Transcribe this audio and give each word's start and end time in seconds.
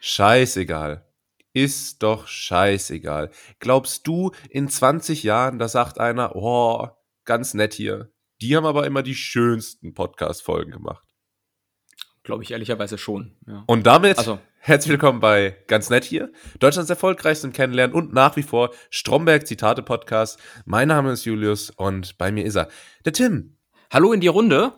scheißegal. 0.00 1.04
Ist 1.52 2.02
doch 2.02 2.26
scheißegal. 2.26 3.30
Glaubst 3.58 4.06
du, 4.06 4.32
in 4.50 4.68
20 4.68 5.22
Jahren, 5.22 5.58
da 5.58 5.68
sagt 5.68 5.98
einer, 5.98 6.36
oh, 6.36 6.88
ganz 7.24 7.54
nett 7.54 7.74
hier. 7.74 8.10
Die 8.40 8.56
haben 8.56 8.66
aber 8.66 8.86
immer 8.86 9.02
die 9.02 9.14
schönsten 9.14 9.94
Podcast-Folgen 9.94 10.70
gemacht. 10.70 11.04
Glaube 12.22 12.44
ich 12.44 12.50
ehrlicherweise 12.50 12.98
schon. 12.98 13.36
Ja. 13.46 13.64
Und 13.66 13.86
damit 13.86 14.18
also. 14.18 14.38
herzlich 14.58 14.90
willkommen 14.90 15.18
bei 15.18 15.56
Ganz 15.66 15.90
Nett 15.90 16.04
hier, 16.04 16.30
Deutschlands 16.60 16.90
erfolgreichchmem 16.90 17.52
Kennenlernen 17.52 17.96
und 17.96 18.12
nach 18.12 18.36
wie 18.36 18.42
vor 18.42 18.70
Stromberg 18.90 19.46
Zitate 19.46 19.82
Podcast. 19.82 20.38
Mein 20.66 20.88
Name 20.88 21.12
ist 21.12 21.24
Julius 21.24 21.70
und 21.70 22.18
bei 22.18 22.30
mir 22.30 22.44
ist 22.44 22.56
er, 22.56 22.68
der 23.04 23.14
Tim. 23.14 23.56
Hallo 23.90 24.12
in 24.12 24.20
die 24.20 24.28
Runde. 24.28 24.74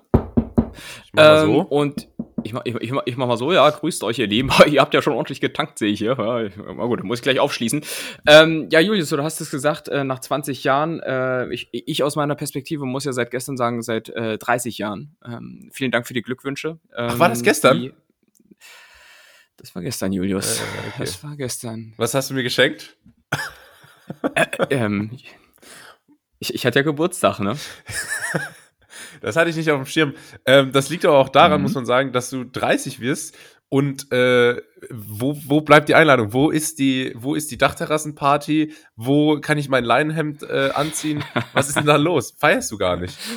Ich 1.04 1.12
mach 1.12 1.22
mal 1.22 1.46
so. 1.46 1.60
Ähm, 1.60 1.66
und 1.66 2.08
ich 2.44 2.52
mach, 2.52 2.62
ich, 2.64 2.74
ich, 2.76 2.92
ich 3.04 3.16
mach 3.16 3.26
mal 3.26 3.36
so, 3.36 3.52
ja, 3.52 3.68
grüßt 3.68 4.02
euch, 4.04 4.18
ihr 4.18 4.26
Lieben. 4.26 4.50
ihr 4.70 4.80
habt 4.80 4.94
ja 4.94 5.02
schon 5.02 5.12
ordentlich 5.12 5.40
getankt, 5.40 5.78
sehe 5.78 5.90
ich 5.90 5.98
hier. 5.98 6.16
Ja, 6.18 6.74
mal 6.74 6.86
gut, 6.86 7.02
muss 7.04 7.18
ich 7.18 7.22
gleich 7.22 7.40
aufschließen. 7.40 7.82
Ähm, 8.26 8.68
ja, 8.70 8.80
Julius, 8.80 9.08
du 9.08 9.22
hast 9.22 9.40
es 9.40 9.50
gesagt, 9.50 9.88
äh, 9.88 10.04
nach 10.04 10.20
20 10.20 10.64
Jahren, 10.64 11.00
äh, 11.00 11.52
ich, 11.52 11.68
ich 11.72 12.02
aus 12.02 12.16
meiner 12.16 12.34
Perspektive 12.34 12.86
muss 12.86 13.04
ja 13.04 13.12
seit 13.12 13.30
gestern 13.30 13.56
sagen, 13.56 13.82
seit 13.82 14.08
äh, 14.10 14.38
30 14.38 14.78
Jahren. 14.78 15.16
Ähm, 15.24 15.70
vielen 15.72 15.90
Dank 15.90 16.06
für 16.06 16.14
die 16.14 16.22
Glückwünsche. 16.22 16.78
Ähm, 16.96 17.08
Ach, 17.10 17.18
war 17.18 17.28
das 17.28 17.42
gestern? 17.42 17.80
Die, 17.80 17.92
das 19.56 19.74
war 19.74 19.82
gestern, 19.82 20.12
Julius. 20.12 20.60
Äh, 20.60 20.62
okay. 20.62 20.92
Das 21.00 21.22
war 21.22 21.36
gestern. 21.36 21.94
Was 21.96 22.14
hast 22.14 22.30
du 22.30 22.34
mir 22.34 22.42
geschenkt? 22.42 22.96
Äh, 24.34 24.46
ähm, 24.70 25.10
ich, 26.38 26.54
ich 26.54 26.66
hatte 26.66 26.78
ja 26.78 26.82
Geburtstag, 26.82 27.38
ne? 27.38 27.56
Das 29.20 29.36
hatte 29.36 29.50
ich 29.50 29.56
nicht 29.56 29.70
auf 29.70 29.80
dem 29.80 29.86
Schirm. 29.86 30.14
Ähm, 30.46 30.72
das 30.72 30.88
liegt 30.90 31.04
aber 31.04 31.18
auch 31.18 31.28
daran, 31.28 31.60
mhm. 31.60 31.62
muss 31.64 31.74
man 31.74 31.86
sagen, 31.86 32.12
dass 32.12 32.30
du 32.30 32.44
30 32.44 33.00
wirst. 33.00 33.36
Und 33.68 34.10
äh, 34.10 34.60
wo, 34.90 35.38
wo 35.46 35.60
bleibt 35.60 35.88
die 35.88 35.94
Einladung? 35.94 36.32
Wo 36.32 36.50
ist 36.50 36.80
die, 36.80 37.12
wo 37.14 37.36
ist 37.36 37.52
die 37.52 37.58
Dachterrassenparty? 37.58 38.74
Wo 38.96 39.40
kann 39.40 39.58
ich 39.58 39.68
mein 39.68 39.84
Leinenhemd 39.84 40.42
äh, 40.42 40.70
anziehen? 40.74 41.22
Was 41.52 41.68
ist 41.68 41.76
denn 41.76 41.86
da 41.86 41.94
los? 41.94 42.34
Feierst 42.36 42.70
du 42.72 42.78
gar 42.78 42.96
nicht? 42.96 43.16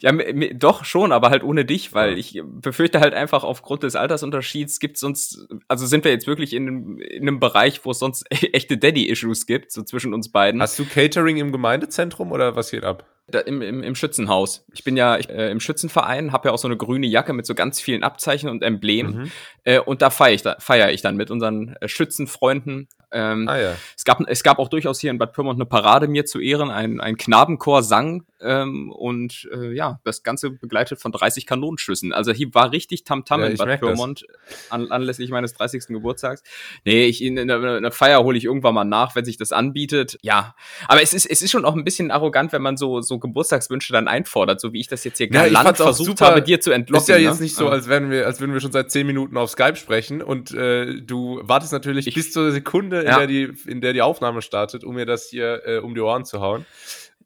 Ja, 0.00 0.12
doch 0.54 0.86
schon, 0.86 1.12
aber 1.12 1.28
halt 1.28 1.44
ohne 1.44 1.66
dich, 1.66 1.92
weil 1.92 2.18
ich 2.18 2.40
befürchte 2.42 3.00
halt 3.00 3.12
einfach 3.12 3.44
aufgrund 3.44 3.82
des 3.82 3.94
Altersunterschieds 3.94 4.80
gibt 4.80 4.96
es 4.96 5.02
uns, 5.02 5.46
also 5.68 5.84
sind 5.84 6.04
wir 6.04 6.12
jetzt 6.12 6.26
wirklich 6.26 6.54
in, 6.54 6.98
in 6.98 7.28
einem 7.28 7.40
Bereich, 7.40 7.84
wo 7.84 7.90
es 7.90 7.98
sonst 7.98 8.24
echte 8.30 8.78
Daddy-Issues 8.78 9.44
gibt, 9.44 9.70
so 9.70 9.82
zwischen 9.82 10.14
uns 10.14 10.32
beiden. 10.32 10.62
Hast 10.62 10.78
du 10.78 10.86
Catering 10.86 11.36
im 11.36 11.52
Gemeindezentrum 11.52 12.32
oder 12.32 12.56
was 12.56 12.70
geht 12.70 12.84
ab? 12.84 13.04
Da, 13.30 13.40
im, 13.40 13.62
im, 13.62 13.82
Im 13.82 13.94
Schützenhaus. 13.94 14.64
Ich 14.72 14.84
bin 14.84 14.96
ja 14.96 15.16
ich, 15.16 15.28
äh, 15.28 15.50
im 15.50 15.60
Schützenverein, 15.60 16.32
habe 16.32 16.48
ja 16.48 16.54
auch 16.54 16.58
so 16.58 16.68
eine 16.68 16.76
grüne 16.76 17.06
Jacke 17.06 17.32
mit 17.32 17.46
so 17.46 17.54
ganz 17.54 17.80
vielen 17.80 18.02
Abzeichen 18.02 18.48
und 18.48 18.62
Emblemen. 18.62 19.16
Mhm. 19.16 19.30
Äh, 19.64 19.80
und 19.80 20.02
da 20.02 20.10
feiere 20.10 20.34
ich, 20.34 20.42
da, 20.42 20.56
feier 20.58 20.90
ich 20.90 21.02
dann 21.02 21.16
mit 21.16 21.30
unseren 21.30 21.76
äh, 21.80 21.88
Schützenfreunden. 21.88 22.88
Ähm, 23.12 23.48
ah, 23.48 23.58
ja. 23.58 23.76
es, 23.96 24.04
gab, 24.04 24.20
es 24.28 24.42
gab 24.42 24.58
auch 24.58 24.68
durchaus 24.68 25.00
hier 25.00 25.10
in 25.10 25.18
Bad 25.18 25.32
Pyrmont 25.32 25.56
eine 25.56 25.66
Parade 25.66 26.06
mir 26.06 26.26
zu 26.26 26.40
Ehren. 26.40 26.70
Ein, 26.70 27.00
ein 27.00 27.16
Knabenchor 27.16 27.82
sang 27.82 28.24
ähm, 28.40 28.92
und 28.92 29.48
äh, 29.52 29.72
ja, 29.72 30.00
das 30.04 30.22
Ganze 30.22 30.50
begleitet 30.50 31.00
von 31.00 31.12
30 31.12 31.44
Kanonenschüssen. 31.44 32.12
Also 32.12 32.32
hier 32.32 32.54
war 32.54 32.72
richtig 32.72 33.04
Tamtam 33.04 33.40
-Tam 33.40 33.44
ja, 33.44 33.50
in 33.50 33.56
Bad 33.56 33.80
Pyrmont 33.80 34.26
an, 34.70 34.90
anlässlich 34.90 35.30
meines 35.30 35.54
30. 35.54 35.88
Geburtstags. 35.88 36.42
Nee, 36.84 37.06
ich, 37.06 37.22
in, 37.22 37.36
in, 37.36 37.48
in 37.50 37.82
der 37.82 37.92
Feier 37.92 38.22
hole 38.22 38.38
ich 38.38 38.44
irgendwann 38.44 38.74
mal 38.74 38.84
nach, 38.84 39.16
wenn 39.16 39.24
sich 39.24 39.36
das 39.36 39.52
anbietet. 39.52 40.18
Ja, 40.22 40.54
aber 40.86 41.02
es 41.02 41.12
ist, 41.12 41.26
es 41.26 41.42
ist 41.42 41.50
schon 41.50 41.64
auch 41.64 41.74
ein 41.74 41.84
bisschen 41.84 42.10
arrogant, 42.10 42.52
wenn 42.52 42.62
man 42.62 42.76
so, 42.76 43.00
so 43.00 43.18
Geburtstagswünsche 43.20 43.92
dann 43.92 44.08
einfordert, 44.08 44.60
so 44.60 44.72
wie 44.72 44.80
ich 44.80 44.88
das 44.88 45.04
jetzt 45.04 45.18
hier 45.18 45.28
ja, 45.30 45.44
galant 45.44 45.76
versucht 45.76 46.18
super, 46.18 46.26
habe, 46.26 46.42
dir 46.42 46.60
zu 46.60 46.72
entlocken. 46.72 47.02
Ist 47.02 47.08
ja 47.08 47.16
jetzt 47.16 47.38
ne? 47.38 47.44
nicht 47.44 47.54
so, 47.54 47.68
als 47.68 47.88
wären 47.88 48.10
wir, 48.10 48.26
als 48.26 48.40
würden 48.40 48.52
wir 48.52 48.60
schon 48.60 48.72
seit 48.72 48.90
zehn 48.90 49.06
Minuten 49.06 49.36
auf 49.36 49.50
Skype 49.50 49.76
sprechen 49.76 50.22
und 50.22 50.52
äh, 50.52 51.00
du 51.00 51.40
wartest 51.42 51.72
natürlich 51.72 52.06
ich, 52.06 52.14
bis 52.14 52.32
zur 52.32 52.50
Sekunde, 52.52 53.00
in, 53.00 53.06
ja. 53.06 53.18
der 53.18 53.26
die, 53.26 53.52
in 53.66 53.80
der 53.80 53.92
die 53.92 54.02
Aufnahme 54.02 54.42
startet, 54.42 54.84
um 54.84 54.94
mir 54.94 55.06
das 55.06 55.28
hier 55.28 55.62
äh, 55.66 55.78
um 55.78 55.94
die 55.94 56.00
Ohren 56.00 56.24
zu 56.24 56.40
hauen. 56.40 56.66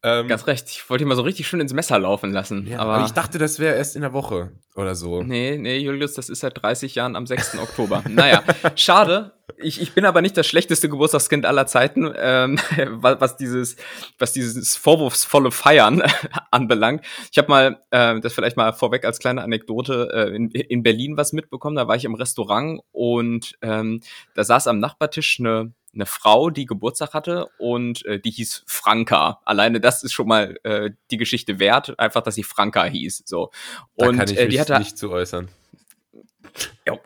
Ähm, 0.05 0.29
Ganz 0.29 0.47
recht. 0.47 0.69
Ich 0.69 0.91
wollte 0.91 1.05
ihn 1.05 1.09
mal 1.09 1.17
so 1.17 1.23
richtig 1.23 1.49
schön 1.49 1.61
ins 1.61 1.73
Messer 1.73 1.99
laufen 1.99 2.31
lassen. 2.31 2.67
Ja, 2.67 2.81
aber, 2.81 2.97
aber, 2.97 3.07
ich 3.07 3.13
dachte, 3.13 3.39
das 3.39 3.59
wäre 3.59 3.75
erst 3.75 3.97
in 3.97 4.03
der 4.03 4.13
Woche 4.13 4.53
oder 4.77 4.95
so. 4.95 5.23
Nee, 5.23 5.57
nee, 5.57 5.79
Julius, 5.79 6.13
das 6.13 6.29
ist 6.29 6.41
seit 6.41 6.61
30 6.63 6.95
Jahren 6.95 7.17
am 7.17 7.27
6. 7.27 7.59
Oktober. 7.59 8.05
Naja, 8.09 8.45
schade. 8.77 9.33
Ich, 9.59 9.81
ich 9.81 9.93
bin 9.93 10.05
aber 10.05 10.23
nicht 10.23 10.37
das 10.37 10.47
schlechteste 10.47 10.89
Geburtstagskind 10.89 11.47
aller 11.47 11.67
Zeiten, 11.67 12.13
ähm, 12.17 12.59
was 13.01 13.37
dieses, 13.37 13.77
was 14.19 14.33
dieses 14.33 14.77
vorwurfsvolle 14.77 15.51
Feiern 15.51 16.03
anbelangt. 16.51 17.05
Ich 17.31 17.39
habe 17.39 17.49
mal, 17.49 17.81
äh, 17.91 18.21
das 18.21 18.33
vielleicht 18.33 18.57
mal 18.57 18.73
vorweg 18.73 19.05
als 19.05 19.19
kleine 19.19 19.43
Anekdote, 19.43 20.11
äh, 20.13 20.35
in, 20.35 20.51
in 20.51 20.83
Berlin 20.83 21.17
was 21.17 21.33
mitbekommen. 21.33 21.77
Da 21.77 21.89
war 21.89 21.97
ich 21.97 22.05
im 22.05 22.15
Restaurant 22.15 22.81
und 22.93 23.55
ähm, 23.63 24.01
da 24.35 24.45
saß 24.45 24.67
am 24.67 24.79
Nachbartisch 24.79 25.39
eine 25.41 25.73
eine 25.95 26.07
Frau, 26.07 26.51
die 26.51 26.67
Geburtstag 26.67 27.15
hatte 27.15 27.47
und 27.59 28.05
äh, 28.05 28.19
die 28.19 28.33
hieß 28.33 28.65
Franka. 28.67 29.41
Alleine 29.45 29.81
das 29.81 30.03
ist 30.03 30.13
schon 30.13 30.27
mal 30.27 30.59
äh, 30.65 30.91
die 31.11 31.17
Geschichte 31.17 31.59
wert, 31.59 31.99
einfach, 31.99 32.23
dass 32.23 32.35
sie 32.35 32.43
Franka 32.43 32.85
hieß. 32.85 33.23
So. 33.27 33.51
Da 33.97 34.09
und 34.09 34.17
kann 34.17 34.29
ich 34.29 34.37
äh, 34.37 34.49
die 34.49 34.61
hatte 34.61 34.79
nicht 34.79 34.99
zu 34.99 35.11
äußern. 35.11 35.49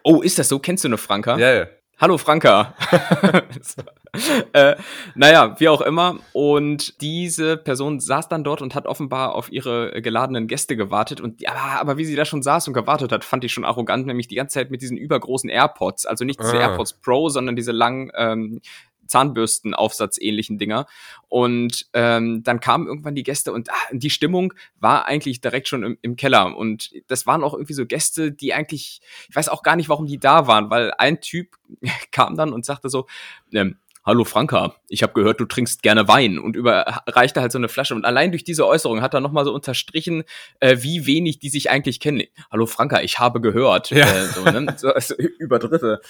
Oh, 0.02 0.20
ist 0.20 0.38
das 0.38 0.48
so? 0.48 0.58
Kennst 0.58 0.84
du 0.84 0.88
eine 0.88 0.98
Franka? 0.98 1.38
Ja, 1.38 1.52
ja. 1.52 1.66
Hallo 2.00 2.16
Franka. 2.16 2.74
äh, 4.52 4.76
naja, 5.16 5.56
wie 5.58 5.68
auch 5.68 5.80
immer. 5.80 6.20
Und 6.32 7.00
diese 7.00 7.56
Person 7.56 7.98
saß 7.98 8.28
dann 8.28 8.44
dort 8.44 8.62
und 8.62 8.76
hat 8.76 8.86
offenbar 8.86 9.34
auf 9.34 9.50
ihre 9.50 10.00
geladenen 10.00 10.46
Gäste 10.46 10.76
gewartet. 10.76 11.20
Und 11.20 11.40
ja, 11.40 11.52
aber 11.80 11.98
wie 11.98 12.04
sie 12.04 12.14
da 12.14 12.24
schon 12.24 12.40
saß 12.40 12.68
und 12.68 12.74
gewartet 12.74 13.10
hat, 13.10 13.24
fand 13.24 13.42
ich 13.42 13.52
schon 13.52 13.64
arrogant, 13.64 14.06
nämlich 14.06 14.28
die 14.28 14.36
ganze 14.36 14.54
Zeit 14.54 14.70
mit 14.70 14.80
diesen 14.80 14.96
übergroßen 14.96 15.50
AirPods. 15.50 16.06
Also 16.06 16.24
nicht 16.24 16.38
diese 16.40 16.56
ah. 16.56 16.68
AirPods 16.68 16.92
Pro, 16.94 17.30
sondern 17.30 17.56
diese 17.56 17.72
langen 17.72 18.12
ähm, 18.16 18.60
Zahnbürstenaufsatz-ähnlichen 19.08 20.58
Dinger. 20.58 20.86
Und 21.28 21.86
ähm, 21.92 22.42
dann 22.42 22.60
kamen 22.60 22.86
irgendwann 22.86 23.14
die 23.14 23.22
Gäste 23.22 23.52
und 23.52 23.70
ah, 23.70 23.74
die 23.92 24.10
Stimmung 24.10 24.54
war 24.78 25.06
eigentlich 25.06 25.40
direkt 25.40 25.68
schon 25.68 25.82
im, 25.82 25.98
im 26.02 26.16
Keller. 26.16 26.56
Und 26.56 26.92
das 27.08 27.26
waren 27.26 27.42
auch 27.42 27.54
irgendwie 27.54 27.74
so 27.74 27.86
Gäste, 27.86 28.32
die 28.32 28.54
eigentlich, 28.54 29.00
ich 29.28 29.36
weiß 29.36 29.48
auch 29.48 29.62
gar 29.62 29.76
nicht, 29.76 29.88
warum 29.88 30.06
die 30.06 30.18
da 30.18 30.46
waren, 30.46 30.70
weil 30.70 30.92
ein 30.98 31.20
Typ 31.20 31.56
kam 32.12 32.36
dann 32.36 32.52
und 32.52 32.64
sagte 32.64 32.88
so, 32.88 33.06
ähm, 33.52 33.76
Hallo 34.08 34.24
Franka, 34.24 34.74
ich 34.88 35.02
habe 35.02 35.12
gehört, 35.12 35.38
du 35.38 35.44
trinkst 35.44 35.82
gerne 35.82 36.08
Wein 36.08 36.38
und 36.38 36.56
überreichte 36.56 37.42
halt 37.42 37.52
so 37.52 37.58
eine 37.58 37.68
Flasche. 37.68 37.94
Und 37.94 38.06
allein 38.06 38.30
durch 38.30 38.42
diese 38.42 38.66
Äußerung 38.66 39.02
hat 39.02 39.12
er 39.12 39.20
nochmal 39.20 39.44
so 39.44 39.52
unterstrichen, 39.52 40.24
äh, 40.60 40.78
wie 40.80 41.04
wenig 41.04 41.40
die 41.40 41.50
sich 41.50 41.68
eigentlich 41.68 42.00
kennen. 42.00 42.22
Hallo 42.50 42.64
Franka, 42.64 43.02
ich 43.02 43.18
habe 43.18 43.42
gehört. 43.42 43.90
Ja. 43.90 44.06
Äh, 44.06 44.24
so, 44.28 44.44
ne? 44.44 44.74
so, 44.78 44.88
also 44.94 45.14
über 45.14 45.58
Dritte. 45.58 46.00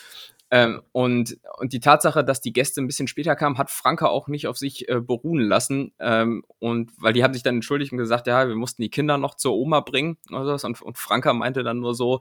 Ähm, 0.53 0.81
und, 0.93 1.39
und 1.59 1.73
die 1.73 1.81
Tatsache, 1.81 2.23
dass 2.23 2.41
die 2.41 2.53
Gäste 2.53 2.81
ein 2.81 2.87
bisschen 2.87 3.09
später 3.09 3.35
kamen, 3.35 3.59
hat 3.59 3.69
Franka 3.69 4.07
auch 4.07 4.29
nicht 4.29 4.47
auf 4.47 4.57
sich 4.57 4.89
äh, 4.89 5.01
beruhen 5.01 5.41
lassen. 5.41 5.93
Ähm, 5.99 6.45
und 6.61 6.93
weil 6.99 7.13
die 7.13 7.25
haben 7.25 7.35
sich 7.35 7.43
dann 7.43 7.57
entschuldigt 7.57 7.91
und 7.91 7.99
gesagt, 7.99 8.29
ja, 8.29 8.47
wir 8.47 8.55
mussten 8.55 8.81
die 8.81 8.91
Kinder 8.91 9.19
noch 9.19 9.35
zur 9.35 9.55
Oma 9.55 9.81
bringen 9.81 10.19
oder 10.31 10.45
sowas. 10.45 10.63
Und, 10.63 10.81
und 10.83 10.99
Franka 10.99 11.33
meinte 11.33 11.65
dann 11.65 11.81
nur 11.81 11.97
so, 11.97 12.21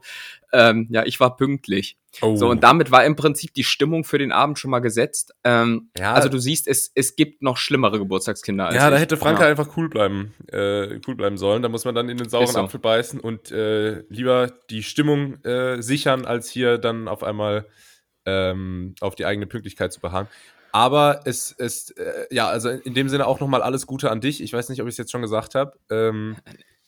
ähm, 0.52 0.88
ja, 0.90 1.04
ich 1.04 1.20
war 1.20 1.36
pünktlich. 1.36 1.98
Oh. 2.22 2.36
So, 2.36 2.48
und 2.48 2.62
damit 2.62 2.90
war 2.90 3.04
im 3.04 3.16
Prinzip 3.16 3.54
die 3.54 3.64
Stimmung 3.64 4.04
für 4.04 4.18
den 4.18 4.32
Abend 4.32 4.58
schon 4.58 4.70
mal 4.70 4.80
gesetzt. 4.80 5.34
Ähm, 5.44 5.90
ja. 5.96 6.14
Also 6.14 6.28
du 6.28 6.38
siehst, 6.38 6.66
es, 6.66 6.90
es 6.94 7.16
gibt 7.16 7.42
noch 7.42 7.56
schlimmere 7.56 7.98
Geburtstagskinder. 7.98 8.66
Als 8.66 8.76
ja, 8.76 8.90
da 8.90 8.96
hätte 8.96 9.16
Franka 9.16 9.42
ja. 9.42 9.50
einfach 9.50 9.76
cool 9.76 9.88
bleiben, 9.88 10.34
äh, 10.50 11.00
cool 11.06 11.14
bleiben 11.14 11.36
sollen. 11.36 11.62
Da 11.62 11.68
muss 11.68 11.84
man 11.84 11.94
dann 11.94 12.08
in 12.08 12.16
den 12.16 12.28
sauren 12.28 12.46
so. 12.46 12.58
Apfel 12.60 12.80
beißen 12.80 13.20
und 13.20 13.50
äh, 13.52 14.00
lieber 14.08 14.50
die 14.70 14.82
Stimmung 14.82 15.42
äh, 15.44 15.82
sichern, 15.82 16.24
als 16.24 16.48
hier 16.48 16.78
dann 16.78 17.08
auf 17.08 17.22
einmal 17.22 17.66
ähm, 18.24 18.94
auf 19.00 19.14
die 19.14 19.26
eigene 19.26 19.46
Pünktlichkeit 19.46 19.92
zu 19.92 20.00
beharren. 20.00 20.28
Aber 20.72 21.22
es 21.24 21.50
ist, 21.50 21.96
äh, 21.98 22.26
ja, 22.30 22.48
also 22.48 22.68
in 22.68 22.94
dem 22.94 23.08
Sinne 23.08 23.26
auch 23.26 23.40
nochmal 23.40 23.62
alles 23.62 23.86
Gute 23.86 24.10
an 24.10 24.20
dich. 24.20 24.42
Ich 24.42 24.52
weiß 24.52 24.68
nicht, 24.68 24.82
ob 24.82 24.88
ich 24.88 24.94
es 24.94 24.98
jetzt 24.98 25.12
schon 25.12 25.22
gesagt 25.22 25.54
habe. 25.54 25.78
Ähm, 25.90 26.36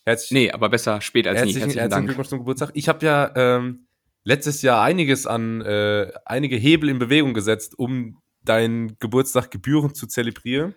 herzlich, 0.05 0.33
nee, 0.33 0.51
aber 0.51 0.69
besser 0.69 1.01
spät 1.01 1.27
als 1.27 1.39
herzlichen, 1.39 1.57
nie. 1.57 1.61
Herzlichen, 1.63 1.81
herzlichen 1.81 2.07
Glückwunsch 2.07 2.29
zum 2.29 2.39
Geburtstag. 2.41 2.71
Ich 2.75 2.89
habe 2.89 3.05
ja 3.05 3.33
ähm, 3.35 3.87
letztes 4.25 4.63
Jahr 4.63 4.83
einiges 4.83 5.27
an, 5.27 5.61
äh, 5.63 6.13
einige 6.25 6.57
Hebel 6.57 6.89
in 6.89 6.99
Bewegung 6.99 7.35
gesetzt, 7.35 7.79
um 7.79 8.21
deinen 8.43 8.99
Geburtstag 8.99 9.51
gebührend 9.51 9.97
zu 9.97 10.07
zelebrieren. 10.07 10.75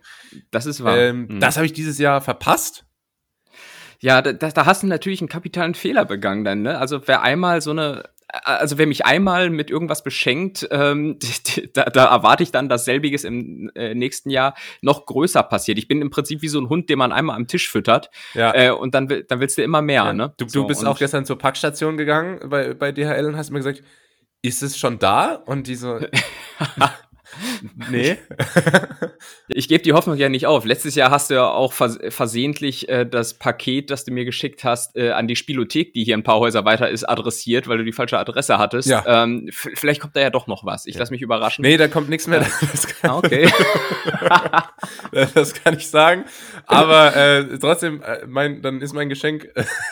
Das 0.51 0.65
ist 0.65 0.83
wahr. 0.83 0.97
Ähm, 0.97 1.27
mhm. 1.29 1.39
Das 1.39 1.55
habe 1.55 1.65
ich 1.65 1.73
dieses 1.73 1.97
Jahr 1.97 2.21
verpasst. 2.21 2.85
Ja, 3.99 4.21
da, 4.21 4.33
da 4.33 4.65
hast 4.65 4.83
du 4.83 4.87
natürlich 4.87 5.21
einen 5.21 5.29
kapitalen 5.29 5.75
Fehler 5.75 6.03
begangen 6.03 6.43
dann, 6.43 6.61
ne? 6.61 6.77
Also 6.77 7.07
wer 7.07 7.21
einmal 7.21 7.61
so 7.61 7.71
eine 7.71 8.03
also 8.43 8.77
wer 8.77 8.87
mich 8.87 9.05
einmal 9.05 9.49
mit 9.49 9.69
irgendwas 9.69 10.03
beschenkt, 10.03 10.67
ähm, 10.71 11.17
da, 11.73 11.85
da 11.85 12.05
erwarte 12.05 12.43
ich 12.43 12.51
dann, 12.51 12.69
dass 12.69 12.85
selbiges 12.85 13.23
im 13.23 13.71
äh, 13.75 13.93
nächsten 13.93 14.29
Jahr 14.29 14.55
noch 14.81 15.05
größer 15.05 15.43
passiert. 15.43 15.77
Ich 15.77 15.87
bin 15.87 16.01
im 16.01 16.09
Prinzip 16.09 16.41
wie 16.41 16.47
so 16.47 16.59
ein 16.59 16.69
Hund, 16.69 16.89
den 16.89 16.97
man 16.97 17.11
einmal 17.11 17.35
am 17.35 17.47
Tisch 17.47 17.69
füttert. 17.69 18.09
Ja. 18.33 18.53
Äh, 18.53 18.71
und 18.71 18.95
dann, 18.95 19.07
dann 19.07 19.39
willst 19.39 19.57
du 19.57 19.63
immer 19.63 19.81
mehr, 19.81 20.05
ja. 20.05 20.13
ne? 20.13 20.33
Du, 20.37 20.45
du 20.45 20.67
bist 20.67 20.85
auch 20.85 20.97
gestern 20.97 21.25
zur 21.25 21.37
Packstation 21.37 21.97
gegangen 21.97 22.39
bei, 22.49 22.73
bei 22.73 22.91
DHL 22.91 23.25
und 23.25 23.37
hast 23.37 23.51
mir 23.51 23.59
gesagt, 23.59 23.83
ist 24.41 24.63
es 24.63 24.77
schon 24.77 24.99
da? 24.99 25.35
Und 25.45 25.67
die 25.67 25.75
so, 25.75 25.99
Nee. 27.89 28.17
ich 29.47 29.67
gebe 29.67 29.83
die 29.83 29.93
Hoffnung 29.93 30.17
ja 30.17 30.29
nicht 30.29 30.45
auf. 30.45 30.65
Letztes 30.65 30.95
Jahr 30.95 31.11
hast 31.11 31.29
du 31.29 31.35
ja 31.35 31.49
auch 31.49 31.73
vers 31.73 31.99
versehentlich 32.09 32.89
äh, 32.89 33.05
das 33.05 33.33
Paket, 33.35 33.89
das 33.89 34.05
du 34.05 34.11
mir 34.11 34.25
geschickt 34.25 34.63
hast, 34.63 34.95
äh, 34.95 35.11
an 35.11 35.27
die 35.27 35.35
Spielothek, 35.35 35.93
die 35.93 36.03
hier 36.03 36.15
ein 36.17 36.23
paar 36.23 36.39
Häuser 36.39 36.65
weiter 36.65 36.89
ist, 36.89 37.03
adressiert, 37.03 37.67
weil 37.67 37.77
du 37.77 37.83
die 37.83 37.91
falsche 37.93 38.17
Adresse 38.17 38.57
hattest. 38.57 38.89
Ja. 38.89 39.23
Ähm, 39.23 39.49
vielleicht 39.51 40.01
kommt 40.01 40.15
da 40.15 40.21
ja 40.21 40.29
doch 40.29 40.47
noch 40.47 40.65
was. 40.65 40.85
Ich 40.85 40.95
ja. 40.95 40.99
lass 40.99 41.11
mich 41.11 41.21
überraschen. 41.21 41.63
Nee, 41.63 41.77
da 41.77 41.87
kommt 41.87 42.09
nichts 42.09 42.27
mehr. 42.27 42.45
ah, 43.03 43.17
okay. 43.17 43.49
das 45.33 45.53
kann 45.53 45.77
ich 45.77 45.87
sagen. 45.87 46.25
Aber 46.65 47.15
äh, 47.15 47.59
trotzdem, 47.59 48.01
äh, 48.01 48.25
mein, 48.27 48.61
dann 48.61 48.81
ist 48.81 48.93
mein 48.93 49.09
Geschenk 49.09 49.47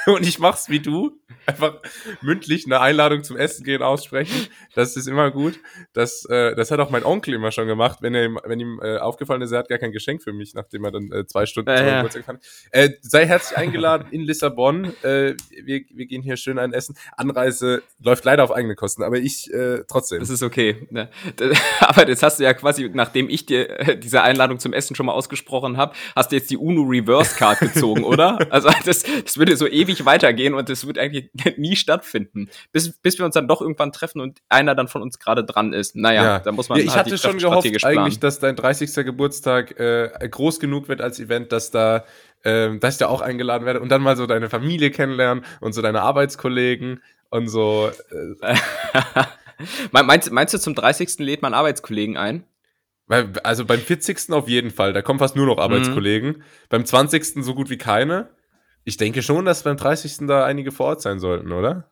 und 0.06 0.26
ich 0.26 0.40
mach's 0.40 0.70
wie 0.70 0.80
du. 0.80 1.20
Einfach 1.46 1.80
mündlich 2.22 2.66
eine 2.66 2.80
Einladung 2.82 3.24
zum 3.24 3.36
Essen 3.36 3.64
gehen 3.64 3.82
aussprechen. 3.82 4.48
Das 4.76 4.96
ist 4.96 5.08
immer 5.08 5.32
gut. 5.32 5.60
Das, 5.94 6.26
äh, 6.26 6.56
das 6.56 6.70
hat 6.70 6.80
auch 6.80 6.92
mein 6.92 7.04
Onkel 7.04 7.31
immer 7.33 7.51
schon 7.51 7.68
gemacht, 7.68 8.00
wenn 8.01 8.16
er 8.16 8.25
ihm, 8.25 8.39
wenn 8.44 8.60
ihm 8.60 8.80
äh, 8.81 8.98
aufgefallen 8.98 9.42
ist, 9.42 9.51
er 9.51 9.60
hat 9.60 9.69
gar 9.69 9.78
kein 9.78 9.92
Geschenk 9.92 10.24
für 10.24 10.33
mich, 10.33 10.54
nachdem 10.54 10.86
er 10.86 10.92
dann 10.92 11.12
äh, 11.12 11.25
zwei 11.25 11.45
Stunden 11.45 11.69
äh, 11.69 11.88
ja. 11.88 11.95
Geburtstag 11.98 12.25
fand. 12.25 12.44
Äh, 12.72 12.92
sei 13.01 13.25
herzlich 13.25 13.57
eingeladen 13.57 14.07
in 14.12 14.22
Lissabon. 14.22 14.94
Äh, 15.04 15.36
wir, 15.63 15.81
wir 15.89 16.06
gehen 16.06 16.22
hier 16.22 16.38
schön 16.38 16.60
ein 16.60 16.74
Essen. 16.74 16.95
Anreise 17.18 17.83
läuft 18.00 18.25
leider 18.25 18.44
auf 18.44 18.51
eigene 18.51 18.75
Kosten, 18.75 19.04
aber 19.04 19.18
ich 19.18 19.51
äh, 19.54 19.83
trotzdem. 19.88 20.19
Das 20.19 20.30
ist 20.30 20.44
okay. 20.44 20.88
Ne? 20.89 21.10
Aber 21.80 22.07
jetzt 22.07 22.24
hast 22.24 22.39
du 22.39 22.44
ja 22.44 22.54
quasi, 22.54 22.89
nachdem 22.94 23.30
ich 23.30 23.45
dir 23.45 23.69
äh, 23.80 23.98
diese 23.98 24.22
Einladung 24.22 24.60
zum 24.60 24.74
Essen 24.74 24.95
schon 24.95 25.06
mal 25.06 25.13
ausgesprochen 25.13 25.77
habe, 25.77 25.94
hast 26.16 26.31
du 26.31 26.36
jetzt 26.36 26.50
die 26.50 26.57
UNO 26.57 26.84
Reverse 26.84 27.36
Card 27.36 27.60
gezogen, 27.60 28.04
oder? 28.04 28.39
Also 28.51 28.69
das, 28.86 29.04
das 29.04 29.38
würde 29.38 29.56
so 29.57 29.68
ewig 29.68 30.06
weitergehen 30.06 30.54
und 30.54 30.69
das 30.69 30.86
wird 30.86 30.98
eigentlich 30.98 31.30
nie 31.57 31.75
stattfinden, 31.75 32.50
bis, 32.72 32.92
bis 33.00 33.18
wir 33.18 33.25
uns 33.25 33.34
dann 33.34 33.48
doch 33.48 33.62
irgendwann 33.62 33.92
treffen 33.92 34.22
und 34.22 34.39
einer 34.50 34.75
dann 34.75 34.88
von 34.88 35.01
uns 35.01 35.19
gerade 35.19 35.44
dran 35.44 35.74
ist. 35.74 35.95
Naja, 35.95 36.24
ja. 36.24 36.39
da 36.39 36.51
muss 36.51 36.69
man 36.69 36.80
ja, 36.80 36.86
Ich 36.86 36.95
halt 36.95 37.07
hatte 37.07 37.18
schon 37.22 37.38
gehofft 37.38 37.86
eigentlich, 37.86 38.20
dass 38.20 38.40
dein 38.40 38.56
30. 38.56 39.06
Geburtstag 39.06 39.80
äh, 39.80 40.10
groß 40.30 40.60
genug 40.60 40.88
wird 40.88 41.02
als 41.02 41.20
Event, 41.20 41.52
dass 41.52 41.72
da 41.72 42.06
äh, 42.44 42.78
dass 42.78 42.96
ich 42.96 43.00
da 43.00 43.08
auch 43.08 43.22
eingeladen 43.22 43.66
werde 43.66 43.80
und 43.80 43.90
dann 43.90 44.02
mal 44.02 44.18
so 44.18 44.26
deine 44.26 44.50
Familie 44.50 44.92
kennenlernen 44.92 45.46
und 45.60 45.74
so 45.74 45.82
deine 45.82 46.02
Arbeitskollegen 46.02 47.02
und 47.30 47.48
so. 47.48 47.92
Äh. 48.42 48.56
meinst, 49.92 50.32
meinst 50.32 50.54
du, 50.54 50.58
zum 50.58 50.76
30. 50.76 51.20
lädt 51.20 51.42
man 51.42 51.54
Arbeitskollegen 51.54 52.18
ein? 52.18 52.44
Also 53.44 53.66
beim 53.66 53.80
40. 53.80 54.32
auf 54.32 54.48
jeden 54.48 54.72
Fall, 54.72 54.94
da 54.94 55.02
kommen 55.02 55.20
fast 55.20 55.36
nur 55.36 55.46
noch 55.46 55.58
mhm. 55.58 55.64
Arbeitskollegen. 55.64 56.30
Mhm. 56.30 56.44
Beim 56.70 56.86
20. 56.86 57.44
so 57.44 57.54
gut 57.54 57.70
wie 57.70 57.78
keine. 57.78 58.30
Ich 58.84 58.98
denke 58.98 59.22
schon, 59.22 59.46
dass 59.46 59.64
beim 59.64 59.78
30. 59.78 60.28
da 60.28 60.46
einige 60.46 60.72
vor 60.72 60.88
Ort 60.88 61.02
sein 61.02 61.20
sollten, 61.20 61.52
oder? 61.52 61.91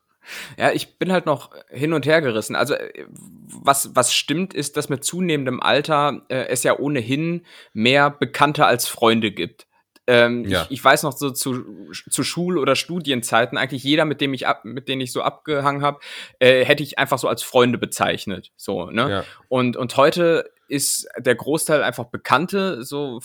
Ja, 0.58 0.72
ich 0.72 0.98
bin 0.98 1.12
halt 1.12 1.26
noch 1.26 1.50
hin 1.68 1.92
und 1.92 2.06
her 2.06 2.20
gerissen. 2.20 2.56
Also 2.56 2.74
was, 3.06 3.94
was 3.94 4.12
stimmt, 4.12 4.54
ist, 4.54 4.76
dass 4.76 4.88
mit 4.88 5.04
zunehmendem 5.04 5.60
Alter 5.60 6.22
äh, 6.28 6.46
es 6.48 6.62
ja 6.62 6.78
ohnehin 6.78 7.44
mehr 7.72 8.10
Bekannte 8.10 8.66
als 8.66 8.86
Freunde 8.86 9.32
gibt. 9.32 9.66
Ähm, 10.06 10.44
ja. 10.44 10.62
ich, 10.62 10.72
ich, 10.72 10.84
weiß 10.84 11.04
noch 11.04 11.12
so 11.12 11.30
zu, 11.30 11.92
zu 11.92 12.24
Schul- 12.24 12.58
oder 12.58 12.74
Studienzeiten, 12.74 13.56
eigentlich 13.56 13.84
jeder, 13.84 14.04
mit 14.04 14.20
dem 14.20 14.34
ich 14.34 14.46
ab, 14.46 14.64
mit 14.64 14.88
denen 14.88 15.00
ich 15.00 15.12
so 15.12 15.22
abgehangen 15.22 15.82
habe, 15.82 16.00
äh, 16.40 16.64
hätte 16.64 16.82
ich 16.82 16.98
einfach 16.98 17.18
so 17.18 17.28
als 17.28 17.44
Freunde 17.44 17.78
bezeichnet. 17.78 18.50
So, 18.56 18.90
ne? 18.90 19.10
Ja. 19.10 19.24
Und, 19.48 19.76
und 19.76 19.96
heute 19.96 20.50
ist 20.66 21.08
der 21.16 21.34
Großteil 21.34 21.82
einfach 21.82 22.06
Bekannte, 22.06 22.82
so 22.84 23.20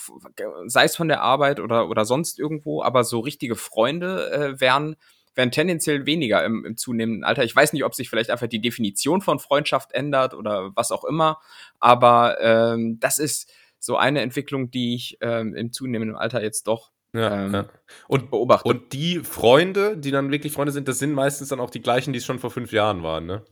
sei 0.65 0.83
es 0.83 0.95
von 0.95 1.07
der 1.07 1.21
Arbeit 1.21 1.59
oder, 1.59 1.89
oder 1.89 2.05
sonst 2.05 2.39
irgendwo, 2.39 2.83
aber 2.83 3.03
so 3.03 3.19
richtige 3.19 3.55
Freunde 3.55 4.31
äh, 4.31 4.61
wären, 4.61 4.95
wären 5.35 5.51
tendenziell 5.51 6.05
weniger 6.05 6.43
im, 6.43 6.65
im 6.65 6.77
zunehmenden 6.77 7.23
Alter. 7.23 7.43
Ich 7.43 7.55
weiß 7.55 7.73
nicht, 7.73 7.83
ob 7.83 7.93
sich 7.93 8.09
vielleicht 8.09 8.29
einfach 8.29 8.47
die 8.47 8.61
Definition 8.61 9.21
von 9.21 9.39
Freundschaft 9.39 9.93
ändert 9.93 10.33
oder 10.33 10.71
was 10.75 10.91
auch 10.91 11.03
immer, 11.03 11.39
aber 11.79 12.37
ähm, 12.41 12.99
das 12.99 13.19
ist 13.19 13.51
so 13.79 13.97
eine 13.97 14.21
Entwicklung, 14.21 14.71
die 14.71 14.95
ich 14.95 15.17
ähm, 15.21 15.53
im 15.53 15.71
zunehmenden 15.71 16.17
Alter 16.17 16.41
jetzt 16.41 16.67
doch 16.67 16.91
ja, 17.13 17.45
ähm, 17.45 17.53
ja. 17.53 17.65
Und, 18.07 18.29
beobachte. 18.29 18.67
Und 18.67 18.91
die 18.91 19.19
Freunde, 19.19 19.97
die 19.97 20.11
dann 20.11 20.31
wirklich 20.31 20.51
Freunde 20.51 20.73
sind, 20.73 20.87
das 20.87 20.99
sind 20.99 21.13
meistens 21.13 21.47
dann 21.47 21.61
auch 21.61 21.69
die 21.69 21.81
gleichen, 21.81 22.11
die 22.11 22.19
es 22.19 22.25
schon 22.25 22.39
vor 22.39 22.51
fünf 22.51 22.73
Jahren 22.73 23.03
waren, 23.03 23.25
ne? 23.25 23.43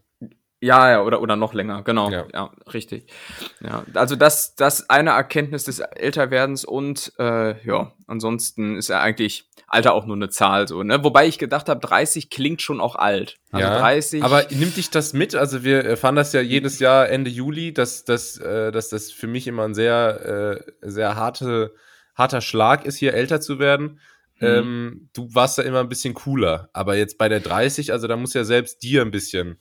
Ja, 0.63 0.89
ja, 0.89 1.01
oder, 1.01 1.21
oder 1.21 1.35
noch 1.35 1.53
länger, 1.53 1.83
genau. 1.83 2.09
Ja, 2.09 2.25
ja 2.33 2.51
richtig. 2.73 3.07
Ja, 3.59 3.83
also 3.95 4.15
das, 4.15 4.55
das 4.55 4.89
eine 4.89 5.09
Erkenntnis 5.09 5.65
des 5.65 5.79
Älterwerdens 5.79 6.63
und 6.63 7.11
äh, 7.19 7.61
ja, 7.67 7.91
ansonsten 8.07 8.77
ist 8.77 8.87
ja 8.87 9.01
eigentlich 9.01 9.49
Alter 9.67 9.93
auch 9.93 10.05
nur 10.05 10.15
eine 10.15 10.29
Zahl 10.29 10.69
so, 10.69 10.81
ne? 10.81 11.03
Wobei 11.03 11.27
ich 11.27 11.37
gedacht 11.37 11.67
habe, 11.67 11.85
30 11.85 12.29
klingt 12.29 12.61
schon 12.61 12.79
auch 12.79 12.95
alt. 12.95 13.39
Also 13.51 13.67
ja, 13.67 13.77
30. 13.77 14.23
Aber 14.23 14.45
nimmt 14.51 14.77
dich 14.77 14.89
das 14.89 15.11
mit? 15.11 15.35
Also 15.35 15.65
wir 15.65 15.83
erfahren 15.83 16.15
das 16.15 16.31
ja 16.31 16.39
jedes 16.39 16.79
Jahr 16.79 17.09
Ende 17.09 17.29
Juli, 17.29 17.73
dass, 17.73 18.05
dass, 18.05 18.37
äh, 18.37 18.71
dass 18.71 18.87
das 18.87 19.11
für 19.11 19.27
mich 19.27 19.47
immer 19.47 19.65
ein 19.65 19.73
sehr, 19.73 20.63
äh, 20.81 20.89
sehr 20.89 21.17
harte, 21.17 21.73
harter 22.15 22.39
Schlag 22.39 22.85
ist, 22.85 22.95
hier 22.95 23.13
älter 23.13 23.41
zu 23.41 23.59
werden. 23.59 23.99
Mhm. 24.39 24.47
Ähm, 24.47 25.09
du 25.13 25.27
warst 25.35 25.57
da 25.57 25.63
immer 25.63 25.81
ein 25.81 25.89
bisschen 25.89 26.13
cooler, 26.13 26.69
aber 26.71 26.95
jetzt 26.95 27.17
bei 27.17 27.27
der 27.27 27.41
30, 27.41 27.91
also 27.91 28.07
da 28.07 28.15
muss 28.15 28.33
ja 28.33 28.45
selbst 28.45 28.81
dir 28.81 29.01
ein 29.01 29.11
bisschen 29.11 29.59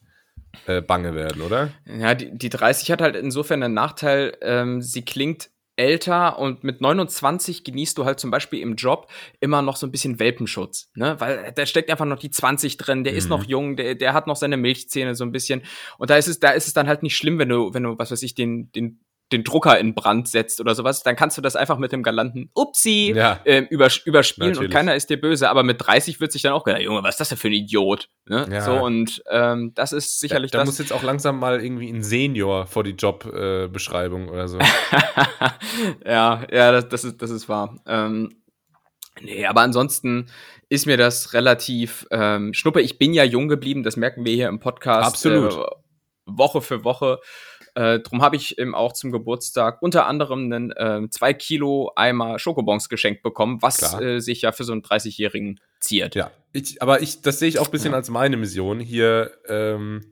äh, 0.66 0.80
bange 0.80 1.14
werden, 1.14 1.42
oder? 1.42 1.70
Ja, 1.86 2.14
die, 2.14 2.36
die 2.36 2.48
30 2.48 2.90
hat 2.90 3.00
halt 3.00 3.16
insofern 3.16 3.62
einen 3.62 3.74
Nachteil, 3.74 4.36
ähm, 4.42 4.80
sie 4.80 5.04
klingt 5.04 5.50
älter 5.76 6.38
und 6.38 6.64
mit 6.64 6.80
29 6.80 7.64
genießt 7.64 7.96
du 7.96 8.04
halt 8.04 8.20
zum 8.20 8.30
Beispiel 8.30 8.60
im 8.60 8.76
Job 8.76 9.10
immer 9.40 9.62
noch 9.62 9.76
so 9.76 9.86
ein 9.86 9.90
bisschen 9.90 10.18
Welpenschutz, 10.18 10.90
ne? 10.94 11.16
Weil 11.18 11.52
da 11.54 11.64
steckt 11.64 11.90
einfach 11.90 12.04
noch 12.04 12.18
die 12.18 12.30
20 12.30 12.76
drin, 12.76 13.04
der 13.04 13.14
mhm. 13.14 13.18
ist 13.18 13.28
noch 13.28 13.44
jung, 13.44 13.76
der, 13.76 13.94
der 13.94 14.12
hat 14.12 14.26
noch 14.26 14.36
seine 14.36 14.58
Milchzähne 14.58 15.14
so 15.14 15.24
ein 15.24 15.32
bisschen. 15.32 15.62
Und 15.98 16.10
da 16.10 16.16
ist 16.16 16.28
es, 16.28 16.40
da 16.40 16.50
ist 16.50 16.66
es 16.66 16.74
dann 16.74 16.88
halt 16.88 17.02
nicht 17.02 17.16
schlimm, 17.16 17.38
wenn 17.38 17.48
du, 17.48 17.72
wenn 17.72 17.84
du, 17.84 17.98
was 17.98 18.10
weiß 18.10 18.22
ich, 18.22 18.34
den, 18.34 18.70
den 18.72 19.00
den 19.32 19.44
Drucker 19.44 19.78
in 19.78 19.94
Brand 19.94 20.28
setzt 20.28 20.60
oder 20.60 20.74
sowas, 20.74 21.02
dann 21.02 21.16
kannst 21.16 21.38
du 21.38 21.42
das 21.42 21.56
einfach 21.56 21.78
mit 21.78 21.92
dem 21.92 22.02
galanten 22.02 22.50
Upsi 22.54 23.12
ja. 23.14 23.40
äh, 23.44 23.60
übers 23.70 23.98
überspielen 23.98 24.50
Natürlich. 24.50 24.68
und 24.68 24.74
keiner 24.74 24.94
ist 24.94 25.10
dir 25.10 25.20
böse. 25.20 25.48
Aber 25.48 25.62
mit 25.62 25.84
30 25.84 26.20
wird 26.20 26.32
sich 26.32 26.42
dann 26.42 26.52
auch 26.52 26.64
gedacht, 26.64 26.82
Junge, 26.82 27.02
was 27.02 27.14
ist 27.14 27.20
das 27.20 27.28
denn 27.30 27.38
für 27.38 27.48
ein 27.48 27.54
Idiot? 27.54 28.08
Ne? 28.26 28.46
Ja. 28.50 28.60
So 28.60 28.74
und 28.74 29.22
ähm, 29.30 29.72
das 29.74 29.92
ist 29.92 30.20
sicherlich 30.20 30.50
da, 30.50 30.58
da 30.58 30.64
das. 30.64 30.76
Da 30.76 30.82
muss 30.82 30.90
jetzt 30.90 30.92
auch 30.92 31.02
langsam 31.02 31.38
mal 31.38 31.62
irgendwie 31.62 31.90
ein 31.90 32.02
Senior 32.02 32.66
vor 32.66 32.84
die 32.84 32.92
Jobbeschreibung 32.92 34.28
äh, 34.28 34.30
oder 34.30 34.48
so. 34.48 34.58
ja, 36.06 36.46
ja, 36.50 36.72
das, 36.72 36.88
das, 36.88 37.04
ist, 37.04 37.22
das 37.22 37.30
ist 37.30 37.48
wahr. 37.48 37.80
Ähm, 37.86 38.36
Nee, 39.20 39.44
aber 39.46 39.60
ansonsten 39.60 40.30
ist 40.68 40.86
mir 40.86 40.96
das 40.96 41.34
relativ 41.34 42.06
ähm, 42.10 42.54
schnuppe. 42.54 42.80
Ich 42.80 42.98
bin 42.98 43.12
ja 43.12 43.24
jung 43.24 43.48
geblieben, 43.48 43.82
das 43.82 43.96
merken 43.96 44.24
wir 44.24 44.32
hier 44.32 44.48
im 44.48 44.58
Podcast. 44.58 45.06
Absolut. 45.06 45.52
Äh, 45.52 45.70
Woche 46.24 46.62
für 46.62 46.84
Woche. 46.84 47.18
Äh, 47.74 48.00
drum 48.00 48.20
habe 48.20 48.36
ich 48.36 48.58
eben 48.58 48.74
auch 48.74 48.92
zum 48.92 49.12
Geburtstag 49.12 49.80
unter 49.80 50.06
anderem 50.06 50.52
einen 50.52 50.70
äh, 50.72 51.08
zwei 51.10 51.32
Kilo 51.32 51.92
Eimer 51.96 52.38
Schokobons 52.38 52.88
geschenkt 52.88 53.22
bekommen, 53.22 53.62
was 53.62 53.94
äh, 54.00 54.18
sich 54.18 54.42
ja 54.42 54.52
für 54.52 54.64
so 54.64 54.72
einen 54.72 54.82
30-Jährigen 54.82 55.58
ziert. 55.80 56.14
Ja, 56.14 56.30
ich, 56.52 56.82
aber 56.82 57.00
ich, 57.00 57.22
das 57.22 57.38
sehe 57.38 57.48
ich 57.48 57.58
auch 57.58 57.66
ein 57.66 57.70
bisschen 57.70 57.92
ja. 57.92 57.96
als 57.96 58.10
meine 58.10 58.36
Mission, 58.36 58.78
hier 58.78 59.32
ähm, 59.48 60.04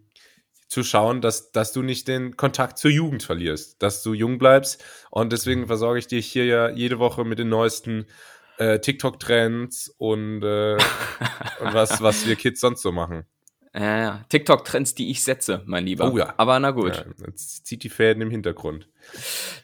zu 0.69 0.85
schauen, 0.85 1.21
dass, 1.21 1.51
dass 1.53 1.73
du 1.73 1.83
nicht 1.83 2.09
den 2.09 2.37
Kontakt 2.37 2.79
zur 2.79 2.91
Jugend 2.93 3.25
verlierst, 3.25 3.83
dass 3.83 4.03
du 4.03 4.15
jung 4.15 4.39
bleibst. 4.39 4.83
Und 5.11 5.33
deswegen 5.33 5.67
versorge 5.67 5.99
ich 5.99 6.07
dich 6.07 6.31
hier 6.31 6.47
ja 6.47 6.71
jede 6.71 6.99
Woche 6.99 7.25
mit 7.25 7.41
den 7.41 7.49
neuesten 7.49 8.07
äh, 8.57 8.79
TikTok-Trends 8.79 9.93
und, 9.99 10.43
äh, 10.43 10.75
und 11.61 11.75
was, 11.75 12.01
was 12.01 12.27
wir 12.27 12.37
Kids 12.37 12.61
sonst 12.61 12.83
so 12.83 12.93
machen. 12.93 13.25
Ja, 13.75 13.99
ja. 13.99 14.25
TikTok-Trends, 14.29 14.95
die 14.95 15.11
ich 15.11 15.23
setze, 15.23 15.63
mein 15.65 15.87
Lieber. 15.87 16.13
Oh 16.13 16.19
ja. 16.19 16.35
Aber 16.37 16.59
na 16.59 16.73
gut. 16.73 16.97
Ja, 16.97 17.27
jetzt 17.27 17.67
zieht 17.67 17.85
die 17.85 17.89
Fäden 17.89 18.21
im 18.21 18.31
Hintergrund. 18.31 18.89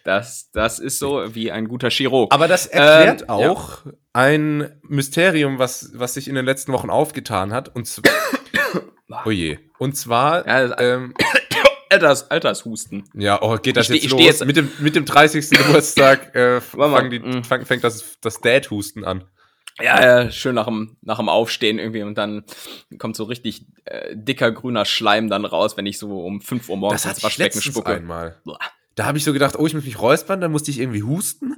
Das, 0.04 0.50
das 0.52 0.78
ist 0.78 1.00
so 1.00 1.34
wie 1.34 1.50
ein 1.50 1.66
guter 1.66 1.90
Chirurg. 1.90 2.32
Aber 2.32 2.46
das 2.46 2.66
erklärt 2.66 3.22
ähm, 3.22 3.30
auch 3.30 3.84
ja. 3.84 3.92
ein 4.12 4.80
Mysterium, 4.82 5.58
was, 5.58 5.90
was 5.94 6.14
sich 6.14 6.28
in 6.28 6.36
den 6.36 6.44
letzten 6.44 6.72
Wochen 6.72 6.88
aufgetan 6.88 7.52
hat. 7.52 7.74
Und 7.74 7.86
zwar. 7.86 8.12
oh 9.24 9.30
je. 9.30 9.58
Und 9.78 9.96
zwar. 9.96 10.46
Ja, 10.46 10.78
ähm, 10.78 11.14
Alters, 11.88 12.30
Altershusten. 12.30 13.04
Ja, 13.14 13.40
oh, 13.42 13.56
geht 13.56 13.76
das 13.76 13.90
ich 13.90 14.02
jetzt 14.02 14.12
los? 14.12 14.20
Jetzt 14.20 14.44
mit, 14.44 14.56
dem, 14.56 14.70
mit 14.80 14.96
dem 14.96 15.04
30. 15.04 15.50
Geburtstag 15.50 16.34
äh, 16.34 16.60
fang 16.60 17.10
die, 17.10 17.20
mm. 17.20 17.44
fang, 17.44 17.64
fängt 17.64 17.84
das, 17.84 18.18
das 18.20 18.40
Dad-Husten 18.40 19.04
an. 19.04 19.24
Ja, 19.78 20.02
ja, 20.02 20.30
schön 20.30 20.54
nach 20.54 20.66
dem, 20.66 20.96
nach 21.02 21.18
dem 21.18 21.28
Aufstehen 21.28 21.78
irgendwie 21.78 22.02
und 22.02 22.16
dann 22.16 22.44
kommt 22.98 23.14
so 23.14 23.24
richtig 23.24 23.66
äh, 23.84 24.16
dicker 24.16 24.50
grüner 24.50 24.86
Schleim 24.86 25.28
dann 25.28 25.44
raus, 25.44 25.76
wenn 25.76 25.84
ich 25.84 25.98
so 25.98 26.24
um 26.24 26.40
5 26.40 26.68
Uhr 26.68 26.76
morgens 26.76 27.04
ins 27.04 27.22
Waschbecken 27.22 27.60
spucke. 27.60 27.96
Einmal. 27.96 28.40
Da 28.94 29.04
habe 29.04 29.18
ich 29.18 29.24
so 29.24 29.34
gedacht, 29.34 29.56
oh, 29.58 29.66
ich 29.66 29.74
muss 29.74 29.84
mich 29.84 30.00
räuspern, 30.00 30.40
dann 30.40 30.50
musste 30.50 30.70
ich 30.70 30.80
irgendwie 30.80 31.02
husten. 31.02 31.56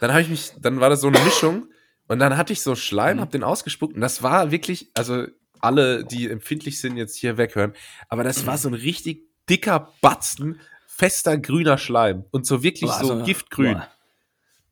Dann 0.00 0.10
habe 0.10 0.22
ich 0.22 0.28
mich, 0.28 0.52
dann 0.60 0.80
war 0.80 0.88
das 0.88 1.00
so 1.00 1.08
eine 1.08 1.18
Mischung 1.18 1.66
und 2.06 2.20
dann 2.20 2.36
hatte 2.36 2.52
ich 2.52 2.62
so 2.62 2.76
Schleim, 2.76 3.16
mhm. 3.16 3.20
habe 3.22 3.32
den 3.32 3.42
ausgespuckt 3.42 3.94
und 3.94 4.00
das 4.00 4.22
war 4.22 4.52
wirklich, 4.52 4.90
also 4.94 5.26
alle, 5.60 6.04
die 6.04 6.30
empfindlich 6.30 6.80
sind, 6.80 6.96
jetzt 6.96 7.16
hier 7.16 7.36
weghören, 7.36 7.72
aber 8.08 8.22
das 8.22 8.46
war 8.46 8.56
so 8.56 8.68
ein 8.68 8.74
richtig 8.74 9.24
dicker 9.50 9.92
Batzen, 10.00 10.60
fester 10.86 11.36
grüner 11.36 11.78
Schleim 11.78 12.24
und 12.30 12.46
so 12.46 12.62
wirklich 12.62 12.90
boah, 12.90 13.00
so 13.00 13.12
also, 13.14 13.24
giftgrün. 13.24 13.74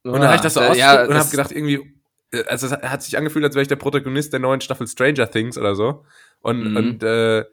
Boah. 0.05 0.13
Und 0.13 0.21
dann 0.21 0.29
habe 0.29 0.37
ich 0.37 0.43
das 0.43 0.55
so 0.55 0.61
ausgespuckt 0.61 0.79
ja, 0.79 1.05
und 1.05 1.15
habe 1.15 1.31
gedacht, 1.31 1.51
irgendwie, 1.51 1.96
also 2.47 2.67
es 2.67 2.73
hat 2.73 3.03
sich 3.03 3.17
angefühlt, 3.17 3.45
als 3.45 3.55
wäre 3.55 3.63
ich 3.63 3.69
der 3.69 3.77
Protagonist 3.77 4.33
der 4.33 4.41
neuen 4.41 4.61
Staffel 4.61 4.87
Stranger 4.87 5.31
Things 5.31 5.57
oder 5.59 5.75
so. 5.75 6.05
Und, 6.41 6.71
mhm. 6.71 6.77
und 6.77 7.03
äh, 7.03 7.45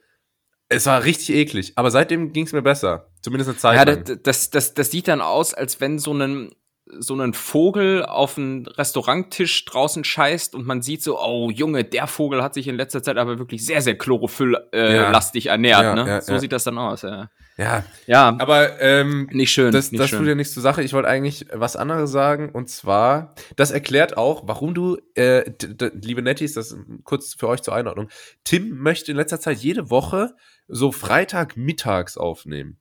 Es 0.70 0.86
war 0.86 1.04
richtig 1.04 1.36
eklig, 1.36 1.74
aber 1.76 1.92
seitdem 1.92 2.34
ging 2.34 2.46
es 2.46 2.54
mir 2.54 2.62
besser. 2.62 3.10
Zumindest 3.22 3.50
eine 3.50 3.58
Zeit. 3.58 3.76
Ja, 3.76 3.84
lang. 3.84 4.04
das, 4.04 4.22
das, 4.24 4.50
das, 4.50 4.74
das 4.74 4.92
sieht 4.92 5.08
dann 5.08 5.22
aus, 5.22 5.54
als 5.54 5.80
wenn 5.82 6.00
so 6.00 6.14
ein 6.14 6.52
so 7.00 7.14
einen 7.14 7.34
Vogel 7.34 8.04
auf 8.06 8.38
einen 8.38 8.68
Restauranttisch 8.68 9.66
draußen 9.66 10.04
scheißt 10.04 10.54
und 10.54 10.66
man 10.66 10.82
sieht 10.82 11.02
so, 11.02 11.20
oh 11.20 11.50
Junge, 11.50 11.86
der 11.86 12.08
Vogel 12.08 12.44
hat 12.44 12.54
sich 12.54 12.68
in 12.68 12.76
letzter 12.76 13.02
Zeit 13.02 13.18
aber 13.18 13.40
wirklich 13.40 13.66
sehr, 13.66 13.82
sehr 13.82 13.98
chlorophylllastig 13.98 15.46
äh, 15.46 15.48
ja. 15.48 15.54
ernährt. 15.54 15.82
Ja, 15.82 15.96
ne? 15.96 16.22
So 16.22 16.38
sieht 16.38 16.52
das 16.52 16.66
dann 16.66 16.78
aus. 16.78 17.04
Ja, 17.04 17.30
ja. 17.58 17.84
ja. 18.08 18.36
aber 18.40 18.82
ähm, 18.82 19.28
nicht 19.32 19.52
schön. 19.52 19.72
Das, 19.72 19.92
nicht 19.92 20.02
das 20.02 20.10
schön. 20.10 20.20
tut 20.20 20.28
ja 20.28 20.36
nichts 20.36 20.54
zur 20.54 20.64
Sache. 20.64 20.82
Ich 20.84 20.94
wollte 20.94 21.08
eigentlich 21.08 21.48
was 21.52 21.76
anderes 21.76 22.12
sagen 22.12 22.50
und 22.50 22.70
zwar, 22.70 23.36
das 23.56 23.72
erklärt 23.72 24.18
auch, 24.18 24.44
warum 24.46 24.74
du, 24.74 24.98
äh, 25.16 25.52
liebe 25.94 26.22
Netties, 26.22 26.54
das 26.54 26.76
kurz 27.04 27.34
für 27.34 27.48
euch 27.48 27.62
zur 27.62 27.76
Einordnung, 27.76 28.10
Tim 28.44 28.78
möchte 28.78 29.12
in 29.12 29.18
letzter 29.18 29.40
Zeit 29.40 29.58
jede 29.60 29.90
Woche 29.90 30.36
so 30.68 30.92
Freitagmittags 30.92 32.18
aufnehmen. 32.18 32.80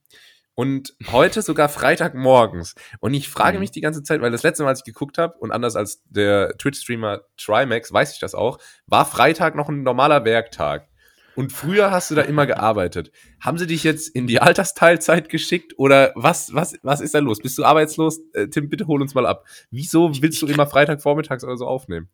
Und 0.55 0.95
heute 1.11 1.41
sogar 1.41 1.71
Freitagmorgens. 1.71 2.75
Und 3.01 3.15
ich 3.15 3.29
frage 3.31 3.57
mhm. 3.57 3.61
mich 3.61 3.71
die 3.71 3.81
ganze 3.81 4.03
Zeit, 4.03 4.21
weil 4.21 4.31
das 4.31 4.43
letzte 4.43 4.63
Mal, 4.65 4.71
als 4.71 4.81
ich 4.81 4.85
geguckt 4.85 5.17
habe, 5.17 5.39
und 5.39 5.51
anders 5.51 5.77
als 5.77 6.03
der 6.05 6.57
Twitch-Streamer 6.59 7.23
Trimax, 7.39 7.91
weiß 7.93 8.13
ich 8.13 8.21
das 8.21 8.35
auch, 8.35 8.59
war 8.87 9.07
Freitag 9.07 9.55
noch 9.55 9.71
ein 9.71 9.83
normaler 9.83 10.25
Werktag. 10.27 10.89
Und 11.35 11.53
früher 11.53 11.91
hast 11.91 12.11
du 12.11 12.15
da 12.15 12.23
immer 12.23 12.47
gearbeitet. 12.47 13.11
Haben 13.41 13.59
sie 13.59 13.67
dich 13.67 13.85
jetzt 13.85 14.09
in 14.09 14.27
die 14.27 14.41
Altersteilzeit 14.41 15.29
geschickt 15.29 15.79
oder 15.79 16.13
was, 16.15 16.55
was, 16.55 16.75
was 16.83 17.01
ist 17.01 17.15
da 17.15 17.21
los? 17.21 17.41
Bist 17.41 17.59
du 17.59 17.65
arbeitslos? 17.65 18.21
Äh, 18.35 18.49
Tim, 18.49 18.69
bitte 18.69 18.87
hol 18.87 19.01
uns 19.01 19.15
mal 19.15 19.27
ab. 19.27 19.47
Wieso 19.71 20.11
willst 20.21 20.43
du 20.43 20.47
immer 20.47 20.67
Freitagvormittags 20.67 21.45
oder 21.45 21.57
so 21.57 21.67
aufnehmen? 21.67 22.09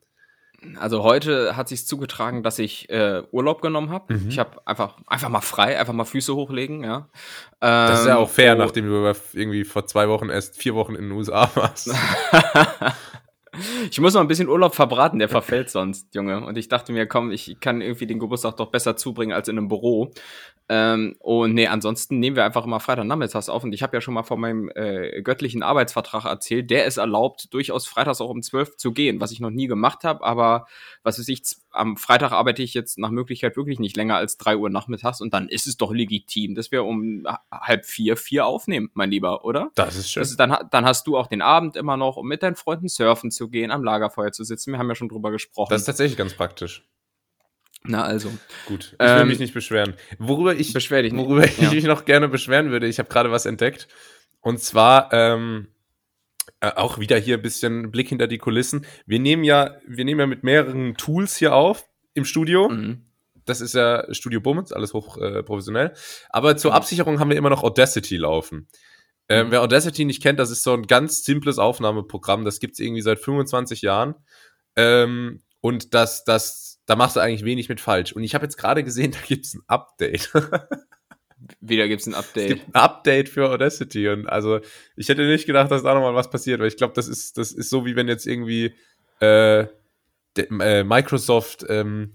Also 0.80 1.04
heute 1.04 1.56
hat 1.56 1.68
sich 1.68 1.86
zugetragen, 1.86 2.42
dass 2.42 2.58
ich 2.58 2.90
äh, 2.90 3.22
Urlaub 3.30 3.62
genommen 3.62 3.90
habe. 3.90 4.14
Mhm. 4.14 4.28
Ich 4.28 4.40
habe 4.40 4.60
einfach 4.66 4.96
einfach 5.06 5.28
mal 5.28 5.40
frei, 5.40 5.78
einfach 5.78 5.92
mal 5.92 6.04
Füße 6.04 6.34
hochlegen, 6.34 6.82
ja. 6.82 7.08
Ähm, 7.60 7.88
das 7.88 8.00
ist 8.00 8.06
ja 8.06 8.16
auch 8.16 8.28
fair, 8.28 8.56
oh. 8.56 8.58
nachdem 8.58 8.86
du 8.86 9.12
irgendwie 9.34 9.62
vor 9.62 9.86
zwei 9.86 10.08
Wochen 10.08 10.30
erst 10.30 10.56
vier 10.56 10.74
Wochen 10.74 10.96
in 10.96 11.10
den 11.10 11.12
USA 11.12 11.48
warst. 11.54 11.90
Ich 13.90 14.00
muss 14.00 14.14
noch 14.14 14.20
ein 14.20 14.28
bisschen 14.28 14.48
Urlaub 14.48 14.74
verbraten, 14.74 15.18
der 15.18 15.28
verfällt 15.28 15.70
sonst, 15.70 16.14
Junge. 16.14 16.44
Und 16.44 16.58
ich 16.58 16.68
dachte 16.68 16.92
mir, 16.92 17.06
komm, 17.06 17.30
ich 17.30 17.58
kann 17.60 17.80
irgendwie 17.80 18.06
den 18.06 18.18
Geburtstag 18.18 18.56
doch 18.56 18.70
besser 18.70 18.96
zubringen 18.96 19.32
als 19.32 19.48
in 19.48 19.58
einem 19.58 19.68
Büro. 19.68 20.12
Ähm, 20.70 21.16
und 21.20 21.54
nee, 21.54 21.66
ansonsten 21.66 22.18
nehmen 22.18 22.36
wir 22.36 22.44
einfach 22.44 22.64
immer 22.64 22.78
Freitagnachmittags 22.78 23.48
auf. 23.48 23.64
Und 23.64 23.72
ich 23.72 23.82
habe 23.82 23.96
ja 23.96 24.00
schon 24.02 24.14
mal 24.14 24.22
von 24.22 24.38
meinem 24.38 24.70
äh, 24.74 25.22
göttlichen 25.22 25.62
Arbeitsvertrag 25.62 26.26
erzählt. 26.26 26.70
Der 26.70 26.84
ist 26.84 26.98
erlaubt, 26.98 27.52
durchaus 27.54 27.86
freitags 27.86 28.20
auch 28.20 28.28
um 28.28 28.42
12 28.42 28.76
zu 28.76 28.92
gehen, 28.92 29.20
was 29.20 29.32
ich 29.32 29.40
noch 29.40 29.50
nie 29.50 29.66
gemacht 29.66 30.04
habe. 30.04 30.22
Aber 30.22 30.66
was 31.02 31.18
weiß 31.18 31.28
ich, 31.28 31.42
am 31.70 31.96
Freitag 31.96 32.32
arbeite 32.32 32.62
ich 32.62 32.74
jetzt 32.74 32.98
nach 32.98 33.10
Möglichkeit 33.10 33.56
wirklich 33.56 33.78
nicht 33.78 33.96
länger 33.96 34.16
als 34.16 34.36
drei 34.36 34.56
Uhr 34.56 34.68
nachmittags. 34.68 35.22
Und 35.22 35.32
dann 35.32 35.48
ist 35.48 35.66
es 35.66 35.78
doch 35.78 35.92
legitim, 35.92 36.54
dass 36.54 36.70
wir 36.70 36.84
um 36.84 37.26
halb 37.50 37.86
vier, 37.86 38.18
vier 38.18 38.46
aufnehmen, 38.46 38.90
mein 38.92 39.10
Lieber, 39.10 39.46
oder? 39.46 39.70
Das 39.74 39.96
ist 39.96 40.10
schön. 40.10 40.20
Das 40.20 40.30
ist, 40.30 40.38
dann, 40.38 40.54
dann 40.70 40.84
hast 40.84 41.06
du 41.06 41.16
auch 41.16 41.28
den 41.28 41.40
Abend 41.40 41.76
immer 41.76 41.96
noch, 41.96 42.18
um 42.18 42.28
mit 42.28 42.42
deinen 42.42 42.56
Freunden 42.56 42.88
surfen 42.88 43.30
zu 43.30 43.48
gehen, 43.48 43.70
am 43.70 43.82
Lagerfeuer 43.82 44.32
zu 44.32 44.44
sitzen. 44.44 44.72
Wir 44.72 44.78
haben 44.78 44.88
ja 44.88 44.94
schon 44.94 45.08
drüber 45.08 45.30
gesprochen. 45.30 45.70
Das 45.70 45.80
ist 45.82 45.86
tatsächlich 45.86 46.18
ganz 46.18 46.34
praktisch. 46.34 46.84
Na 47.88 48.04
also. 48.04 48.30
Gut, 48.66 48.92
ich 48.92 48.98
will 48.98 49.22
ähm, 49.22 49.28
mich 49.28 49.38
nicht 49.38 49.54
beschweren. 49.54 49.94
Worüber 50.18 50.54
ich, 50.54 50.74
beschwer 50.74 51.02
dich 51.02 51.12
nicht. 51.12 51.24
worüber 51.24 51.44
ich 51.44 51.58
ja. 51.58 51.72
mich 51.72 51.84
noch 51.84 52.04
gerne 52.04 52.28
beschweren 52.28 52.70
würde, 52.70 52.86
ich 52.86 52.98
habe 52.98 53.08
gerade 53.08 53.32
was 53.32 53.46
entdeckt. 53.46 53.88
Und 54.40 54.60
zwar 54.60 55.10
ähm, 55.12 55.68
äh, 56.60 56.70
auch 56.72 56.98
wieder 56.98 57.16
hier 57.16 57.38
ein 57.38 57.42
bisschen 57.42 57.90
Blick 57.90 58.10
hinter 58.10 58.26
die 58.26 58.38
Kulissen. 58.38 58.84
Wir 59.06 59.18
nehmen 59.20 59.42
ja, 59.42 59.76
wir 59.86 60.04
nehmen 60.04 60.20
ja 60.20 60.26
mit 60.26 60.44
mehreren 60.44 60.96
Tools 60.96 61.36
hier 61.36 61.54
auf 61.54 61.88
im 62.12 62.26
Studio. 62.26 62.68
Mhm. 62.68 63.06
Das 63.46 63.62
ist 63.62 63.74
ja 63.74 64.04
Studio 64.12 64.42
Bummens, 64.42 64.72
alles 64.72 64.92
hoch 64.92 65.16
äh. 65.16 65.42
Aber 66.28 66.56
zur. 66.58 66.74
Absicherung 66.74 67.18
haben 67.20 67.30
wir 67.30 67.38
immer 67.38 67.48
noch 67.48 67.62
Audacity 67.62 68.18
laufen. 68.18 68.68
Ähm, 69.30 69.46
mhm. 69.46 69.50
wer 69.52 69.62
Audacity 69.62 70.04
nicht 70.04 70.22
kennt, 70.22 70.38
das 70.38 70.50
ist 70.50 70.62
so 70.62 70.74
ein 70.74 70.86
ganz 70.86 71.24
simples 71.24 71.58
Aufnahmeprogramm. 71.58 72.44
Das 72.44 72.60
gibt 72.60 72.74
es 72.74 72.80
irgendwie 72.80 73.00
seit 73.00 73.18
25 73.18 73.80
Jahren. 73.80 74.14
Ähm, 74.76 75.42
und 75.62 75.94
das, 75.94 76.24
das 76.24 76.67
da 76.88 76.96
machst 76.96 77.16
du 77.16 77.20
eigentlich 77.20 77.44
wenig 77.44 77.68
mit 77.68 77.80
falsch. 77.80 78.12
Und 78.14 78.24
ich 78.24 78.34
habe 78.34 78.44
jetzt 78.44 78.56
gerade 78.56 78.82
gesehen, 78.82 79.12
da 79.12 79.18
gibt 79.26 79.44
es 79.44 79.54
ein 79.54 79.62
Update. 79.68 80.32
Wieder 81.60 81.86
gibt 81.86 82.00
es 82.00 82.06
ein 82.06 82.14
Update. 82.14 82.50
Es 82.50 82.56
gibt 82.56 82.74
ein 82.74 82.80
Update 82.80 83.28
für 83.28 83.50
Audacity. 83.50 84.08
Und 84.08 84.26
also, 84.26 84.60
ich 84.96 85.08
hätte 85.08 85.26
nicht 85.26 85.46
gedacht, 85.46 85.70
dass 85.70 85.82
da 85.82 85.94
nochmal 85.94 86.14
was 86.14 86.30
passiert, 86.30 86.60
weil 86.60 86.68
ich 86.68 86.78
glaube, 86.78 86.94
das 86.94 87.06
ist, 87.06 87.36
das 87.36 87.52
ist 87.52 87.68
so, 87.68 87.84
wie 87.84 87.94
wenn 87.94 88.08
jetzt 88.08 88.26
irgendwie 88.26 88.74
äh, 89.20 89.66
äh, 90.36 90.82
Microsoft 90.82 91.66
ähm, 91.68 92.10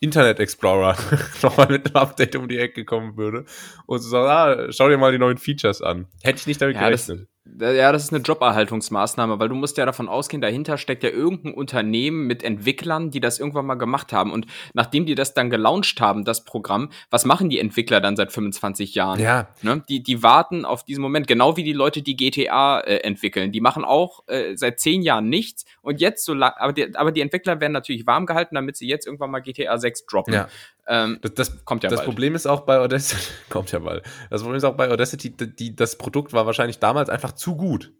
Internet 0.00 0.38
Explorer 0.38 0.96
nochmal 1.42 1.68
mit 1.68 1.86
einem 1.86 1.96
Update 1.96 2.36
um 2.36 2.46
die 2.46 2.58
Ecke 2.58 2.84
kommen 2.84 3.16
würde 3.16 3.46
und 3.86 4.00
so 4.00 4.08
sagen, 4.08 4.28
ah, 4.28 4.72
schau 4.72 4.88
dir 4.88 4.98
mal 4.98 5.12
die 5.12 5.18
neuen 5.18 5.38
Features 5.38 5.80
an. 5.80 6.08
Hätte 6.22 6.40
ich 6.40 6.46
nicht 6.46 6.60
damit 6.60 6.76
ja, 6.76 6.88
gerechnet. 6.88 7.26
Ja, 7.58 7.90
das 7.90 8.04
ist 8.04 8.12
eine 8.12 8.22
Joberhaltungsmaßnahme, 8.22 9.38
weil 9.38 9.48
du 9.48 9.54
musst 9.54 9.78
ja 9.78 9.86
davon 9.86 10.08
ausgehen, 10.08 10.42
dahinter 10.42 10.76
steckt 10.76 11.02
ja 11.02 11.08
irgendein 11.08 11.54
Unternehmen 11.54 12.26
mit 12.26 12.42
Entwicklern, 12.42 13.10
die 13.10 13.20
das 13.20 13.38
irgendwann 13.38 13.64
mal 13.64 13.76
gemacht 13.76 14.12
haben. 14.12 14.30
Und 14.30 14.46
nachdem 14.74 15.06
die 15.06 15.14
das 15.14 15.32
dann 15.32 15.48
gelauncht 15.48 16.00
haben, 16.02 16.24
das 16.24 16.44
Programm, 16.44 16.90
was 17.08 17.24
machen 17.24 17.48
die 17.48 17.58
Entwickler 17.58 18.02
dann 18.02 18.14
seit 18.14 18.30
25 18.30 18.94
Jahren? 18.94 19.20
Ja. 19.20 19.48
Ne? 19.62 19.82
Die, 19.88 20.02
die 20.02 20.22
warten 20.22 20.66
auf 20.66 20.84
diesen 20.84 21.00
Moment, 21.00 21.26
genau 21.26 21.56
wie 21.56 21.64
die 21.64 21.72
Leute, 21.72 22.02
die 22.02 22.14
GTA 22.14 22.80
äh, 22.80 22.96
entwickeln. 22.98 23.52
Die 23.52 23.62
machen 23.62 23.84
auch 23.84 24.22
äh, 24.28 24.54
seit 24.56 24.78
zehn 24.78 25.00
Jahren 25.00 25.30
nichts 25.30 25.64
und 25.80 25.98
jetzt 26.00 26.26
so 26.26 26.34
lang, 26.34 26.52
aber 26.58 26.74
die, 26.74 26.94
aber 26.94 27.10
die 27.10 27.22
Entwickler 27.22 27.58
werden 27.58 27.72
natürlich 27.72 28.06
warm 28.06 28.26
gehalten, 28.26 28.54
damit 28.54 28.76
sie 28.76 28.86
jetzt 28.86 29.06
irgendwann 29.06 29.30
mal 29.30 29.40
GTA 29.40 29.78
6 29.78 30.04
droppen. 30.04 30.34
Ja. 30.34 30.48
Ähm, 30.90 31.18
das, 31.22 31.34
das, 31.34 31.64
kommt 31.64 31.84
ja 31.84 31.88
Das 31.88 32.00
bald. 32.00 32.06
Problem 32.06 32.34
ist 32.34 32.46
auch 32.46 32.62
bei 32.62 32.78
Audacity, 32.80 33.22
kommt 33.48 33.70
ja 33.70 33.78
bald. 33.78 34.04
Das 34.28 34.42
Problem 34.42 34.56
ist 34.58 34.64
auch 34.64 34.76
bei 34.76 34.90
Audacity, 34.90 35.30
die, 35.30 35.76
das 35.76 35.96
Produkt 35.96 36.32
war 36.32 36.46
wahrscheinlich 36.46 36.80
damals 36.80 37.08
einfach 37.08 37.32
zu 37.32 37.56
gut. 37.56 37.92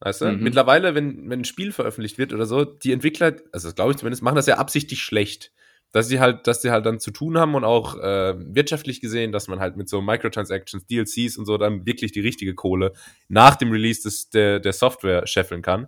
Weißt 0.00 0.20
du? 0.20 0.26
Mhm. 0.26 0.42
Mittlerweile, 0.42 0.94
wenn, 0.94 1.30
wenn 1.30 1.40
ein 1.40 1.44
Spiel 1.44 1.72
veröffentlicht 1.72 2.18
wird 2.18 2.34
oder 2.34 2.44
so, 2.44 2.66
die 2.66 2.92
Entwickler, 2.92 3.36
also 3.52 3.68
das 3.68 3.74
glaube 3.74 3.92
ich 3.92 3.96
zumindest, 3.96 4.22
machen 4.22 4.34
das 4.34 4.46
ja 4.46 4.58
absichtlich 4.58 5.00
schlecht. 5.00 5.52
Dass 5.92 6.08
sie 6.08 6.18
halt, 6.18 6.48
dass 6.48 6.60
sie 6.60 6.72
halt 6.72 6.84
dann 6.84 6.98
zu 6.98 7.12
tun 7.12 7.38
haben 7.38 7.54
und 7.54 7.64
auch 7.64 7.96
äh, 7.96 8.34
wirtschaftlich 8.36 9.00
gesehen, 9.00 9.30
dass 9.30 9.46
man 9.46 9.60
halt 9.60 9.76
mit 9.76 9.88
so 9.88 10.02
Microtransactions, 10.02 10.86
DLCs 10.86 11.38
und 11.38 11.46
so 11.46 11.56
dann 11.56 11.86
wirklich 11.86 12.10
die 12.10 12.20
richtige 12.20 12.54
Kohle 12.54 12.92
nach 13.28 13.54
dem 13.54 13.70
Release 13.70 14.02
des, 14.02 14.28
der, 14.28 14.58
der 14.58 14.72
Software 14.72 15.26
scheffeln 15.26 15.62
kann. 15.62 15.86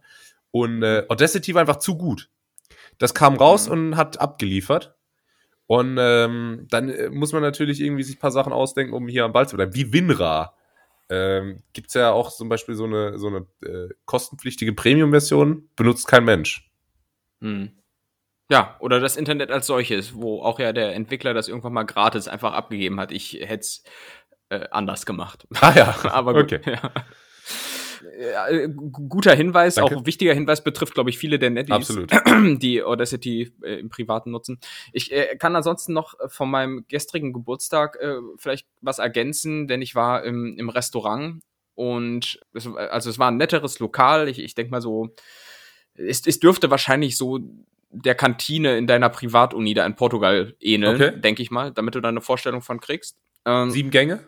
Und 0.53 0.83
äh, 0.83 1.05
Audacity 1.09 1.55
war 1.55 1.61
einfach 1.61 1.81
zu 1.81 1.99
gut. 1.99 2.31
Das 2.99 3.15
kam 3.15 3.35
raus 3.35 3.67
mhm. 3.67 3.73
und 3.73 3.97
hat 3.97 4.21
abgeliefert. 4.21 4.96
Und 5.67 5.97
ähm, 5.99 6.67
dann 6.71 6.89
äh, 6.89 7.11
muss 7.11 7.33
man 7.33 7.43
natürlich 7.43 7.81
irgendwie 7.81 8.05
sich 8.05 8.17
ein 8.17 8.21
paar 8.21 8.31
Sachen 8.31 8.53
ausdenken, 8.53 8.95
um 8.95 9.09
hier 9.09 9.25
am 9.25 9.33
Ball 9.33 9.49
zu 9.49 9.57
bleiben. 9.57 9.75
Wie 9.75 9.93
WinRAR. 9.93 10.57
Ähm, 11.09 11.63
Gibt 11.73 11.89
es 11.89 11.95
ja 11.95 12.11
auch 12.11 12.33
zum 12.33 12.49
Beispiel 12.49 12.75
so 12.75 12.85
eine, 12.85 13.19
so 13.19 13.29
eine 13.29 13.47
äh, 13.63 13.89
kostenpflichtige 14.07 14.73
Premium-Version, 14.73 15.69
benutzt 15.77 16.09
kein 16.09 16.25
Mensch. 16.25 16.71
Hm. 17.41 17.71
Ja, 18.51 18.77
oder 18.79 19.01
das 19.01 19.17
Internet 19.17 19.51
als 19.51 19.67
solches, 19.67 20.15
wo 20.15 20.43
auch 20.43 20.61
ja 20.61 20.73
der 20.73 20.95
Entwickler 20.95 21.35
das 21.35 21.49
irgendwann 21.49 21.73
mal 21.73 21.85
gratis 21.85 22.29
einfach 22.29 22.53
abgegeben 22.53 23.01
hat. 23.01 23.11
Ich 23.11 23.35
hätte 23.35 23.61
es 23.61 23.85
äh, 24.51 24.69
anders 24.71 25.05
gemacht. 25.07 25.47
Ah 25.61 25.73
ja, 25.75 25.95
aber 26.13 26.35
gut. 26.35 26.53
Okay. 26.53 26.61
Ja. 26.73 26.93
Äh, 28.13 28.69
guter 28.69 29.35
Hinweis, 29.35 29.77
Danke. 29.77 29.97
auch 29.97 30.07
wichtiger 30.07 30.35
Hinweis 30.35 30.63
betrifft, 30.63 30.95
glaube 30.95 31.11
ich, 31.11 31.19
viele 31.19 31.39
der 31.39 31.51
Netties, 31.51 31.75
Absolut. 31.75 32.11
die 32.63 32.83
Audacity 32.83 33.53
äh, 33.63 33.81
im 33.81 33.89
Privaten 33.89 34.31
nutzen. 34.31 34.59
Ich 34.93 35.13
äh, 35.13 35.37
kann 35.37 35.57
ansonsten 35.57 35.93
noch 35.93 36.15
von 36.29 36.51
meinem 36.51 36.85
gestrigen 36.89 37.33
Geburtstag 37.33 37.97
äh, 38.01 38.17
vielleicht 38.37 38.67
was 38.81 38.99
ergänzen, 38.99 39.67
denn 39.69 39.83
ich 39.83 39.95
war 39.95 40.25
im, 40.25 40.57
im 40.59 40.69
Restaurant 40.69 41.43
und 41.75 42.41
es, 42.55 42.67
also 42.67 43.11
es 43.11 43.19
war 43.19 43.31
ein 43.31 43.37
netteres 43.37 43.79
Lokal. 43.79 44.29
Ich, 44.29 44.39
ich 44.39 44.55
denke 44.55 44.71
mal 44.71 44.81
so, 44.81 45.11
es, 45.95 46.27
es 46.27 46.41
dürfte 46.41 46.71
wahrscheinlich 46.71 47.17
so 47.17 47.41
der 47.91 48.15
Kantine 48.15 48.77
in 48.77 48.87
deiner 48.87 49.09
Privatuni 49.09 49.75
da 49.75 49.87
in 49.87 49.95
Portugal 49.95 50.55
ähneln, 50.61 50.97
okay. 50.97 51.21
denke 51.21 51.43
ich 51.43 51.51
mal, 51.51 51.71
damit 51.71 51.95
du 51.95 52.01
da 52.01 52.09
eine 52.09 52.21
Vorstellung 52.21 52.63
von 52.63 52.81
kriegst. 52.81 53.19
Ähm, 53.45 53.71
Sieben 53.71 53.91
Gänge? 53.91 54.21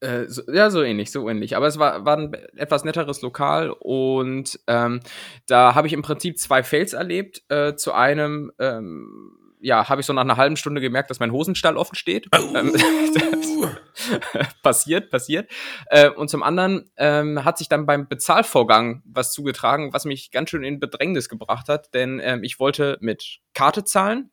Äh, 0.00 0.26
so, 0.28 0.42
ja, 0.50 0.70
so 0.70 0.82
ähnlich, 0.82 1.10
so 1.12 1.28
ähnlich. 1.28 1.56
Aber 1.56 1.66
es 1.66 1.78
war, 1.78 2.04
war 2.04 2.16
ein 2.16 2.32
etwas 2.56 2.84
netteres 2.84 3.20
Lokal 3.22 3.70
und 3.70 4.58
ähm, 4.66 5.00
da 5.46 5.74
habe 5.74 5.86
ich 5.86 5.92
im 5.92 6.02
Prinzip 6.02 6.38
zwei 6.38 6.62
Fails 6.62 6.94
erlebt. 6.94 7.42
Äh, 7.48 7.74
zu 7.76 7.92
einem, 7.92 8.50
ähm, 8.58 9.36
ja, 9.60 9.88
habe 9.90 10.00
ich 10.00 10.06
so 10.06 10.14
nach 10.14 10.22
einer 10.22 10.38
halben 10.38 10.56
Stunde 10.56 10.80
gemerkt, 10.80 11.10
dass 11.10 11.20
mein 11.20 11.32
Hosenstall 11.32 11.76
offen 11.76 11.94
steht. 11.94 12.28
Ähm, 12.54 12.74
passiert, 14.62 15.10
passiert. 15.10 15.50
Äh, 15.86 16.08
und 16.08 16.30
zum 16.30 16.42
anderen 16.42 16.90
ähm, 16.96 17.44
hat 17.44 17.58
sich 17.58 17.68
dann 17.68 17.84
beim 17.84 18.08
Bezahlvorgang 18.08 19.02
was 19.04 19.32
zugetragen, 19.32 19.92
was 19.92 20.06
mich 20.06 20.30
ganz 20.30 20.50
schön 20.50 20.64
in 20.64 20.80
Bedrängnis 20.80 21.28
gebracht 21.28 21.68
hat, 21.68 21.92
denn 21.92 22.20
ähm, 22.22 22.42
ich 22.42 22.58
wollte 22.58 22.96
mit 23.00 23.40
Karte 23.52 23.84
zahlen 23.84 24.30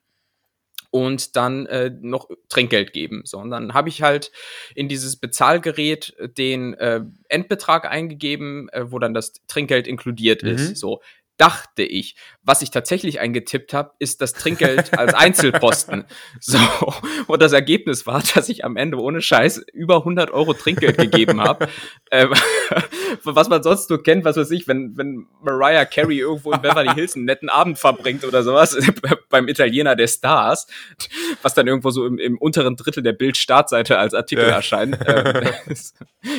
und 0.91 1.35
dann 1.35 1.65
äh, 1.65 1.91
noch 2.01 2.29
Trinkgeld 2.49 2.93
geben. 2.93 3.21
So, 3.25 3.37
und 3.39 3.51
dann 3.51 3.73
habe 3.73 3.89
ich 3.89 4.01
halt 4.01 4.31
in 4.75 4.87
dieses 4.87 5.15
Bezahlgerät 5.17 6.15
den 6.37 6.73
äh, 6.75 7.01
Endbetrag 7.27 7.85
eingegeben, 7.85 8.69
äh, 8.69 8.91
wo 8.91 8.99
dann 8.99 9.13
das 9.13 9.33
Trinkgeld 9.47 9.87
inkludiert 9.87 10.43
mhm. 10.43 10.49
ist. 10.49 10.77
So, 10.77 11.01
dachte 11.37 11.83
ich. 11.83 12.15
Was 12.43 12.61
ich 12.61 12.71
tatsächlich 12.71 13.19
eingetippt 13.19 13.73
habe, 13.73 13.91
ist 13.99 14.21
das 14.21 14.33
Trinkgeld 14.33 14.93
als 14.97 15.13
Einzelposten. 15.13 16.05
So, 16.39 16.59
und 17.27 17.41
das 17.41 17.53
Ergebnis 17.53 18.07
war, 18.07 18.23
dass 18.35 18.49
ich 18.49 18.65
am 18.65 18.75
Ende 18.77 18.97
ohne 18.99 19.21
Scheiß 19.21 19.57
über 19.73 19.97
100 19.97 20.31
Euro 20.31 20.53
Trinkgeld 20.53 20.97
gegeben 20.97 21.41
habe. 21.41 21.67
ähm, 22.11 22.33
was 23.23 23.49
man 23.49 23.63
sonst 23.63 23.89
nur 23.89 24.01
kennt, 24.01 24.25
was 24.25 24.37
weiß 24.37 24.51
ich, 24.51 24.67
wenn, 24.67 24.97
wenn 24.97 25.27
Mariah 25.41 25.85
Carey 25.85 26.19
irgendwo 26.19 26.51
in 26.51 26.61
Beverly 26.61 26.93
Hills 26.93 27.15
einen 27.15 27.25
netten 27.25 27.49
Abend 27.49 27.77
verbringt 27.77 28.23
oder 28.23 28.43
sowas, 28.43 28.77
beim 29.29 29.47
Italiener 29.47 29.95
der 29.95 30.07
Stars, 30.07 30.67
was 31.41 31.53
dann 31.53 31.67
irgendwo 31.67 31.91
so 31.91 32.05
im, 32.05 32.17
im 32.17 32.37
unteren 32.37 32.75
Drittel 32.75 33.03
der 33.03 33.13
Bild-Startseite 33.13 33.97
als 33.97 34.13
Artikel 34.13 34.45
ja. 34.45 34.55
erscheint. 34.55 34.97
Ähm, 35.05 35.51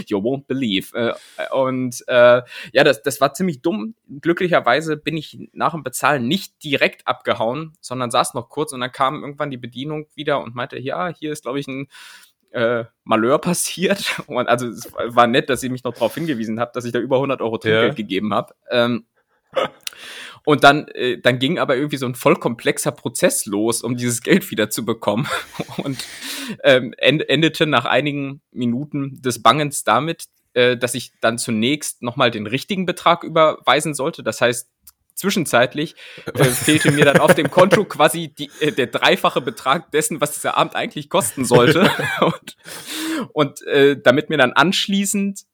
you 0.06 0.18
won't 0.18 0.46
believe. 0.46 0.96
Äh, 0.96 1.14
und 1.52 2.02
äh, 2.08 2.42
ja, 2.72 2.84
das, 2.84 3.02
das 3.02 3.20
war 3.20 3.34
ziemlich 3.34 3.62
dumm. 3.62 3.94
Glücklicherweise 4.20 4.87
bin 4.96 5.16
ich 5.16 5.38
nach 5.52 5.72
dem 5.72 5.82
Bezahlen 5.82 6.26
nicht 6.26 6.62
direkt 6.64 7.06
abgehauen, 7.06 7.74
sondern 7.80 8.10
saß 8.10 8.34
noch 8.34 8.48
kurz 8.48 8.72
und 8.72 8.80
dann 8.80 8.92
kam 8.92 9.22
irgendwann 9.22 9.50
die 9.50 9.56
Bedienung 9.56 10.06
wieder 10.14 10.42
und 10.42 10.54
meinte, 10.54 10.78
ja, 10.78 11.08
hier 11.08 11.32
ist, 11.32 11.42
glaube 11.42 11.60
ich, 11.60 11.66
ein 11.66 11.88
äh, 12.52 12.84
Malheur 13.04 13.38
passiert. 13.40 14.20
Und 14.26 14.48
also 14.48 14.68
es 14.68 14.92
war 14.94 15.26
nett, 15.26 15.50
dass 15.50 15.60
sie 15.60 15.68
mich 15.68 15.84
noch 15.84 15.94
darauf 15.94 16.14
hingewiesen 16.14 16.60
hat, 16.60 16.76
dass 16.76 16.84
ich 16.84 16.92
da 16.92 16.98
über 16.98 17.16
100 17.16 17.40
Euro 17.40 17.58
Trinkgeld 17.58 17.92
ja. 17.92 17.94
gegeben 17.94 18.34
habe. 18.34 18.54
Ähm, 18.70 19.06
und 20.44 20.64
dann, 20.64 20.88
äh, 20.88 21.18
dann 21.18 21.38
ging 21.38 21.58
aber 21.58 21.76
irgendwie 21.76 21.96
so 21.96 22.06
ein 22.06 22.14
voll 22.14 22.36
komplexer 22.36 22.92
Prozess 22.92 23.46
los, 23.46 23.82
um 23.82 23.96
dieses 23.96 24.22
Geld 24.22 24.50
wieder 24.50 24.70
zu 24.70 24.84
bekommen. 24.84 25.28
Und 25.76 26.02
ähm, 26.64 26.94
endete 26.96 27.66
nach 27.66 27.84
einigen 27.84 28.40
Minuten 28.50 29.20
des 29.20 29.42
Bangens 29.42 29.84
damit, 29.84 30.24
äh, 30.54 30.76
dass 30.76 30.94
ich 30.94 31.12
dann 31.20 31.38
zunächst 31.38 32.02
nochmal 32.02 32.30
den 32.30 32.46
richtigen 32.46 32.86
Betrag 32.86 33.24
überweisen 33.24 33.94
sollte. 33.94 34.22
Das 34.22 34.40
heißt, 34.40 34.70
zwischenzeitlich 35.18 35.94
äh, 36.34 36.44
fehlte 36.44 36.90
mir 36.90 37.04
dann 37.04 37.18
auf 37.18 37.34
dem 37.34 37.50
Konto 37.50 37.84
quasi 37.84 38.28
die, 38.28 38.50
äh, 38.60 38.72
der 38.72 38.86
dreifache 38.86 39.40
Betrag 39.40 39.90
dessen, 39.90 40.20
was 40.20 40.34
dieser 40.34 40.56
Abend 40.56 40.74
eigentlich 40.74 41.10
kosten 41.10 41.44
sollte. 41.44 41.90
und 42.20 42.56
und 43.32 43.62
äh, 43.66 44.00
damit 44.00 44.30
mir 44.30 44.38
dann 44.38 44.52
anschließend 44.52 45.44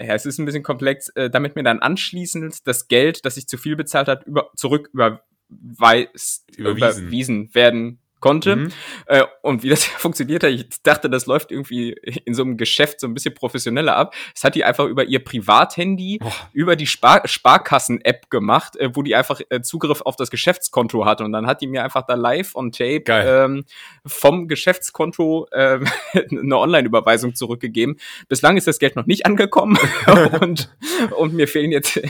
ja, 0.00 0.14
es 0.14 0.26
ist 0.26 0.38
ein 0.38 0.44
bisschen 0.44 0.64
komplex, 0.64 1.08
äh, 1.10 1.30
damit 1.30 1.54
mir 1.54 1.62
dann 1.62 1.78
anschließend 1.78 2.66
das 2.66 2.88
Geld, 2.88 3.24
das 3.24 3.36
ich 3.36 3.46
zu 3.46 3.56
viel 3.56 3.76
bezahlt 3.76 4.08
hat, 4.08 4.26
über, 4.26 4.50
zurück 4.56 4.90
überweis, 4.92 6.44
überwiesen. 6.56 7.04
überwiesen 7.04 7.54
werden 7.54 8.00
konnte. 8.24 8.56
Mhm. 8.56 8.72
Äh, 9.04 9.24
und 9.42 9.62
wie 9.62 9.68
das 9.68 9.84
funktioniert 10.04 10.42
hat, 10.44 10.50
ich 10.50 10.66
dachte, 10.82 11.10
das 11.10 11.26
läuft 11.26 11.52
irgendwie 11.52 11.90
in 12.24 12.32
so 12.32 12.42
einem 12.42 12.56
Geschäft 12.56 13.00
so 13.00 13.06
ein 13.06 13.12
bisschen 13.12 13.34
professioneller 13.34 13.94
ab. 13.94 14.14
Das 14.32 14.44
hat 14.44 14.54
die 14.54 14.64
einfach 14.64 14.86
über 14.86 15.04
ihr 15.04 15.22
Privathandy, 15.22 16.20
oh. 16.24 16.32
über 16.54 16.74
die 16.74 16.86
Spar 16.86 17.28
Sparkassen-App 17.28 18.30
gemacht, 18.30 18.76
äh, 18.76 18.88
wo 18.94 19.02
die 19.02 19.14
einfach 19.14 19.42
äh, 19.50 19.60
Zugriff 19.60 20.00
auf 20.00 20.16
das 20.16 20.30
Geschäftskonto 20.30 21.04
hatte. 21.04 21.22
Und 21.22 21.32
dann 21.32 21.46
hat 21.46 21.60
die 21.60 21.66
mir 21.66 21.84
einfach 21.84 22.06
da 22.06 22.14
live 22.14 22.54
on 22.54 22.72
tape 22.72 23.04
ähm, 23.08 23.64
vom 24.06 24.48
Geschäftskonto 24.48 25.46
äh, 25.50 25.80
eine 26.30 26.56
Online-Überweisung 26.56 27.34
zurückgegeben. 27.34 27.98
Bislang 28.28 28.56
ist 28.56 28.66
das 28.66 28.78
Geld 28.78 28.96
noch 28.96 29.04
nicht 29.04 29.26
angekommen 29.26 29.78
und, 30.40 30.74
und 31.18 31.34
mir 31.34 31.46
fehlen 31.46 31.72
jetzt 31.72 32.00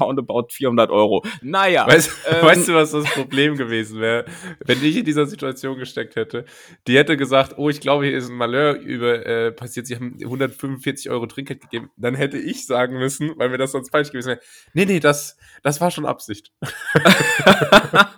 roundabout 0.00 0.46
400 0.50 0.90
Euro. 0.90 1.24
Naja. 1.42 1.84
Weißt, 1.88 2.12
ähm, 2.30 2.46
weißt 2.46 2.68
du, 2.68 2.74
was 2.74 2.92
das 2.92 3.04
Problem 3.06 3.56
gewesen 3.56 4.00
wäre, 4.00 4.24
wenn 4.64 4.84
ich 4.84 4.98
in 4.98 5.04
dieser 5.04 5.26
Situation 5.26 5.63
Situation 5.64 5.78
gesteckt 5.78 6.16
hätte, 6.16 6.44
die 6.86 6.96
hätte 6.96 7.16
gesagt, 7.16 7.54
oh, 7.56 7.70
ich 7.70 7.80
glaube, 7.80 8.04
hier 8.04 8.16
ist 8.16 8.28
ein 8.28 8.36
Malheur 8.36 8.74
über, 8.74 9.24
äh, 9.26 9.52
passiert, 9.52 9.86
sie 9.86 9.96
haben 9.96 10.16
145 10.20 11.10
Euro 11.10 11.26
Trinkgeld 11.26 11.62
gegeben, 11.62 11.90
dann 11.96 12.14
hätte 12.14 12.38
ich 12.38 12.66
sagen 12.66 12.98
müssen, 12.98 13.32
weil 13.36 13.48
mir 13.48 13.58
das 13.58 13.72
sonst 13.72 13.90
falsch 13.90 14.10
gewesen 14.10 14.28
wäre, 14.28 14.40
nee, 14.74 14.84
nee, 14.84 15.00
das, 15.00 15.36
das 15.62 15.80
war 15.80 15.90
schon 15.90 16.06
Absicht. 16.06 16.52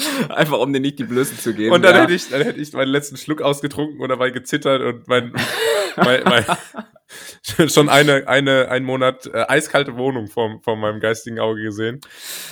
Einfach 0.28 0.58
um 0.58 0.72
dir 0.72 0.80
nicht 0.80 0.98
die 0.98 1.04
Blößen 1.04 1.38
zu 1.38 1.54
geben. 1.54 1.74
Und 1.74 1.82
dann, 1.82 1.94
ja. 1.94 2.02
hätte 2.02 2.14
ich, 2.14 2.28
dann 2.28 2.42
hätte 2.42 2.60
ich 2.60 2.72
meinen 2.72 2.88
letzten 2.88 3.16
Schluck 3.16 3.42
ausgetrunken 3.42 4.00
und 4.00 4.08
dabei 4.08 4.30
gezittert 4.30 4.82
und 4.82 5.08
mein, 5.08 5.32
mein, 5.96 6.22
mein 6.24 6.44
schon 7.68 7.88
eine, 7.88 8.28
eine, 8.28 8.68
ein 8.68 8.84
Monat 8.84 9.26
äh, 9.26 9.44
eiskalte 9.48 9.96
Wohnung 9.96 10.28
vor, 10.28 10.60
vor 10.62 10.76
meinem 10.76 11.00
geistigen 11.00 11.38
Auge 11.40 11.62
gesehen. 11.62 12.00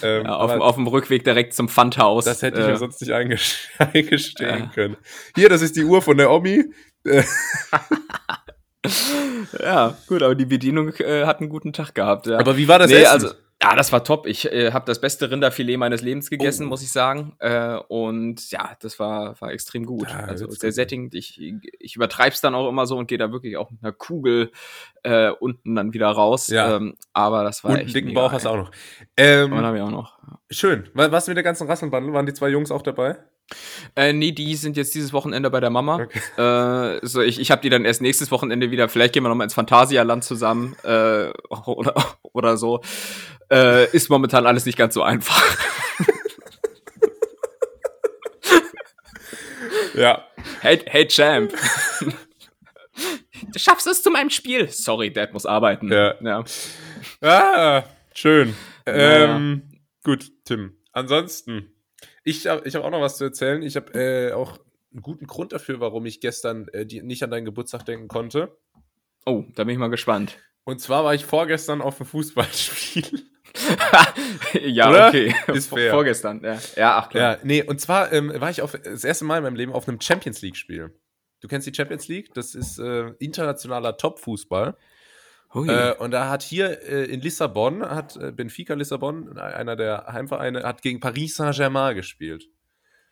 Ähm, 0.03 0.25
ja, 0.25 0.37
auf, 0.37 0.51
auf 0.51 0.75
dem 0.77 0.87
Rückweg 0.87 1.25
direkt 1.25 1.55
zum 1.55 1.69
Pfandhaus. 1.69 2.25
Das 2.25 2.43
hätte 2.43 2.61
ich 2.61 2.67
äh, 2.67 2.71
mir 2.71 2.77
sonst 2.77 3.01
nicht 3.01 3.13
eingestehen 3.79 4.61
ja. 4.61 4.71
können. 4.75 4.97
Hier, 5.35 5.49
das 5.49 5.63
ist 5.63 5.77
die 5.77 5.85
Uhr 5.85 6.03
von 6.03 6.17
der 6.17 6.31
Omi. 6.31 6.65
ja, 9.59 9.97
gut, 10.07 10.23
aber 10.23 10.35
die 10.35 10.47
Bedienung 10.47 10.93
äh, 10.97 11.25
hat 11.25 11.41
einen 11.41 11.49
guten 11.49 11.73
Tag 11.73 11.95
gehabt. 11.95 12.27
Ja. 12.27 12.39
Aber 12.39 12.57
wie 12.57 12.69
war 12.69 12.79
das 12.79 12.91
nee, 12.91 12.97
Essen? 12.97 13.13
Also, 13.13 13.31
ja, 13.63 13.77
das 13.77 13.93
war 13.93 14.03
top. 14.05 14.27
Ich 14.27 14.51
äh, 14.51 14.73
habe 14.73 14.87
das 14.87 15.01
beste 15.01 15.31
Rinderfilet 15.31 15.77
meines 15.77 16.01
Lebens 16.01 16.31
gegessen, 16.31 16.67
oh. 16.67 16.69
muss 16.71 16.83
ich 16.83 16.91
sagen. 16.91 17.35
Äh, 17.41 17.77
und 17.89 18.51
ja, 18.51 18.77
das 18.81 18.99
war, 18.99 19.39
war 19.41 19.53
extrem 19.53 19.85
gut. 19.85 20.09
Ja, 20.09 20.21
also 20.21 20.49
sehr 20.51 20.73
sättigend. 20.73 21.15
Ich, 21.15 21.39
ich 21.79 21.97
übertreibe 21.97 22.33
es 22.33 22.41
dann 22.41 22.55
auch 22.55 22.69
immer 22.69 22.87
so 22.87 22.97
und 22.97 23.07
gehe 23.07 23.19
da 23.19 23.33
wirklich 23.33 23.59
auch 23.59 23.71
mit 23.71 23.83
einer 23.83 23.93
Kugel 23.93 24.51
äh, 25.03 25.29
unten 25.29 25.75
dann 25.75 25.93
wieder 25.93 26.09
raus. 26.09 26.49
Ja. 26.49 26.77
Ähm, 26.77 26.95
aber 27.13 27.45
das 27.45 27.63
war 27.63 27.73
und 27.73 27.79
echt. 27.79 27.95
dicken 27.95 28.15
Bauch 28.15 28.33
hast 28.33 28.47
du 28.47 28.49
auch 28.49 28.57
noch. 28.57 28.71
Ähm, 29.19 29.53
und 29.53 29.63
habe 29.63 29.77
ich 29.77 29.83
auch 29.83 29.91
noch. 29.91 30.19
Schön. 30.51 30.89
Was 30.95 31.29
mit 31.29 31.37
der 31.37 31.45
ganzen 31.45 31.67
Rasselbandel? 31.67 32.15
Waren 32.15 32.27
die 32.27 32.35
zwei 32.35 32.49
Jungs 32.49 32.71
auch 32.71 32.83
dabei? 32.83 33.19
Äh, 33.97 34.13
nee, 34.13 34.33
die 34.33 34.55
sind 34.55 34.77
jetzt 34.77 34.95
dieses 34.95 35.13
Wochenende 35.13 35.51
bei 35.51 35.61
der 35.61 35.71
Mama. 35.71 35.97
Okay. 35.97 36.21
Äh, 36.37 37.01
so 37.03 37.21
ich 37.21 37.41
ich 37.41 37.51
habe 37.51 37.61
die 37.63 37.69
dann 37.69 37.85
erst 37.85 38.01
nächstes 38.01 38.31
Wochenende 38.31 38.71
wieder. 38.71 38.89
Vielleicht 38.89 39.13
gehen 39.13 39.23
wir 39.23 39.29
nochmal 39.29 39.45
ins 39.45 39.55
Phantasialand 39.55 40.25
zusammen 40.25 40.77
äh, 40.85 41.31
oder, 41.67 41.95
oder 42.33 42.57
so. 42.57 42.81
Äh, 43.51 43.91
ist 43.95 44.09
momentan 44.11 44.47
alles 44.47 44.65
nicht 44.67 44.79
ganz 44.79 44.95
so 44.95 45.03
einfach. 45.03 45.43
ja. 49.95 50.25
Hey, 50.61 50.81
hey 50.87 51.07
Champ. 51.09 51.53
du 53.53 53.59
schaffst 53.59 53.87
es 53.87 54.03
zu 54.03 54.11
meinem 54.11 54.31
Spiel. 54.31 54.69
Sorry, 54.69 55.13
Dad 55.13 55.33
muss 55.33 55.47
arbeiten. 55.47 55.91
Ja. 55.91 56.15
ja. 56.21 56.45
Ah, 57.21 57.85
schön. 58.15 58.55
Ähm, 58.87 59.63
ja. 59.65 59.79
Gut, 60.05 60.31
Tim. 60.45 60.77
Ansonsten 60.93 61.73
ich 62.23 62.47
habe 62.47 62.67
ich 62.67 62.75
hab 62.75 62.85
auch 62.85 62.91
noch 62.91 63.01
was 63.01 63.17
zu 63.17 63.25
erzählen. 63.25 63.63
Ich 63.63 63.77
habe 63.77 63.93
äh, 63.95 64.33
auch 64.33 64.59
einen 64.93 65.03
guten 65.03 65.27
Grund 65.27 65.53
dafür, 65.53 65.81
warum 65.81 66.07
ich 66.07 66.21
gestern 66.21 66.69
äh, 66.69 66.85
die, 66.85 67.03
nicht 67.03 67.23
an 67.23 67.31
deinen 67.31 67.45
Geburtstag 67.45 67.85
denken 67.85 68.09
konnte. 68.09 68.57
Oh, 69.25 69.45
da 69.55 69.65
bin 69.65 69.73
ich 69.73 69.79
mal 69.79 69.89
gespannt. 69.89 70.39
Und 70.65 70.81
zwar 70.81 71.05
war 71.05 71.15
ich 71.15 71.25
vorgestern 71.25 71.81
auf 71.81 71.97
dem 71.97 72.07
Fußballspiel. 72.07 73.27
ja, 74.63 74.91
Oder? 74.91 75.09
okay. 75.09 75.35
Ist 75.53 75.69
fair. 75.69 75.93
Vorgestern, 75.93 76.43
ja. 76.43 76.59
Ja, 76.77 76.99
ach 76.99 77.09
klar. 77.09 77.33
Ja, 77.33 77.39
nee, 77.43 77.63
und 77.63 77.81
zwar 77.81 78.13
ähm, 78.13 78.33
war 78.41 78.51
ich 78.51 78.63
auf, 78.63 78.73
das 78.73 79.05
erste 79.05 79.25
Mal 79.25 79.39
in 79.39 79.45
meinem 79.45 79.57
Leben 79.57 79.73
auf 79.73 79.89
einem 79.89 80.01
Champions 80.01 80.43
League-Spiel. 80.43 80.95
Du 81.41 81.49
kennst 81.49 81.67
die 81.67 81.75
Champions 81.75 82.09
League? 82.09 82.35
Das 82.35 82.55
ist 82.55 82.79
äh, 82.79 83.09
internationaler 83.19 83.97
Top-Fußball. 83.97 84.77
Äh, 85.55 85.95
und 85.95 86.13
da 86.13 86.29
hat 86.29 86.43
hier 86.43 86.81
äh, 86.83 87.05
in 87.07 87.21
Lissabon, 87.21 87.83
hat 87.83 88.17
äh, 88.17 88.31
Benfica 88.31 88.75
Lissabon, 88.75 89.37
einer 89.37 89.75
der 89.75 90.07
Heimvereine, 90.07 90.63
hat 90.63 90.83
gegen 90.83 91.01
Paris 91.01 91.35
Saint-Germain 91.37 91.97
gespielt. 91.97 92.49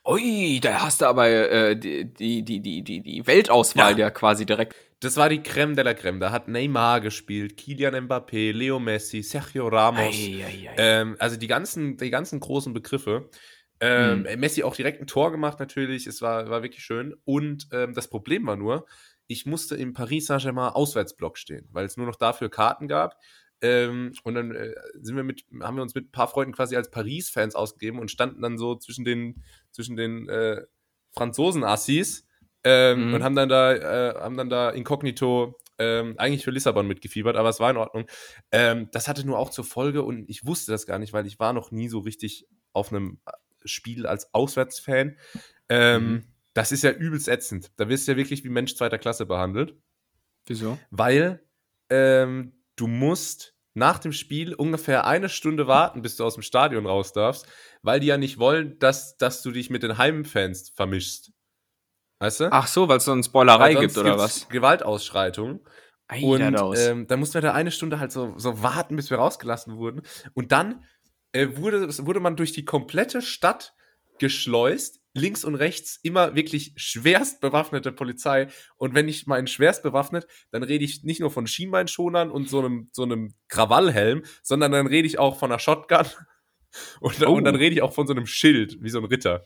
Ui, 0.09 0.59
da 0.61 0.83
hast 0.83 1.03
du 1.03 1.07
aber 1.07 1.29
äh, 1.29 1.77
die, 1.77 2.07
die, 2.07 2.42
die, 2.42 2.83
die, 2.83 3.03
die 3.03 3.27
Weltauswahl 3.27 3.92
ja. 3.92 4.07
ja 4.07 4.11
quasi 4.11 4.47
direkt. 4.47 4.75
Das 5.01 5.18
war 5.18 5.29
die 5.29 5.42
Creme 5.42 5.77
de 5.77 5.85
la 5.85 5.92
Creme. 5.92 6.18
Da 6.18 6.33
hat 6.33 6.49
Neymar 6.49 7.03
gespielt, 7.03 7.59
Kylian 7.59 8.07
Mbappé, 8.07 8.53
Leo 8.53 8.79
Messi, 8.79 9.23
Sergio 9.23 9.68
Ramos. 9.68 10.14
Ei, 10.14 10.44
ei, 10.44 10.71
ei. 10.71 10.75
Ähm, 10.79 11.16
also 11.18 11.37
die 11.37 11.47
ganzen, 11.47 11.99
die 11.99 12.09
ganzen 12.09 12.40
großen 12.40 12.73
Begriffe. 12.73 13.29
Ähm, 13.81 14.27
hm. 14.27 14.40
Messi 14.40 14.62
auch 14.62 14.75
direkt 14.75 15.03
ein 15.03 15.07
Tor 15.07 15.31
gemacht 15.31 15.61
natürlich. 15.61 16.07
Es 16.07 16.23
war, 16.23 16.49
war 16.49 16.62
wirklich 16.62 16.83
schön. 16.83 17.14
Und 17.25 17.68
ähm, 17.73 17.92
das 17.92 18.09
Problem 18.09 18.47
war 18.47 18.57
nur, 18.57 18.87
ich 19.27 19.44
musste 19.44 19.77
im 19.77 19.92
Paris 19.92 20.27
Saint-Germain 20.27 20.73
Auswärtsblock 20.73 21.37
stehen, 21.37 21.68
weil 21.71 21.85
es 21.85 21.99
nur 21.99 22.07
noch 22.07 22.16
dafür 22.16 22.49
Karten 22.49 22.88
gab. 22.88 23.18
Ähm, 23.61 24.12
und 24.23 24.35
dann 24.35 24.55
äh, 24.55 24.75
sind 25.01 25.16
wir 25.16 25.25
mit, 25.25 25.44
haben 25.61 25.77
wir 25.77 25.83
uns 25.83 25.94
mit 25.94 26.07
ein 26.09 26.12
paar 26.12 26.29
Freunden 26.29 26.55
quasi 26.55 26.77
als 26.77 26.90
Paris-Fans 26.90 27.55
ausgegeben 27.55 27.99
und 27.99 28.11
standen 28.11 28.42
dann 28.42 28.59
so 28.59 28.77
zwischen 28.77 29.05
den, 29.05 29.42
zwischen 29.73 29.97
den 29.97 30.29
äh, 30.29 30.62
Franzosen-Assis 31.12 32.27
ähm, 32.64 33.09
mhm. 33.09 33.14
und 33.14 33.23
haben 33.23 33.35
dann 33.35 33.49
da, 33.49 33.75
äh, 33.75 34.14
haben 34.14 34.37
dann 34.37 34.51
da 34.51 34.71
inkognito 34.71 35.59
ähm, 35.79 36.14
eigentlich 36.18 36.44
für 36.44 36.51
Lissabon 36.51 36.87
mitgefiebert, 36.87 37.37
aber 37.37 37.49
es 37.49 37.61
war 37.61 37.71
in 37.71 37.77
Ordnung. 37.77 38.07
Ähm, 38.53 38.88
das 38.92 39.09
hatte 39.09 39.27
nur 39.27 39.38
auch 39.38 39.51
zur 39.51 39.64
Folge 39.64 40.03
und 40.03 40.29
ich 40.29 40.44
wusste 40.47 40.73
das 40.73 40.87
gar 40.87 40.99
nicht, 40.99 41.12
weil 41.12 41.27
ich 41.27 41.38
war 41.38 41.53
noch 41.53 41.71
nie 41.71 41.88
so 41.88 42.01
richtig 42.01 42.47
auf 42.73 42.92
einem 42.92 43.21
Spiel 43.64 44.07
als 44.07 44.33
Auswärtsfan. 44.35 45.16
Ähm, 45.68 46.11
mhm 46.11 46.25
das 46.59 46.73
ist 46.73 46.83
ja 46.83 46.90
übelst 46.90 47.29
ätzend. 47.29 47.71
Da 47.77 47.88
wirst 47.88 48.09
du 48.09 48.12
ja 48.12 48.16
wirklich 48.16 48.42
wie 48.42 48.49
Mensch 48.49 48.75
zweiter 48.75 48.99
Klasse 48.99 49.27
behandelt. 49.27 49.77
Wieso? 50.47 50.77
Weil 50.90 51.40
ähm, 51.88 52.53
du 52.81 52.87
musst 52.87 53.55
nach 53.75 53.99
dem 53.99 54.12
Spiel 54.12 54.55
ungefähr 54.55 55.07
eine 55.07 55.29
Stunde 55.29 55.67
warten, 55.67 56.03
bis 56.03 56.17
du 56.17 56.25
aus 56.25 56.35
dem 56.35 56.43
Stadion 56.43 56.87
raus 56.87 57.12
darfst, 57.12 57.47
weil 57.83 58.01
die 58.01 58.09
ja 58.09 58.17
nicht 58.17 58.38
wollen, 58.38 58.79
dass, 58.79 59.17
dass 59.17 59.43
du 59.43 59.51
dich 59.51 59.71
mit 59.71 59.83
den 59.83 59.99
Heimfans 59.99 60.71
vermischst. 60.71 61.33
Weißt 62.19 62.41
du? 62.41 62.53
Ach 62.53 62.67
so, 62.67 62.88
weil 62.88 62.99
es 62.99 63.05
so 63.05 63.12
eine 63.12 63.23
Spoilerei 63.23 63.75
gibt 63.75 63.97
oder 63.97 64.19
was? 64.19 64.49
Gewaltausschreitung. 64.49 65.61
und 66.23 66.79
ähm, 66.79 67.07
da 67.07 67.17
mussten 67.17 67.35
wir 67.35 67.43
da 67.43 67.53
eine 67.53 67.71
Stunde 67.71 68.01
halt 68.01 68.11
so, 68.11 68.35
so 68.37 68.62
warten, 68.62 68.97
bis 68.97 69.11
wir 69.11 69.19
rausgelassen 69.19 69.77
wurden. 69.77 70.03
Und 70.35 70.53
dann 70.53 70.85
äh, 71.33 71.49
wurde, 71.53 71.87
wurde 72.07 72.21
man 72.21 72.37
durch 72.37 72.53
die 72.53 72.64
komplette 72.64 73.23
Stadt 73.23 73.75
geschleust. 74.19 74.98
Links 75.14 75.44
und 75.44 75.55
rechts 75.55 75.99
immer 76.03 76.35
wirklich 76.35 76.73
schwerst 76.77 77.40
bewaffnete 77.40 77.92
Polizei. 77.92 78.49
Und 78.77 78.94
wenn 78.94 79.09
ich 79.09 79.27
meine 79.27 79.49
schwerst 79.49 79.83
bewaffnet, 79.83 80.27
dann 80.51 80.62
rede 80.62 80.85
ich 80.85 81.03
nicht 81.05 81.21
nur 81.21 81.31
von 81.31 81.47
Schienbeinschonern 81.47 82.31
und 82.31 82.49
so 82.49 82.61
einem, 82.61 82.88
so 82.92 83.03
einem 83.03 83.35
Krawallhelm, 83.49 84.23
sondern 84.42 84.73
dann 84.73 84.87
rede 84.87 85.07
ich 85.07 85.18
auch 85.18 85.38
von 85.38 85.51
einer 85.51 85.59
Shotgun. 85.59 86.07
Und, 87.01 87.27
oh. 87.27 87.33
und 87.33 87.44
dann 87.44 87.55
rede 87.55 87.75
ich 87.75 87.81
auch 87.81 87.94
von 87.94 88.07
so 88.07 88.12
einem 88.12 88.27
Schild, 88.27 88.77
wie 88.83 88.90
so 88.90 88.99
ein 88.99 89.07
Ritter. 89.07 89.42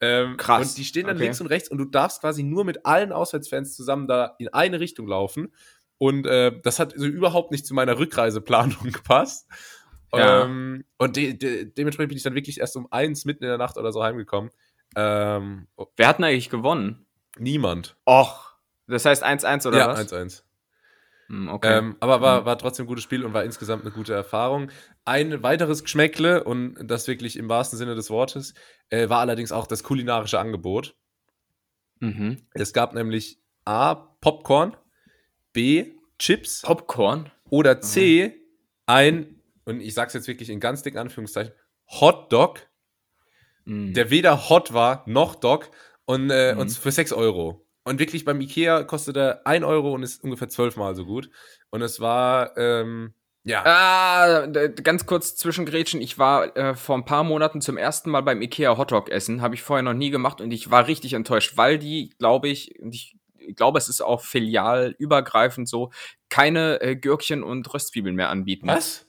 Ähm, 0.00 0.38
Krass. 0.38 0.70
Und 0.70 0.78
die 0.78 0.84
stehen 0.84 1.06
dann 1.06 1.16
okay. 1.16 1.24
links 1.24 1.40
und 1.40 1.48
rechts 1.48 1.70
und 1.70 1.76
du 1.76 1.84
darfst 1.84 2.22
quasi 2.22 2.42
nur 2.42 2.64
mit 2.64 2.86
allen 2.86 3.12
Auswärtsfans 3.12 3.76
zusammen 3.76 4.08
da 4.08 4.34
in 4.38 4.48
eine 4.48 4.80
Richtung 4.80 5.06
laufen. 5.06 5.52
Und 5.98 6.26
äh, 6.26 6.58
das 6.62 6.78
hat 6.78 6.94
so 6.96 7.06
überhaupt 7.06 7.50
nicht 7.50 7.66
zu 7.66 7.74
meiner 7.74 7.98
Rückreiseplanung 7.98 8.84
gepasst. 8.92 9.48
Ja. 10.14 10.44
Ähm, 10.44 10.84
und 10.98 11.16
de 11.16 11.34
de 11.34 11.64
dementsprechend 11.66 12.10
bin 12.10 12.16
ich 12.16 12.22
dann 12.22 12.34
wirklich 12.34 12.60
erst 12.60 12.76
um 12.76 12.90
eins 12.90 13.24
mitten 13.24 13.44
in 13.44 13.48
der 13.48 13.58
Nacht 13.58 13.76
oder 13.76 13.92
so 13.92 14.02
heimgekommen. 14.02 14.50
Ähm, 14.94 15.66
Wer 15.96 16.08
hat 16.08 16.18
denn 16.18 16.24
eigentlich 16.24 16.50
gewonnen? 16.50 17.06
Niemand. 17.38 17.96
Och. 18.06 18.56
Das 18.86 19.04
heißt 19.04 19.24
1-1 19.24 19.66
oder 19.66 19.78
ja, 19.78 19.88
was? 19.88 20.10
Ja, 20.10 20.18
1-1. 20.18 20.42
Hm, 21.28 21.48
okay. 21.48 21.78
Ähm, 21.78 21.96
aber 22.00 22.20
war, 22.20 22.38
hm. 22.38 22.44
war 22.46 22.58
trotzdem 22.58 22.84
ein 22.84 22.88
gutes 22.88 23.04
Spiel 23.04 23.24
und 23.24 23.34
war 23.34 23.44
insgesamt 23.44 23.82
eine 23.82 23.92
gute 23.92 24.14
Erfahrung. 24.14 24.70
Ein 25.04 25.42
weiteres 25.42 25.82
Geschmäckle, 25.82 26.44
und 26.44 26.76
das 26.84 27.08
wirklich 27.08 27.36
im 27.36 27.48
wahrsten 27.48 27.78
Sinne 27.78 27.94
des 27.94 28.10
Wortes, 28.10 28.54
äh, 28.90 29.08
war 29.08 29.20
allerdings 29.20 29.52
auch 29.52 29.66
das 29.66 29.82
kulinarische 29.82 30.38
Angebot. 30.38 30.96
Mhm. 31.98 32.46
Es 32.54 32.72
gab 32.72 32.94
nämlich 32.94 33.40
A, 33.64 33.94
Popcorn, 33.94 34.76
B, 35.52 35.94
Chips. 36.18 36.62
Popcorn? 36.62 37.30
Oder 37.50 37.80
C, 37.80 38.28
mhm. 38.28 38.32
ein 38.86 39.36
und 39.66 39.80
ich 39.80 39.94
sage 39.94 40.08
es 40.08 40.14
jetzt 40.14 40.28
wirklich 40.28 40.48
in 40.48 40.60
ganz 40.60 40.82
dicken 40.82 40.98
Anführungszeichen, 40.98 41.52
Hot 42.00 42.32
Dog, 42.32 42.60
mm. 43.66 43.92
der 43.92 44.10
weder 44.10 44.48
hot 44.48 44.72
war 44.72 45.04
noch 45.06 45.34
Dog 45.34 45.70
und, 46.06 46.30
äh, 46.30 46.54
mm. 46.54 46.58
und 46.58 46.70
für 46.70 46.90
6 46.90 47.12
Euro. 47.12 47.66
Und 47.84 48.00
wirklich 48.00 48.24
beim 48.24 48.40
Ikea 48.40 48.82
kostet 48.82 49.16
er 49.16 49.46
1 49.46 49.64
Euro 49.64 49.92
und 49.92 50.02
ist 50.02 50.24
ungefähr 50.24 50.48
zwölfmal 50.48 50.96
so 50.96 51.04
gut. 51.04 51.30
Und 51.70 51.82
es 51.82 52.00
war, 52.00 52.56
ähm, 52.56 53.14
ja. 53.44 53.62
Ah, 53.64 54.46
ganz 54.46 55.06
kurz 55.06 55.36
zwischengrätschen. 55.36 56.00
Ich 56.00 56.18
war 56.18 56.56
äh, 56.56 56.74
vor 56.74 56.98
ein 56.98 57.04
paar 57.04 57.22
Monaten 57.22 57.60
zum 57.60 57.76
ersten 57.76 58.10
Mal 58.10 58.22
beim 58.22 58.42
Ikea 58.42 58.76
Hotdog 58.76 59.08
essen. 59.08 59.40
Habe 59.40 59.54
ich 59.54 59.62
vorher 59.62 59.84
noch 59.84 59.94
nie 59.94 60.10
gemacht 60.10 60.40
und 60.40 60.50
ich 60.50 60.72
war 60.72 60.88
richtig 60.88 61.12
enttäuscht, 61.12 61.56
weil 61.56 61.78
die, 61.78 62.10
glaube 62.18 62.48
ich, 62.48 62.74
ich 62.90 63.16
glaube, 63.54 63.78
es 63.78 63.88
ist 63.88 64.00
auch 64.00 64.20
filialübergreifend 64.20 65.68
so, 65.68 65.90
keine 66.28 66.80
äh, 66.80 66.96
Gürkchen 66.96 67.44
und 67.44 67.72
Röstzwiebeln 67.72 68.16
mehr 68.16 68.30
anbieten. 68.30 68.66
Was? 68.66 69.05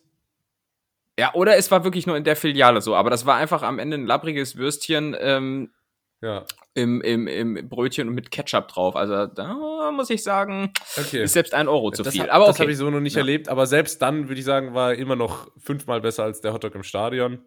Ja, 1.19 1.33
oder 1.33 1.57
es 1.57 1.71
war 1.71 1.83
wirklich 1.83 2.05
nur 2.05 2.15
in 2.15 2.23
der 2.23 2.35
Filiale 2.35 2.81
so, 2.81 2.95
aber 2.95 3.09
das 3.09 3.25
war 3.25 3.37
einfach 3.37 3.63
am 3.63 3.79
Ende 3.79 3.97
ein 3.97 4.05
labbriges 4.05 4.55
Würstchen 4.55 5.15
ähm, 5.19 5.71
ja. 6.21 6.45
im, 6.75 7.01
im, 7.01 7.27
im 7.27 7.69
Brötchen 7.69 8.07
und 8.07 8.13
mit 8.13 8.29
Ketchup 8.29 8.67
drauf. 8.67 8.95
Also 8.95 9.25
da 9.25 9.91
muss 9.91 10.09
ich 10.11 10.21
sagen, 10.23 10.71
okay. 10.95 11.23
ist 11.23 11.33
selbst 11.33 11.53
ein 11.53 11.67
Euro 11.67 11.91
zu 11.91 12.03
das 12.03 12.13
viel. 12.13 12.23
Hat, 12.23 12.29
aber 12.29 12.45
okay. 12.45 12.51
Das 12.51 12.59
habe 12.59 12.71
ich 12.71 12.77
so 12.77 12.89
noch 12.89 12.99
nicht 12.99 13.15
ja. 13.15 13.21
erlebt, 13.21 13.49
aber 13.49 13.65
selbst 13.65 14.01
dann 14.01 14.27
würde 14.27 14.39
ich 14.39 14.45
sagen, 14.45 14.75
war 14.75 14.93
immer 14.93 15.15
noch 15.15 15.49
fünfmal 15.57 16.01
besser 16.01 16.23
als 16.23 16.41
der 16.41 16.53
Hotdog 16.53 16.75
im 16.75 16.83
Stadion. 16.83 17.39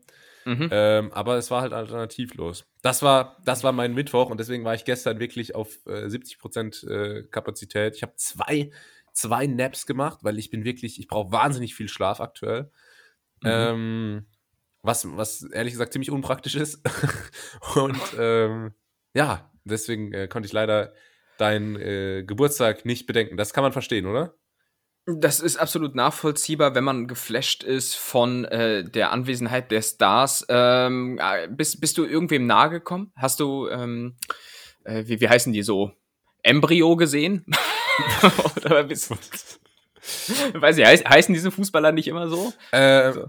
Mhm. 0.45 0.69
Ähm, 0.73 1.13
aber 1.13 1.37
es 1.37 1.51
war 1.51 1.61
halt 1.61 1.73
alternativlos. 1.73 2.65
Das 2.83 3.03
war, 3.03 3.37
das 3.45 3.63
war 3.63 3.73
mein 3.73 3.95
Mittwoch 3.95 4.31
und 4.31 4.41
deswegen 4.41 4.65
war 4.65 4.75
ich 4.75 4.85
gestern 4.85 5.21
wirklich 5.21 5.55
auf 5.55 5.79
äh, 5.87 6.07
70% 6.07 6.89
äh, 6.89 7.23
Kapazität. 7.25 7.95
Ich 7.95 8.03
habe 8.03 8.15
zwei, 8.17 8.71
zwei 9.13 9.47
Naps 9.47 9.87
gemacht, 9.87 10.21
weil 10.23 10.39
ich 10.39 10.51
bin 10.51 10.65
wirklich, 10.65 10.99
ich 10.99 11.09
brauche 11.09 11.31
wahnsinnig 11.31 11.75
viel 11.75 11.89
Schlaf 11.89 12.21
aktuell. 12.21 12.71
Mhm. 13.43 13.51
Ähm, 13.51 14.27
was, 14.83 15.07
was 15.17 15.43
ehrlich 15.43 15.75
gesagt 15.75 15.93
ziemlich 15.93 16.11
unpraktisch 16.11 16.55
ist. 16.55 16.81
und 17.75 18.01
ähm, 18.19 18.73
ja, 19.15 19.51
deswegen 19.65 20.13
äh, 20.13 20.29
konnte 20.29 20.47
ich 20.47 20.53
leider 20.53 20.93
deinen 21.39 21.77
äh, 21.77 22.23
Geburtstag 22.27 22.85
nicht 22.85 23.07
bedenken. 23.07 23.37
Das 23.37 23.53
kann 23.53 23.63
man 23.63 23.73
verstehen, 23.73 24.07
oder? 24.07 24.35
Das 25.07 25.41
ist 25.41 25.57
absolut 25.57 25.95
nachvollziehbar, 25.95 26.75
wenn 26.75 26.85
man 26.85 27.09
geflasht 27.09 27.65
ist 27.65 27.95
von 27.97 28.45
äh, 28.45 28.85
der 28.85 29.11
Anwesenheit 29.13 29.71
der 29.71 29.83
Stars. 29.83 30.45
Ähm, 30.49 31.19
äh, 31.21 31.49
bist, 31.49 31.81
bist 31.81 31.99
du 31.99 32.05
irgendwem 32.05 32.47
nahe 32.47 32.71
gekommen? 32.71 33.13
Hast 33.17 33.41
du, 33.41 33.69
ähm, 33.69 34.17
äh, 34.85 35.05
wie, 35.07 35.21
wie 35.21 35.29
heißen 35.29 35.53
die 35.53 35.63
so? 35.63 35.93
Embryo 36.43 36.97
gesehen? 36.97 37.45
Oder 38.57 38.85
bist, 38.85 39.13
Weiß 40.55 40.79
ich, 40.79 40.85
heiß, 40.85 41.05
heißen 41.05 41.35
diese 41.35 41.51
Fußballer 41.51 41.93
nicht 41.93 42.09
immer 42.09 42.29
so? 42.29 42.53
Äh, 42.73 43.13
so. 43.13 43.29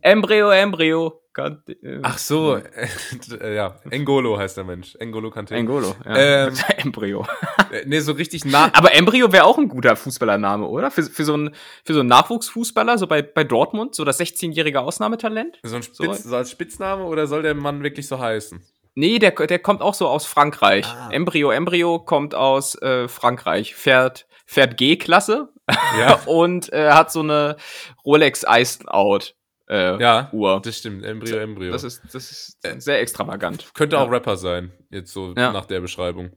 Embryo, 0.00 0.50
Embryo. 0.50 1.20
Kante, 1.36 1.72
äh, 1.82 2.00
Ach 2.02 2.16
so, 2.16 2.56
äh, 3.40 3.54
ja, 3.54 3.78
Engolo 3.90 4.38
heißt 4.38 4.56
der 4.56 4.64
Mensch. 4.64 4.96
Engolo 4.96 5.30
Kante. 5.30 5.54
Engolo, 5.54 5.94
ja. 6.06 6.46
Ähm, 6.46 6.54
Embryo. 6.78 7.26
Äh, 7.70 7.82
nee, 7.84 8.00
so 8.00 8.12
richtig 8.12 8.46
nah. 8.46 8.70
Aber 8.72 8.94
Embryo 8.94 9.32
wäre 9.32 9.44
auch 9.44 9.58
ein 9.58 9.68
guter 9.68 9.96
Fußballername, 9.96 10.66
oder? 10.66 10.90
Für, 10.90 11.02
für, 11.02 11.24
so 11.24 11.34
einen, 11.34 11.54
für 11.84 11.92
so 11.92 12.00
einen 12.00 12.08
Nachwuchsfußballer, 12.08 12.96
so 12.96 13.06
bei, 13.06 13.20
bei 13.20 13.44
Dortmund, 13.44 13.94
so 13.94 14.04
das 14.04 14.18
16-jährige 14.18 14.80
Ausnahmetalent. 14.80 15.58
So, 15.62 15.76
ein 15.76 15.82
Spitz, 15.82 16.22
so. 16.22 16.30
so 16.30 16.36
als 16.36 16.50
Spitzname 16.50 17.04
oder 17.04 17.26
soll 17.26 17.42
der 17.42 17.54
Mann 17.54 17.82
wirklich 17.82 18.08
so 18.08 18.18
heißen? 18.18 18.64
Nee, 18.94 19.18
der, 19.18 19.32
der 19.32 19.58
kommt 19.58 19.82
auch 19.82 19.92
so 19.92 20.08
aus 20.08 20.24
Frankreich. 20.24 20.86
Ah. 20.86 21.10
Embryo, 21.12 21.50
Embryo 21.50 21.98
kommt 21.98 22.34
aus 22.34 22.80
äh, 22.80 23.08
Frankreich. 23.08 23.74
Fährt, 23.74 24.26
fährt 24.46 24.78
G-Klasse 24.78 25.50
ja. 25.98 26.14
und 26.26 26.72
äh, 26.72 26.90
hat 26.90 27.12
so 27.12 27.20
eine 27.20 27.56
Rolex 28.04 28.44
Iced 28.48 28.88
Out. 28.88 29.34
Äh, 29.68 30.00
ja, 30.00 30.30
Uhr. 30.32 30.60
das 30.62 30.78
stimmt. 30.78 31.04
Embryo, 31.04 31.38
Embryo. 31.38 31.72
Das 31.72 31.82
ist, 31.82 32.02
das 32.12 32.30
ist 32.30 32.58
sehr 32.78 33.00
extravagant. 33.00 33.74
Könnte 33.74 33.96
ja. 33.96 34.02
auch 34.02 34.10
Rapper 34.10 34.36
sein, 34.36 34.72
jetzt 34.90 35.12
so 35.12 35.34
ja. 35.36 35.52
nach 35.52 35.66
der 35.66 35.80
Beschreibung. 35.80 36.30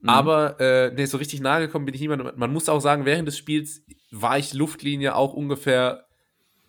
Mhm. 0.00 0.08
Aber 0.08 0.60
äh, 0.60 0.92
nee, 0.92 1.06
so 1.06 1.16
richtig 1.16 1.40
nahe 1.40 1.66
gekommen 1.66 1.86
bin 1.86 1.94
ich 1.94 2.00
niemand. 2.00 2.36
Man 2.36 2.52
muss 2.52 2.68
auch 2.68 2.80
sagen, 2.80 3.06
während 3.06 3.28
des 3.28 3.38
Spiels 3.38 3.82
war 4.10 4.38
ich 4.38 4.52
Luftlinie 4.52 5.14
auch 5.14 5.32
ungefähr 5.32 6.06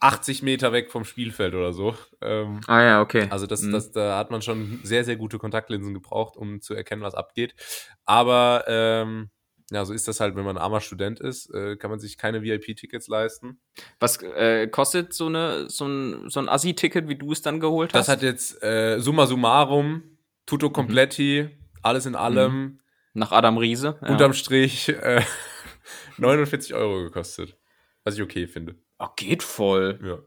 80 0.01 0.41
Meter 0.41 0.71
weg 0.73 0.91
vom 0.91 1.05
Spielfeld 1.05 1.53
oder 1.53 1.73
so. 1.73 1.95
Ähm, 2.21 2.61
ah 2.67 2.81
ja, 2.81 3.01
okay. 3.01 3.27
Also 3.29 3.45
das, 3.45 3.61
mhm. 3.61 3.71
das, 3.71 3.91
da 3.91 4.17
hat 4.17 4.31
man 4.31 4.41
schon 4.41 4.79
sehr, 4.83 5.03
sehr 5.03 5.15
gute 5.15 5.37
Kontaktlinsen 5.37 5.93
gebraucht, 5.93 6.37
um 6.37 6.59
zu 6.59 6.73
erkennen, 6.73 7.03
was 7.03 7.13
abgeht. 7.13 7.53
Aber 8.05 8.63
ähm, 8.67 9.29
ja, 9.71 9.85
so 9.85 9.93
ist 9.93 10.07
das 10.07 10.19
halt, 10.19 10.35
wenn 10.35 10.43
man 10.43 10.57
ein 10.57 10.61
armer 10.61 10.81
Student 10.81 11.21
ist, 11.21 11.49
äh, 11.53 11.77
kann 11.77 11.89
man 11.89 11.99
sich 11.99 12.17
keine 12.17 12.43
VIP-Tickets 12.43 13.07
leisten. 13.07 13.59
Was 13.99 14.21
äh, 14.21 14.67
kostet 14.67 15.13
so, 15.13 15.27
eine, 15.27 15.69
so 15.69 15.87
ein, 15.87 16.29
so 16.29 16.41
ein 16.41 16.49
Assi-Ticket, 16.49 17.07
wie 17.07 17.15
du 17.15 17.31
es 17.31 17.41
dann 17.41 17.61
geholt 17.61 17.93
hast? 17.93 18.07
Das 18.07 18.07
hat 18.09 18.21
jetzt 18.21 18.61
äh, 18.61 18.99
summa 18.99 19.25
summarum, 19.27 20.03
tutto 20.45 20.69
completi, 20.69 21.43
mhm. 21.43 21.65
alles 21.81 22.05
in 22.05 22.15
allem. 22.15 22.53
Mhm. 22.53 22.77
Nach 23.13 23.31
Adam 23.31 23.57
Riese. 23.57 23.97
Ja. 24.01 24.09
Unterm 24.09 24.33
Strich 24.33 24.89
äh, 24.89 25.21
49 26.17 26.73
Euro 26.73 27.03
gekostet. 27.03 27.57
Was 28.03 28.15
ich 28.15 28.21
okay 28.21 28.47
finde. 28.47 28.75
Ach, 28.97 29.15
geht 29.15 29.43
voll. 29.43 29.99
Ja. 30.03 30.19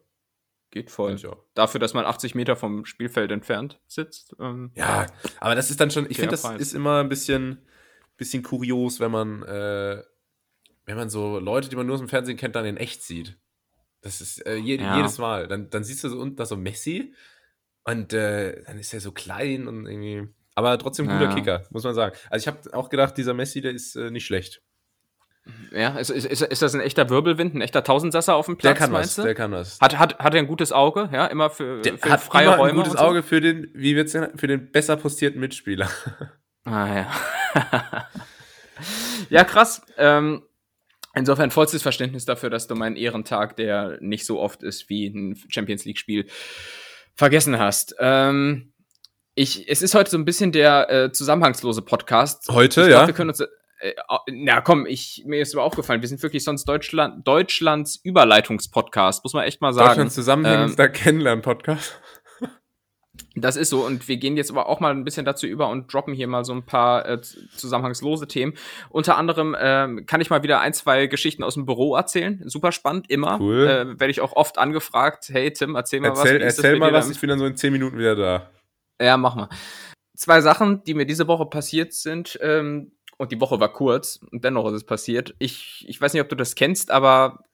Geht 0.71 0.91
voll. 0.91 1.17
Dafür, 1.55 1.81
dass 1.81 1.95
man 1.95 2.05
80 2.05 2.35
Meter 2.35 2.57
vom 2.57 2.85
Spielfeld 2.85 3.31
entfernt 3.31 3.81
sitzt. 3.87 4.35
Ähm, 4.41 4.73
ja, 4.75 5.07
aber 5.39 5.55
das 5.55 5.71
ist 5.71 5.81
dann 5.81 5.91
schon, 5.91 6.11
ich 6.11 6.17
finde, 6.17 6.33
das 6.33 6.45
ist 6.59 6.75
immer 6.75 7.01
ein 7.01 7.09
bisschen 7.09 7.65
bisschen 8.17 8.43
kurios, 8.43 9.01
wenn 9.01 9.11
man, 9.11 9.43
äh, 9.43 10.03
wenn 10.87 10.97
man 10.97 11.11
so 11.11 11.39
Leute, 11.39 11.69
die 11.69 11.77
man 11.77 11.87
nur 11.87 11.95
aus 11.95 12.01
dem 12.01 12.09
Fernsehen 12.09 12.37
kennt, 12.37 12.57
dann 12.57 12.65
in 12.65 12.77
echt 12.77 13.03
sieht. 13.03 13.39
Das 14.01 14.21
ist 14.21 14.45
äh, 14.47 14.57
je, 14.57 14.77
ja. 14.77 14.97
jedes 14.97 15.19
Mal. 15.19 15.49
Dann, 15.49 15.71
dann 15.71 15.83
siehst 15.83 16.05
du 16.05 16.09
so 16.09 16.19
unten 16.19 16.37
da 16.37 16.47
so 16.47 16.57
Messi 16.57 17.15
und 17.85 18.13
äh, 18.13 18.63
dann 18.65 18.79
ist 18.79 18.93
er 18.93 19.01
so 19.01 19.13
klein 19.13 19.67
und 19.67 19.87
irgendwie. 19.87 20.29
Aber 20.55 20.79
trotzdem 20.79 21.07
guter 21.07 21.25
ja. 21.25 21.35
Kicker, 21.35 21.67
muss 21.71 21.85
man 21.85 21.95
sagen. 21.95 22.15
Also 22.31 22.43
ich 22.43 22.47
habe 22.47 22.75
auch 22.75 22.89
gedacht, 22.91 23.17
dieser 23.17 23.35
Messi, 23.35 23.61
der 23.61 23.73
ist 23.73 23.97
äh, 23.97 24.11
nicht 24.11 24.27
schlecht. 24.27 24.63
Ja, 25.73 25.99
ist, 25.99 26.09
ist, 26.09 26.25
ist, 26.25 26.63
das 26.63 26.75
ein 26.75 26.81
echter 26.81 27.11
Wirbelwind, 27.11 27.55
ein 27.55 27.61
echter 27.61 27.85
Tausendsasser 27.85 28.35
auf 28.35 28.47
dem 28.47 28.57
Platz, 28.57 28.79
der 28.79 28.87
kann 28.87 28.93
was, 28.95 29.17
du? 29.17 29.23
Der 29.23 29.35
kann 29.35 29.53
was. 29.53 29.79
Hat, 29.79 29.99
hat, 29.99 30.19
hat 30.19 30.33
er 30.33 30.41
ein 30.41 30.47
gutes 30.47 30.73
Auge, 30.73 31.11
ja, 31.13 31.27
immer 31.27 31.51
für, 31.51 31.83
der 31.83 31.99
für 31.99 32.11
hat 32.11 32.21
freie 32.23 32.47
immer 32.47 32.57
Räume 32.57 32.71
ein 32.71 32.77
gutes 32.77 32.97
Auge 32.97 33.23
für 33.23 33.43
den, 33.43 33.71
wie 33.75 33.95
wird's 33.95 34.13
denn, 34.13 34.39
für 34.39 34.47
den 34.47 34.71
besser 34.71 34.97
postierten 34.97 35.41
Mitspieler. 35.41 35.91
Ah 36.65 36.95
ja. 36.95 38.09
ja, 39.31 39.45
krass. 39.45 39.83
Ähm, 39.97 40.43
insofern 41.15 41.51
vollstes 41.51 41.83
Verständnis 41.83 42.25
dafür, 42.25 42.51
dass 42.51 42.67
du 42.67 42.75
meinen 42.75 42.97
Ehrentag, 42.97 43.57
der 43.57 43.99
nicht 44.01 44.27
so 44.27 44.41
oft 44.41 44.63
ist 44.63 44.89
wie 44.89 45.07
ein 45.07 45.39
Champions 45.49 45.85
League-Spiel, 45.85 46.27
vergessen 47.15 47.59
hast. 47.59 47.95
Ähm, 47.99 48.73
ich, 49.35 49.69
es 49.69 49.83
ist 49.83 49.95
heute 49.95 50.11
so 50.11 50.19
ein 50.19 50.25
bisschen 50.25 50.53
der 50.53 50.91
äh, 50.91 51.13
zusammenhangslose 51.13 51.83
Podcast. 51.83 52.49
Heute, 52.51 52.83
ich 52.83 52.89
ja. 52.89 52.99
Glaub, 52.99 53.07
wir 53.09 53.15
können 53.15 53.31
uns, 53.31 53.41
äh, 53.41 53.47
na 54.31 54.61
komm, 54.61 54.87
ich, 54.87 55.25
mir 55.27 55.41
ist 55.41 55.55
aber 55.55 55.65
aufgefallen, 55.65 56.01
wir 56.01 56.09
sind 56.09 56.23
wirklich 56.23 56.45
sonst 56.45 56.65
Deutschland, 56.67 57.27
Deutschlands 57.27 58.01
Überleitungspodcast, 58.03 59.25
muss 59.25 59.35
man 59.35 59.45
echt 59.45 59.61
mal 59.61 59.73
sagen. 59.73 59.89
Deutschlands 59.89 60.15
zusammenhängender 60.15 60.87
ähm, 60.87 60.93
Kennenlern-Podcast. 60.93 62.01
Das 63.37 63.57
ist 63.57 63.71
so. 63.71 63.85
Und 63.85 64.07
wir 64.07 64.17
gehen 64.17 64.37
jetzt 64.37 64.51
aber 64.51 64.69
auch 64.69 64.81
mal 64.81 64.93
ein 64.93 65.05
bisschen 65.05 65.25
dazu 65.25 65.47
über 65.47 65.69
und 65.69 65.93
droppen 65.93 66.15
hier 66.15 66.29
mal 66.29 66.45
so 66.45 66.53
ein 66.53 66.65
paar 66.65 67.09
äh, 67.09 67.21
zusammenhangslose 67.21 68.29
Themen. 68.29 68.55
Unter 68.91 69.17
anderem 69.17 69.57
ähm, 69.59 70.07
kann 70.07 70.21
ich 70.21 70.31
mal 70.31 70.43
wieder 70.43 70.61
ein, 70.61 70.73
zwei 70.73 71.07
Geschichten 71.07 71.43
aus 71.43 71.55
dem 71.55 71.67
Büro 71.67 71.97
erzählen. 71.97 72.43
Super 72.45 72.71
spannend, 72.71 73.11
immer. 73.11 73.41
Cool. 73.41 73.67
Äh, 73.67 74.01
Werde 74.01 74.11
ich 74.11 74.21
auch 74.21 74.35
oft 74.35 74.59
angefragt. 74.59 75.29
Hey 75.31 75.53
Tim, 75.53 75.75
erzähl 75.75 76.01
mal 76.01 76.09
erzähl, 76.09 76.41
was. 76.41 76.59
Erzähl 76.59 76.79
mal 76.79 76.93
was, 76.93 77.11
ich 77.11 77.21
bin 77.21 77.29
dann 77.29 77.39
so 77.39 77.47
in 77.47 77.57
zehn 77.57 77.73
Minuten 77.73 77.99
wieder 77.99 78.15
da. 78.15 78.51
Ja, 79.01 79.17
mach 79.17 79.35
mal. 79.35 79.49
Zwei 80.17 80.41
Sachen, 80.41 80.85
die 80.85 80.95
mir 80.95 81.07
diese 81.07 81.27
Woche 81.27 81.47
passiert 81.47 81.93
sind. 81.93 82.39
Ähm, 82.41 82.93
und 83.17 83.33
die 83.33 83.41
Woche 83.41 83.61
war 83.61 83.73
kurz 83.73 84.21
und 84.31 84.45
dennoch 84.45 84.67
ist 84.67 84.75
es 84.75 84.85
passiert. 84.85 85.35
Ich, 85.39 85.85
ich 85.89 86.01
weiß 86.01 86.13
nicht, 86.13 86.23
ob 86.23 86.29
du 86.29 86.37
das 86.37 86.55
kennst, 86.55 86.91
aber 86.91 87.45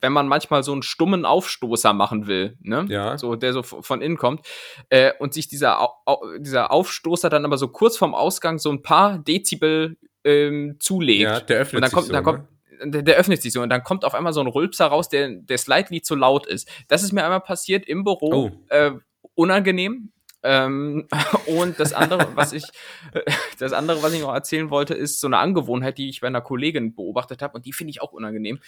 wenn 0.00 0.12
man 0.12 0.28
manchmal 0.28 0.62
so 0.62 0.72
einen 0.72 0.82
stummen 0.82 1.24
Aufstoßer 1.24 1.92
machen 1.92 2.26
will, 2.26 2.56
ne? 2.60 2.86
Ja. 2.88 3.18
So, 3.18 3.36
der 3.36 3.52
so 3.52 3.62
von 3.62 4.02
innen 4.02 4.16
kommt, 4.16 4.46
äh, 4.90 5.12
und 5.18 5.34
sich 5.34 5.48
dieser, 5.48 5.80
Au 5.80 6.20
dieser 6.38 6.70
Aufstoßer 6.70 7.30
dann 7.30 7.44
aber 7.44 7.58
so 7.58 7.68
kurz 7.68 7.96
vorm 7.96 8.14
Ausgang 8.14 8.58
so 8.58 8.70
ein 8.70 8.82
paar 8.82 9.18
Dezibel 9.18 9.96
ähm, 10.24 10.76
zulegt. 10.78 11.20
Ja, 11.20 11.40
der 11.40 11.60
öffnet 11.60 11.76
und 11.76 11.82
dann 11.82 11.90
sich 11.90 11.94
kommt, 11.94 12.06
so, 12.06 12.12
dann 12.12 12.24
kommt, 12.24 12.38
ne? 12.38 12.90
der, 12.90 13.02
der, 13.02 13.16
öffnet 13.16 13.42
sich 13.42 13.52
so 13.52 13.62
und 13.62 13.70
dann 13.70 13.82
kommt 13.82 14.04
auf 14.04 14.14
einmal 14.14 14.32
so 14.32 14.40
ein 14.40 14.46
Rülpser 14.46 14.86
raus, 14.86 15.08
der, 15.08 15.28
der 15.30 15.58
slightly 15.58 16.02
zu 16.02 16.14
laut 16.14 16.46
ist. 16.46 16.68
Das 16.88 17.02
ist 17.02 17.12
mir 17.12 17.24
einmal 17.24 17.40
passiert 17.40 17.86
im 17.86 18.04
Büro. 18.04 18.32
Oh. 18.32 18.50
Äh, 18.68 18.92
unangenehm. 19.34 20.12
Ähm, 20.46 21.08
und 21.46 21.80
das 21.80 21.92
andere, 21.92 22.28
was 22.36 22.52
ich, 22.52 22.64
das 23.58 23.72
andere, 23.72 24.02
was 24.02 24.12
ich 24.12 24.20
noch 24.20 24.32
erzählen 24.32 24.70
wollte, 24.70 24.94
ist 24.94 25.20
so 25.20 25.26
eine 25.26 25.38
Angewohnheit, 25.38 25.98
die 25.98 26.08
ich 26.08 26.20
bei 26.20 26.28
einer 26.28 26.40
Kollegin 26.40 26.94
beobachtet 26.94 27.42
habe 27.42 27.54
und 27.54 27.66
die 27.66 27.72
finde 27.72 27.90
ich 27.90 28.00
auch 28.00 28.12
unangenehm. 28.12 28.60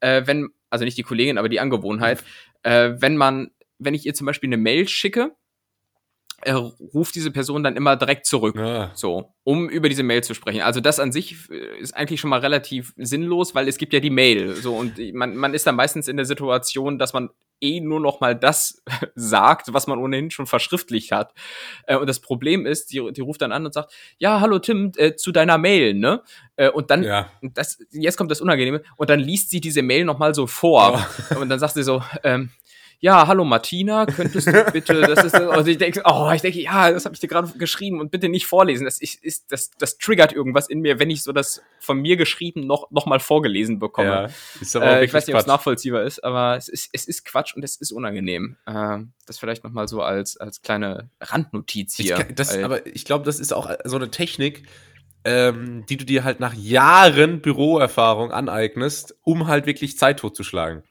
Äh, 0.00 0.22
wenn, 0.26 0.50
also 0.70 0.84
nicht 0.84 0.98
die 0.98 1.02
Kollegin, 1.02 1.38
aber 1.38 1.48
die 1.48 1.60
Angewohnheit, 1.60 2.22
äh, 2.62 2.92
wenn 2.98 3.16
man, 3.16 3.50
wenn 3.78 3.94
ich 3.94 4.04
ihr 4.04 4.14
zum 4.14 4.26
Beispiel 4.26 4.48
eine 4.48 4.58
Mail 4.58 4.86
schicke 4.88 5.32
er 6.44 6.56
ruft 6.56 7.14
diese 7.14 7.30
Person 7.30 7.62
dann 7.62 7.76
immer 7.76 7.96
direkt 7.96 8.26
zurück, 8.26 8.56
ja. 8.56 8.90
so, 8.94 9.32
um 9.44 9.68
über 9.68 9.88
diese 9.88 10.02
Mail 10.02 10.24
zu 10.24 10.34
sprechen. 10.34 10.62
Also 10.62 10.80
das 10.80 10.98
an 10.98 11.12
sich 11.12 11.48
äh, 11.50 11.78
ist 11.78 11.94
eigentlich 11.96 12.20
schon 12.20 12.30
mal 12.30 12.40
relativ 12.40 12.92
sinnlos, 12.96 13.54
weil 13.54 13.68
es 13.68 13.78
gibt 13.78 13.92
ja 13.92 14.00
die 14.00 14.10
Mail, 14.10 14.54
so 14.56 14.74
und 14.74 14.98
man, 15.14 15.36
man 15.36 15.54
ist 15.54 15.66
dann 15.66 15.76
meistens 15.76 16.08
in 16.08 16.16
der 16.16 16.26
Situation, 16.26 16.98
dass 16.98 17.12
man 17.12 17.30
eh 17.62 17.80
nur 17.80 18.00
noch 18.00 18.20
mal 18.20 18.34
das 18.34 18.82
sagt, 19.14 19.72
was 19.72 19.86
man 19.86 19.98
ohnehin 19.98 20.30
schon 20.30 20.46
verschriftlicht 20.46 21.12
hat. 21.12 21.32
Äh, 21.86 21.96
und 21.96 22.08
das 22.08 22.20
Problem 22.20 22.66
ist, 22.66 22.92
die, 22.92 23.12
die 23.12 23.20
ruft 23.20 23.42
dann 23.42 23.52
an 23.52 23.64
und 23.64 23.72
sagt, 23.72 23.92
ja, 24.18 24.40
hallo 24.40 24.58
Tim, 24.58 24.92
äh, 24.96 25.14
zu 25.14 25.32
deiner 25.32 25.58
Mail, 25.58 25.94
ne? 25.94 26.22
Äh, 26.56 26.70
und 26.70 26.90
dann, 26.90 27.02
ja. 27.02 27.30
das, 27.40 27.78
jetzt 27.90 28.16
kommt 28.16 28.30
das 28.30 28.40
Unangenehme, 28.40 28.82
und 28.96 29.08
dann 29.08 29.20
liest 29.20 29.50
sie 29.50 29.60
diese 29.60 29.82
Mail 29.82 30.04
noch 30.04 30.18
mal 30.18 30.34
so 30.34 30.46
vor. 30.46 31.08
Oh. 31.30 31.40
Und 31.40 31.48
dann 31.48 31.58
sagt 31.58 31.74
sie 31.74 31.82
so, 31.82 32.02
ähm, 32.24 32.50
ja, 33.02 33.26
hallo 33.26 33.44
Martina, 33.44 34.06
könntest 34.06 34.46
du 34.46 34.64
bitte, 34.72 35.00
das 35.00 35.24
ist, 35.24 35.34
also 35.34 35.68
ich 35.68 35.76
denke, 35.76 36.02
oh, 36.04 36.30
ich 36.32 36.40
denke, 36.40 36.60
ja, 36.60 36.88
das 36.92 37.04
habe 37.04 37.16
ich 37.16 37.20
dir 37.20 37.26
gerade 37.26 37.50
geschrieben 37.58 37.98
und 37.98 38.12
bitte 38.12 38.28
nicht 38.28 38.46
vorlesen. 38.46 38.84
Das 38.84 39.00
ist, 39.02 39.50
das, 39.50 39.72
das 39.72 39.98
triggert 39.98 40.32
irgendwas 40.32 40.68
in 40.68 40.78
mir, 40.78 41.00
wenn 41.00 41.10
ich 41.10 41.24
so 41.24 41.32
das 41.32 41.62
von 41.80 42.00
mir 42.00 42.16
geschrieben 42.16 42.64
noch, 42.64 42.92
noch 42.92 43.06
mal 43.06 43.18
vorgelesen 43.18 43.80
bekomme. 43.80 44.08
Ja, 44.08 44.28
ist 44.60 44.76
aber 44.76 45.00
äh, 45.00 45.04
ich 45.04 45.12
weiß 45.12 45.26
nicht, 45.26 45.34
ob 45.34 45.40
es 45.40 45.48
nachvollziehbar 45.48 46.04
ist, 46.04 46.22
aber 46.22 46.56
es 46.56 46.68
ist, 46.68 46.90
es 46.92 47.08
ist 47.08 47.24
Quatsch 47.24 47.56
und 47.56 47.64
es 47.64 47.74
ist 47.74 47.90
unangenehm. 47.90 48.56
Äh, 48.66 48.98
das 49.26 49.36
vielleicht 49.36 49.64
noch 49.64 49.72
mal 49.72 49.88
so 49.88 50.00
als, 50.00 50.36
als 50.36 50.62
kleine 50.62 51.10
Randnotiz 51.20 51.96
hier. 51.96 52.20
Ich, 52.20 52.36
das, 52.36 52.56
aber 52.56 52.86
ich 52.86 53.04
glaube, 53.04 53.24
das 53.24 53.40
ist 53.40 53.52
auch 53.52 53.68
so 53.82 53.96
eine 53.96 54.12
Technik, 54.12 54.62
ähm, 55.24 55.84
die 55.88 55.96
du 55.96 56.04
dir 56.04 56.22
halt 56.22 56.38
nach 56.38 56.54
Jahren 56.54 57.40
Büroerfahrung 57.40 58.30
aneignest, 58.30 59.16
um 59.22 59.48
halt 59.48 59.66
wirklich 59.66 59.98
Zeit 59.98 60.20
totzuschlagen. 60.20 60.84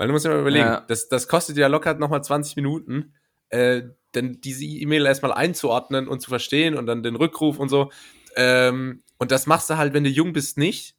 Weil 0.00 0.06
du 0.06 0.14
musst 0.14 0.24
dir 0.24 0.30
mal 0.30 0.40
überlegen, 0.40 0.64
ja. 0.64 0.80
das, 0.88 1.10
das 1.10 1.28
kostet 1.28 1.58
ja 1.58 1.66
locker 1.66 1.92
nochmal 1.92 2.24
20 2.24 2.56
Minuten, 2.56 3.12
äh, 3.50 3.82
denn 4.14 4.40
diese 4.40 4.64
E-Mail 4.64 5.04
erstmal 5.04 5.34
einzuordnen 5.34 6.08
und 6.08 6.20
zu 6.20 6.30
verstehen 6.30 6.74
und 6.74 6.86
dann 6.86 7.02
den 7.02 7.16
Rückruf 7.16 7.58
und 7.58 7.68
so. 7.68 7.92
Ähm, 8.34 9.02
und 9.18 9.30
das 9.30 9.46
machst 9.46 9.68
du 9.68 9.76
halt, 9.76 9.92
wenn 9.92 10.04
du 10.04 10.08
jung 10.08 10.32
bist, 10.32 10.56
nicht. 10.56 10.96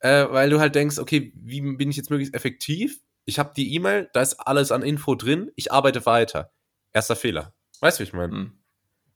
Äh, 0.00 0.26
weil 0.30 0.50
du 0.50 0.58
halt 0.58 0.74
denkst, 0.74 0.98
okay, 0.98 1.32
wie 1.36 1.60
bin 1.60 1.90
ich 1.90 1.96
jetzt 1.96 2.10
möglichst 2.10 2.34
effektiv? 2.34 3.00
Ich 3.24 3.38
habe 3.38 3.52
die 3.56 3.72
E-Mail, 3.76 4.10
da 4.12 4.20
ist 4.20 4.34
alles 4.34 4.72
an 4.72 4.82
Info 4.82 5.14
drin, 5.14 5.52
ich 5.54 5.70
arbeite 5.70 6.04
weiter. 6.04 6.50
Erster 6.92 7.14
Fehler. 7.14 7.54
Weißt 7.78 8.00
du, 8.00 8.02
wie 8.02 8.08
ich 8.08 8.14
meine? 8.14 8.32
Hm. 8.32 8.52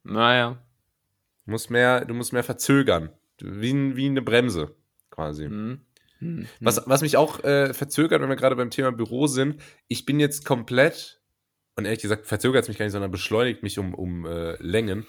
Naja. 0.03 0.63
Du 1.43 1.51
musst 1.51 1.69
mehr, 1.69 2.05
du 2.05 2.13
musst 2.13 2.31
mehr 2.31 2.45
verzögern. 2.45 3.09
Wie, 3.41 3.97
wie 3.97 4.05
eine 4.05 4.21
Bremse, 4.21 4.73
quasi. 5.09 5.43
Hm. 5.47 5.81
Hm. 6.23 6.47
Was, 6.59 6.83
was 6.85 7.01
mich 7.01 7.17
auch 7.17 7.43
äh, 7.43 7.73
verzögert, 7.73 8.21
wenn 8.21 8.29
wir 8.29 8.35
gerade 8.35 8.55
beim 8.55 8.69
Thema 8.69 8.91
Büro 8.91 9.27
sind, 9.27 9.61
ich 9.87 10.05
bin 10.05 10.19
jetzt 10.19 10.45
komplett, 10.45 11.21
und 11.75 11.85
ehrlich 11.85 12.01
gesagt, 12.01 12.25
verzögert 12.25 12.63
es 12.63 12.67
mich 12.67 12.77
gar 12.77 12.85
nicht, 12.85 12.93
sondern 12.93 13.11
beschleunigt 13.11 13.63
mich 13.63 13.79
um, 13.79 13.93
um 13.93 14.25
äh, 14.25 14.55
Längen. 14.61 15.05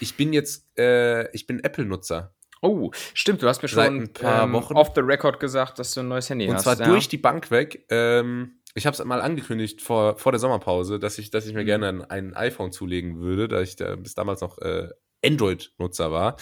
Ich 0.00 0.16
bin 0.16 0.32
jetzt, 0.32 0.78
äh, 0.78 1.30
ich 1.32 1.46
bin 1.46 1.60
Apple-Nutzer. 1.60 2.34
Oh, 2.62 2.90
stimmt, 3.14 3.42
du 3.42 3.48
hast 3.48 3.62
mir 3.62 3.68
schon 3.68 3.84
ein 3.84 4.12
paar 4.12 4.44
ähm, 4.44 4.52
Wochen 4.52 4.74
off 4.74 4.92
the 4.94 5.02
record 5.02 5.40
gesagt, 5.40 5.78
dass 5.78 5.92
du 5.92 6.00
ein 6.00 6.08
neues 6.08 6.28
Handy 6.30 6.48
und 6.48 6.54
hast. 6.54 6.66
Und 6.66 6.76
zwar 6.76 6.86
ja. 6.86 6.92
durch 6.92 7.08
die 7.08 7.18
Bank 7.18 7.50
weg. 7.50 7.84
Ähm, 7.90 8.60
ich 8.74 8.86
habe 8.86 8.94
es 8.94 9.04
mal 9.04 9.20
angekündigt 9.20 9.80
vor, 9.80 10.18
vor 10.18 10.32
der 10.32 10.38
Sommerpause, 10.38 10.98
dass 10.98 11.18
ich, 11.18 11.30
dass 11.30 11.46
ich 11.46 11.54
mir 11.54 11.62
mhm. 11.62 11.66
gerne 11.66 11.88
ein, 11.88 12.04
ein, 12.04 12.34
iPhone 12.34 12.72
zulegen 12.72 13.20
würde, 13.20 13.48
da 13.48 13.60
ich 13.60 13.76
da 13.76 13.96
bis 13.96 14.14
damals 14.14 14.40
noch 14.40 14.58
äh, 14.58 14.88
Android-Nutzer 15.24 16.12
war. 16.12 16.36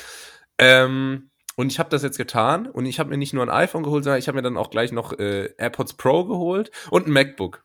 Ähm, 0.59 1.31
und 1.57 1.71
ich 1.71 1.79
habe 1.79 1.91
das 1.91 2.03
jetzt 2.03 2.19
getan 2.19 2.67
und 2.67 2.87
ich 2.87 2.99
habe 2.99 3.11
mir 3.11 3.17
nicht 3.17 3.33
nur 3.33 3.43
ein 3.43 3.51
iPhone 3.51 3.83
geholt, 3.83 4.05
sondern 4.05 4.19
ich 4.19 4.29
habe 4.29 4.37
mir 4.37 4.43
dann 4.43 4.57
auch 4.57 4.71
gleich 4.71 4.93
noch 4.93 5.19
äh, 5.19 5.51
AirPods 5.57 5.95
Pro 5.95 6.25
geholt 6.25 6.71
und 6.91 7.07
ein 7.07 7.13
MacBook. 7.13 7.65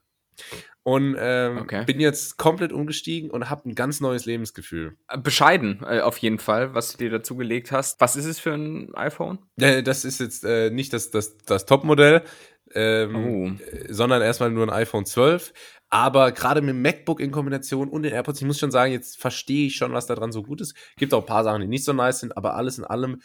Und 0.83 1.15
ähm, 1.19 1.59
okay. 1.59 1.83
bin 1.85 1.99
jetzt 1.99 2.37
komplett 2.37 2.71
umgestiegen 2.71 3.29
und 3.29 3.49
habe 3.49 3.69
ein 3.69 3.75
ganz 3.75 3.99
neues 3.99 4.25
Lebensgefühl. 4.25 4.97
Äh, 5.07 5.17
bescheiden, 5.17 5.83
äh, 5.85 5.99
auf 5.99 6.17
jeden 6.17 6.39
Fall, 6.39 6.73
was 6.73 6.93
du 6.93 6.97
dir 6.97 7.11
dazu 7.11 7.35
gelegt 7.35 7.71
hast. 7.71 7.99
Was 7.99 8.15
ist 8.15 8.25
es 8.25 8.39
für 8.39 8.53
ein 8.53 8.95
iPhone? 8.95 9.39
Äh, 9.57 9.83
das 9.83 10.05
ist 10.05 10.19
jetzt 10.19 10.45
äh, 10.45 10.69
nicht 10.71 10.93
das, 10.93 11.11
das, 11.11 11.37
das 11.37 11.65
Top-Modell, 11.65 12.23
ähm, 12.73 13.15
oh. 13.15 13.63
Äh, 13.63 13.93
sondern 13.93 14.21
erstmal 14.21 14.51
nur 14.51 14.63
ein 14.63 14.73
iPhone 14.73 15.05
12. 15.05 15.53
Aber 15.89 16.31
gerade 16.31 16.61
mit 16.61 16.69
dem 16.69 16.81
MacBook 16.81 17.19
in 17.19 17.31
Kombination 17.31 17.89
und 17.89 18.03
den 18.03 18.13
AirPods, 18.13 18.41
ich 18.41 18.47
muss 18.47 18.59
schon 18.59 18.71
sagen, 18.71 18.91
jetzt 18.91 19.19
verstehe 19.19 19.67
ich 19.67 19.75
schon, 19.75 19.93
was 19.93 20.05
da 20.07 20.15
dran 20.15 20.31
so 20.31 20.43
gut 20.43 20.61
ist. 20.61 20.75
Gibt 20.97 21.13
auch 21.13 21.21
ein 21.21 21.27
paar 21.27 21.43
Sachen, 21.43 21.61
die 21.61 21.67
nicht 21.67 21.83
so 21.83 21.93
nice 21.93 22.19
sind, 22.19 22.37
aber 22.37 22.55
alles 22.55 22.77
in 22.77 22.85
allem 22.85 23.21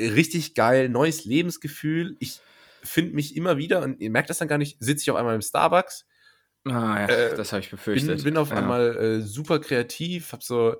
richtig 0.00 0.54
geil, 0.54 0.88
neues 0.88 1.24
Lebensgefühl. 1.24 2.16
Ich 2.18 2.40
finde 2.82 3.14
mich 3.14 3.36
immer 3.36 3.56
wieder, 3.56 3.82
und 3.82 4.00
ihr 4.00 4.10
merkt 4.10 4.30
das 4.30 4.38
dann 4.38 4.48
gar 4.48 4.58
nicht, 4.58 4.76
sitze 4.80 5.02
ich 5.02 5.10
auf 5.10 5.16
einmal 5.16 5.34
im 5.34 5.42
Starbucks. 5.42 6.06
Ah, 6.64 7.00
ja, 7.00 7.06
äh, 7.06 7.36
das 7.36 7.52
habe 7.52 7.60
ich 7.60 7.70
befürchtet. 7.70 8.16
Bin, 8.16 8.24
bin 8.24 8.36
auf 8.36 8.50
ja. 8.50 8.56
einmal 8.56 8.96
äh, 8.96 9.20
super 9.20 9.60
kreativ, 9.60 10.32
hab 10.32 10.42
so, 10.42 10.76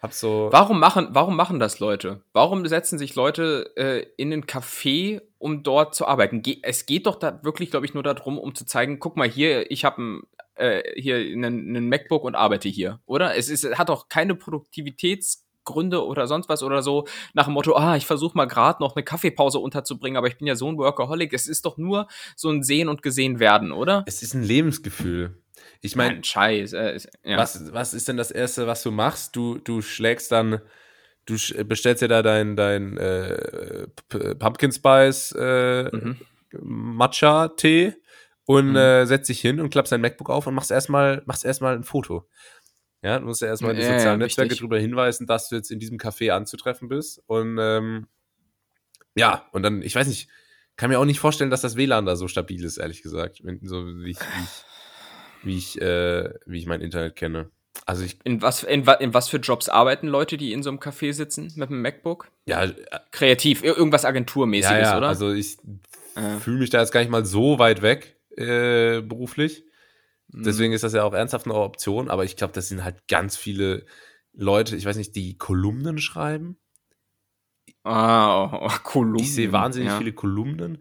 hab 0.00 0.12
so. 0.12 0.48
Warum 0.52 0.78
machen, 0.78 1.08
warum 1.10 1.36
machen 1.36 1.58
das 1.58 1.80
Leute? 1.80 2.22
Warum 2.32 2.66
setzen 2.66 2.98
sich 2.98 3.14
Leute 3.14 3.72
äh, 3.76 4.06
in 4.16 4.32
einen 4.32 4.44
Café, 4.44 5.22
um 5.38 5.62
dort 5.62 5.94
zu 5.94 6.06
arbeiten? 6.06 6.42
Ge 6.42 6.58
es 6.62 6.86
geht 6.86 7.06
doch 7.06 7.16
da 7.16 7.40
wirklich, 7.42 7.70
glaube 7.70 7.86
ich, 7.86 7.94
nur 7.94 8.02
darum, 8.02 8.38
um 8.38 8.54
zu 8.54 8.64
zeigen, 8.64 9.00
guck 9.00 9.16
mal 9.16 9.28
hier, 9.28 9.70
ich 9.70 9.84
habe 9.84 10.22
äh, 10.54 10.82
hier 11.00 11.16
einen, 11.16 11.44
einen 11.44 11.88
MacBook 11.88 12.24
und 12.24 12.36
arbeite 12.36 12.68
hier, 12.68 13.00
oder? 13.06 13.36
Es 13.36 13.48
ist, 13.48 13.64
hat 13.76 13.88
doch 13.88 14.08
keine 14.08 14.36
Produktivitäts 14.36 15.43
Gründe 15.64 16.04
oder 16.04 16.26
sonst 16.26 16.48
was 16.48 16.62
oder 16.62 16.82
so, 16.82 17.06
nach 17.32 17.44
dem 17.46 17.54
Motto, 17.54 17.74
ah, 17.76 17.96
ich 17.96 18.06
versuche 18.06 18.36
mal 18.36 18.46
gerade 18.46 18.82
noch 18.82 18.96
eine 18.96 19.04
Kaffeepause 19.04 19.58
unterzubringen, 19.58 20.16
aber 20.16 20.28
ich 20.28 20.38
bin 20.38 20.46
ja 20.46 20.56
so 20.56 20.68
ein 20.68 20.78
Workaholic. 20.78 21.32
Es 21.32 21.46
ist 21.46 21.64
doch 21.64 21.76
nur 21.76 22.06
so 22.36 22.50
ein 22.50 22.62
Sehen 22.62 22.88
und 22.88 23.02
Gesehen 23.02 23.38
werden, 23.40 23.72
oder? 23.72 24.04
Es 24.06 24.22
ist 24.22 24.34
ein 24.34 24.42
Lebensgefühl. 24.42 25.36
Ich 25.80 25.96
meine, 25.96 26.24
Scheiß. 26.24 26.72
Äh, 26.72 26.98
ja. 27.24 27.36
was, 27.36 27.72
was 27.72 27.92
ist 27.92 28.08
denn 28.08 28.16
das 28.16 28.30
Erste, 28.30 28.66
was 28.66 28.82
du 28.82 28.90
machst? 28.90 29.36
Du, 29.36 29.58
du 29.58 29.82
schlägst 29.82 30.32
dann, 30.32 30.60
du 31.26 31.36
bestellst 31.66 32.02
dir 32.02 32.08
da 32.08 32.22
dein, 32.22 32.56
dein 32.56 32.96
äh, 32.96 33.86
Pumpkin 34.38 34.72
Spice 34.72 35.32
äh, 35.38 35.94
mhm. 35.94 36.16
Matcha-Tee 36.62 37.94
und 38.46 38.70
mhm. 38.70 38.76
äh, 38.76 39.06
setzt 39.06 39.28
dich 39.28 39.40
hin 39.40 39.60
und 39.60 39.70
klappst 39.70 39.92
dein 39.92 40.00
MacBook 40.00 40.30
auf 40.30 40.46
und 40.46 40.54
machst 40.54 40.70
erstmal 40.70 41.22
machst 41.26 41.44
erstmal 41.44 41.74
ein 41.74 41.84
Foto. 41.84 42.26
Ja, 43.04 43.18
du 43.18 43.26
musst 43.26 43.42
ja 43.42 43.48
erstmal 43.48 43.74
die 43.74 43.82
sozialen 43.82 44.18
ja, 44.18 44.26
Netzwerke 44.26 44.54
darüber 44.54 44.78
hinweisen, 44.78 45.26
dass 45.26 45.50
du 45.50 45.56
jetzt 45.56 45.70
in 45.70 45.78
diesem 45.78 45.98
Café 45.98 46.30
anzutreffen 46.30 46.88
bist. 46.88 47.22
Und 47.26 47.58
ähm, 47.60 48.06
ja, 49.14 49.46
und 49.52 49.62
dann, 49.62 49.82
ich 49.82 49.94
weiß 49.94 50.06
nicht, 50.06 50.30
kann 50.76 50.88
mir 50.88 50.98
auch 50.98 51.04
nicht 51.04 51.20
vorstellen, 51.20 51.50
dass 51.50 51.60
das 51.60 51.76
WLAN 51.76 52.06
da 52.06 52.16
so 52.16 52.28
stabil 52.28 52.64
ist, 52.64 52.78
ehrlich 52.78 53.02
gesagt. 53.02 53.42
So 53.62 53.86
wie 53.86 54.12
ich, 54.12 54.18
wie 54.20 54.42
ich, 54.42 54.64
wie 55.42 55.58
ich, 55.58 55.82
äh, 55.82 56.30
wie 56.46 56.58
ich 56.58 56.66
mein 56.66 56.80
Internet 56.80 57.14
kenne. 57.14 57.50
Also 57.84 58.04
ich, 58.04 58.16
in, 58.24 58.40
was, 58.40 58.62
in, 58.62 58.84
in 59.00 59.12
was 59.12 59.28
für 59.28 59.36
Jobs 59.36 59.68
arbeiten 59.68 60.08
Leute, 60.08 60.38
die 60.38 60.54
in 60.54 60.62
so 60.62 60.70
einem 60.70 60.78
Café 60.78 61.12
sitzen 61.12 61.52
mit 61.56 61.68
einem 61.68 61.82
MacBook? 61.82 62.30
Ja, 62.46 62.64
äh, 62.64 62.74
kreativ, 63.10 63.62
irgendwas 63.62 64.06
Agenturmäßiges, 64.06 64.78
ja, 64.78 64.92
ja, 64.92 64.96
oder? 64.96 65.08
Also 65.08 65.30
ich 65.30 65.58
äh. 66.16 66.38
fühle 66.40 66.60
mich 66.60 66.70
da 66.70 66.80
jetzt 66.80 66.92
gar 66.92 67.00
nicht 67.00 67.10
mal 67.10 67.26
so 67.26 67.58
weit 67.58 67.82
weg 67.82 68.16
äh, 68.30 69.02
beruflich. 69.02 69.64
Deswegen 70.28 70.72
ist 70.72 70.84
das 70.84 70.92
ja 70.92 71.04
auch 71.04 71.12
ernsthaft 71.12 71.46
eine 71.46 71.54
Option, 71.54 72.10
aber 72.10 72.24
ich 72.24 72.36
glaube, 72.36 72.52
das 72.52 72.68
sind 72.68 72.82
halt 72.82 73.06
ganz 73.08 73.36
viele 73.36 73.86
Leute, 74.32 74.76
ich 74.76 74.84
weiß 74.84 74.96
nicht, 74.96 75.14
die 75.14 75.38
Kolumnen 75.38 75.98
schreiben. 75.98 76.58
Ah, 77.84 78.44
oh, 78.44 78.66
oh, 78.66 78.76
Kolumnen. 78.82 79.20
Ich 79.20 79.34
sehe 79.34 79.52
wahnsinnig 79.52 79.90
ja. 79.90 79.98
viele 79.98 80.12
Kolumnen. 80.12 80.78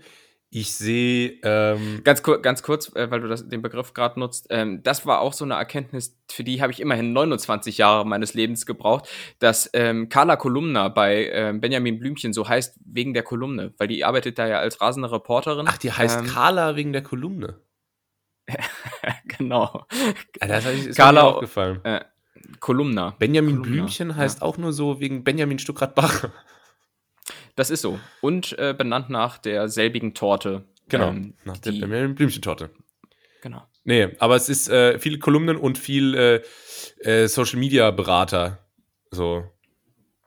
Ich 0.55 0.71
sehe. 0.73 1.39
Ähm 1.43 2.01
ganz, 2.03 2.21
kur 2.21 2.39
ganz 2.39 2.61
kurz, 2.61 2.95
äh, 2.95 3.09
weil 3.09 3.21
du 3.21 3.27
das, 3.27 3.49
den 3.49 3.63
Begriff 3.63 3.93
gerade 3.93 4.19
nutzt. 4.19 4.47
Ähm, 4.51 4.83
das 4.83 5.03
war 5.05 5.19
auch 5.19 5.33
so 5.33 5.43
eine 5.43 5.55
Erkenntnis, 5.55 6.15
für 6.31 6.43
die 6.43 6.61
habe 6.61 6.71
ich 6.71 6.79
immerhin 6.79 7.11
29 7.11 7.79
Jahre 7.79 8.05
meines 8.05 8.35
Lebens 8.35 8.67
gebraucht, 8.67 9.09
dass 9.39 9.69
ähm, 9.73 10.09
Carla 10.09 10.35
Kolumna 10.35 10.89
bei 10.89 11.27
ähm, 11.31 11.59
Benjamin 11.59 11.97
Blümchen 11.97 12.33
so 12.33 12.47
heißt 12.47 12.79
wegen 12.85 13.15
der 13.15 13.23
Kolumne, 13.23 13.73
weil 13.79 13.87
die 13.87 14.05
arbeitet 14.05 14.37
da 14.37 14.47
ja 14.47 14.59
als 14.59 14.79
rasende 14.79 15.11
Reporterin. 15.11 15.65
Ach, 15.67 15.77
die 15.77 15.91
heißt 15.91 16.19
ähm, 16.19 16.27
Carla 16.27 16.75
wegen 16.75 16.93
der 16.93 17.03
Kolumne. 17.03 17.59
genau. 19.37 19.85
Ja, 20.41 20.47
das 20.47 20.65
ist 20.65 20.97
Carla, 20.97 21.23
mir 21.23 21.27
aufgefallen. 21.29 21.83
Äh, 21.83 22.01
Kolumna. 22.59 23.15
Benjamin 23.19 23.57
Kolumna, 23.57 23.71
Blümchen 23.71 24.15
heißt 24.15 24.41
ja. 24.41 24.45
auch 24.45 24.57
nur 24.57 24.73
so 24.73 24.99
wegen 24.99 25.23
Benjamin 25.23 25.59
Stuckrad-Bach. 25.59 26.29
Das 27.55 27.69
ist 27.69 27.81
so. 27.81 27.99
Und 28.21 28.57
äh, 28.57 28.73
benannt 28.77 29.09
nach 29.09 29.37
derselbigen 29.37 30.13
Torte. 30.13 30.65
Genau, 30.89 31.09
ähm, 31.09 31.35
nach 31.45 31.57
der 31.57 31.71
Benjamin 31.71 32.15
Blümchen-Torte. 32.15 32.71
Genau. 33.41 33.63
Nee, 33.83 34.15
aber 34.19 34.35
es 34.35 34.49
ist 34.49 34.69
äh, 34.69 34.97
viele 34.99 35.19
Kolumnen 35.19 35.57
und 35.57 35.77
viel 35.77 36.15
äh, 36.15 36.41
äh 36.99 37.27
Social-Media-Berater. 37.27 38.59
So 39.11 39.43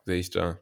sehe 0.05 0.19
ich 0.19 0.29
da. 0.29 0.59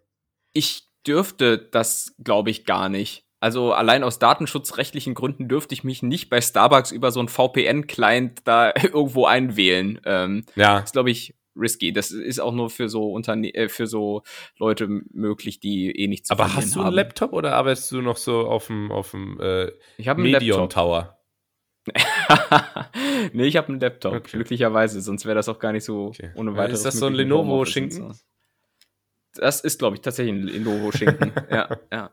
Ich 0.53 0.89
dürfte 1.05 1.57
das, 1.57 2.15
glaube 2.23 2.49
ich, 2.49 2.65
gar 2.65 2.89
nicht. 2.89 3.24
Also 3.39 3.73
allein 3.73 4.03
aus 4.03 4.17
datenschutzrechtlichen 4.17 5.13
Gründen 5.13 5.47
dürfte 5.47 5.73
ich 5.73 5.83
mich 5.83 6.01
nicht 6.01 6.29
bei 6.29 6.41
Starbucks 6.41 6.91
über 6.91 7.11
so 7.11 7.19
einen 7.19 7.29
VPN-Client 7.29 8.41
da 8.45 8.73
irgendwo 8.81 9.25
einwählen. 9.25 9.99
Ähm, 10.05 10.45
ja. 10.55 10.81
Das 10.81 10.93
glaube 10.93 11.11
ich 11.11 11.35
risky. 11.55 11.93
Das 11.93 12.11
ist 12.11 12.39
auch 12.39 12.53
nur 12.53 12.69
für 12.69 12.89
so 12.89 13.11
Unterne 13.11 13.53
äh, 13.53 13.69
für 13.69 13.87
so 13.87 14.23
Leute 14.57 14.87
möglich, 14.87 15.59
die 15.59 15.91
eh 15.91 16.07
nichts 16.07 16.27
zu 16.27 16.33
Aber 16.33 16.53
hast 16.53 16.75
du 16.75 16.79
einen 16.79 16.87
haben. 16.87 16.95
Laptop 16.95 17.33
oder 17.33 17.55
arbeitest 17.55 17.91
du 17.91 18.01
noch 18.01 18.17
so 18.17 18.47
auf 18.47 18.67
dem 18.67 18.91
auf 18.91 19.11
dem 19.11 19.39
äh, 19.39 19.71
ich 19.97 20.07
Medion 20.15 20.61
Laptop. 20.61 20.69
Tower? 20.69 21.11
nee, 23.33 23.45
ich 23.45 23.57
habe 23.57 23.67
einen 23.69 23.79
Laptop, 23.79 24.13
okay. 24.13 24.37
glücklicherweise, 24.37 25.01
sonst 25.01 25.25
wäre 25.25 25.35
das 25.35 25.47
auch 25.49 25.59
gar 25.59 25.71
nicht 25.71 25.83
so 25.83 26.07
okay. 26.07 26.31
ohne 26.35 26.55
weiteres. 26.55 26.79
Ist 26.79 26.85
das 26.85 26.95
so 26.95 27.05
ein 27.05 27.13
Lenovo-Schinken? 27.13 28.15
Das 29.35 29.61
ist, 29.61 29.77
glaube 29.77 29.95
ich, 29.95 30.01
tatsächlich 30.01 30.33
ein 30.33 30.43
Lenovo-Schinken. 30.43 31.31
ja, 31.51 31.69
ja. 31.91 32.11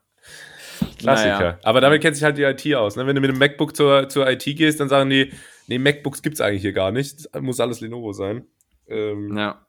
Klassiker. 0.99 1.39
Naja. 1.39 1.59
Aber 1.63 1.81
damit 1.81 2.03
kennt 2.03 2.17
sich 2.17 2.25
halt 2.25 2.39
die 2.39 2.43
IT 2.43 2.75
aus. 2.75 2.97
Ne? 2.97 3.07
Wenn 3.07 3.15
du 3.15 3.21
mit 3.21 3.31
einem 3.31 3.39
MacBook 3.39 3.77
zur, 3.77 4.09
zur 4.09 4.29
IT 4.29 4.45
gehst, 4.45 4.81
dann 4.81 4.89
sagen 4.89 5.11
die, 5.11 5.33
nee, 5.67 5.79
MacBooks 5.79 6.23
gibt 6.23 6.35
es 6.35 6.41
eigentlich 6.41 6.63
hier 6.63 6.73
gar 6.73 6.91
nicht. 6.91 7.29
Das 7.33 7.43
muss 7.43 7.61
alles 7.61 7.81
Lenovo 7.81 8.13
sein. 8.13 8.47
Ähm, 8.89 9.37
ja. 9.37 9.67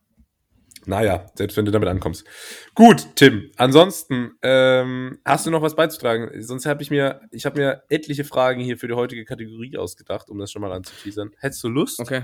Naja, 0.85 1.25
selbst 1.35 1.55
wenn 1.55 1.65
du 1.65 1.71
damit 1.71 1.87
ankommst. 1.87 2.25
Gut, 2.75 3.15
Tim. 3.15 3.51
Ansonsten, 3.57 4.31
ähm, 4.41 5.19
hast 5.23 5.45
du 5.45 5.51
noch 5.51 5.61
was 5.61 5.75
beizutragen? 5.75 6.29
Sonst 6.41 6.65
habe 6.65 6.83
ich 6.83 6.91
mir, 6.91 7.21
ich 7.31 7.45
habe 7.45 7.59
mir 7.59 7.83
etliche 7.89 8.23
Fragen 8.23 8.61
hier 8.61 8.77
für 8.77 8.87
die 8.87 8.93
heutige 8.93 9.23
Kategorie 9.23 9.77
ausgedacht, 9.77 10.29
um 10.29 10.39
das 10.39 10.51
schon 10.51 10.61
mal 10.61 10.71
anzuteasern. 10.71 11.31
Hättest 11.39 11.63
du 11.63 11.69
Lust? 11.69 11.99
Okay. 11.99 12.23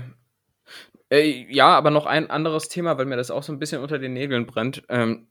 Äh, 1.10 1.46
ja, 1.50 1.68
aber 1.68 1.90
noch 1.90 2.06
ein 2.06 2.30
anderes 2.30 2.68
Thema, 2.68 2.98
weil 2.98 3.06
mir 3.06 3.16
das 3.16 3.30
auch 3.30 3.42
so 3.42 3.52
ein 3.52 3.58
bisschen 3.58 3.82
unter 3.82 3.98
den 3.98 4.12
Nägeln 4.12 4.46
brennt. 4.46 4.82
Ähm, 4.88 5.28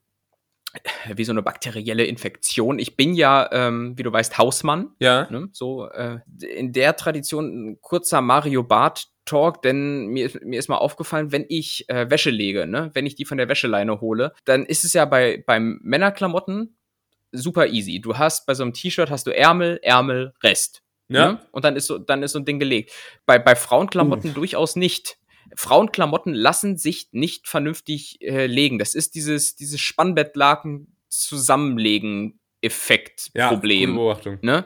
wie 1.13 1.23
so 1.23 1.32
eine 1.32 1.41
bakterielle 1.41 2.05
Infektion. 2.05 2.79
Ich 2.79 2.95
bin 2.95 3.13
ja, 3.13 3.49
ähm, 3.51 3.97
wie 3.97 4.03
du 4.03 4.12
weißt, 4.12 4.38
Hausmann. 4.38 4.91
Ja. 4.99 5.29
Ne? 5.32 5.49
So 5.51 5.89
äh, 5.89 6.19
in 6.41 6.73
der 6.73 6.95
Tradition 6.95 7.71
ein 7.71 7.82
kurzer 7.82 8.21
Mario 8.21 8.63
Bart 8.63 9.08
Talk, 9.25 9.62
denn 9.62 10.08
mir, 10.08 10.32
mir 10.43 10.58
ist 10.58 10.69
mal 10.69 10.77
aufgefallen, 10.77 11.32
wenn 11.32 11.45
ich 11.49 11.88
äh, 11.88 12.10
Wäsche 12.10 12.32
lege, 12.32 12.65
ne, 12.65 12.89
wenn 12.93 13.05
ich 13.05 13.13
die 13.13 13.25
von 13.25 13.38
der 13.38 13.47
Wäscheleine 13.47 14.01
hole, 14.01 14.34
dann 14.45 14.65
ist 14.65 14.84
es 14.84 14.93
ja 14.93 15.05
bei 15.05 15.43
beim 15.45 15.79
Männerklamotten 15.84 16.75
super 17.32 17.67
easy. 17.67 18.01
Du 18.01 18.17
hast 18.17 18.47
bei 18.47 18.55
so 18.55 18.63
einem 18.63 18.73
T-Shirt 18.73 19.12
hast 19.12 19.27
du 19.27 19.36
Ärmel, 19.36 19.79
Ärmel, 19.84 20.34
Rest. 20.41 20.82
Ja. 21.10 21.34
Ne? 21.34 21.39
Und 21.51 21.63
dann 21.63 21.75
ist 21.75 21.86
so 21.86 21.99
dann 21.99 22.23
ist 22.23 22.32
so 22.32 22.39
ein 22.39 22.45
Ding 22.45 22.58
gelegt. 22.58 22.91
Bei 23.27 23.38
bei 23.38 23.55
Frauenklamotten 23.55 24.32
uh. 24.32 24.34
durchaus 24.34 24.75
nicht. 24.75 25.18
Frauenklamotten 25.55 26.33
lassen 26.33 26.77
sich 26.77 27.09
nicht 27.12 27.47
vernünftig 27.47 28.21
äh, 28.21 28.45
legen. 28.45 28.79
Das 28.79 28.95
ist 28.95 29.15
dieses, 29.15 29.55
dieses 29.55 29.79
Spannbettlaken 29.79 30.95
zusammenlegen 31.07 32.39
Effekt 32.62 33.31
Problem. 33.33 33.91
Ja, 33.91 33.95
Beobachtung. 33.95 34.38
Ne? 34.41 34.65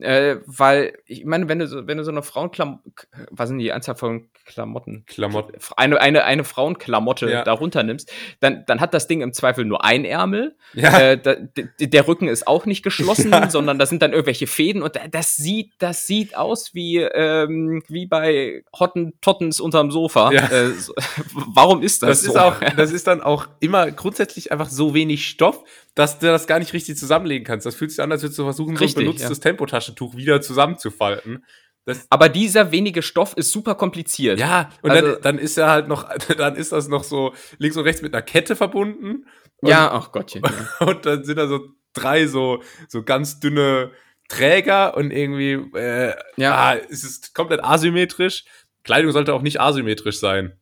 Äh, 0.00 0.36
weil, 0.46 0.98
ich 1.06 1.24
meine, 1.26 1.48
wenn 1.48 1.58
du 1.58 1.66
so, 1.66 1.86
wenn 1.86 1.98
du 1.98 2.04
so 2.04 2.10
eine 2.10 2.22
Frauenklamotte, 2.22 2.82
was 3.30 3.48
sind 3.50 3.58
die 3.58 3.72
Anzahl 3.72 3.94
von 3.94 4.30
Klamotten? 4.46 5.04
Klamotten. 5.06 5.52
Eine, 5.76 6.00
eine, 6.00 6.24
eine 6.24 6.44
Frauenklamotte 6.44 7.30
ja. 7.30 7.44
darunter 7.44 7.82
nimmst, 7.82 8.10
dann, 8.40 8.64
dann 8.66 8.80
hat 8.80 8.94
das 8.94 9.06
Ding 9.06 9.20
im 9.20 9.34
Zweifel 9.34 9.66
nur 9.66 9.84
ein 9.84 10.06
Ärmel. 10.06 10.56
Ja. 10.72 10.98
Äh, 10.98 11.18
da, 11.18 11.34
der 11.78 12.08
Rücken 12.08 12.28
ist 12.28 12.46
auch 12.46 12.64
nicht 12.64 12.82
geschlossen, 12.82 13.30
ja. 13.32 13.50
sondern 13.50 13.78
da 13.78 13.84
sind 13.84 14.00
dann 14.00 14.12
irgendwelche 14.12 14.46
Fäden 14.46 14.82
und 14.82 14.98
das 15.10 15.36
sieht, 15.36 15.72
das 15.78 16.06
sieht 16.06 16.36
aus 16.36 16.72
wie, 16.72 16.96
ähm, 16.98 17.82
wie 17.88 18.06
bei 18.06 18.64
Hotten 18.78 19.12
Tottens 19.20 19.60
unterm 19.60 19.90
Sofa. 19.90 20.32
Ja. 20.32 20.48
Äh, 20.48 20.70
so, 20.70 20.94
warum 21.32 21.82
ist 21.82 22.02
das, 22.02 22.22
das 22.22 22.22
so? 22.22 22.30
Ist 22.30 22.38
auch, 22.38 22.60
das 22.76 22.92
ist 22.92 23.06
dann 23.06 23.20
auch 23.20 23.46
immer 23.60 23.90
grundsätzlich 23.90 24.52
einfach 24.52 24.70
so 24.70 24.94
wenig 24.94 25.28
Stoff, 25.28 25.62
dass 25.94 26.18
du 26.18 26.26
das 26.26 26.46
gar 26.46 26.58
nicht 26.58 26.72
richtig 26.72 26.96
zusammenlegen 26.96 27.44
kannst. 27.44 27.66
Das 27.66 27.74
fühlt 27.74 27.90
sich 27.90 28.00
an, 28.00 28.10
als 28.10 28.22
würdest 28.22 28.38
du 28.38 28.44
versuchen, 28.44 28.76
Richtig, 28.76 28.94
so 28.94 29.00
ein 29.00 29.04
benutztes 29.04 29.38
ja. 29.38 29.42
Tempotaschentuch 29.82 30.16
wieder 30.16 30.40
zusammenzufalten. 30.40 31.44
Das 31.84 32.06
Aber 32.10 32.28
dieser 32.28 32.70
wenige 32.70 33.02
Stoff 33.02 33.34
ist 33.36 33.50
super 33.50 33.74
kompliziert. 33.74 34.38
Ja, 34.38 34.70
und 34.82 34.92
also, 34.92 35.12
dann, 35.12 35.22
dann 35.22 35.38
ist 35.38 35.58
er 35.58 35.68
halt 35.68 35.88
noch, 35.88 36.08
dann 36.36 36.54
ist 36.54 36.72
das 36.72 36.88
noch 36.88 37.04
so 37.04 37.34
links 37.58 37.76
und 37.76 37.84
rechts 37.84 38.02
mit 38.02 38.14
einer 38.14 38.22
Kette 38.22 38.54
verbunden. 38.54 39.26
Und, 39.56 39.68
ja, 39.68 39.90
ach 39.92 40.12
Gottchen. 40.12 40.42
Ja. 40.44 40.86
Und 40.86 41.06
dann 41.06 41.24
sind 41.24 41.36
da 41.36 41.46
so 41.46 41.68
drei 41.92 42.26
so, 42.26 42.62
so 42.88 43.02
ganz 43.02 43.38
dünne 43.38 43.92
Träger 44.28 44.96
und 44.96 45.10
irgendwie, 45.10 45.52
äh, 45.78 46.14
ja, 46.36 46.54
ah, 46.54 46.76
es 46.76 47.04
ist 47.04 47.34
komplett 47.34 47.62
asymmetrisch. 47.62 48.44
Kleidung 48.82 49.12
sollte 49.12 49.34
auch 49.34 49.42
nicht 49.42 49.60
asymmetrisch 49.60 50.18
sein. 50.18 50.58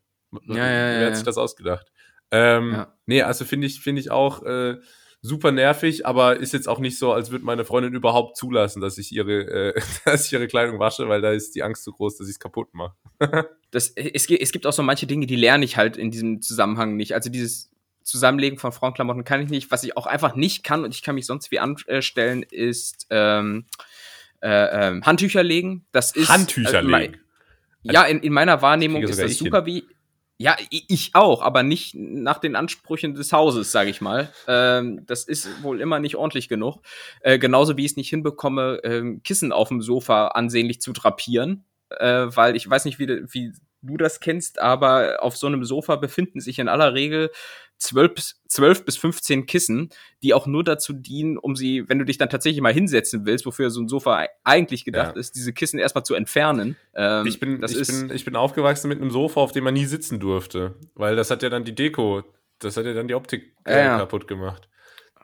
Ja, 0.48 0.56
ja, 0.56 0.92
ja. 0.92 1.00
Wer 1.00 1.06
hat 1.06 1.16
sich 1.16 1.24
das 1.24 1.38
ausgedacht? 1.38 1.87
Ähm, 2.33 2.72
ja. 2.72 2.98
Nee, 3.06 3.22
also 3.22 3.44
finde 3.44 3.68
ich, 3.68 3.80
finde 3.80 4.00
ich 4.00 4.11
auch, 4.11 4.42
äh, 4.42 4.78
super 5.22 5.52
nervig, 5.52 6.06
aber 6.06 6.37
ist 6.37 6.52
jetzt 6.52 6.68
auch 6.68 6.78
nicht 6.78 6.98
so, 6.98 7.12
als 7.12 7.30
würde 7.30 7.44
meine 7.44 7.64
Freundin 7.64 7.94
überhaupt 7.94 8.37
zulassen, 8.37 8.80
dass 8.80 8.98
ich 8.98 9.12
ihre, 9.12 9.74
äh, 9.74 9.80
dass 10.04 10.26
ich 10.26 10.33
ihre 10.33 10.48
Kleidung 10.48 10.78
wasche, 10.78 11.09
weil 11.09 11.20
da 11.20 11.30
ist 11.30 11.54
die 11.54 11.62
Angst 11.62 11.85
zu 11.85 11.92
groß, 11.92 12.16
dass 12.16 12.26
ich 12.26 12.35
es 12.35 12.40
kaputt 12.40 12.68
mache. 12.72 12.94
das, 13.70 13.90
es, 13.90 14.30
es 14.30 14.52
gibt 14.52 14.66
auch 14.66 14.72
so 14.72 14.83
manche 14.83 15.06
Dinge, 15.06 15.26
die 15.26 15.37
lerne 15.37 15.64
ich 15.64 15.76
halt 15.76 15.96
in 15.96 16.11
diesem 16.11 16.40
Zusammenhang 16.40 16.96
nicht. 16.96 17.14
Also 17.14 17.30
dieses 17.30 17.70
Zusammenlegen 18.02 18.59
von 18.59 18.72
Frauenklamotten 18.72 19.24
kann 19.24 19.42
ich 19.42 19.50
nicht. 19.50 19.70
Was 19.70 19.85
ich 19.85 19.96
auch 19.96 20.06
einfach 20.06 20.35
nicht 20.35 20.64
kann 20.64 20.85
und 20.85 20.94
ich 20.94 21.02
kann 21.02 21.14
mich 21.14 21.26
sonst 21.26 21.50
wie 21.50 21.59
anstellen, 21.59 22.42
ist 22.42 23.06
ähm, 23.11 23.66
äh, 24.40 24.88
ähm, 24.88 25.04
Handtücher 25.04 25.42
legen. 25.42 25.85
Das 25.92 26.12
ist 26.12 26.30
Handtücher 26.30 26.80
äh, 26.80 27.00
legen. 27.00 27.20
Ja, 27.83 28.04
in, 28.04 28.20
in 28.20 28.33
meiner 28.33 28.62
Wahrnehmung 28.62 29.02
ist 29.02 29.20
das 29.20 29.37
super 29.37 29.64
hin. 29.64 29.66
wie 29.66 29.85
ja, 30.40 30.57
ich 30.70 31.11
auch, 31.12 31.42
aber 31.42 31.62
nicht 31.62 31.94
nach 31.94 32.38
den 32.38 32.57
Ansprüchen 32.57 33.14
des 33.14 33.31
Hauses, 33.31 33.72
sage 33.72 33.90
ich 33.90 34.00
mal. 34.00 34.33
Ähm, 34.48 35.05
das 35.05 35.24
ist 35.24 35.62
wohl 35.62 35.83
immer 35.83 35.98
nicht 35.98 36.16
ordentlich 36.16 36.48
genug. 36.48 36.81
Äh, 37.20 37.38
genauso 37.38 37.76
wie 37.76 37.85
ich 37.85 37.90
es 37.90 37.96
nicht 37.98 38.09
hinbekomme, 38.09 38.81
ähm, 38.83 39.22
Kissen 39.22 39.53
auf 39.53 39.68
dem 39.68 39.83
Sofa 39.83 40.29
ansehnlich 40.29 40.81
zu 40.81 40.94
drapieren, 40.94 41.66
äh, 41.90 42.29
weil 42.29 42.57
ich 42.57 42.68
weiß 42.68 42.87
nicht, 42.87 42.98
wie, 42.98 43.07
wie 43.31 43.53
du 43.83 43.98
das 43.98 44.20
kennst, 44.20 44.61
aber 44.61 45.18
auf 45.22 45.37
so 45.37 45.46
einem 45.46 45.62
Sofa 45.62 45.96
befinden 45.96 46.40
sich 46.40 46.59
in 46.59 46.68
aller 46.68 46.94
Regel 46.94 47.31
zwölf, 47.80 48.12
zwölf 48.46 48.84
bis 48.84 48.96
15 48.96 49.46
Kissen, 49.46 49.88
die 50.22 50.34
auch 50.34 50.46
nur 50.46 50.62
dazu 50.62 50.92
dienen, 50.92 51.36
um 51.36 51.56
sie, 51.56 51.88
wenn 51.88 51.98
du 51.98 52.04
dich 52.04 52.18
dann 52.18 52.28
tatsächlich 52.28 52.60
mal 52.60 52.72
hinsetzen 52.72 53.26
willst, 53.26 53.46
wofür 53.46 53.70
so 53.70 53.80
ein 53.80 53.88
Sofa 53.88 54.26
eigentlich 54.44 54.84
gedacht 54.84 55.16
ja. 55.16 55.20
ist, 55.20 55.34
diese 55.34 55.52
Kissen 55.52 55.80
erstmal 55.80 56.04
zu 56.04 56.14
entfernen. 56.14 56.76
Ähm, 56.94 57.26
ich, 57.26 57.40
bin, 57.40 57.62
ich, 57.64 57.86
bin, 57.86 58.10
ich 58.14 58.24
bin 58.24 58.36
aufgewachsen 58.36 58.88
mit 58.88 59.00
einem 59.00 59.10
Sofa, 59.10 59.40
auf 59.40 59.52
dem 59.52 59.64
man 59.64 59.74
nie 59.74 59.86
sitzen 59.86 60.20
durfte, 60.20 60.76
weil 60.94 61.16
das 61.16 61.30
hat 61.30 61.42
ja 61.42 61.48
dann 61.48 61.64
die 61.64 61.74
Deko, 61.74 62.22
das 62.60 62.76
hat 62.76 62.84
ja 62.84 62.92
dann 62.92 63.08
die 63.08 63.14
Optik 63.14 63.54
äh, 63.64 63.84
ja. 63.84 63.98
kaputt 63.98 64.28
gemacht. 64.28 64.68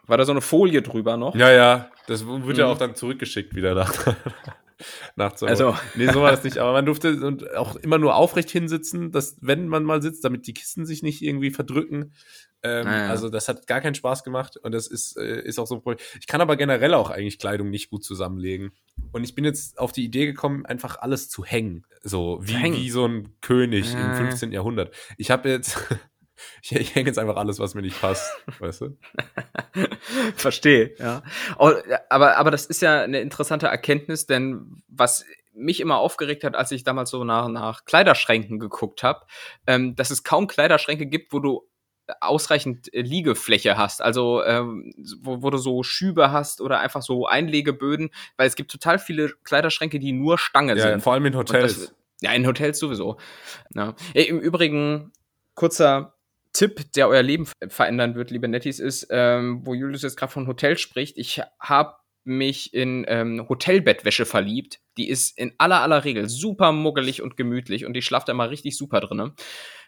War 0.07 0.17
da 0.17 0.25
so 0.25 0.33
eine 0.33 0.41
Folie 0.41 0.83
drüber 0.83 1.17
noch? 1.17 1.35
Ja, 1.35 1.51
ja. 1.51 1.91
Das 2.07 2.27
wird 2.27 2.45
mhm. 2.45 2.55
ja 2.55 2.67
auch 2.67 2.79
dann 2.79 2.95
zurückgeschickt 2.95 3.55
wieder 3.55 3.75
nach. 3.75 3.93
nachts. 5.17 5.43
Also. 5.43 5.77
Nee, 5.95 6.07
so 6.07 6.23
war 6.23 6.31
das 6.31 6.45
nicht. 6.45 6.59
Aber 6.59 6.73
man 6.73 6.87
durfte 6.87 7.49
auch 7.57 7.77
immer 7.77 7.99
nur 7.99 8.15
aufrecht 8.15 8.51
hinsitzen, 8.51 9.13
dass, 9.13 9.37
wenn 9.41 9.69
man 9.69 9.85
mal 9.85 10.03
sitzt, 10.03 10.25
damit 10.25 10.47
die 10.47 10.55
Kisten 10.55 10.87
sich 10.87 11.03
nicht 11.03 11.23
irgendwie 11.23 11.51
verdrücken. 11.51 12.13
Ähm, 12.63 12.87
ah, 12.87 12.99
ja. 13.05 13.09
Also, 13.11 13.29
das 13.29 13.49
hat 13.49 13.67
gar 13.67 13.81
keinen 13.81 13.95
Spaß 13.95 14.25
gemacht 14.25 14.57
und 14.57 14.73
das 14.73 14.87
ist, 14.87 15.17
äh, 15.17 15.43
ist 15.43 15.59
auch 15.59 15.67
so 15.67 15.77
ein 15.77 15.83
Problem. 15.83 16.05
Ich 16.21 16.27
kann 16.27 16.41
aber 16.41 16.57
generell 16.57 16.95
auch 16.95 17.11
eigentlich 17.11 17.39
Kleidung 17.39 17.71
nicht 17.71 17.91
gut 17.91 18.05
zusammenlegen. 18.05 18.73
Und 19.13 19.25
ich 19.25 19.35
bin 19.35 19.45
jetzt 19.45 19.79
auf 19.79 19.93
die 19.93 20.05
Idee 20.05 20.27
gekommen, 20.27 20.67
einfach 20.67 20.99
alles 20.99 21.29
zu 21.29 21.45
hängen. 21.45 21.85
So 22.03 22.39
wie, 22.43 22.55
hängen. 22.55 22.77
wie 22.77 22.91
so 22.91 23.07
ein 23.07 23.35
König 23.41 23.95
ah. 23.95 24.19
im 24.19 24.29
15. 24.29 24.53
Jahrhundert. 24.53 24.95
Ich 25.17 25.31
habe 25.31 25.49
jetzt. 25.49 25.79
Ich, 26.63 26.73
ich 26.73 26.95
hänge 26.95 27.09
jetzt 27.09 27.19
einfach 27.19 27.37
alles, 27.37 27.59
was 27.59 27.75
mir 27.75 27.83
nicht 27.83 28.01
passt, 28.01 28.31
weißt 28.59 28.83
du? 28.83 28.97
Verstehe, 30.37 30.95
ja. 30.99 31.23
Oh, 31.59 31.73
aber, 32.09 32.37
aber 32.37 32.51
das 32.51 32.67
ist 32.67 32.83
ja 32.83 33.03
eine 33.03 33.21
interessante 33.21 33.67
Erkenntnis, 33.67 34.27
denn 34.27 34.83
was 34.89 35.25
mich 35.53 35.81
immer 35.81 35.99
aufgeregt 35.99 36.45
hat, 36.45 36.55
als 36.55 36.71
ich 36.71 36.85
damals 36.85 37.11
so 37.11 37.25
nach, 37.25 37.49
nach 37.49 37.85
Kleiderschränken 37.85 38.59
geguckt 38.59 39.03
habe, 39.03 39.27
ähm, 39.67 39.95
dass 39.97 40.11
es 40.11 40.23
kaum 40.23 40.47
Kleiderschränke 40.47 41.07
gibt, 41.07 41.33
wo 41.33 41.41
du 41.41 41.67
ausreichend 42.21 42.93
äh, 42.95 43.01
Liegefläche 43.01 43.77
hast, 43.77 44.03
also 44.03 44.45
ähm, 44.45 44.93
wo, 45.21 45.43
wo, 45.43 45.51
du 45.51 45.59
so 45.59 45.83
Schübe 45.83 46.31
hast 46.31 46.61
oder 46.61 46.81
einfach 46.81 47.03
so 47.03 47.27
Einlegeböden, 47.27 48.11
weil 48.37 48.47
es 48.47 48.55
gibt 48.55 48.71
total 48.71 48.99
viele 48.99 49.31
Kleiderschränke, 49.45 49.99
die 49.99 50.13
nur 50.13 50.39
Stange 50.39 50.77
ja, 50.77 50.83
sind. 50.83 51.03
Vor 51.03 51.15
allem 51.15 51.27
in 51.27 51.37
Hotels. 51.37 51.81
Das, 51.81 51.95
ja, 52.21 52.33
in 52.33 52.47
Hotels 52.47 52.79
sowieso. 52.79 53.17
Ja. 53.75 53.95
Im 54.15 54.39
Übrigen, 54.39 55.13
kurzer 55.55 56.16
Tipp, 56.57 56.93
der 56.95 57.09
euer 57.09 57.23
Leben 57.23 57.47
verändern 57.69 58.15
wird, 58.15 58.31
liebe 58.31 58.49
Netties, 58.49 58.81
ist, 58.81 59.09
ähm, 59.11 59.61
wo 59.65 59.75
Julius 59.75 60.03
jetzt 60.03 60.17
gerade 60.17 60.33
von 60.33 60.47
Hotel 60.47 60.79
spricht. 60.79 61.19
Ich 61.19 61.43
habe 61.61 61.95
mich 62.25 62.75
in 62.75 63.05
ähm, 63.09 63.47
Hotelbettwäsche 63.49 64.27
verliebt. 64.27 64.81
Die 64.97 65.09
ist 65.09 65.39
in 65.39 65.55
aller 65.59 65.83
aller 65.83 66.05
Regel 66.05 66.29
super 66.29 66.73
muggelig 66.73 67.23
und 67.23 67.37
gemütlich 67.37 67.87
und 67.87 67.97
ich 67.97 68.05
schlafe 68.05 68.27
da 68.27 68.35
mal 68.35 68.49
richtig 68.49 68.77
super 68.77 69.01
drinne. 69.01 69.35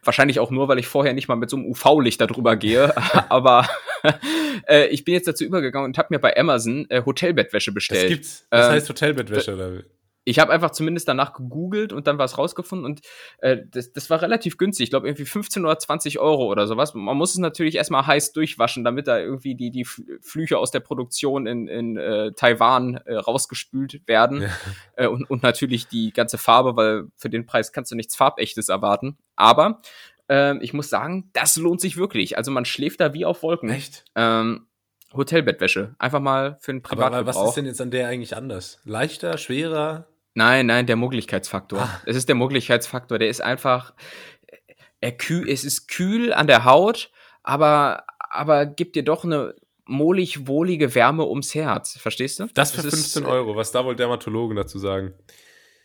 Wahrscheinlich 0.04 0.38
auch 0.38 0.50
nur, 0.50 0.68
weil 0.68 0.78
ich 0.78 0.86
vorher 0.86 1.14
nicht 1.14 1.26
mal 1.26 1.34
mit 1.34 1.50
so 1.50 1.56
einem 1.56 1.66
UV-Licht 1.66 2.20
da 2.20 2.26
drüber 2.26 2.56
gehe. 2.56 2.96
Aber 3.28 3.66
äh, 4.68 4.86
ich 4.88 5.04
bin 5.04 5.14
jetzt 5.14 5.26
dazu 5.26 5.44
übergegangen 5.44 5.86
und 5.86 5.98
habe 5.98 6.08
mir 6.10 6.20
bei 6.20 6.36
Amazon 6.36 6.86
äh, 6.90 7.02
Hotelbettwäsche 7.04 7.72
bestellt. 7.72 8.04
Das 8.04 8.08
gibt's. 8.08 8.46
Das 8.50 8.66
ähm, 8.66 8.72
heißt 8.72 8.88
Hotelbettwäsche, 8.88 9.54
oder? 9.54 9.82
Ich 10.28 10.38
habe 10.38 10.52
einfach 10.52 10.70
zumindest 10.70 11.08
danach 11.08 11.32
gegoogelt 11.32 11.92
und 11.92 12.06
dann 12.06 12.18
was 12.18 12.36
rausgefunden 12.36 12.84
und 12.84 13.00
äh, 13.38 13.58
das, 13.70 13.92
das 13.92 14.10
war 14.10 14.20
relativ 14.20 14.58
günstig. 14.58 14.84
Ich 14.84 14.90
glaube 14.90 15.08
irgendwie 15.08 15.24
15 15.24 15.64
oder 15.64 15.78
20 15.78 16.18
Euro 16.18 16.46
oder 16.46 16.66
sowas. 16.66 16.92
Man 16.92 17.16
muss 17.16 17.32
es 17.32 17.38
natürlich 17.38 17.76
erstmal 17.76 18.06
heiß 18.06 18.32
durchwaschen, 18.32 18.84
damit 18.84 19.08
da 19.08 19.18
irgendwie 19.18 19.54
die, 19.54 19.70
die 19.70 19.84
Flüche 19.84 20.58
aus 20.58 20.70
der 20.70 20.80
Produktion 20.80 21.46
in, 21.46 21.66
in 21.66 21.96
äh, 21.96 22.32
Taiwan 22.32 22.96
äh, 23.06 23.14
rausgespült 23.14 24.06
werden. 24.06 24.42
Ja. 24.42 24.48
Äh, 24.96 25.06
und, 25.06 25.30
und 25.30 25.42
natürlich 25.42 25.86
die 25.86 26.12
ganze 26.12 26.38
Farbe, 26.38 26.76
weil 26.76 27.06
für 27.16 27.30
den 27.30 27.46
Preis 27.46 27.72
kannst 27.72 27.90
du 27.90 27.96
nichts 27.96 28.16
Farbechtes 28.16 28.68
erwarten. 28.68 29.16
Aber 29.36 29.80
äh, 30.28 30.58
ich 30.58 30.74
muss 30.74 30.90
sagen, 30.90 31.30
das 31.32 31.56
lohnt 31.56 31.80
sich 31.80 31.96
wirklich. 31.96 32.36
Also 32.36 32.50
man 32.50 32.64
schläft 32.64 33.00
da 33.00 33.14
wie 33.14 33.24
auf 33.24 33.42
Wolken. 33.42 33.70
Echt? 33.70 34.04
Ähm, 34.14 34.66
Hotelbettwäsche. 35.14 35.94
Einfach 35.98 36.20
mal 36.20 36.58
für 36.60 36.72
einen 36.72 36.82
Privatgebrauch. 36.82 37.18
Aber 37.18 37.26
was 37.26 37.48
ist 37.48 37.54
denn 37.54 37.64
jetzt 37.64 37.80
an 37.80 37.90
der 37.90 38.08
eigentlich 38.08 38.36
anders? 38.36 38.80
Leichter, 38.84 39.38
schwerer? 39.38 40.06
Nein, 40.38 40.66
nein, 40.66 40.86
der 40.86 40.94
Mugglichkeitsfaktor. 40.94 41.80
Ah. 41.80 42.00
Es 42.06 42.14
ist 42.14 42.28
der 42.28 42.36
Mugglichkeitsfaktor. 42.36 43.18
Der 43.18 43.28
ist 43.28 43.40
einfach, 43.40 43.92
er 45.00 45.10
kühl, 45.10 45.50
es 45.50 45.64
ist 45.64 45.88
kühl 45.88 46.32
an 46.32 46.46
der 46.46 46.64
Haut, 46.64 47.10
aber, 47.42 48.04
aber 48.30 48.64
gibt 48.64 48.94
dir 48.94 49.02
doch 49.02 49.24
eine 49.24 49.56
mohlig 49.84 50.46
wohlige 50.46 50.94
Wärme 50.94 51.26
ums 51.26 51.56
Herz. 51.56 51.98
Verstehst 51.98 52.38
du? 52.38 52.46
Das 52.54 52.70
für 52.70 52.82
das 52.82 52.94
15 52.94 53.24
ist, 53.24 53.28
Euro. 53.28 53.56
Was 53.56 53.72
da 53.72 53.84
wohl 53.84 53.96
Dermatologen 53.96 54.56
dazu 54.56 54.78
sagen? 54.78 55.12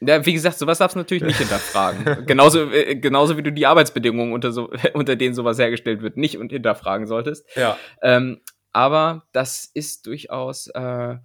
Ja, 0.01 0.24
wie 0.24 0.34
gesagt, 0.34 0.60
sowas 0.60 0.78
darfst 0.78 0.95
du 0.95 0.99
natürlich 0.99 1.24
nicht 1.24 1.39
hinterfragen. 1.39 2.24
genauso, 2.28 2.70
äh, 2.70 2.95
genauso 2.95 3.38
wie 3.38 3.43
du 3.43 3.51
die 3.51 3.66
Arbeitsbedingungen, 3.66 4.34
unter, 4.34 4.51
so, 4.51 4.70
unter 4.93 5.16
denen 5.16 5.34
sowas 5.34 5.58
hergestellt 5.58 6.04
wird, 6.04 6.16
nicht 6.16 6.38
und 6.38 6.51
hinterfragen 6.51 7.08
solltest. 7.08 7.47
Ja. 7.56 7.76
Ähm, 8.04 8.39
aber 8.72 9.26
das 9.32 9.72
ist 9.74 10.06
durchaus 10.06 10.68
äh, 10.68 11.16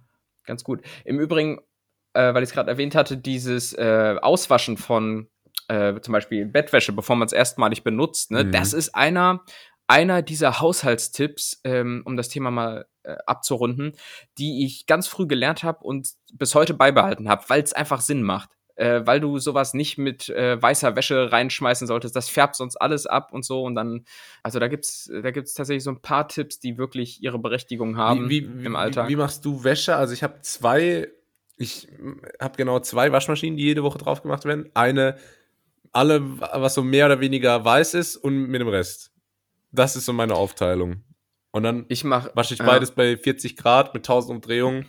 ganz 0.45 0.63
gut. 0.63 0.81
Im 1.05 1.19
Übrigen, 1.19 1.59
äh, 2.13 2.33
weil 2.33 2.43
ich 2.43 2.49
es 2.49 2.53
gerade 2.53 2.69
erwähnt 2.69 2.95
hatte, 2.95 3.17
dieses 3.17 3.73
äh, 3.73 4.15
Auswaschen 4.21 4.77
von 4.77 5.27
äh, 5.67 5.99
zum 6.01 6.11
Beispiel 6.11 6.45
Bettwäsche, 6.45 6.91
bevor 6.91 7.15
man 7.15 7.27
es 7.27 7.33
erstmalig 7.33 7.83
benutzt, 7.83 8.31
ne, 8.31 8.43
mhm. 8.43 8.51
das 8.51 8.73
ist 8.73 8.95
einer, 8.95 9.43
einer 9.87 10.21
dieser 10.21 10.59
Haushaltstipps, 10.59 11.61
ähm, 11.63 12.01
um 12.05 12.17
das 12.17 12.29
Thema 12.29 12.51
mal 12.51 12.85
äh, 13.03 13.15
abzurunden, 13.25 13.93
die 14.37 14.65
ich 14.65 14.85
ganz 14.85 15.07
früh 15.07 15.27
gelernt 15.27 15.63
habe 15.63 15.83
und 15.83 16.09
bis 16.33 16.55
heute 16.55 16.73
beibehalten 16.73 17.29
habe, 17.29 17.43
weil 17.47 17.63
es 17.63 17.73
einfach 17.73 18.01
Sinn 18.01 18.23
macht. 18.23 18.49
Äh, 18.75 19.05
weil 19.05 19.19
du 19.19 19.39
sowas 19.39 19.73
nicht 19.73 19.97
mit 19.97 20.29
äh, 20.29 20.61
weißer 20.61 20.95
Wäsche 20.95 21.33
reinschmeißen 21.33 21.85
solltest. 21.85 22.15
Das 22.15 22.29
färbt 22.29 22.55
sonst 22.55 22.77
alles 22.77 23.07
ab 23.07 23.33
und 23.33 23.43
so. 23.43 23.63
Und 23.63 23.75
dann, 23.75 24.05
also 24.41 24.57
da 24.59 24.69
gibt's, 24.69 25.11
da 25.11 25.31
gibt's 25.31 25.53
tatsächlich 25.53 25.83
so 25.83 25.89
ein 25.89 26.01
paar 26.01 26.29
Tipps, 26.29 26.61
die 26.61 26.77
wirklich 26.77 27.21
ihre 27.21 27.39
Berechtigung 27.39 27.97
haben 27.97 28.29
wie, 28.29 28.47
wie, 28.57 28.65
im 28.65 28.77
Alltag. 28.77 29.09
Wie, 29.09 29.11
wie 29.11 29.15
machst 29.17 29.43
du 29.43 29.65
Wäsche? 29.65 29.97
Also 29.97 30.13
ich 30.13 30.23
habe 30.23 30.39
zwei 30.43 31.09
ich 31.59 31.87
habe 32.39 32.55
genau 32.57 32.79
zwei 32.79 33.11
Waschmaschinen, 33.11 33.57
die 33.57 33.63
jede 33.63 33.83
Woche 33.83 33.97
drauf 33.97 34.21
gemacht 34.21 34.45
werden. 34.45 34.69
Eine, 34.73 35.17
alle, 35.91 36.39
was 36.39 36.73
so 36.73 36.81
mehr 36.81 37.05
oder 37.05 37.19
weniger 37.19 37.63
weiß 37.63 37.95
ist 37.95 38.15
und 38.15 38.47
mit 38.47 38.61
dem 38.61 38.69
Rest. 38.69 39.11
Das 39.71 39.95
ist 39.95 40.05
so 40.05 40.13
meine 40.13 40.35
Aufteilung. 40.35 41.03
Und 41.51 41.63
dann 41.63 41.85
ich 41.89 42.03
mach, 42.03 42.29
wasche 42.33 42.53
ich 42.53 42.59
beides 42.59 42.91
bei 42.91 43.17
40 43.17 43.57
Grad 43.57 43.93
mit 43.93 44.03
1000 44.03 44.35
Umdrehungen. 44.35 44.85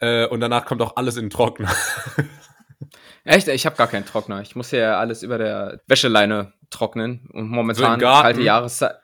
Äh, 0.00 0.26
und 0.26 0.40
danach 0.40 0.66
kommt 0.66 0.82
auch 0.82 0.96
alles 0.96 1.16
in 1.16 1.24
den 1.24 1.30
Trockner. 1.30 1.70
Echt? 3.24 3.48
Ich 3.48 3.64
habe 3.64 3.76
gar 3.76 3.86
keinen 3.86 4.04
Trockner. 4.04 4.42
Ich 4.42 4.56
muss 4.56 4.70
ja 4.72 4.98
alles 4.98 5.22
über 5.22 5.38
der 5.38 5.80
Wäscheleine 5.86 6.52
trocknen. 6.68 7.28
Und 7.32 7.48
momentan 7.48 7.98
so 7.98 8.06
kalte 8.06 8.42
Jahreszeit. 8.42 8.96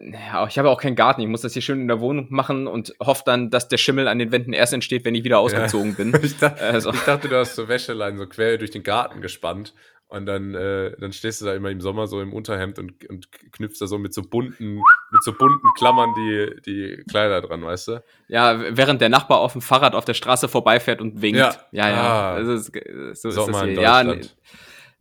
Ja, 0.00 0.46
ich 0.46 0.58
habe 0.58 0.70
auch 0.70 0.80
keinen 0.80 0.96
Garten. 0.96 1.20
Ich 1.20 1.28
muss 1.28 1.42
das 1.42 1.52
hier 1.52 1.62
schön 1.62 1.80
in 1.80 1.88
der 1.88 2.00
Wohnung 2.00 2.26
machen 2.30 2.66
und 2.66 2.94
hoffe 3.00 3.22
dann, 3.26 3.50
dass 3.50 3.68
der 3.68 3.78
Schimmel 3.78 4.08
an 4.08 4.18
den 4.18 4.32
Wänden 4.32 4.52
erst 4.52 4.72
entsteht, 4.72 5.04
wenn 5.04 5.14
ich 5.14 5.24
wieder 5.24 5.38
ausgezogen 5.38 5.90
ja. 5.90 5.96
bin. 5.96 6.14
ich, 6.22 6.38
dachte, 6.38 6.62
also. 6.62 6.92
ich, 6.92 7.00
dachte, 7.00 7.28
du 7.28 7.36
hast 7.36 7.54
so 7.54 7.68
Wäscheleinen 7.68 8.18
so 8.18 8.26
quer 8.26 8.58
durch 8.58 8.70
den 8.70 8.82
Garten 8.82 9.20
gespannt 9.20 9.74
und 10.12 10.26
dann, 10.26 10.54
äh, 10.54 10.94
dann 11.00 11.12
stehst 11.12 11.40
du 11.40 11.46
da 11.46 11.54
immer 11.54 11.70
im 11.70 11.80
Sommer 11.80 12.06
so 12.06 12.20
im 12.20 12.34
Unterhemd 12.34 12.78
und, 12.78 13.08
und 13.08 13.32
knüpfst 13.52 13.80
da 13.80 13.86
so 13.86 13.96
mit 13.96 14.12
so 14.12 14.20
bunten, 14.20 14.74
mit 15.10 15.22
so 15.22 15.32
bunten 15.32 15.68
Klammern 15.78 16.10
die, 16.14 16.60
die 16.66 17.02
Kleider 17.08 17.40
dran, 17.40 17.64
weißt 17.64 17.88
du? 17.88 18.04
Ja, 18.28 18.76
während 18.76 19.00
der 19.00 19.08
Nachbar 19.08 19.38
auf 19.38 19.52
dem 19.52 19.62
Fahrrad 19.62 19.94
auf 19.94 20.04
der 20.04 20.12
Straße 20.12 20.48
vorbeifährt 20.48 21.00
und 21.00 21.22
winkt. 21.22 21.38
Ja, 21.38 21.54
ja. 21.70 21.88
ja. 21.88 22.34
Ah, 22.34 22.38
ist, 22.38 22.72
so 23.14 23.30
Sommer 23.30 23.46
ist 23.48 23.54
das 23.54 23.62
hier. 23.68 23.80
Ja, 23.80 24.04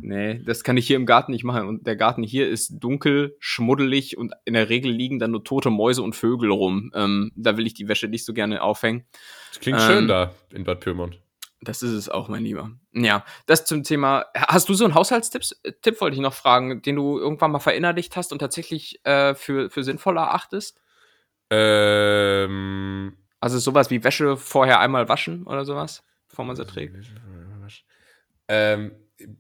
nee, 0.02 0.42
das 0.46 0.64
kann 0.64 0.78
ich 0.78 0.88
hier 0.88 0.96
im 0.96 1.06
Garten 1.06 1.32
nicht 1.32 1.44
machen. 1.44 1.68
Und 1.68 1.88
der 1.88 1.96
Garten 1.96 2.24
hier 2.24 2.50
ist 2.50 2.80
dunkel, 2.80 3.36
schmuddelig 3.40 4.18
und 4.18 4.34
in 4.46 4.54
der 4.54 4.70
Regel 4.70 4.92
liegen 4.92 5.20
dann 5.20 5.32
nur 5.32 5.44
tote 5.44 5.70
Mäuse 5.70 6.02
und 6.02 6.16
Vögel 6.16 6.52
rum. 6.52 6.92
Ähm, 6.94 7.32
da 7.36 7.58
will 7.58 7.68
ich 7.68 7.74
die 7.74 7.88
Wäsche 7.88 8.08
nicht 8.08 8.26
so 8.26 8.34
gerne 8.34 8.62
aufhängen. 8.62 9.06
Das 9.52 9.60
klingt 9.60 9.80
ähm, 9.80 9.88
schön 9.88 10.08
da 10.08 10.34
in 10.54 10.64
Bad 10.64 10.80
Pyrmont. 10.80 11.20
Das 11.62 11.84
ist 11.84 11.92
es 11.92 12.10
auch, 12.10 12.28
mein 12.28 12.44
Lieber. 12.44 12.72
Ja, 12.92 13.24
das 13.46 13.66
zum 13.66 13.84
Thema. 13.84 14.26
Hast 14.36 14.68
du 14.68 14.74
so 14.74 14.84
einen 14.84 14.96
Haushaltstipp, 14.96 15.44
Tipp 15.82 16.02
wollte 16.02 16.16
ich 16.16 16.22
noch 16.22 16.34
fragen, 16.34 16.82
den 16.82 16.96
du 16.96 17.20
irgendwann 17.20 17.52
mal 17.52 17.60
verinnerlicht 17.60 18.16
hast 18.16 18.34
und 18.34 18.40
tatsächlich 18.40 19.06
äh, 19.06 19.36
für, 19.36 19.70
für 19.70 19.84
sinnvoll 19.84 20.18
erachtest? 20.18 20.82
Ähm. 21.50 23.18
Also 23.40 23.58
sowas 23.58 23.90
wie 23.90 24.04
Wäsche 24.04 24.38
vorher 24.38 24.80
einmal 24.80 25.10
waschen 25.10 25.48
oder 25.48 25.66
sowas, 25.66 26.04
bevor 26.30 26.46
man 26.46 26.56
sie 26.56 26.66
trägt? 26.66 26.96
Ähm, 28.48 28.92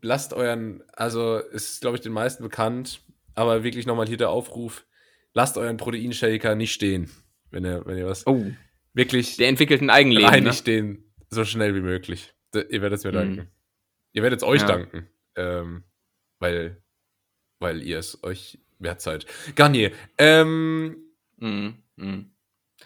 lasst 0.02 0.34
euren, 0.34 0.84
also 0.94 1.38
ist, 1.38 1.82
glaube 1.82 1.98
ich, 1.98 2.02
den 2.02 2.12
meisten 2.12 2.44
bekannt, 2.44 3.02
aber 3.36 3.64
wirklich 3.64 3.86
nochmal 3.86 4.08
hier 4.08 4.18
der 4.18 4.30
Aufruf, 4.30 4.86
lasst 5.34 5.58
euren 5.58 5.78
Proteinshaker 5.78 6.56
nicht 6.56 6.74
stehen, 6.74 7.10
wenn 7.50 7.66
ihr, 7.66 7.86
wenn 7.86 7.98
ihr 7.98 8.08
was. 8.08 8.26
Oh. 8.28 8.46
Wirklich. 8.94 9.38
Der 9.38 9.48
entwickelt 9.48 9.82
ein 9.82 9.90
Eigenleben. 9.90 10.30
Rein 10.30 10.44
ne? 10.44 10.54
stehen, 10.54 11.12
so 11.30 11.46
schnell 11.46 11.76
wie 11.76 11.82
möglich. 11.82 12.34
Ihr 12.54 12.82
werdet 12.82 13.00
es 13.00 13.04
mir 13.04 13.12
mhm. 13.12 13.16
danken. 13.16 13.52
Ihr 14.14 14.24
werdet 14.24 14.40
es 14.40 14.44
euch 14.44 14.62
ja. 14.62 14.68
danken. 14.68 15.08
Ähm, 15.36 15.84
weil, 16.40 16.84
weil 17.60 17.82
ihr 17.82 18.00
es 18.00 18.22
euch 18.24 18.60
wert 18.80 19.02
seid. 19.02 19.26
Garnier. 19.56 19.92
Ähm, 20.18 20.98
mhm. 21.38 21.76
Mhm. 21.96 22.32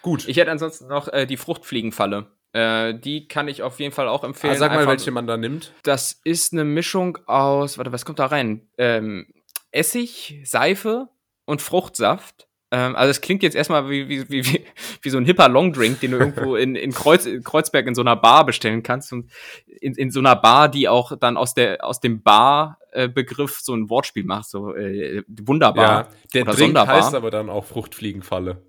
Gut. 0.02 0.28
Ich 0.28 0.36
hätte 0.36 0.50
ansonsten 0.50 0.86
noch 0.86 1.08
äh, 1.08 1.26
die 1.26 1.36
Fruchtfliegenfalle. 1.36 2.30
Äh, 2.56 2.98
die 2.98 3.28
kann 3.28 3.48
ich 3.48 3.62
auf 3.62 3.78
jeden 3.80 3.92
Fall 3.92 4.08
auch 4.08 4.24
empfehlen. 4.24 4.54
Ah, 4.54 4.56
sag 4.56 4.70
mal, 4.70 4.78
Einfach, 4.78 4.92
welche 4.92 5.10
man 5.10 5.26
da 5.26 5.36
nimmt. 5.36 5.74
Das 5.82 6.18
ist 6.24 6.54
eine 6.54 6.64
Mischung 6.64 7.18
aus, 7.26 7.76
warte, 7.76 7.92
was 7.92 8.06
kommt 8.06 8.18
da 8.18 8.24
rein? 8.24 8.66
Ähm, 8.78 9.26
Essig, 9.72 10.40
Seife 10.42 11.10
und 11.44 11.60
Fruchtsaft. 11.60 12.48
Ähm, 12.70 12.96
also 12.96 13.10
es 13.10 13.20
klingt 13.20 13.42
jetzt 13.42 13.56
erstmal 13.56 13.90
wie, 13.90 14.08
wie, 14.08 14.30
wie, 14.30 14.64
wie 15.02 15.10
so 15.10 15.18
ein 15.18 15.26
hipper 15.26 15.50
Longdrink, 15.50 16.00
den 16.00 16.12
du 16.12 16.16
irgendwo 16.16 16.56
in, 16.56 16.76
in, 16.76 16.92
Kreuz, 16.92 17.26
in 17.26 17.44
Kreuzberg 17.44 17.86
in 17.88 17.94
so 17.94 18.00
einer 18.00 18.16
Bar 18.16 18.46
bestellen 18.46 18.82
kannst. 18.82 19.12
Und 19.12 19.30
in, 19.66 19.94
in 19.94 20.10
so 20.10 20.20
einer 20.20 20.34
Bar, 20.34 20.70
die 20.70 20.88
auch 20.88 21.12
dann 21.18 21.36
aus, 21.36 21.52
der, 21.52 21.84
aus 21.84 22.00
dem 22.00 22.22
Bar-Begriff 22.22 23.60
so 23.60 23.74
ein 23.74 23.90
Wortspiel 23.90 24.24
macht. 24.24 24.48
So 24.48 24.74
äh, 24.74 25.22
wunderbar. 25.28 25.84
Ja, 25.84 26.08
der 26.32 26.44
Drink 26.44 26.58
sonderbar. 26.58 26.96
heißt 26.96 27.14
aber 27.14 27.30
dann 27.30 27.50
auch 27.50 27.66
Fruchtfliegenfalle. 27.66 28.62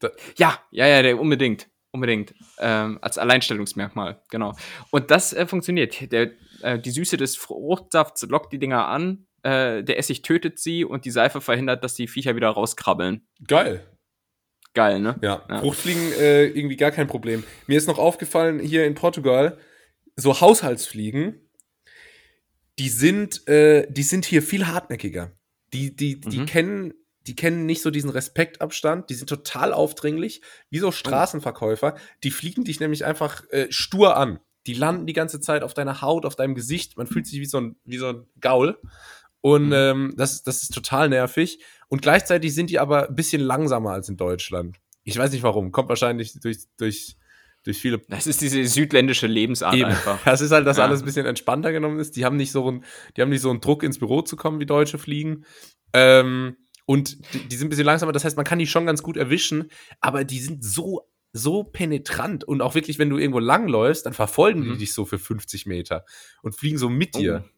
Da 0.00 0.10
ja, 0.36 0.58
ja, 0.70 0.86
ja, 0.86 1.00
der, 1.00 1.18
unbedingt. 1.18 1.66
Unbedingt. 1.96 2.34
Ähm, 2.58 2.98
als 3.00 3.16
Alleinstellungsmerkmal, 3.16 4.20
genau. 4.28 4.52
Und 4.90 5.10
das 5.10 5.32
äh, 5.32 5.46
funktioniert. 5.46 6.12
Der, 6.12 6.32
äh, 6.60 6.78
die 6.78 6.90
Süße 6.90 7.16
des 7.16 7.38
Fruchtsafts 7.38 8.20
lockt 8.28 8.52
die 8.52 8.58
Dinger 8.58 8.86
an, 8.86 9.26
äh, 9.42 9.82
der 9.82 9.98
Essig 9.98 10.20
tötet 10.20 10.58
sie 10.58 10.84
und 10.84 11.06
die 11.06 11.10
Seife 11.10 11.40
verhindert, 11.40 11.82
dass 11.82 11.94
die 11.94 12.06
Viecher 12.06 12.36
wieder 12.36 12.50
rauskrabbeln. 12.50 13.26
Geil. 13.48 13.82
Geil, 14.74 15.00
ne? 15.00 15.18
Ja, 15.22 15.42
ja. 15.48 15.60
Fruchtfliegen 15.60 16.12
äh, 16.20 16.44
irgendwie 16.48 16.76
gar 16.76 16.90
kein 16.90 17.06
Problem. 17.06 17.44
Mir 17.66 17.78
ist 17.78 17.88
noch 17.88 17.98
aufgefallen, 17.98 18.58
hier 18.58 18.84
in 18.84 18.94
Portugal, 18.94 19.56
so 20.16 20.38
Haushaltsfliegen, 20.38 21.48
die 22.78 22.90
sind, 22.90 23.48
äh, 23.48 23.86
die 23.90 24.02
sind 24.02 24.26
hier 24.26 24.42
viel 24.42 24.66
hartnäckiger. 24.66 25.32
Die, 25.72 25.96
die, 25.96 26.20
die 26.20 26.40
mhm. 26.40 26.46
kennen 26.46 26.94
die 27.26 27.36
kennen 27.36 27.66
nicht 27.66 27.82
so 27.82 27.90
diesen 27.90 28.10
Respektabstand, 28.10 29.10
die 29.10 29.14
sind 29.14 29.28
total 29.28 29.72
aufdringlich, 29.72 30.42
wie 30.70 30.78
so 30.78 30.92
Straßenverkäufer. 30.92 31.96
Die 32.22 32.30
fliegen 32.30 32.64
dich 32.64 32.80
nämlich 32.80 33.04
einfach 33.04 33.42
äh, 33.50 33.66
stur 33.70 34.16
an. 34.16 34.38
Die 34.66 34.74
landen 34.74 35.06
die 35.06 35.12
ganze 35.12 35.40
Zeit 35.40 35.62
auf 35.62 35.74
deiner 35.74 36.02
Haut, 36.02 36.24
auf 36.26 36.36
deinem 36.36 36.54
Gesicht. 36.54 36.96
Man 36.96 37.06
fühlt 37.06 37.26
sich 37.26 37.40
wie 37.40 37.46
so 37.46 37.60
ein, 37.60 37.76
wie 37.84 37.98
so 37.98 38.08
ein 38.08 38.26
Gaul. 38.40 38.78
Und 39.40 39.66
mhm. 39.66 39.72
ähm, 39.72 40.14
das, 40.16 40.42
das 40.42 40.62
ist 40.62 40.74
total 40.74 41.08
nervig. 41.08 41.60
Und 41.88 42.02
gleichzeitig 42.02 42.54
sind 42.54 42.70
die 42.70 42.78
aber 42.78 43.08
ein 43.08 43.14
bisschen 43.14 43.40
langsamer 43.40 43.90
als 43.90 44.08
in 44.08 44.16
Deutschland. 44.16 44.78
Ich 45.04 45.16
weiß 45.16 45.30
nicht 45.30 45.44
warum. 45.44 45.70
Kommt 45.70 45.88
wahrscheinlich 45.88 46.32
durch, 46.40 46.58
durch, 46.78 47.16
durch 47.62 47.78
viele. 47.78 48.00
Das 48.08 48.26
ist 48.26 48.40
diese 48.40 48.64
südländische 48.64 49.28
Lebensart 49.28 49.74
Eben. 49.74 49.90
einfach. 49.90 50.18
Das 50.24 50.40
ist 50.40 50.50
halt, 50.50 50.66
dass 50.66 50.78
ja. 50.78 50.84
alles 50.84 51.02
ein 51.02 51.04
bisschen 51.04 51.26
entspannter 51.26 51.70
genommen 51.70 52.00
ist. 52.00 52.16
Die 52.16 52.24
haben 52.24 52.36
nicht 52.36 52.50
so 52.50 52.66
einen, 52.66 52.84
die 53.16 53.22
haben 53.22 53.28
nicht 53.28 53.40
so 53.42 53.50
einen 53.50 53.60
Druck 53.60 53.84
ins 53.84 54.00
Büro 54.00 54.22
zu 54.22 54.34
kommen, 54.34 54.58
wie 54.58 54.66
Deutsche 54.66 54.98
fliegen. 54.98 55.44
Ähm, 55.92 56.56
und 56.86 57.34
die, 57.34 57.48
die 57.48 57.56
sind 57.56 57.66
ein 57.66 57.70
bisschen 57.70 57.84
langsamer. 57.84 58.12
Das 58.12 58.24
heißt, 58.24 58.36
man 58.36 58.46
kann 58.46 58.58
die 58.58 58.66
schon 58.66 58.86
ganz 58.86 59.02
gut 59.02 59.16
erwischen, 59.16 59.70
aber 60.00 60.24
die 60.24 60.40
sind 60.40 60.64
so 60.64 61.02
so 61.32 61.64
penetrant 61.64 62.44
und 62.44 62.62
auch 62.62 62.74
wirklich, 62.74 62.98
wenn 62.98 63.10
du 63.10 63.18
irgendwo 63.18 63.40
langläufst, 63.40 64.06
dann 64.06 64.14
verfolgen 64.14 64.60
mhm. 64.60 64.72
die 64.72 64.78
dich 64.78 64.94
so 64.94 65.04
für 65.04 65.18
50 65.18 65.66
Meter 65.66 66.06
und 66.42 66.54
fliegen 66.54 66.78
so 66.78 66.88
mit 66.88 67.14
dir. 67.14 67.44
Oh. 67.44 67.50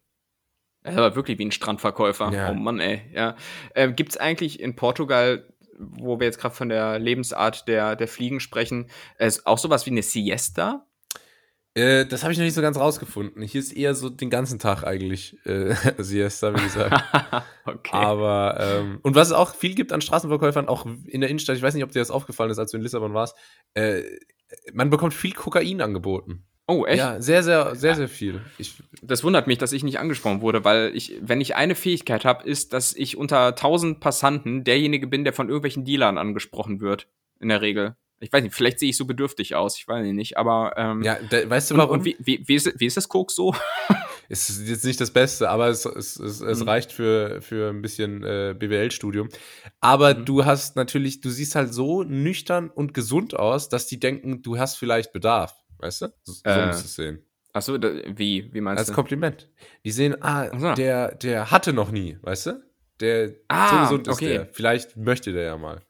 Er 0.83 0.97
war 0.97 1.16
wirklich 1.16 1.39
wie 1.39 1.45
ein 1.45 1.53
Strandverkäufer. 1.53 2.33
Ja. 2.33 2.51
Oh 2.51 2.55
Mann, 2.55 2.81
ey. 2.81 3.03
Ja. 3.12 3.37
Ähm, 3.74 3.95
Gibt 3.95 4.11
es 4.12 4.16
eigentlich 4.16 4.59
in 4.59 4.74
Portugal, 4.74 5.47
wo 5.79 6.18
wir 6.18 6.26
jetzt 6.26 6.41
gerade 6.41 6.55
von 6.55 6.68
der 6.68 6.99
Lebensart 6.99 7.68
der, 7.68 7.95
der 7.95 8.09
Fliegen 8.09 8.41
sprechen, 8.41 8.91
äh, 9.18 9.31
auch 9.45 9.59
sowas 9.59 9.87
wie 9.87 9.91
eine 9.91 10.03
Siesta? 10.03 10.88
Äh, 11.79 12.07
das 12.07 12.24
habe 12.24 12.33
ich 12.33 12.39
noch 12.39 12.45
nicht 12.45 12.55
so 12.55 12.62
ganz 12.62 12.76
rausgefunden. 12.76 13.43
Hier 13.43 13.61
ist 13.61 13.72
eher 13.72 13.95
so 13.95 14.11
den 14.11 14.31
ganzen 14.31 14.59
Tag 14.59 14.83
eigentlich 14.83 15.37
äh, 15.47 15.74
Siesta, 15.99 16.55
wie 16.55 16.62
gesagt. 16.62 17.05
okay. 17.64 17.97
Aber, 17.97 18.59
ähm, 18.59 18.99
und 19.03 19.14
was 19.14 19.29
es 19.29 19.35
auch 19.35 19.55
viel 19.55 19.74
gibt 19.74 19.93
an 19.93 20.01
Straßenverkäufern, 20.01 20.66
auch 20.68 20.87
in 21.07 21.20
der 21.20 21.31
Innenstadt, 21.31 21.57
ich 21.57 21.62
weiß 21.62 21.74
nicht, 21.74 21.85
ob 21.85 21.93
dir 21.93 22.01
das 22.01 22.11
aufgefallen 22.11 22.51
ist, 22.51 22.59
als 22.59 22.72
du 22.72 22.79
in 22.79 22.83
Lissabon 22.83 23.14
warst, 23.14 23.37
äh, 23.74 24.03
man 24.72 24.91
bekommt 24.91 25.14
viel 25.14 25.33
Kokain 25.33 25.81
angeboten. 25.81 26.45
Oh, 26.66 26.85
echt? 26.85 26.99
Ja, 26.99 27.20
sehr, 27.20 27.43
sehr, 27.43 27.76
sehr, 27.76 27.95
sehr 27.95 28.09
viel. 28.09 28.43
Ich, 28.59 28.74
das 29.01 29.22
wundert 29.22 29.47
mich, 29.47 29.57
dass 29.57 29.72
ich 29.72 29.85
nicht 29.85 30.01
angesprochen 30.01 30.43
wurde, 30.43 30.64
weil 30.64 30.91
ich, 30.95 31.16
wenn 31.22 31.41
ich 31.41 31.55
eine 31.55 31.74
Fähigkeit 31.74 32.24
habe, 32.24 32.45
ist, 32.45 32.72
dass 32.72 32.95
ich 32.95 33.16
unter 33.16 33.55
tausend 33.55 34.01
Passanten 34.01 34.64
derjenige 34.64 35.07
bin, 35.07 35.24
der 35.24 35.33
von 35.33 35.49
irgendwelchen 35.49 35.85
Dealern 35.85 36.18
angesprochen 36.18 36.81
wird. 36.81 37.09
In 37.41 37.51
der 37.51 37.62
Regel. 37.62 37.95
Ich 38.20 38.32
weiß 38.32 38.42
nicht, 38.42 38.54
vielleicht 38.54 38.80
sehe 38.80 38.90
ich 38.90 38.96
so 38.96 39.04
bedürftig 39.04 39.54
aus, 39.54 39.78
ich 39.78 39.86
weiß 39.86 40.04
nicht, 40.12 40.36
aber. 40.36 40.74
Ähm, 40.76 41.02
ja, 41.02 41.18
da, 41.30 41.48
weißt 41.48 41.70
du 41.70 41.76
warum? 41.76 41.90
Und, 41.90 41.98
und 42.00 42.04
wie, 42.04 42.16
wie, 42.18 42.42
wie, 42.46 42.54
ist, 42.54 42.72
wie 42.78 42.86
ist 42.86 42.96
das 42.96 43.08
Koks 43.08 43.34
so? 43.34 43.54
es 44.28 44.50
ist 44.50 44.68
jetzt 44.68 44.84
nicht 44.84 45.00
das 45.00 45.10
Beste, 45.10 45.48
aber 45.48 45.68
es, 45.68 45.84
es, 45.84 46.18
es, 46.18 46.40
es 46.40 46.60
mhm. 46.60 46.68
reicht 46.68 46.92
für, 46.92 47.40
für 47.40 47.70
ein 47.70 47.80
bisschen 47.80 48.22
äh, 48.24 48.54
BWL-Studium. 48.58 49.28
Aber 49.80 50.14
mhm. 50.14 50.24
du 50.24 50.44
hast 50.44 50.76
natürlich, 50.76 51.20
du 51.20 51.30
siehst 51.30 51.54
halt 51.54 51.72
so 51.72 52.02
nüchtern 52.02 52.70
und 52.70 52.92
gesund 52.92 53.34
aus, 53.36 53.68
dass 53.68 53.86
die 53.86 54.00
denken, 54.00 54.42
du 54.42 54.58
hast 54.58 54.76
vielleicht 54.76 55.12
Bedarf. 55.12 55.54
Weißt 55.78 56.02
du? 56.02 56.06
So, 56.24 56.32
so 56.32 56.40
äh, 56.44 56.66
musst 56.66 56.80
du 56.80 56.84
es 56.86 56.94
sehen. 56.94 57.24
Achso, 57.52 57.74
wie, 57.74 58.52
wie 58.52 58.60
meinst 58.60 58.78
Als 58.78 58.88
du? 58.88 58.92
Als 58.92 58.96
Kompliment. 58.96 59.48
Die 59.84 59.90
sehen, 59.90 60.16
ah, 60.20 60.56
so. 60.58 60.74
der, 60.74 61.14
der 61.14 61.50
hatte 61.50 61.72
noch 61.72 61.90
nie, 61.90 62.18
weißt 62.22 62.46
du? 62.46 62.62
Der 63.00 63.32
ah, 63.48 63.70
so 63.70 63.82
gesund 63.82 64.08
ist 64.08 64.14
okay. 64.14 64.28
der. 64.28 64.46
Vielleicht 64.46 64.96
möchte 64.96 65.32
der 65.32 65.44
ja 65.44 65.56
mal. 65.56 65.80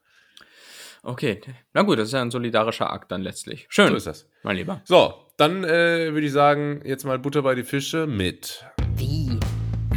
Okay, 1.03 1.39
na 1.73 1.83
gut, 1.83 1.97
das 1.97 2.09
ist 2.09 2.13
ja 2.13 2.21
ein 2.21 2.31
solidarischer 2.31 2.91
Akt 2.91 3.11
dann 3.11 3.21
letztlich. 3.21 3.67
Schön. 3.69 3.89
So 3.89 3.95
ist 3.95 4.07
das. 4.07 4.29
Mein 4.43 4.57
Lieber. 4.57 4.81
So, 4.83 5.13
dann 5.37 5.63
äh, 5.63 6.11
würde 6.11 6.27
ich 6.27 6.33
sagen, 6.33 6.81
jetzt 6.83 7.05
mal 7.05 7.17
Butter 7.19 7.41
bei 7.41 7.55
die 7.55 7.63
Fische 7.63 8.05
mit. 8.05 8.65
Wie? 8.95 9.39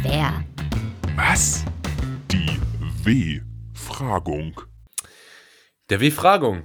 Wer? 0.01 0.43
Was? 1.15 1.65
Die 2.31 2.59
W-Fragung. 3.03 4.61
Der 5.89 5.99
W-Fragung. 5.99 6.63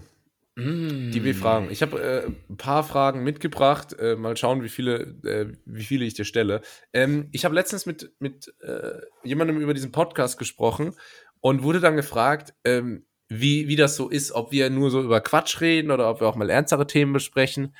Die 0.61 1.23
W-Fragen. 1.23 1.71
Ich 1.71 1.83
habe 1.83 2.03
äh, 2.03 2.27
ein 2.51 2.57
paar 2.57 2.83
Fragen 2.83 3.23
mitgebracht. 3.23 3.97
Äh, 3.97 4.17
mal 4.17 4.37
schauen, 4.37 4.65
wie 4.65 4.69
viele, 4.69 5.03
äh, 5.23 5.53
wie 5.65 5.85
viele 5.85 6.05
ich 6.05 6.15
dir 6.15 6.25
stelle. 6.25 6.63
Ähm, 6.93 7.29
ich 7.31 7.45
habe 7.45 7.55
letztens 7.55 7.87
mit, 7.87 8.13
mit 8.19 8.53
äh, 8.63 9.01
jemandem 9.23 9.61
über 9.61 9.73
diesen 9.73 9.93
Podcast 9.93 10.37
gesprochen 10.37 10.95
und 11.41 11.63
wurde 11.63 11.79
dann 11.79 11.95
gefragt, 11.95 12.55
ähm, 12.65 13.07
wie, 13.29 13.69
wie 13.69 13.77
das 13.77 13.97
so 13.97 14.09
ist, 14.09 14.33
ob 14.33 14.53
wir 14.53 14.71
nur 14.71 14.91
so 14.91 15.03
über 15.03 15.21
Quatsch 15.21 15.61
reden 15.61 15.91
oder 15.91 16.09
ob 16.11 16.21
wir 16.21 16.29
auch 16.29 16.37
mal 16.37 16.51
ernstere 16.51 16.87
Themen 16.87 17.13
besprechen. 17.13 17.75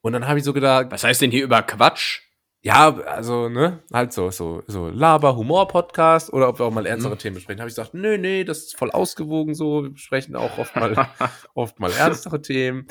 Und 0.00 0.12
dann 0.12 0.26
habe 0.26 0.38
ich 0.38 0.44
so 0.44 0.52
gedacht. 0.52 0.86
Was 0.90 1.04
heißt 1.04 1.22
denn 1.22 1.30
hier 1.30 1.44
über 1.44 1.62
Quatsch? 1.62 2.20
Ja, 2.64 2.94
also, 2.94 3.48
ne, 3.48 3.80
halt 3.92 4.12
so, 4.12 4.30
so, 4.30 4.62
so 4.68 4.88
Laber-Humor-Podcast 4.88 6.32
oder 6.32 6.48
ob 6.48 6.60
wir 6.60 6.66
auch 6.66 6.72
mal 6.72 6.86
ernstere 6.86 7.14
mhm. 7.14 7.18
Themen 7.18 7.34
besprechen. 7.34 7.60
Habe 7.60 7.68
ich 7.68 7.74
gesagt, 7.74 7.92
nö, 7.92 8.18
nee, 8.18 8.44
das 8.44 8.58
ist 8.58 8.76
voll 8.76 8.92
ausgewogen 8.92 9.56
so. 9.56 9.82
Wir 9.82 9.90
besprechen 9.90 10.36
auch 10.36 10.58
oft 10.58 10.76
mal, 10.76 11.08
oft 11.54 11.80
mal 11.80 11.90
ernstere 11.90 12.40
Themen. 12.40 12.86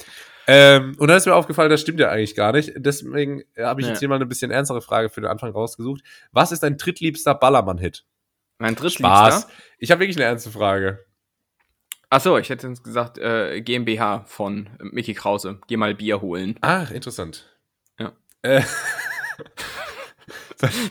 Ähm, 0.45 0.95
und 0.97 1.07
dann 1.07 1.15
ist 1.15 1.25
mir 1.25 1.35
aufgefallen, 1.35 1.69
das 1.69 1.79
stimmt 1.79 2.01
ja 2.01 2.09
eigentlich 2.09 2.35
gar 2.35 2.51
nicht. 2.51 2.73
Deswegen 2.75 3.43
habe 3.57 3.79
ich 3.79 3.87
ja. 3.87 3.93
jetzt 3.93 3.99
hier 3.99 4.09
mal 4.09 4.15
eine 4.15 4.25
bisschen 4.25 4.51
ernstere 4.51 4.81
Frage 4.81 5.09
für 5.09 5.21
den 5.21 5.29
Anfang 5.29 5.51
rausgesucht. 5.51 6.01
Was 6.33 6.51
ist 6.51 6.63
dein 6.63 6.75
drittliebster 6.75 7.33
Ballermann-Hit? 7.33 8.03
Mein 8.57 8.75
drittliebster? 8.75 9.31
Spaß. 9.31 9.47
Ich 9.77 9.91
habe 9.91 10.01
wirklich 10.01 10.17
eine 10.17 10.25
ernste 10.25 10.51
Frage. 10.51 11.05
Ach 12.13 12.19
so, 12.19 12.37
ich 12.37 12.49
hätte 12.49 12.67
jetzt 12.67 12.83
gesagt 12.83 13.17
äh, 13.19 13.61
GmbH 13.61 14.25
von 14.25 14.69
Mickey 14.79 15.13
Krause. 15.13 15.59
Geh 15.67 15.77
mal 15.77 15.95
Bier 15.95 16.19
holen. 16.19 16.57
Ach, 16.59 16.91
interessant. 16.91 17.57
Ja. 17.97 18.11
Äh. 18.41 18.61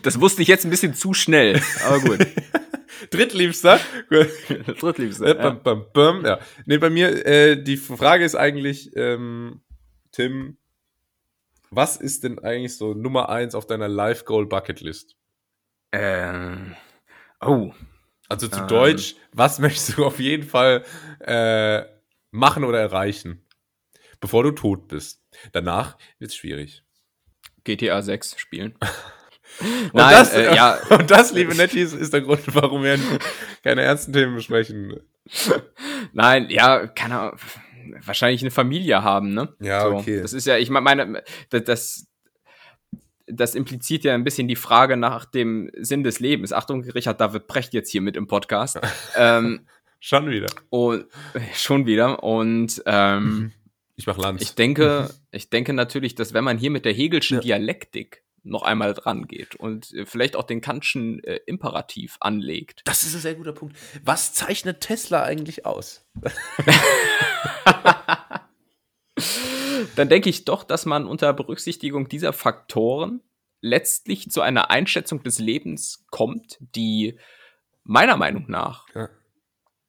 Das 0.02 0.20
wusste 0.20 0.42
ich 0.42 0.48
jetzt 0.48 0.64
ein 0.64 0.70
bisschen 0.70 0.94
zu 0.94 1.14
schnell, 1.14 1.62
aber 1.86 2.00
gut. 2.00 2.26
Drittliebster? 3.10 3.78
Drittliebster. 4.10 5.26
Äh, 5.26 5.40
ja. 5.40 5.50
Bam, 5.50 5.86
bam, 5.92 6.24
ja. 6.24 6.40
Nee, 6.66 6.78
bei 6.78 6.90
mir, 6.90 7.24
äh, 7.24 7.62
die 7.62 7.76
Frage 7.76 8.24
ist 8.24 8.34
eigentlich, 8.34 8.90
ähm, 8.96 9.60
Tim, 10.10 10.56
was 11.70 11.96
ist 11.96 12.24
denn 12.24 12.40
eigentlich 12.40 12.76
so 12.76 12.94
Nummer 12.94 13.28
eins 13.28 13.54
auf 13.54 13.64
deiner 13.68 13.86
Life 13.86 14.24
Goal 14.24 14.46
Bucket 14.46 14.80
List? 14.80 15.16
Ähm, 15.92 16.74
oh. 17.40 17.72
Also 18.30 18.46
zu 18.46 18.60
ähm, 18.60 18.68
Deutsch, 18.68 19.16
was 19.32 19.58
möchtest 19.58 19.98
du 19.98 20.06
auf 20.06 20.20
jeden 20.20 20.46
Fall 20.46 20.84
äh, 21.18 21.82
machen 22.30 22.62
oder 22.62 22.80
erreichen, 22.80 23.44
bevor 24.20 24.44
du 24.44 24.52
tot 24.52 24.86
bist? 24.86 25.20
Danach 25.52 25.98
wird 26.20 26.30
es 26.30 26.36
schwierig. 26.36 26.84
GTA 27.64 28.00
6 28.00 28.38
spielen. 28.38 28.76
und, 29.60 29.94
Nein, 29.94 30.12
das, 30.12 30.32
äh, 30.32 30.54
ja. 30.54 30.78
und 30.90 31.10
das, 31.10 31.32
liebe 31.32 31.56
Netties, 31.56 31.92
ist 31.92 32.12
der 32.12 32.20
Grund, 32.20 32.42
warum 32.54 32.84
wir 32.84 33.00
keine 33.64 33.82
ernsten 33.82 34.12
Themen 34.12 34.36
besprechen. 34.36 35.00
Nein, 36.12 36.48
ja, 36.50 36.86
keine 36.86 37.18
Ahnung. 37.18 37.38
Wahrscheinlich 38.04 38.42
eine 38.42 38.52
Familie 38.52 39.02
haben, 39.02 39.34
ne? 39.34 39.56
Ja, 39.58 39.82
so. 39.82 39.96
okay. 39.96 40.22
Das 40.22 40.34
ist 40.34 40.46
ja, 40.46 40.56
ich 40.56 40.70
meine, 40.70 41.24
das, 41.50 42.06
das 43.32 43.54
impliziert 43.54 44.04
ja 44.04 44.14
ein 44.14 44.24
bisschen 44.24 44.48
die 44.48 44.56
Frage 44.56 44.96
nach 44.96 45.24
dem 45.24 45.70
Sinn 45.76 46.02
des 46.02 46.20
Lebens. 46.20 46.52
Achtung, 46.52 46.82
Richard 46.82 47.20
David 47.20 47.46
Brecht 47.46 47.72
jetzt 47.72 47.90
hier 47.90 48.00
mit 48.00 48.16
im 48.16 48.26
Podcast. 48.26 48.78
ähm, 49.16 49.66
schon 49.98 50.30
wieder. 50.30 50.48
Und, 50.70 51.06
schon 51.54 51.86
wieder. 51.86 52.22
Und 52.22 52.82
ähm, 52.86 53.24
mhm. 53.24 53.52
ich 53.96 54.06
mach 54.06 54.18
Land. 54.18 54.42
Ich 54.42 54.54
denke, 54.54 55.10
ich 55.30 55.50
denke 55.50 55.72
natürlich, 55.72 56.14
dass 56.14 56.34
wenn 56.34 56.44
man 56.44 56.58
hier 56.58 56.70
mit 56.70 56.84
der 56.84 56.92
Hegelschen 56.92 57.36
ja. 57.36 57.40
Dialektik 57.40 58.22
noch 58.42 58.62
einmal 58.62 58.94
dran 58.94 59.26
geht 59.26 59.54
und 59.54 59.92
äh, 59.92 60.06
vielleicht 60.06 60.34
auch 60.36 60.44
den 60.44 60.60
Kantschen 60.60 61.22
äh, 61.24 61.40
Imperativ 61.46 62.16
anlegt. 62.20 62.80
Das 62.84 63.02
ist 63.04 63.14
ein 63.14 63.20
sehr 63.20 63.34
guter 63.34 63.52
Punkt. 63.52 63.76
Was 64.02 64.32
zeichnet 64.32 64.80
Tesla 64.80 65.22
eigentlich 65.22 65.66
aus? 65.66 66.06
dann 70.00 70.08
denke 70.08 70.30
ich 70.30 70.46
doch, 70.46 70.64
dass 70.64 70.86
man 70.86 71.06
unter 71.06 71.32
Berücksichtigung 71.32 72.08
dieser 72.08 72.32
Faktoren 72.32 73.20
letztlich 73.60 74.30
zu 74.30 74.40
einer 74.40 74.70
Einschätzung 74.70 75.22
des 75.22 75.38
Lebens 75.38 76.06
kommt, 76.10 76.56
die 76.74 77.18
meiner 77.84 78.16
Meinung 78.16 78.46
nach 78.48 78.86
ja. 78.94 79.10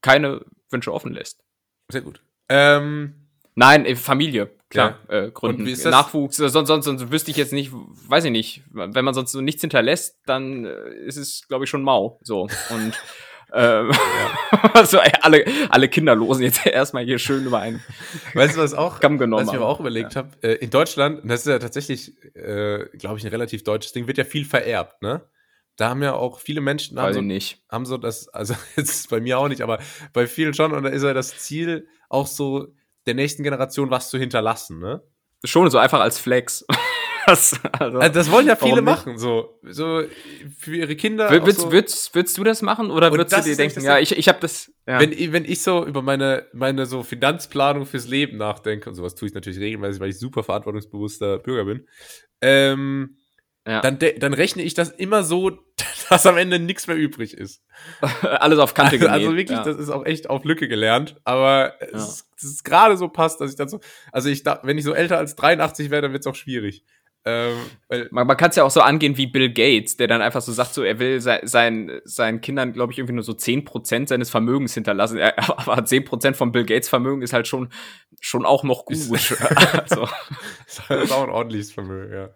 keine 0.02 0.46
Wünsche 0.70 0.94
offen 0.94 1.14
lässt. 1.14 1.44
Sehr 1.90 2.02
gut. 2.02 2.22
Ähm, 2.50 3.22
Nein, 3.56 3.86
äh, 3.86 3.96
Familie, 3.96 4.50
klar, 4.70 5.00
ja. 5.10 5.24
äh, 5.24 5.32
Gründen. 5.32 5.64
Nachwuchs, 5.90 6.38
sonst, 6.38 6.68
sonst, 6.68 6.86
sonst 6.86 7.12
wüsste 7.12 7.32
ich 7.32 7.38
jetzt 7.38 7.54
nicht, 7.54 7.72
weiß 7.74 8.26
ich 8.26 8.32
nicht, 8.32 8.64
wenn 8.72 9.06
man 9.06 9.14
sonst 9.14 9.32
so 9.32 9.42
nichts 9.42 9.62
hinterlässt, 9.62 10.20
dann 10.26 10.66
äh, 10.66 10.94
ist 11.06 11.18
es, 11.18 11.48
glaube 11.48 11.66
ich, 11.66 11.70
schon 11.70 11.84
mau. 11.84 12.20
So. 12.22 12.50
Und 12.70 12.94
ähm, 13.54 13.92
ja. 13.92 14.72
also 14.74 15.00
alle, 15.22 15.46
alle 15.70 15.90
Kinderlosen 15.90 16.44
jetzt 16.44 16.66
erstmal 16.66 17.04
hier 17.04 17.20
schön 17.20 17.46
über 17.46 17.60
einen 17.60 17.84
Weißt 18.34 18.56
du, 18.56 18.62
was 18.62 18.74
auch, 18.74 19.00
Kamm 19.00 19.18
genommen 19.18 19.46
was 19.46 19.54
ich 19.54 19.60
aber 19.60 19.68
auch 19.68 19.80
überlegt 19.80 20.16
ja. 20.16 20.24
habe? 20.24 20.30
Äh, 20.42 20.54
in 20.56 20.70
Deutschland, 20.70 21.22
das 21.24 21.42
ist 21.42 21.48
ja 21.48 21.60
tatsächlich, 21.60 22.14
äh, 22.36 22.86
glaube 22.98 23.18
ich, 23.18 23.26
ein 23.26 23.30
relativ 23.30 23.64
deutsches 23.64 23.92
Ding, 23.92 24.08
wird 24.08 24.18
ja 24.18 24.24
viel 24.24 24.46
vererbt, 24.46 25.02
ne? 25.02 25.22
Da 25.78 25.90
haben 25.90 26.04
ja 26.04 26.14
auch 26.14 26.40
viele 26.40 26.62
Menschen 26.62 27.00
haben 27.00 27.14
so, 27.14 27.22
nicht. 27.22 27.64
haben 27.70 27.86
so 27.86 27.98
das, 27.98 28.28
also 28.30 28.56
jetzt 28.76 29.10
bei 29.10 29.20
mir 29.20 29.40
auch 29.40 29.48
nicht, 29.48 29.62
aber 29.62 29.80
bei 30.14 30.28
vielen 30.28 30.54
schon, 30.54 30.72
und 30.74 30.84
da 30.84 30.90
ist 30.90 31.04
ja 31.04 31.14
das 31.14 31.38
Ziel 31.40 31.88
auch 32.10 32.28
so, 32.28 32.68
der 33.08 33.16
nächsten 33.16 33.44
Generation 33.44 33.90
was 33.90 34.10
zu 34.10 34.18
hinterlassen, 34.18 34.80
ne? 34.80 35.02
Schon 35.44 35.70
so 35.72 35.80
einfach 35.80 36.02
als 36.02 36.20
Flex. 36.20 36.66
Das, 37.26 37.60
also, 37.80 38.00
also, 38.00 38.14
das 38.14 38.32
wollen 38.32 38.48
ja 38.48 38.56
viele 38.56 38.82
machen, 38.82 39.18
so, 39.18 39.60
so 39.64 40.04
für 40.58 40.76
ihre 40.76 40.96
Kinder. 40.96 41.30
Würdest, 41.30 41.62
so. 41.62 41.72
würdest, 41.72 42.16
würdest 42.16 42.38
du 42.38 42.44
das 42.44 42.62
machen 42.62 42.92
oder 42.92 43.12
würdest 43.12 43.38
du 43.38 43.50
dir 43.50 43.56
denken, 43.56 43.84
ja, 43.84 44.00
ich, 44.00 44.18
ich 44.18 44.28
habe 44.28 44.40
das. 44.40 44.72
Ja. 44.88 45.00
Wenn, 45.00 45.12
wenn 45.32 45.46
ich 45.46 45.62
so 45.62 45.86
über 45.86 46.02
meine, 46.02 46.48
meine 46.54 46.86
so 46.86 47.04
Finanzplanung 47.04 47.86
fürs 47.86 48.08
Leben 48.08 48.38
nachdenke, 48.38 48.90
und 48.90 48.96
sowas 48.96 49.16
tue 49.16 49.28
ich 49.28 49.34
natürlich 49.34 49.60
regelmäßig, 49.60 50.02
weil 50.02 50.10
ich 50.10 50.20
super 50.20 50.44
verantwortungsbewusster 50.44 51.40
Bürger 51.40 51.66
bin, 51.66 51.88
ähm, 52.42 53.18
ja. 53.68 53.82
dann, 53.82 54.00
dann 54.00 54.34
rechne 54.34 54.64
ich 54.64 54.74
das 54.74 54.90
immer 54.90 55.24
so, 55.24 55.52
dass 56.10 56.26
am 56.26 56.38
Ende 56.38 56.60
nichts 56.60 56.88
mehr 56.88 56.98
übrig 56.98 57.36
ist. 57.36 57.64
Alles 58.22 58.60
auf 58.60 58.74
Kante 58.74 58.96
Also, 58.96 59.06
genäht. 59.06 59.14
also 59.14 59.38
wirklich, 59.38 59.58
ja. 59.58 59.64
das 59.64 59.78
ist 59.78 59.90
auch 59.90 60.06
echt 60.06 60.30
auf 60.30 60.44
Lücke 60.44 60.68
gelernt. 60.68 61.18
Aber 61.24 61.76
es, 61.80 62.28
es 62.38 62.44
ist 62.44 62.64
gerade 62.64 62.98
so 62.98 63.08
passt, 63.08 63.40
dass 63.42 63.52
ich 63.52 63.58
dann 63.58 63.70
so, 63.70 63.80
also 64.12 64.30
ich 64.30 64.44
da, 64.44 64.60
wenn 64.64 64.78
ich 64.78 64.84
so 64.84 64.94
älter 64.94 65.18
als 65.18 65.36
83 65.36 65.90
wäre, 65.92 66.02
dann 66.02 66.14
wird 66.14 66.22
es 66.22 66.28
auch 66.28 66.36
schwierig. 66.36 66.84
Ähm, 67.24 67.58
Man, 68.10 68.26
man 68.26 68.36
kann 68.36 68.50
es 68.50 68.56
ja 68.56 68.64
auch 68.64 68.72
so 68.72 68.82
angehen 68.82 69.16
wie 69.16 69.28
Bill 69.28 69.54
Gates, 69.54 69.96
der 69.96 70.08
dann 70.08 70.24
einfach 70.24 70.42
so 70.42 70.52
sagt, 70.52 70.74
so 70.74 70.82
er 70.82 70.98
will 70.98 71.22
sei, 71.22 71.42
sein, 71.44 72.02
seinen 72.04 72.42
Kindern, 72.42 72.74
glaube 72.74 72.94
ich, 72.94 73.00
irgendwie 73.00 73.14
nur 73.14 73.24
so 73.24 73.34
10% 73.34 74.08
seines 74.08 74.32
Vermögens 74.32 74.74
hinterlassen. 74.74 75.18
Er, 75.18 75.38
aber 75.60 75.76
10% 75.76 76.34
von 76.34 76.52
Bill 76.52 76.66
Gates 76.66 76.90
Vermögen 76.90 77.22
ist 77.22 77.34
halt 77.34 77.48
schon, 77.48 77.70
schon 78.20 78.46
auch 78.46 78.64
noch 78.64 78.86
gut. 78.86 78.98
also, 79.74 80.08
das 80.66 81.04
ist 81.04 81.12
auch 81.12 81.24
ein 81.24 81.30
ordentliches 81.30 81.72
Vermögen, 81.72 82.14
ja. 82.14 82.30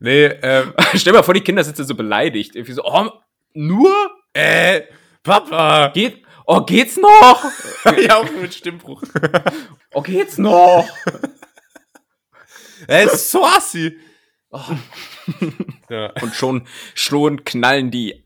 Nee, 0.00 0.26
ähm, 0.42 0.72
stell 0.94 1.12
dir 1.12 1.18
mal 1.18 1.22
vor, 1.22 1.34
die 1.34 1.40
Kinder 1.40 1.62
sitzen 1.62 1.84
so 1.84 1.94
beleidigt. 1.94 2.56
Irgendwie 2.56 2.72
so, 2.72 2.82
oh, 2.84 3.10
nur? 3.54 3.94
äh, 4.32 4.82
Papa! 5.22 5.88
Geht, 5.88 6.24
oh, 6.46 6.62
geht's 6.62 6.96
noch? 6.96 7.44
ja, 7.96 8.16
auch 8.16 8.30
mit 8.40 8.54
Stimmbruch. 8.54 9.02
Oh, 9.92 10.02
geht's 10.02 10.38
noch? 10.38 10.86
Es 12.86 13.12
ist 13.14 13.30
so 13.30 13.44
assi. 13.44 13.98
Oh. 14.56 14.76
Ja. 15.88 16.12
Und 16.20 16.34
schon, 16.34 16.66
schon 16.94 17.44
knallen 17.44 17.90
die 17.90 18.24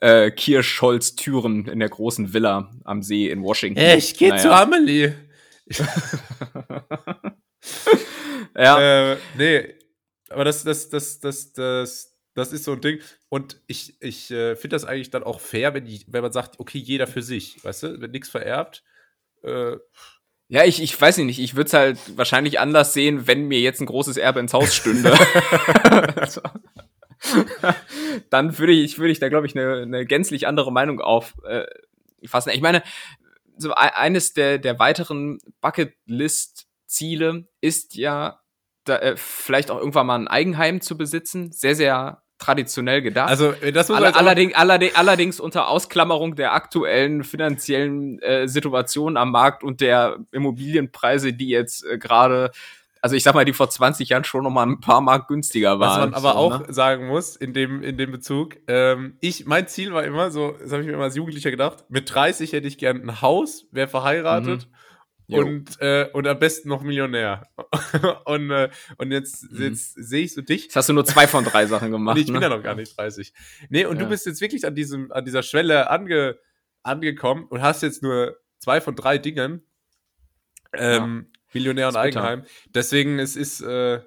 äh, 0.00 0.30
Kirschholz-Türen 0.30 1.66
in 1.66 1.80
der 1.80 1.88
großen 1.88 2.32
Villa 2.32 2.70
am 2.84 3.02
See 3.02 3.28
in 3.28 3.42
Washington. 3.42 3.82
Ich 3.96 4.16
geh 4.16 4.28
zu 4.36 4.48
Naja. 4.48 4.62
Amelie. 4.62 5.14
Ja. 8.56 9.12
Äh, 9.12 9.16
nee, 9.36 9.74
aber 10.28 10.44
das, 10.44 10.64
das, 10.64 10.88
das, 10.88 11.20
das, 11.20 11.52
das, 11.52 12.18
das 12.34 12.52
ist 12.52 12.64
so 12.64 12.72
ein 12.72 12.80
Ding. 12.80 13.00
Und 13.28 13.60
ich, 13.66 14.00
ich 14.00 14.30
äh, 14.30 14.56
finde 14.56 14.76
das 14.76 14.84
eigentlich 14.84 15.10
dann 15.10 15.24
auch 15.24 15.40
fair, 15.40 15.74
wenn, 15.74 15.84
die, 15.84 16.04
wenn 16.08 16.22
man 16.22 16.32
sagt, 16.32 16.58
okay, 16.58 16.78
jeder 16.78 17.06
für 17.06 17.22
sich, 17.22 17.62
weißt 17.64 17.82
du, 17.82 18.00
wenn 18.00 18.10
nichts 18.10 18.28
vererbt. 18.28 18.82
Äh, 19.42 19.76
Ja, 20.52 20.64
ich, 20.64 20.82
ich 20.82 21.00
weiß 21.00 21.18
nicht, 21.18 21.38
ich 21.38 21.54
würde 21.54 21.68
es 21.68 21.72
halt 21.72 21.98
wahrscheinlich 22.16 22.58
anders 22.58 22.92
sehen, 22.92 23.28
wenn 23.28 23.46
mir 23.46 23.60
jetzt 23.60 23.80
ein 23.80 23.86
großes 23.86 24.16
Erbe 24.16 24.40
ins 24.40 24.52
Haus 24.52 24.74
stünde. 24.74 25.14
Also, 26.16 26.40
Dann 28.30 28.58
würde 28.58 28.72
ich, 28.72 28.98
würde 28.98 29.12
ich 29.12 29.20
da, 29.20 29.28
glaube 29.28 29.46
ich, 29.46 29.56
eine, 29.56 29.82
eine 29.82 30.04
gänzlich 30.04 30.48
andere 30.48 30.72
Meinung 30.72 31.00
auffassen. 31.00 31.44
Äh, 31.46 32.28
fassen. 32.28 32.50
ich 32.50 32.60
meine, 32.60 32.82
so 33.56 33.70
e- 33.70 33.74
eines 33.74 34.32
der, 34.32 34.58
der 34.58 34.78
weiteren 34.80 35.38
Bucketlist-Ziele 35.60 37.46
ist 37.60 37.94
ja, 37.94 38.40
da, 38.84 38.96
äh, 38.96 39.16
vielleicht 39.16 39.70
auch 39.70 39.78
irgendwann 39.78 40.06
mal 40.06 40.16
ein 40.18 40.28
Eigenheim 40.28 40.80
zu 40.80 40.96
besitzen. 40.96 41.52
Sehr, 41.52 41.76
sehr 41.76 42.22
traditionell 42.40 43.02
gedacht. 43.02 43.28
also, 43.28 43.52
das 43.72 43.88
muss 43.88 43.98
auch- 43.98 44.14
allerdings, 44.16 44.54
allerdings, 44.54 44.94
allerdings 44.96 45.38
unter 45.40 45.68
Ausklammerung 45.68 46.34
der 46.34 46.52
aktuellen 46.54 47.22
finanziellen 47.22 48.18
äh, 48.20 48.48
Situation 48.48 49.16
am 49.16 49.30
Markt 49.30 49.62
und 49.62 49.80
der 49.80 50.16
Immobilienpreise, 50.32 51.32
die 51.32 51.48
jetzt 51.48 51.84
äh, 51.84 51.98
gerade, 51.98 52.50
also 53.02 53.16
ich 53.16 53.22
sag 53.22 53.34
mal, 53.34 53.44
die 53.44 53.52
vor 53.52 53.70
20 53.70 54.08
Jahren 54.08 54.24
schon 54.24 54.42
noch 54.44 54.50
mal 54.50 54.66
ein 54.66 54.80
paar 54.80 55.00
Mark 55.00 55.28
günstiger 55.28 55.78
Was 55.80 55.88
waren. 55.90 56.00
man 56.10 56.14
aber 56.14 56.32
so, 56.32 56.36
auch 56.38 56.66
ne? 56.66 56.72
sagen 56.72 57.06
muss, 57.06 57.36
in 57.36 57.52
dem, 57.52 57.82
in 57.82 57.96
dem 57.96 58.10
Bezug, 58.10 58.56
ähm, 58.68 59.16
ich, 59.20 59.46
mein 59.46 59.68
Ziel 59.68 59.92
war 59.92 60.04
immer, 60.04 60.30
so, 60.30 60.56
das 60.60 60.72
habe 60.72 60.82
ich 60.82 60.88
mir 60.88 60.94
immer 60.94 61.04
als 61.04 61.16
Jugendlicher 61.16 61.50
gedacht, 61.50 61.84
mit 61.88 62.12
30 62.12 62.52
hätte 62.52 62.68
ich 62.68 62.78
gern 62.78 63.00
ein 63.02 63.22
Haus, 63.22 63.66
wäre 63.70 63.88
verheiratet 63.88 64.66
Mhm. 64.66 64.74
Jo. 65.30 65.44
und, 65.46 65.80
äh, 65.80 66.08
und 66.12 66.26
am 66.26 66.38
besten 66.38 66.68
noch 66.68 66.82
Millionär. 66.82 67.48
und, 68.26 68.50
äh, 68.50 68.70
und 68.98 69.10
jetzt, 69.12 69.50
Mhm. 69.50 69.62
jetzt 69.62 69.94
sehe 69.94 70.24
ich 70.24 70.34
so 70.34 70.42
dich. 70.42 70.64
Jetzt 70.64 70.76
hast 70.76 70.88
du 70.88 70.92
nur 70.92 71.04
zwei 71.04 71.26
von 71.26 71.44
drei 71.44 71.66
Sachen 71.66 71.90
gemacht. 71.92 72.16
Nee, 72.16 72.20
ich 72.22 72.26
bin 72.26 72.36
ne? 72.36 72.42
ja 72.42 72.48
noch 72.48 72.62
gar 72.62 72.74
nicht 72.74 72.96
30. 72.96 73.32
Nee, 73.68 73.84
und 73.86 73.96
Ja. 73.96 74.02
du 74.04 74.08
bist 74.08 74.26
jetzt 74.26 74.40
wirklich 74.40 74.66
an, 74.66 74.74
diesem, 74.74 75.10
an 75.12 75.24
dieser 75.24 75.42
Schwelle 75.42 75.90
ange, 75.90 76.38
angekommen 76.82 77.44
und 77.44 77.62
hast 77.62 77.82
jetzt 77.82 78.02
nur 78.02 78.36
zwei 78.58 78.80
von 78.80 78.96
drei 78.96 79.18
Dingen. 79.18 79.62
Ähm, 80.72 81.26
Millionär 81.52 81.88
und. 81.88 81.96
Eigenheim. 81.96 82.44
Deswegen, 82.74 83.18
es 83.18 83.34
ist, 83.36 83.60
äh, 83.60 84.00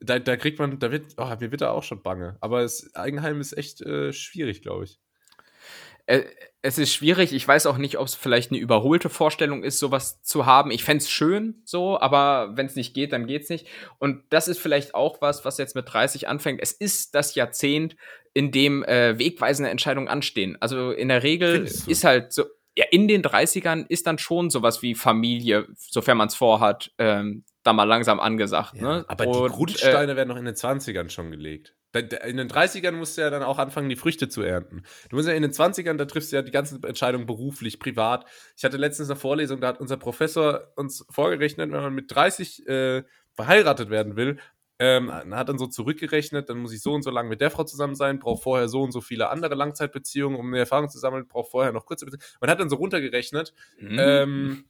da, 0.00 0.18
da 0.18 0.36
kriegt 0.36 0.58
man, 0.58 0.78
da 0.78 0.90
wird, 0.90 1.14
oh, 1.18 1.26
mir 1.40 1.50
wird 1.50 1.60
da 1.60 1.70
auch 1.70 1.82
schon 1.82 2.02
bange. 2.02 2.36
Aber 2.40 2.62
das 2.62 2.94
Eigenheim 2.94 3.40
ist 3.40 3.56
echt 3.56 3.80
äh, 3.82 4.12
schwierig, 4.12 4.62
glaube 4.62 4.84
ich. 4.84 4.98
Äh, 6.06 6.22
es 6.62 6.78
ist 6.78 6.92
schwierig. 6.92 7.32
Ich 7.32 7.46
weiß 7.46 7.66
auch 7.66 7.78
nicht, 7.78 7.96
ob 7.98 8.06
es 8.06 8.16
vielleicht 8.16 8.50
eine 8.50 8.58
überholte 8.58 9.08
Vorstellung 9.08 9.62
ist, 9.62 9.78
sowas 9.78 10.22
zu 10.22 10.46
haben. 10.46 10.72
Ich 10.72 10.82
fänd's 10.82 11.08
schön 11.08 11.62
so, 11.64 12.00
aber 12.00 12.56
wenn 12.56 12.66
es 12.66 12.74
nicht 12.74 12.92
geht, 12.92 13.12
dann 13.12 13.26
geht's 13.26 13.48
nicht. 13.48 13.68
Und 13.98 14.24
das 14.30 14.48
ist 14.48 14.58
vielleicht 14.58 14.94
auch 14.94 15.20
was, 15.20 15.44
was 15.44 15.58
jetzt 15.58 15.76
mit 15.76 15.92
30 15.92 16.26
anfängt. 16.26 16.60
Es 16.60 16.72
ist 16.72 17.14
das 17.14 17.36
Jahrzehnt, 17.36 17.96
in 18.34 18.50
dem 18.50 18.82
äh, 18.84 19.18
wegweisende 19.18 19.70
Entscheidungen 19.70 20.08
anstehen. 20.08 20.56
Also 20.60 20.90
in 20.90 21.08
der 21.08 21.22
Regel 21.22 21.62
ist 21.86 22.04
halt 22.04 22.32
so, 22.32 22.44
ja, 22.76 22.84
in 22.90 23.08
den 23.08 23.22
30ern 23.22 23.86
ist 23.88 24.06
dann 24.06 24.18
schon 24.18 24.50
sowas 24.50 24.82
wie 24.82 24.94
Familie, 24.94 25.66
sofern 25.76 26.18
man 26.18 26.28
es 26.28 26.34
vorhat, 26.34 26.92
ähm, 26.98 27.44
da 27.62 27.72
mal 27.72 27.84
langsam 27.84 28.20
angesagt. 28.20 28.74
ne? 28.74 29.04
Aber 29.08 29.26
Und, 29.26 29.34
die 29.34 29.46
äh, 29.46 29.56
Grundsteine 29.56 30.16
werden 30.16 30.28
noch 30.28 30.36
in 30.36 30.44
den 30.44 30.54
20ern 30.54 31.08
schon 31.08 31.30
gelegt. 31.30 31.74
In 32.00 32.36
den 32.36 32.48
30ern 32.48 32.92
musst 32.92 33.16
du 33.16 33.22
ja 33.22 33.30
dann 33.30 33.42
auch 33.42 33.58
anfangen, 33.58 33.88
die 33.88 33.96
Früchte 33.96 34.28
zu 34.28 34.42
ernten. 34.42 34.82
Du 35.10 35.16
musst 35.16 35.28
ja 35.28 35.34
in 35.34 35.42
den 35.42 35.52
20ern, 35.52 35.96
da 35.96 36.04
triffst 36.04 36.32
du 36.32 36.36
ja 36.36 36.42
die 36.42 36.50
ganzen 36.52 36.82
Entscheidungen 36.84 37.26
beruflich, 37.26 37.78
privat. 37.78 38.24
Ich 38.56 38.64
hatte 38.64 38.76
letztens 38.76 39.10
eine 39.10 39.18
Vorlesung, 39.18 39.60
da 39.60 39.68
hat 39.68 39.80
unser 39.80 39.96
Professor 39.96 40.72
uns 40.76 41.04
vorgerechnet, 41.10 41.70
wenn 41.72 41.80
man 41.82 41.94
mit 41.94 42.14
30 42.14 42.66
äh, 42.68 43.02
verheiratet 43.34 43.90
werden 43.90 44.16
will, 44.16 44.38
ähm, 44.78 45.10
hat 45.10 45.48
dann 45.48 45.58
so 45.58 45.66
zurückgerechnet, 45.66 46.50
dann 46.50 46.58
muss 46.58 46.72
ich 46.72 46.82
so 46.82 46.92
und 46.92 47.02
so 47.02 47.10
lange 47.10 47.28
mit 47.30 47.40
der 47.40 47.50
Frau 47.50 47.64
zusammen 47.64 47.94
sein, 47.94 48.18
brauche 48.18 48.42
vorher 48.42 48.68
so 48.68 48.82
und 48.82 48.92
so 48.92 49.00
viele 49.00 49.30
andere 49.30 49.54
Langzeitbeziehungen, 49.54 50.38
um 50.38 50.48
eine 50.48 50.58
Erfahrung 50.58 50.88
zu 50.90 50.98
sammeln, 50.98 51.26
brauche 51.26 51.50
vorher 51.50 51.72
noch 51.72 51.86
kurze 51.86 52.04
Beziehungen. 52.04 52.24
Man 52.40 52.50
hat 52.50 52.60
dann 52.60 52.68
so 52.68 52.76
runtergerechnet, 52.76 53.54
Mhm. 53.78 53.96
ähm, 53.98 54.64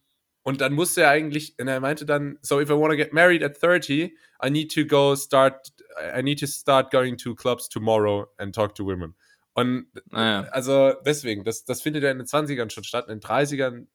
und 0.46 0.60
dann 0.60 0.74
musste 0.74 1.02
er 1.02 1.10
eigentlich, 1.10 1.58
und 1.58 1.66
er 1.66 1.80
meinte 1.80 2.06
dann, 2.06 2.38
so 2.40 2.60
if 2.60 2.70
I 2.70 2.74
want 2.74 2.92
to 2.92 2.96
get 2.96 3.12
married 3.12 3.42
at 3.42 3.60
30, 3.60 4.16
I 4.44 4.48
need 4.48 4.72
to 4.72 4.86
go 4.86 5.16
start, 5.16 5.72
I 6.16 6.22
need 6.22 6.38
to 6.38 6.46
start 6.46 6.92
going 6.92 7.16
to 7.18 7.34
clubs 7.34 7.68
tomorrow 7.68 8.28
and 8.38 8.54
talk 8.54 8.76
to 8.76 8.86
women. 8.86 9.16
Und 9.54 9.88
Naja. 10.12 10.48
also 10.52 10.92
deswegen, 11.04 11.42
das, 11.42 11.64
das 11.64 11.82
findet 11.82 12.04
ja 12.04 12.12
in 12.12 12.18
den 12.18 12.28
20ern 12.28 12.70
schon 12.70 12.84
statt. 12.84 13.08
In 13.08 13.18
den 13.18 13.28
30ern 13.28 13.88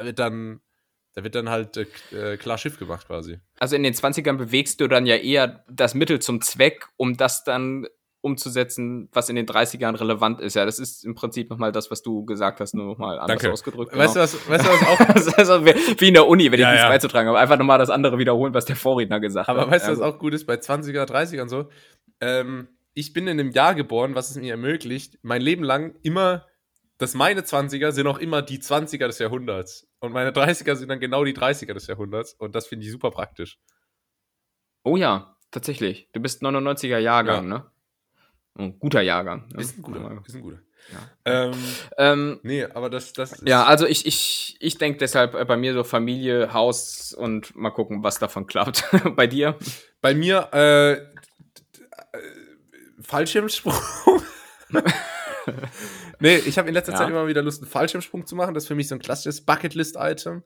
wird 0.00 0.20
dann, 0.20 0.60
da 1.14 1.24
wird 1.24 1.34
dann 1.34 1.48
halt 1.48 1.76
äh, 1.76 1.86
äh, 2.12 2.36
klar 2.36 2.56
Schiff 2.56 2.78
gemacht 2.78 3.08
quasi. 3.08 3.40
Also 3.58 3.74
in 3.74 3.82
den 3.82 3.94
20ern 3.94 4.36
bewegst 4.36 4.80
du 4.80 4.86
dann 4.86 5.06
ja 5.06 5.16
eher 5.16 5.64
das 5.68 5.94
Mittel 5.94 6.20
zum 6.20 6.40
Zweck, 6.40 6.86
um 6.98 7.16
das 7.16 7.42
dann 7.42 7.88
umzusetzen, 8.22 9.08
was 9.12 9.28
in 9.28 9.36
den 9.36 9.46
30ern 9.46 9.98
relevant 9.98 10.40
ist. 10.40 10.54
Ja, 10.54 10.64
das 10.66 10.78
ist 10.78 11.04
im 11.04 11.14
Prinzip 11.14 11.48
nochmal 11.50 11.72
das, 11.72 11.90
was 11.90 12.02
du 12.02 12.24
gesagt 12.24 12.60
hast, 12.60 12.74
nur 12.74 12.84
nochmal 12.86 13.18
anders 13.18 13.40
Danke. 13.40 13.52
ausgedrückt. 13.52 13.96
Weißt, 13.96 14.14
du, 14.16 14.20
genau. 14.20 14.24
was, 14.24 14.48
weißt 14.48 14.64
du, 14.66 14.68
was 14.70 15.28
auch 15.30 15.34
also 15.38 15.64
wie 15.66 16.08
in 16.08 16.14
der 16.14 16.26
Uni, 16.28 16.52
wenn 16.52 16.60
Ja, 16.60 16.68
ich 16.68 16.72
nichts 16.72 16.84
ja. 16.84 16.88
beizutragen 16.90 17.28
habe. 17.28 17.38
Einfach 17.38 17.56
nochmal 17.58 17.78
das 17.78 17.90
andere 17.90 18.18
wiederholen, 18.18 18.52
was 18.52 18.66
der 18.66 18.76
Vorredner 18.76 19.20
gesagt 19.20 19.48
Aber 19.48 19.62
hat. 19.62 19.70
weißt 19.70 19.86
du, 19.86 19.92
Ja, 19.92 19.98
was 19.98 20.02
auch 20.02 20.18
gut 20.18 20.34
ist 20.34 20.46
bei 20.46 20.54
20er, 20.54 21.04
30ern 21.06 21.48
so? 21.48 21.68
Ähm, 22.20 22.68
ich 22.92 23.12
bin 23.12 23.26
in 23.26 23.40
einem 23.40 23.50
Jahr 23.52 23.74
geboren, 23.74 24.14
was 24.14 24.30
es 24.30 24.36
mir 24.36 24.50
ermöglicht, 24.50 25.18
mein 25.22 25.40
Leben 25.40 25.62
lang 25.64 25.94
immer, 26.02 26.46
dass 26.98 27.14
meine 27.14 27.40
20er 27.40 27.92
sind 27.92 28.06
auch 28.06 28.18
immer 28.18 28.42
die 28.42 28.58
20er 28.58 29.06
des 29.06 29.18
Jahrhunderts. 29.18 29.88
Und 30.00 30.12
meine 30.12 30.30
30er 30.32 30.74
sind 30.74 30.88
dann 30.88 31.00
genau 31.00 31.24
die 31.24 31.34
30er 31.34 31.72
des 31.72 31.86
Jahrhunderts. 31.86 32.34
Und 32.34 32.54
das 32.54 32.66
finde 32.66 32.84
ich 32.84 32.92
super 32.92 33.10
praktisch. 33.10 33.58
Oh 34.84 34.96
ja, 34.96 35.36
tatsächlich. 35.50 36.08
Du 36.12 36.20
bist 36.20 36.42
99er 36.42 36.98
Jahrgang, 36.98 37.48
ne? 37.48 37.64
Ein 38.58 38.78
guter 38.78 39.00
Jahrgang. 39.00 39.48
ne? 39.54 39.60
Ist 39.60 39.78
ein 39.78 39.82
guter. 39.82 40.22
Ist 40.26 40.34
ein 40.34 40.42
guter. 40.42 40.58
Ja. 40.92 41.10
Ähm, 41.24 41.52
Ähm, 41.98 42.40
nee, 42.42 42.64
aber 42.64 42.88
das, 42.90 43.12
das 43.12 43.32
ist, 43.32 43.46
ja, 43.46 43.64
also 43.64 43.86
ich, 43.86 44.06
ich, 44.06 44.56
ich 44.60 44.78
denke 44.78 44.98
deshalb 44.98 45.34
äh, 45.34 45.44
bei 45.44 45.56
mir 45.56 45.72
so 45.74 45.84
Familie, 45.84 46.52
Haus 46.52 47.12
und 47.12 47.54
mal 47.54 47.70
gucken, 47.70 48.02
was 48.02 48.18
davon 48.18 48.46
klappt. 48.46 48.84
bei 49.16 49.26
dir? 49.26 49.56
Bei 50.00 50.14
mir, 50.14 50.48
äh, 50.52 50.92
äh, 50.92 50.98
Fallschirmsprung. 53.02 53.74
nee, 56.20 56.36
ich 56.36 56.58
habe 56.58 56.68
in 56.68 56.74
letzter 56.74 56.92
Ja. 56.92 56.98
Zeit 56.98 57.08
immer 57.10 57.26
wieder 57.26 57.42
Lust, 57.42 57.62
einen 57.62 57.70
Fallschirmsprung 57.70 58.26
zu 58.26 58.34
machen. 58.36 58.54
Das 58.54 58.64
ist 58.64 58.68
für 58.68 58.74
mich 58.74 58.88
so 58.88 58.94
ein 58.94 59.00
klassisches 59.00 59.44
Bucketlist-Item. 59.44 60.44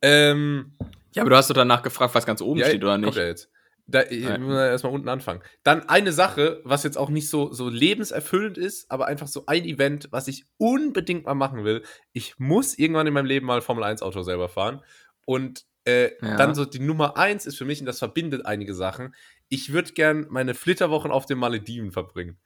Ähm, 0.00 0.76
Ja, 1.14 1.22
aber 1.22 1.30
du 1.30 1.36
hast 1.36 1.50
doch 1.50 1.54
danach 1.54 1.82
gefragt, 1.82 2.14
was 2.14 2.26
ganz 2.26 2.40
oben 2.40 2.60
Ja, 2.60 2.66
steht, 2.66 2.82
oder 2.82 2.92
kommt 2.94 3.04
nicht? 3.06 3.16
ja 3.16 3.24
jetzt. 3.24 3.50
Da, 3.86 4.02
ich 4.08 4.24
Ja. 4.24 4.38
muss 4.38 4.54
erstmal 4.54 4.92
unten 4.92 5.08
anfangen. 5.08 5.42
Dann 5.64 5.88
eine 5.88 6.12
Sache, 6.12 6.60
was 6.64 6.84
jetzt 6.84 6.96
auch 6.96 7.10
nicht 7.10 7.28
so, 7.28 7.52
so 7.52 7.68
lebenserfüllend 7.68 8.56
ist, 8.58 8.90
aber 8.90 9.06
einfach 9.06 9.26
so 9.26 9.44
ein 9.46 9.64
Event, 9.64 10.08
was 10.12 10.28
ich 10.28 10.44
unbedingt 10.56 11.24
mal 11.26 11.34
machen 11.34 11.64
will. 11.64 11.82
Ich 12.12 12.38
muss 12.38 12.78
irgendwann 12.78 13.06
in 13.08 13.12
meinem 13.14 13.26
Leben 13.26 13.46
mal 13.46 13.60
Formel 13.60 13.84
1 13.84 14.02
Auto 14.02 14.22
selber 14.22 14.48
fahren. 14.48 14.82
Und 15.26 15.64
äh, 15.84 16.12
Ja. 16.24 16.36
dann 16.36 16.54
so 16.54 16.64
die 16.64 16.78
Nummer 16.78 17.16
1 17.16 17.44
ist 17.44 17.58
für 17.58 17.64
mich, 17.64 17.80
und 17.80 17.86
das 17.86 17.98
verbindet 17.98 18.46
einige 18.46 18.72
Sachen, 18.74 19.14
ich 19.48 19.72
würde 19.72 19.92
gern 19.92 20.26
meine 20.30 20.54
Flitterwochen 20.54 21.10
auf 21.10 21.26
den 21.26 21.38
Malediven 21.38 21.90
verbringen. 21.90 22.38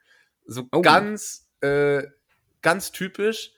So 0.47 0.67
Oh. 0.73 0.81
ganz, 0.81 1.49
äh, 1.61 2.03
ganz 2.63 2.93
typisch. 2.93 3.53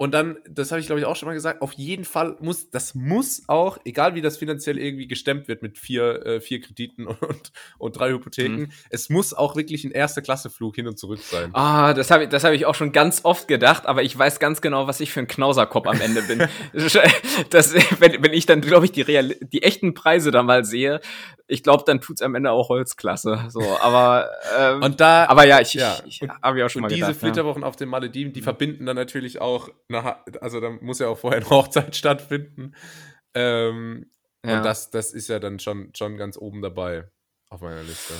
Und 0.00 0.12
dann, 0.12 0.38
das 0.48 0.70
habe 0.72 0.80
ich 0.80 0.86
glaube 0.86 1.00
ich 1.00 1.04
auch 1.04 1.14
schon 1.14 1.26
mal 1.26 1.34
gesagt, 1.34 1.60
auf 1.60 1.74
jeden 1.74 2.06
Fall 2.06 2.34
muss, 2.40 2.70
das 2.70 2.94
muss 2.94 3.42
auch, 3.48 3.76
egal 3.84 4.14
wie 4.14 4.22
das 4.22 4.38
finanziell 4.38 4.78
irgendwie 4.78 5.06
gestemmt 5.06 5.46
wird 5.46 5.60
mit 5.60 5.76
vier, 5.76 6.24
äh, 6.24 6.40
vier 6.40 6.62
Krediten 6.62 7.06
und, 7.06 7.52
und 7.76 7.98
drei 7.98 8.08
Hypotheken, 8.08 8.62
mhm. 8.62 8.72
es 8.88 9.10
muss 9.10 9.34
auch 9.34 9.56
wirklich 9.56 9.84
ein 9.84 9.90
erste 9.90 10.22
Klasse 10.22 10.48
Flug 10.48 10.76
hin 10.76 10.86
und 10.86 10.98
zurück 10.98 11.20
sein. 11.20 11.50
Ah, 11.52 11.92
das 11.92 12.10
habe 12.10 12.22
ich, 12.22 12.30
das 12.30 12.44
habe 12.44 12.56
ich 12.56 12.64
auch 12.64 12.74
schon 12.74 12.92
ganz 12.92 13.26
oft 13.26 13.46
gedacht, 13.46 13.84
aber 13.84 14.02
ich 14.02 14.16
weiß 14.16 14.40
ganz 14.40 14.62
genau, 14.62 14.86
was 14.86 15.00
ich 15.00 15.12
für 15.12 15.20
ein 15.20 15.28
Knauserkopf 15.28 15.86
am 15.86 16.00
Ende 16.00 16.22
bin. 16.22 16.38
das, 17.50 17.74
wenn, 18.00 18.24
wenn 18.24 18.32
ich 18.32 18.46
dann, 18.46 18.62
glaube 18.62 18.86
ich, 18.86 18.92
die, 18.92 19.02
real, 19.02 19.36
die 19.52 19.62
echten 19.62 19.92
Preise 19.92 20.30
da 20.30 20.42
mal 20.42 20.64
sehe, 20.64 21.02
ich 21.50 21.62
glaube, 21.62 21.82
dann 21.86 22.00
tut's 22.00 22.22
am 22.22 22.34
Ende 22.34 22.52
auch 22.52 22.68
Holzklasse. 22.68 23.46
So, 23.48 23.60
aber 23.80 24.30
ähm, 24.56 24.82
und 24.82 25.00
da, 25.00 25.26
aber 25.26 25.46
ja, 25.46 25.60
ich, 25.60 25.74
ja, 25.74 25.98
ich, 26.06 26.22
ich 26.22 26.28
habe 26.42 26.60
ja 26.60 26.66
auch 26.66 26.70
schon 26.70 26.82
mal 26.82 26.88
diese 26.88 27.00
gedacht. 27.00 27.10
Diese 27.10 27.20
Flitterwochen 27.20 27.62
ja. 27.62 27.68
auf 27.68 27.76
den 27.76 27.88
Malediven, 27.88 28.32
die 28.32 28.40
mhm. 28.40 28.44
verbinden 28.44 28.86
dann 28.86 28.96
natürlich 28.96 29.40
auch, 29.40 29.68
eine, 29.90 30.42
also 30.42 30.60
da 30.60 30.70
muss 30.70 30.98
ja 30.98 31.08
auch 31.08 31.18
vorher 31.18 31.40
eine 31.40 31.50
Hochzeit 31.50 31.94
stattfinden. 31.96 32.74
Ähm, 33.34 34.06
ja. 34.44 34.58
Und 34.58 34.64
das, 34.64 34.90
das 34.90 35.12
ist 35.12 35.28
ja 35.28 35.38
dann 35.38 35.58
schon, 35.58 35.92
schon 35.94 36.16
ganz 36.16 36.36
oben 36.38 36.62
dabei 36.62 37.10
auf 37.50 37.60
meiner 37.60 37.82
Liste. 37.82 38.14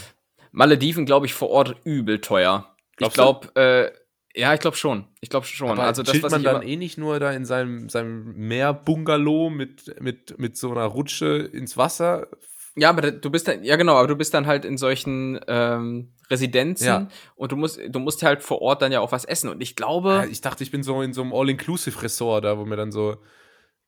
Malediven, 0.53 1.07
glaube 1.07 1.27
ich, 1.27 1.35
vor 1.35 1.51
Ort 1.51 1.77
übel 1.85 2.21
teuer. 2.21 2.77
Glaubst 2.97 3.17
ich 3.17 3.23
glaube, 3.23 3.57
äh, 3.57 3.93
ja, 4.35 4.55
ich 4.55 4.61
glaube 4.61 4.77
schon. 4.77 5.07
Ich 5.21 5.31
glaube 5.31 5.47
schon. 5.47 5.71
Aber 5.71 5.85
also 5.85 6.03
das, 6.03 6.23
was 6.23 6.33
man 6.33 6.43
dann 6.43 6.63
eh 6.63 6.77
nicht 6.77 6.99
nur 6.99 7.19
da 7.19 7.33
in 7.33 7.45
seinem, 7.45 7.89
seinem 7.89 8.33
Meerbungalow 8.37 9.51
mit, 9.51 10.01
mit, 10.01 10.39
mit 10.39 10.57
so 10.57 10.71
einer 10.71 10.85
Rutsche 10.85 11.49
ins 11.53 11.77
Wasser 11.77 12.29
ja, 12.77 12.91
aber 12.91 13.11
du 13.11 13.31
bist 13.31 13.49
dann, 13.49 13.65
ja 13.65 13.77
genau, 13.77 13.97
aber 13.97 14.09
du 14.09 14.17
bist 14.17 14.33
dann 14.33 14.47
halt 14.47 14.65
in 14.65 14.79
solchen 14.79 15.41
ähm, 15.49 16.13
Residenzen 16.31 16.87
ja. 16.87 17.09
und 17.35 17.53
du 17.53 17.57
musst, 17.57 17.81
du 17.89 17.99
musst 17.99 18.23
halt 18.23 18.43
vor 18.43 18.63
Ort 18.63 18.83
dann 18.83 18.93
ja 18.93 19.01
auch 19.01 19.13
was 19.13 19.25
essen. 19.25 19.51
Und 19.51 19.61
ich 19.61 19.75
glaube. 19.77 20.11
Ja, 20.11 20.25
ich 20.25 20.41
dachte, 20.41 20.63
ich 20.63 20.71
bin 20.71 20.83
so 20.83 21.03
in 21.03 21.13
so 21.13 21.23
einem 21.23 21.33
All-Inclusive-Ressort 21.33 22.45
da, 22.45 22.59
wo 22.59 22.65
mir 22.65 22.77
dann 22.77 22.93
so. 22.93 23.17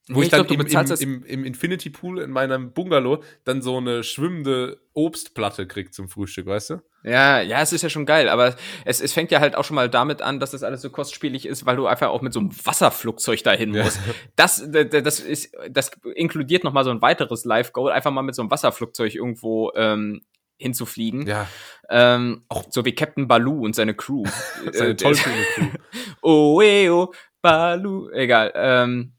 Wo 0.09 0.19
nee, 0.19 0.25
ich, 0.25 0.31
dann 0.31 0.45
glaub, 0.47 0.61
im, 0.61 0.67
im, 0.67 0.97
im, 0.99 1.25
im, 1.25 1.45
Infinity 1.45 1.89
Pool 1.89 2.21
in 2.21 2.31
meinem 2.31 2.73
Bungalow 2.73 3.23
dann 3.45 3.63
so 3.63 3.77
eine 3.77 4.03
schwimmende 4.03 4.81
Obstplatte 4.95 5.69
krieg 5.69 5.95
zum 5.95 6.09
Frühstück, 6.09 6.47
weißt 6.47 6.71
du? 6.71 6.83
Ja, 7.05 7.41
ja, 7.41 7.61
es 7.61 7.73
ist 7.73 7.83
ja 7.83 7.89
schon 7.89 8.05
geil, 8.05 8.29
aber 8.29 8.57
es, 8.85 9.01
es 9.01 9.13
fängt 9.13 9.31
ja 9.31 9.39
halt 9.39 9.55
auch 9.55 9.65
schon 9.65 9.77
mal 9.77 9.89
damit 9.89 10.21
an, 10.21 10.41
dass 10.41 10.51
das 10.51 10.65
alles 10.65 10.83
so 10.83 10.91
kostspielig 10.91 11.47
ist, 11.47 11.67
weil 11.67 11.77
du 11.77 11.87
einfach 11.87 12.09
auch 12.09 12.21
mit 12.21 12.33
so 12.33 12.41
einem 12.41 12.51
Wasserflugzeug 12.65 13.45
dahin 13.45 13.71
musst. 13.71 14.01
Ja. 14.05 14.13
Das, 14.35 14.69
das 14.71 15.21
ist, 15.21 15.53
das 15.71 15.93
inkludiert 16.15 16.65
noch 16.65 16.73
mal 16.73 16.85
so 16.85 16.91
ein 16.91 17.01
weiteres 17.01 17.45
Live-Goal, 17.45 17.93
einfach 17.93 18.11
mal 18.11 18.23
mit 18.23 18.35
so 18.35 18.43
einem 18.43 18.51
Wasserflugzeug 18.51 19.15
irgendwo 19.15 19.73
ähm, 19.77 20.23
hinzufliegen. 20.59 21.27
Ja. 21.27 21.49
Ähm, 21.89 22.45
auch 22.49 22.65
so 22.71 22.85
wie 22.85 22.95
Captain 22.95 23.29
Baloo 23.29 23.65
und 23.65 23.77
seine 23.77 23.95
Crew. 23.95 24.25
seine 24.73 24.91
äh, 24.91 24.97
tollkühne 24.97 25.45
Crew. 25.55 25.67
oh, 26.23 26.61
eh, 26.61 26.89
oh, 26.91 27.13
Baloo. 27.41 28.11
Egal. 28.11 28.53
Ähm, 28.55 29.13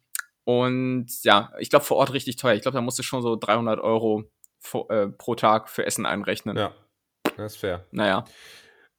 und 0.46 1.08
ja, 1.24 1.52
ich 1.60 1.70
glaube 1.70 1.86
vor 1.86 1.98
Ort 1.98 2.14
richtig 2.14 2.36
teuer. 2.36 2.56
Ich 2.56 2.62
glaube, 2.62 2.76
da 2.76 2.82
musst 2.82 3.00
du 3.00 3.04
schon 3.04 3.22
so 3.22 3.36
300 3.36 3.80
Euro 3.80 4.26
pro, 4.62 4.88
äh, 4.90 5.08
pro 5.08 5.36
Tag 5.36 5.70
für 5.70 5.86
Essen 5.86 6.06
einrechnen. 6.06 6.58
Ja. 6.58 6.74
Das 7.38 7.54
ist 7.54 7.60
fair. 7.60 7.86
Naja. 7.92 8.26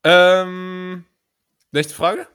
Ähm, 0.03 1.05
nächste 1.73 1.95
Frage? 1.95 2.27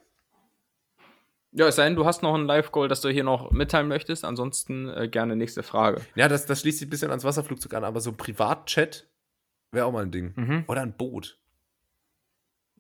Ja, 1.52 1.68
es 1.68 1.76
sei 1.76 1.86
denn, 1.86 1.96
du 1.96 2.06
hast 2.06 2.22
noch 2.22 2.36
ein 2.36 2.46
Live-Goal, 2.46 2.88
das 2.88 3.02
du 3.02 3.10
hier 3.10 3.24
noch 3.24 3.52
mitteilen 3.52 3.88
möchtest. 3.88 4.24
Ansonsten 4.24 4.90
äh, 4.90 5.08
gerne 5.08 5.36
nächste 5.36 5.64
Frage. 5.64 6.02
Ja, 6.16 6.28
das, 6.28 6.46
das 6.46 6.62
schließt 6.62 6.80
sich 6.80 6.88
ein 6.88 6.92
bisschen 6.92 7.10
ans 7.10 7.24
Wasserflugzeug 7.24 7.74
an, 7.74 7.84
aber 7.84 8.02
so 8.02 8.12
ein 8.12 8.18
Privatchat 8.18 9.08
wäre 9.72 9.86
auch 9.86 9.92
mal 9.92 10.04
ein 10.04 10.12
Ding. 10.12 10.34
Mhm. 10.36 10.64
Oder 10.68 10.82
ein 10.82 10.96
Boot. 10.96 11.40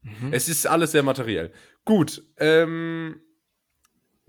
Mhm. 0.01 0.31
Es 0.31 0.47
ist 0.47 0.67
alles 0.67 0.91
sehr 0.91 1.03
materiell. 1.03 1.51
Gut. 1.83 2.23
Ähm, 2.37 3.21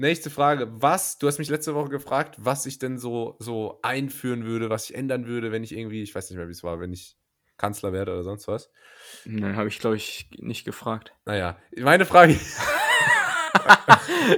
nächste 0.01 0.30
Frage. 0.30 0.68
Was, 0.70 1.18
du 1.18 1.26
hast 1.26 1.38
mich 1.38 1.48
letzte 1.48 1.74
Woche 1.74 1.90
gefragt, 1.90 2.36
was 2.38 2.66
ich 2.66 2.78
denn 2.78 2.98
so, 2.98 3.36
so 3.38 3.78
einführen 3.82 4.44
würde, 4.44 4.70
was 4.70 4.90
ich 4.90 4.96
ändern 4.96 5.26
würde, 5.26 5.53
wenn 5.53 5.62
ich 5.62 5.76
irgendwie, 5.76 6.03
ich 6.03 6.14
weiß 6.14 6.30
nicht 6.30 6.38
mehr, 6.38 6.48
wie 6.48 6.53
es 6.53 6.64
war, 6.64 6.80
wenn 6.80 6.92
ich 6.92 7.16
Kanzler 7.57 7.92
werde 7.92 8.12
oder 8.12 8.22
sonst 8.22 8.48
was. 8.48 8.70
Dann 9.24 9.57
habe 9.57 9.68
ich, 9.68 9.78
glaube 9.78 9.96
ich, 9.96 10.30
nicht 10.38 10.64
gefragt. 10.64 11.12
Naja, 11.26 11.59
meine 11.76 12.07
Frage. 12.07 12.38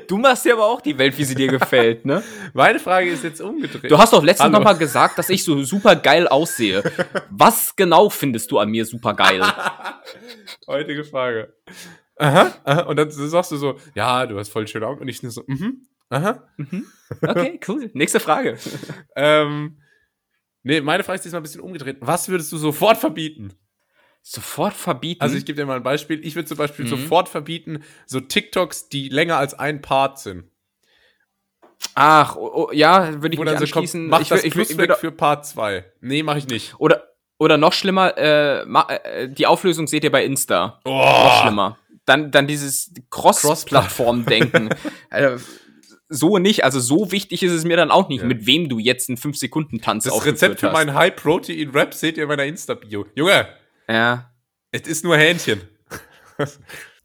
du 0.08 0.18
machst 0.18 0.44
dir 0.44 0.54
aber 0.54 0.66
auch 0.66 0.80
die 0.80 0.96
Welt, 0.98 1.16
wie 1.18 1.24
sie 1.24 1.34
dir 1.34 1.48
gefällt, 1.48 2.04
ne? 2.04 2.22
Meine 2.54 2.78
Frage 2.78 3.10
ist 3.10 3.24
jetzt 3.24 3.40
umgedreht. 3.40 3.90
Du 3.90 3.98
hast 3.98 4.12
doch 4.12 4.22
letztens 4.22 4.50
noch 4.50 4.62
mal 4.62 4.74
gesagt, 4.74 5.18
dass 5.18 5.30
ich 5.30 5.44
so 5.44 5.62
super 5.62 5.96
geil 5.96 6.28
aussehe. 6.28 6.82
Was 7.30 7.74
genau 7.76 8.10
findest 8.10 8.50
du 8.50 8.58
an 8.58 8.70
mir 8.70 8.84
super 8.84 9.14
geil? 9.14 9.42
Heutige 10.66 11.04
Frage. 11.04 11.54
Aha, 12.22 12.54
aha, 12.64 12.80
und 12.82 12.96
dann 12.96 13.10
sagst 13.10 13.52
du 13.52 13.56
so, 13.56 13.78
ja, 13.94 14.26
du 14.26 14.38
hast 14.38 14.48
voll 14.48 14.66
schöne 14.68 14.86
Augen. 14.86 15.00
Und 15.00 15.08
ich 15.08 15.20
so, 15.20 15.42
mhm, 15.46 15.86
aha. 16.08 16.48
Mhm. 16.56 16.86
Okay, 17.20 17.60
cool. 17.68 17.90
Nächste 17.92 18.20
Frage. 18.20 18.56
ähm, 19.16 19.76
Nee, 20.62 20.80
meine 20.80 21.02
Frage 21.02 21.16
ist 21.16 21.24
diesmal 21.24 21.40
ein 21.40 21.42
bisschen 21.42 21.60
umgedreht. 21.60 21.96
Was 22.00 22.28
würdest 22.28 22.52
du 22.52 22.56
sofort 22.56 22.96
verbieten? 22.96 23.52
Sofort 24.22 24.74
verbieten? 24.74 25.20
Also 25.20 25.36
ich 25.36 25.44
gebe 25.44 25.56
dir 25.56 25.66
mal 25.66 25.76
ein 25.76 25.82
Beispiel. 25.82 26.24
Ich 26.24 26.36
würde 26.36 26.46
zum 26.46 26.56
Beispiel 26.56 26.84
mhm. 26.84 26.90
sofort 26.90 27.28
verbieten, 27.28 27.82
so 28.06 28.20
TikToks, 28.20 28.88
die 28.88 29.08
länger 29.08 29.36
als 29.36 29.54
ein 29.54 29.82
Part 29.82 30.20
sind. 30.20 30.44
Ach, 31.94 32.36
oh, 32.36 32.68
oh, 32.68 32.72
ja, 32.72 33.20
würde 33.20 33.34
ich 33.34 33.40
Wo 33.40 33.44
mich 33.44 33.56
anschließen. 33.56 34.04
So 34.04 34.08
mach 34.08 34.20
ich, 34.20 34.28
das 34.28 34.44
ich, 34.44 34.52
Plus 34.52 34.70
ich, 34.70 34.78
weg 34.78 34.94
für 34.96 35.10
Part 35.10 35.46
2. 35.46 35.84
Nee, 36.00 36.22
mache 36.22 36.38
ich 36.38 36.46
nicht. 36.46 36.76
Oder, 36.78 37.08
oder 37.38 37.56
noch 37.56 37.72
schlimmer, 37.72 38.16
äh, 38.16 38.62
äh, 38.62 39.28
die 39.28 39.46
Auflösung 39.46 39.88
seht 39.88 40.04
ihr 40.04 40.12
bei 40.12 40.24
Insta. 40.24 40.80
Oh. 40.84 40.90
Noch 40.90 41.42
schlimmer. 41.42 41.78
Dann, 42.12 42.30
dann 42.30 42.46
dieses 42.46 42.92
Cross-Plattform-Denken. 43.08 44.68
also, 45.08 45.42
so 46.10 46.36
nicht. 46.36 46.62
Also 46.62 46.78
so 46.78 47.10
wichtig 47.10 47.42
ist 47.42 47.52
es 47.52 47.64
mir 47.64 47.78
dann 47.78 47.90
auch 47.90 48.10
nicht, 48.10 48.20
ja. 48.20 48.26
mit 48.26 48.44
wem 48.44 48.68
du 48.68 48.78
jetzt 48.78 49.08
einen 49.08 49.16
5-Sekunden-Tanz 49.16 50.04
Das 50.04 50.26
Rezept 50.26 50.60
für 50.60 50.70
meinen 50.70 50.92
High-Protein-Rap 50.92 51.94
seht 51.94 52.18
ihr 52.18 52.24
in 52.24 52.28
meiner 52.28 52.44
Insta-Bio. 52.44 53.06
Junge! 53.14 53.48
Ja. 53.88 54.30
Es 54.72 54.82
ist 54.82 55.04
nur 55.04 55.16
Hähnchen. 55.16 55.62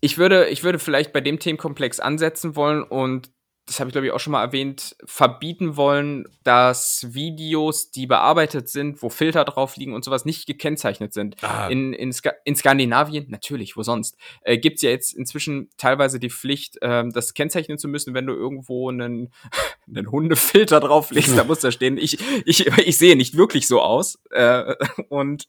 ich 0.02 0.18
würde, 0.18 0.50
ich 0.50 0.66
würde 0.66 0.78
vielleicht 0.78 1.14
bei 1.14 1.22
dem 1.22 1.40
Themenkomplex 1.40 2.02
ansetzen 2.02 2.58
wollen 2.58 2.84
und 2.84 3.32
das 3.68 3.80
habe 3.80 3.90
ich 3.90 3.92
glaube 3.92 4.08
ich 4.08 4.14
auch 4.14 4.20
schon 4.20 4.32
mal 4.32 4.44
erwähnt, 4.44 4.96
verbieten 5.06 5.76
wollen, 5.76 6.26
dass 6.44 7.14
Videos, 7.14 7.92
die 7.92 8.08
bearbeitet 8.08 8.70
sind, 8.70 9.02
wo 9.04 9.10
Filter 9.10 9.44
drauf 9.44 9.76
liegen 9.76 9.94
und 9.94 10.06
sowas 10.06 10.24
nicht 10.24 10.48
gekennzeichnet 10.48 11.14
sind. 11.14 11.36
Ah. 11.44 11.68
In, 11.68 11.94
in, 11.94 12.14
Ska 12.14 12.32
in 12.46 12.56
Skandinavien, 12.56 13.26
natürlich, 13.30 13.76
wo 13.76 13.84
sonst, 13.84 14.18
äh, 14.42 14.58
gibt 14.58 14.78
es 14.78 14.84
ja 14.84 14.90
jetzt 14.90 15.14
inzwischen 15.14 15.70
teilweise 15.78 16.18
die 16.18 16.30
Pflicht, 16.30 16.82
äh, 16.82 17.04
das 17.10 17.34
kennzeichnen 17.34 17.78
zu 17.78 17.90
müssen, 17.90 18.14
wenn 18.14 18.26
du 18.26 18.34
irgendwo 18.34 18.90
einen, 18.90 19.34
einen 19.88 20.10
Hundefilter 20.10 20.80
drauflegst, 20.80 21.38
da 21.38 21.44
muss 21.44 21.60
da 21.60 21.72
stehen, 21.72 21.98
ich, 21.98 22.18
ich, 22.46 22.66
ich 22.68 22.98
sehe 22.98 23.18
nicht 23.18 23.36
wirklich 23.36 23.68
so 23.68 23.82
aus. 23.82 24.18
Äh, 24.32 24.76
und 25.10 25.48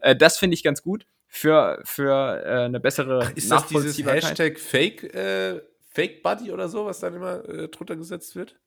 äh, 0.00 0.16
das 0.16 0.38
finde 0.38 0.54
ich 0.54 0.64
ganz 0.64 0.82
gut 0.82 1.06
für, 1.28 1.80
für 1.84 2.42
äh, 2.44 2.64
eine 2.64 2.80
bessere 2.80 3.26
Ach, 3.26 3.36
ist 3.36 3.50
das 3.50 3.68
dieses 3.68 4.04
Hashtag 4.04 4.58
Fake 4.58 5.14
äh, 5.14 5.60
Fake 5.90 6.22
Buddy 6.22 6.52
oder 6.52 6.68
so, 6.68 6.86
was 6.86 7.00
dann 7.00 7.14
immer 7.14 7.48
äh, 7.48 7.68
drunter 7.68 7.96
gesetzt 7.96 8.36
wird? 8.36 8.58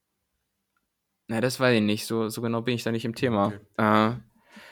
Na, 1.27 1.41
das 1.41 1.59
weiß 1.59 1.75
ich 1.77 1.81
nicht. 1.81 2.05
So, 2.05 2.29
so 2.29 2.41
genau 2.41 2.61
bin 2.61 2.75
ich 2.75 2.83
da 2.83 2.91
nicht 2.91 3.05
im 3.05 3.15
Thema. 3.15 3.47
Okay. 3.47 3.59
Äh, 3.77 4.15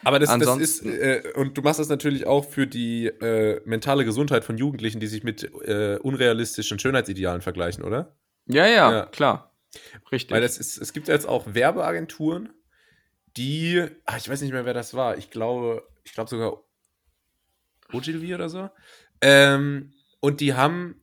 aber 0.03 0.19
das, 0.19 0.37
das 0.37 0.57
ist, 0.57 0.85
äh, 0.85 1.33
und 1.35 1.57
du 1.57 1.61
machst 1.61 1.79
das 1.79 1.89
natürlich 1.89 2.25
auch 2.25 2.45
für 2.45 2.67
die 2.67 3.07
äh, 3.07 3.61
mentale 3.65 4.03
Gesundheit 4.03 4.43
von 4.43 4.57
Jugendlichen, 4.57 4.99
die 4.99 5.07
sich 5.07 5.23
mit 5.23 5.43
äh, 5.43 5.97
unrealistischen 6.01 6.79
Schönheitsidealen 6.79 7.41
vergleichen, 7.41 7.83
oder? 7.83 8.15
Ja, 8.47 8.65
ja, 8.67 8.91
ja, 8.91 9.05
klar. 9.05 9.55
Richtig. 10.11 10.31
Weil 10.31 10.41
das 10.41 10.57
ist, 10.57 10.77
es 10.77 10.93
gibt 10.93 11.07
jetzt 11.07 11.27
auch 11.27 11.53
Werbeagenturen, 11.53 12.49
die, 13.37 13.85
ach, 14.05 14.17
ich 14.17 14.27
weiß 14.27 14.41
nicht 14.41 14.51
mehr, 14.51 14.65
wer 14.65 14.73
das 14.73 14.93
war. 14.93 15.17
Ich 15.17 15.29
glaube, 15.29 15.87
ich 16.03 16.13
glaube 16.13 16.29
sogar 16.29 16.63
Ogilvy 17.93 18.35
oder 18.35 18.49
so. 18.49 18.69
Ähm, 19.21 19.93
und 20.19 20.41
die 20.41 20.53
haben 20.53 21.00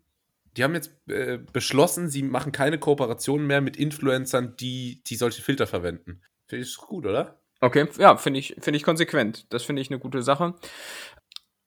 die 0.59 0.65
haben 0.65 0.75
jetzt 0.75 0.93
äh, 1.09 1.39
beschlossen, 1.53 2.11
sie 2.11 2.25
machen 2.25 2.51
keine 2.51 2.79
Kooperationen 2.79 3.47
mehr 3.47 3.61
mit 3.61 3.77
Influencern, 3.77 4.57
die, 4.59 5.03
die 5.07 5.15
solche 5.15 5.41
Filter 5.41 5.69
verwenden. 5.69 6.21
Finde 6.47 6.65
ich 6.65 6.77
gut, 6.77 7.07
oder? 7.07 7.41
Okay, 7.61 7.87
ja, 7.99 8.17
finde 8.17 8.41
ich, 8.41 8.57
find 8.59 8.77
ich 8.77 8.83
konsequent. 8.83 9.47
Das 9.51 9.63
finde 9.63 9.83
ich 9.83 9.89
eine 9.89 10.01
gute 10.01 10.23
Sache. 10.23 10.55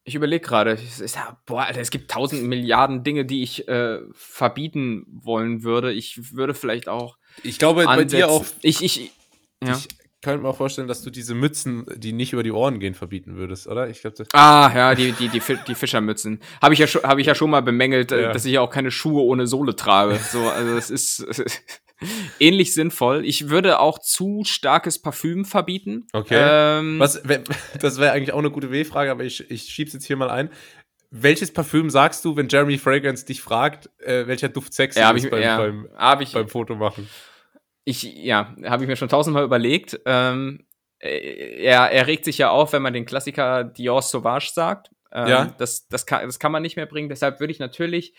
Ich 0.04 0.16
überlege 0.16 0.46
gerade, 0.46 0.78
boah, 1.46 1.64
Alter, 1.64 1.80
es 1.80 1.90
gibt 1.90 2.12
tausend 2.12 2.44
Milliarden 2.44 3.04
Dinge, 3.04 3.24
die 3.24 3.44
ich 3.44 3.68
äh, 3.70 4.00
verbieten 4.12 5.06
wollen 5.08 5.64
würde. 5.64 5.94
Ich 5.94 6.34
würde 6.36 6.54
vielleicht 6.54 6.90
auch. 6.90 7.18
Ich 7.44 7.60
glaube, 7.60 7.88
ansetzen. 7.88 8.12
bei 8.12 8.18
dir 8.18 8.30
auch. 8.30 8.46
Ich, 8.62 8.84
ich, 8.84 9.12
ja. 9.64 9.74
ich 9.74 9.88
könnte 10.22 10.44
mir 10.44 10.50
auch 10.50 10.58
vorstellen, 10.58 10.88
dass 10.88 11.02
du 11.02 11.10
diese 11.10 11.34
Mützen, 11.36 11.86
die 11.96 12.14
nicht 12.14 12.34
über 12.34 12.44
die 12.44 12.52
Ohren 12.52 12.80
gehen, 12.80 12.94
verbieten 12.94 13.36
würdest, 13.38 13.68
oder? 13.68 13.90
Ich 13.90 14.02
glaube, 14.02 14.24
Ah, 14.34 14.72
ja, 14.74 14.96
die, 14.96 15.12
die, 15.14 15.30
die, 15.30 15.42
die 15.68 15.76
Fischermützen. 15.76 16.40
Habe 16.62 16.74
ich, 16.74 16.80
ja 16.80 16.88
schon, 16.88 17.04
hab 17.04 17.18
ich 17.18 17.26
ja 17.28 17.36
schon 17.36 17.50
mal 17.50 17.62
bemängelt, 17.62 18.12
äh, 18.12 18.22
ja. 18.24 18.32
dass 18.34 18.46
ich 18.46 18.54
ja 18.54 18.62
auch 18.62 18.70
keine 18.70 18.92
Schuhe 18.92 19.24
ohne 19.24 19.48
Sohle 19.48 19.76
trage. 19.76 20.16
So, 20.18 20.48
also 20.50 20.78
es 20.78 20.90
ist 20.90 21.26
ähnlich 22.40 22.74
sinnvoll. 22.74 23.26
Ich 23.26 23.50
würde 23.50 23.80
auch 23.80 24.00
zu 24.00 24.44
starkes 24.46 25.00
Parfüm 25.00 25.46
verbieten. 25.46 26.08
Okay. 26.14 26.38
Ähm, 26.40 27.00
Was, 27.00 27.22
das 27.80 28.00
wäre 28.00 28.12
eigentlich 28.12 28.34
auch 28.34 28.40
eine 28.40 28.52
gute 28.52 28.72
W-Frage, 28.72 29.12
aber 29.12 29.24
ich, 29.24 29.50
ich 29.52 29.64
schieb's 29.64 29.94
jetzt 29.94 30.06
hier 30.06 30.18
mal 30.18 30.30
ein. 30.30 30.50
welches 31.12 31.52
Parfüm 31.52 31.90
sagst 31.90 32.24
du, 32.26 32.36
wenn 32.38 32.48
Jeremy 32.48 32.78
Fragrance 32.78 33.26
dich 33.26 33.42
fragt, 33.42 33.90
äh, 34.00 34.28
welcher 34.28 34.50
Duft 34.50 34.74
sexy 34.74 35.00
Ja, 35.00 35.12
ist 35.12 35.26
ich- 35.26 35.32
beim, 35.32 35.42
ja, 35.42 35.58
beim, 35.58 35.88
ich- 36.22 36.34
beim 36.34 36.48
Foto 36.48 36.76
machen? 36.76 37.08
Ich, 37.92 38.04
ja, 38.04 38.56
habe 38.66 38.84
ich 38.84 38.88
mir 38.88 38.96
schon 38.96 39.10
tausendmal 39.10 39.44
überlegt. 39.44 40.00
Ähm, 40.06 40.66
äh, 41.00 41.64
er, 41.64 41.92
er 41.92 42.08
regt 42.08 42.26
sich 42.26 42.38
ja 42.38 42.50
auf, 42.50 42.74
wenn 42.74 42.82
man 42.82 42.94
den 42.94 43.06
Klassiker 43.06 43.64
Dior 43.66 44.02
Sauvage 44.02 44.50
sagt. 44.54 44.90
Ähm, 45.12 45.28
Ja. 45.28 45.46
Das, 45.58 45.88
das, 45.90 46.06
kann, 46.06 46.26
das 46.26 46.40
kann 46.40 46.52
man 46.52 46.62
nicht 46.62 46.78
mehr 46.78 46.86
bringen. 46.86 47.10
Deshalb 47.10 47.40
würde 47.40 47.52
ich 47.52 47.60
natürlich 47.60 48.14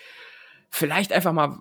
vielleicht 0.71 1.13
einfach 1.13 1.33
mal 1.33 1.59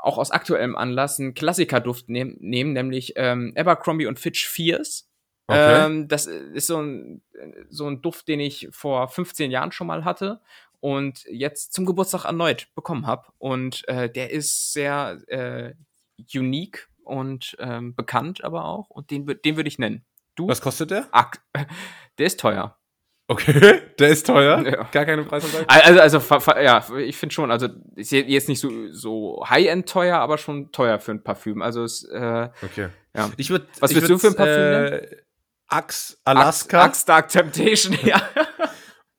auch 0.00 0.16
aus 0.16 0.30
aktuellem 0.30 0.76
Anlass 0.76 1.18
einen 1.18 1.34
Klassikerduft 1.34 2.08
nehm, 2.08 2.36
nehmen, 2.40 2.72
nämlich 2.72 3.14
ähm, 3.16 3.52
Abercrombie 3.56 4.06
und 4.06 4.18
Fitch 4.18 4.46
Fierce. 4.46 5.10
Okay. 5.48 5.86
Ähm, 5.86 6.08
das 6.08 6.26
ist 6.26 6.66
so 6.66 6.80
ein, 6.80 7.22
so 7.68 7.86
ein 7.88 8.00
Duft, 8.00 8.28
den 8.28 8.40
ich 8.40 8.68
vor 8.70 9.08
15 9.08 9.50
Jahren 9.50 9.72
schon 9.72 9.86
mal 9.86 10.04
hatte 10.04 10.40
und 10.80 11.24
jetzt 11.24 11.72
zum 11.72 11.84
Geburtstag 11.84 12.24
erneut 12.24 12.68
bekommen 12.74 13.06
habe. 13.06 13.26
Und 13.38 13.86
äh, 13.88 14.08
der 14.08 14.30
ist 14.30 14.72
sehr 14.72 15.18
äh, 15.26 15.74
unique 16.34 16.87
und 17.08 17.56
ähm, 17.58 17.94
bekannt 17.94 18.44
aber 18.44 18.64
auch. 18.64 18.90
Und 18.90 19.10
den, 19.10 19.26
den 19.26 19.56
würde 19.56 19.68
ich 19.68 19.78
nennen. 19.78 20.04
Du? 20.36 20.46
Was 20.48 20.60
kostet 20.60 20.90
der? 20.90 21.06
Ak 21.12 21.40
der 22.18 22.26
ist 22.26 22.38
teuer. 22.40 22.76
Okay, 23.30 23.80
der 23.98 24.08
ist 24.08 24.26
teuer. 24.26 24.62
Ja. 24.66 24.84
Gar 24.84 25.04
keine 25.04 25.22
Preisanzeige. 25.24 25.68
Also, 25.68 26.18
also 26.18 26.50
ja, 26.60 26.82
ich 26.98 27.16
finde 27.16 27.34
schon, 27.34 27.50
also 27.50 27.68
ist 27.94 28.10
je- 28.10 28.24
jetzt 28.26 28.48
nicht 28.48 28.58
so, 28.60 28.70
so 28.90 29.44
High-End 29.46 29.86
teuer, 29.88 30.16
aber 30.18 30.38
schon 30.38 30.72
teuer 30.72 30.98
für 30.98 31.10
ein 31.12 31.22
Parfüm. 31.22 31.60
Also 31.60 31.84
es, 31.84 32.04
äh, 32.04 32.48
Okay. 32.62 32.88
Ja. 33.14 33.30
Ich 33.36 33.50
würd, 33.50 33.66
Was 33.80 33.94
willst 33.94 34.08
du 34.08 34.16
für 34.18 34.28
ein 34.28 34.34
Parfüm 34.36 34.54
Äh, 34.54 35.16
Axe 35.66 36.16
Alaska 36.24 36.84
Axe 36.84 37.04
Dark 37.04 37.28
Temptation, 37.28 37.98
ja. 38.04 38.22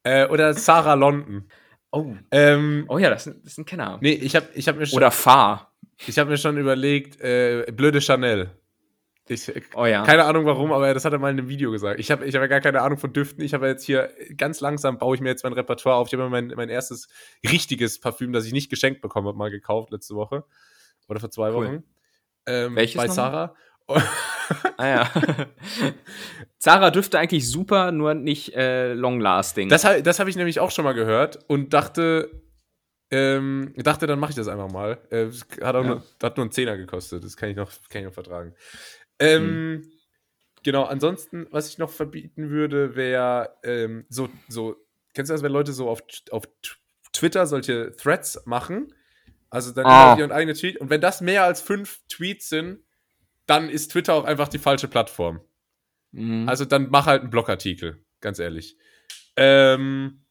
äh, 0.04 0.26
oder 0.28 0.56
Sarah 0.56 0.96
London. 0.96 1.48
Oh. 1.92 2.14
Ähm, 2.32 2.86
Oh 2.88 2.98
ja, 2.98 3.10
das, 3.10 3.28
ist- 3.28 3.38
das 3.44 3.54
ist 3.54 3.58
ein 3.58 3.66
Kenner. 3.66 3.98
Nee, 4.02 4.12
ich 4.14 4.36
habe 4.36 4.48
ich 4.54 4.68
hab 4.68 4.76
mir, 4.78 4.86
schon- 4.86 4.98
Oder 4.98 5.12
Fahr. 5.12 5.74
ich 6.06 6.18
hab 6.20 6.28
mir 6.28 6.38
schon 6.38 6.58
überlegt, 6.58 7.20
äh, 7.22 7.66
blöde 7.72 8.00
Chanel. 8.02 8.52
Ich, 9.32 9.52
Oh 9.76 9.86
ja. 9.86 10.04
Keine 10.06 10.24
Ahnung 10.26 10.46
warum, 10.46 10.72
aber 10.72 10.92
das 10.92 11.06
hat 11.06 11.14
er 11.14 11.20
mal 11.20 11.30
in 11.30 11.38
einem 11.38 11.50
Video 11.50 11.70
gesagt. 11.70 12.00
Ich 12.00 12.10
habe 12.10 12.26
ich 12.26 12.34
hab 12.34 12.42
ja 12.42 12.48
gar 12.48 12.62
keine 12.62 12.82
Ahnung 12.82 12.98
von 12.98 13.14
Düften. 13.14 13.44
Ich 13.44 13.54
habe 13.54 13.68
jetzt 13.68 13.84
hier 13.86 14.10
ganz 14.36 14.60
langsam 14.60 14.98
baue 14.98 15.16
ich 15.16 15.22
mir 15.22 15.30
jetzt 15.30 15.44
mein 15.44 15.54
Repertoire 15.54 15.98
auf. 15.98 16.08
Ich 16.08 16.14
habe 16.14 16.24
mir 16.24 16.30
mein, 16.32 16.48
mein 16.56 16.70
erstes 16.70 17.10
richtiges 17.48 18.00
Parfüm, 18.00 18.34
das 18.34 18.46
ich 18.48 18.54
nicht 18.54 18.72
geschenkt 18.72 19.02
bekommen 19.02 19.28
habe, 19.28 19.38
mal 19.38 19.52
gekauft 19.52 19.92
letzte 19.92 20.16
Woche. 20.16 20.46
Oder 21.08 21.20
vor 21.20 21.30
zwei 21.30 21.50
Cool. 21.52 21.66
Wochen. 21.68 21.84
Ähm, 22.48 22.76
Welches 22.76 22.98
Bei? 22.98 23.08
Sarah. 23.08 23.56
Ah 24.78 24.88
ja. 24.88 25.12
Zara 26.58 26.92
dürfte 26.92 27.20
eigentlich 27.20 27.50
super, 27.50 27.92
nur 27.92 28.14
nicht 28.14 28.54
äh, 28.56 28.94
long-lasting. 28.94 29.70
Das, 29.70 29.84
das 30.04 30.20
habe 30.20 30.30
ich 30.30 30.36
nämlich 30.36 30.60
auch 30.60 30.72
schon 30.72 30.86
mal 30.86 30.94
gehört 30.94 31.40
und 31.48 31.74
dachte, 31.74 32.30
ähm, 33.12 33.74
dachte, 33.78 34.08
dann 34.08 34.20
mache 34.20 34.32
ich 34.32 34.36
das 34.36 34.48
einfach 34.48 34.72
mal. 34.72 35.00
Äh, 35.10 35.28
hat 35.64 35.76
auch 35.76 35.84
Ja. 35.84 35.90
nur, 35.90 36.04
hat 36.22 36.38
nur 36.38 36.44
einen 36.44 36.52
Zehner 36.52 36.78
gekostet, 36.78 37.24
das 37.24 37.36
kann 37.38 37.50
ich 37.50 37.56
noch, 37.56 37.72
kann 37.90 38.02
ich 38.02 38.06
noch 38.08 38.14
vertragen. 38.14 38.54
Ähm, 39.20 39.92
Genau, 40.62 40.84
ansonsten, 40.84 41.48
was 41.52 41.70
ich 41.70 41.78
noch 41.78 41.90
verbieten 41.90 42.50
würde, 42.50 42.98
wäre 42.98 43.56
ähm, 43.64 44.06
so, 44.10 44.28
so, 44.50 44.76
kennst 45.14 45.30
du 45.30 45.34
das, 45.34 45.42
wenn 45.42 45.54
Leute 45.54 45.72
so 45.72 45.88
auf, 45.90 46.02
auf 46.32 46.44
Twitter 47.14 47.48
solche 47.48 47.96
Threads 47.96 48.46
machen? 48.46 48.94
Also 49.50 49.72
dann 49.72 49.86
Ah. 49.86 50.18
ihren 50.20 50.34
eigenen 50.34 50.58
Tweet. 50.58 50.76
Und 50.76 50.90
wenn 50.90 51.00
das 51.00 51.22
mehr 51.22 51.46
als 51.46 51.62
fünf 51.62 52.02
Tweets 52.10 52.50
sind, 52.50 52.80
dann 53.50 53.70
ist 53.70 53.92
Twitter 53.92 54.14
auch 54.14 54.26
einfach 54.26 54.48
die 54.48 54.60
falsche 54.60 54.88
Plattform. 54.88 55.42
Mhm. 56.12 56.48
Also 56.48 56.66
dann 56.66 56.90
mach 56.90 57.06
halt 57.06 57.22
einen 57.22 57.30
Blogartikel, 57.30 58.04
ganz 58.22 58.40
ehrlich. 58.40 58.78
Ähm, 59.36 60.22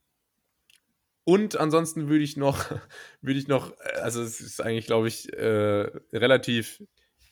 und 1.25 1.57
ansonsten 1.57 2.09
würde 2.09 2.25
ich 2.25 2.37
noch, 2.37 2.65
würde 3.21 3.39
ich 3.39 3.49
noch, 3.49 3.73
äh, 3.81 3.99
also 4.01 4.23
es 4.23 4.41
ist 4.41 4.61
eigentlich, 4.61 4.87
glaube 4.87 5.09
ich, 5.09 5.33
äh, 5.33 5.91
relativ 6.13 6.83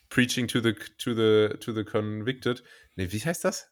preaching 0.08 0.48
to 0.48 0.60
the 0.60 0.74
to 0.74 1.14
the 1.14 1.56
to 1.58 1.72
the 1.72 1.84
convicted. 1.84 2.62
Nee, 2.94 3.10
wie 3.10 3.18
heißt 3.18 3.44
das? 3.44 3.70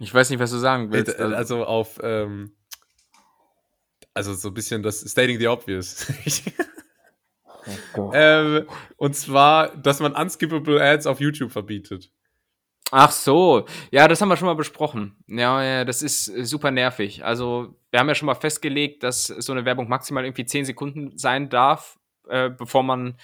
ich 0.00 0.12
weiß 0.12 0.30
nicht, 0.30 0.40
was 0.40 0.50
du 0.50 0.58
sagen 0.58 0.90
willst. 0.92 1.18
Äh, 1.18 1.22
also 1.22 1.64
auf, 1.64 2.00
ähm, 2.02 2.52
also 4.14 4.34
so 4.34 4.48
ein 4.48 4.54
bisschen 4.54 4.82
das 4.82 5.00
Stating 5.08 5.38
the 5.38 5.48
Obvious. 5.48 6.06
ähm, 8.12 8.66
und 8.96 9.14
zwar, 9.14 9.76
dass 9.76 10.00
man 10.00 10.12
unskippable 10.12 10.80
Ads 10.80 11.06
auf 11.06 11.20
YouTube 11.20 11.52
verbietet. 11.52 12.10
Ach 12.92 13.12
so, 13.12 13.66
ja, 13.92 14.08
das 14.08 14.20
haben 14.20 14.28
wir 14.28 14.36
schon 14.36 14.46
mal 14.46 14.54
besprochen. 14.54 15.16
Ja, 15.28 15.62
ja, 15.62 15.84
das 15.84 16.02
ist 16.02 16.24
super 16.24 16.70
nervig. 16.72 17.24
Also, 17.24 17.76
wir 17.90 18.00
haben 18.00 18.08
ja 18.08 18.16
schon 18.16 18.26
mal 18.26 18.34
festgelegt, 18.34 19.04
dass 19.04 19.26
so 19.26 19.52
eine 19.52 19.64
Werbung 19.64 19.88
maximal 19.88 20.24
irgendwie 20.24 20.44
10 20.44 20.64
Sekunden 20.64 21.16
sein 21.16 21.48
darf, 21.50 21.98
äh, 22.28 22.50
bevor 22.50 22.82
man 22.82 23.16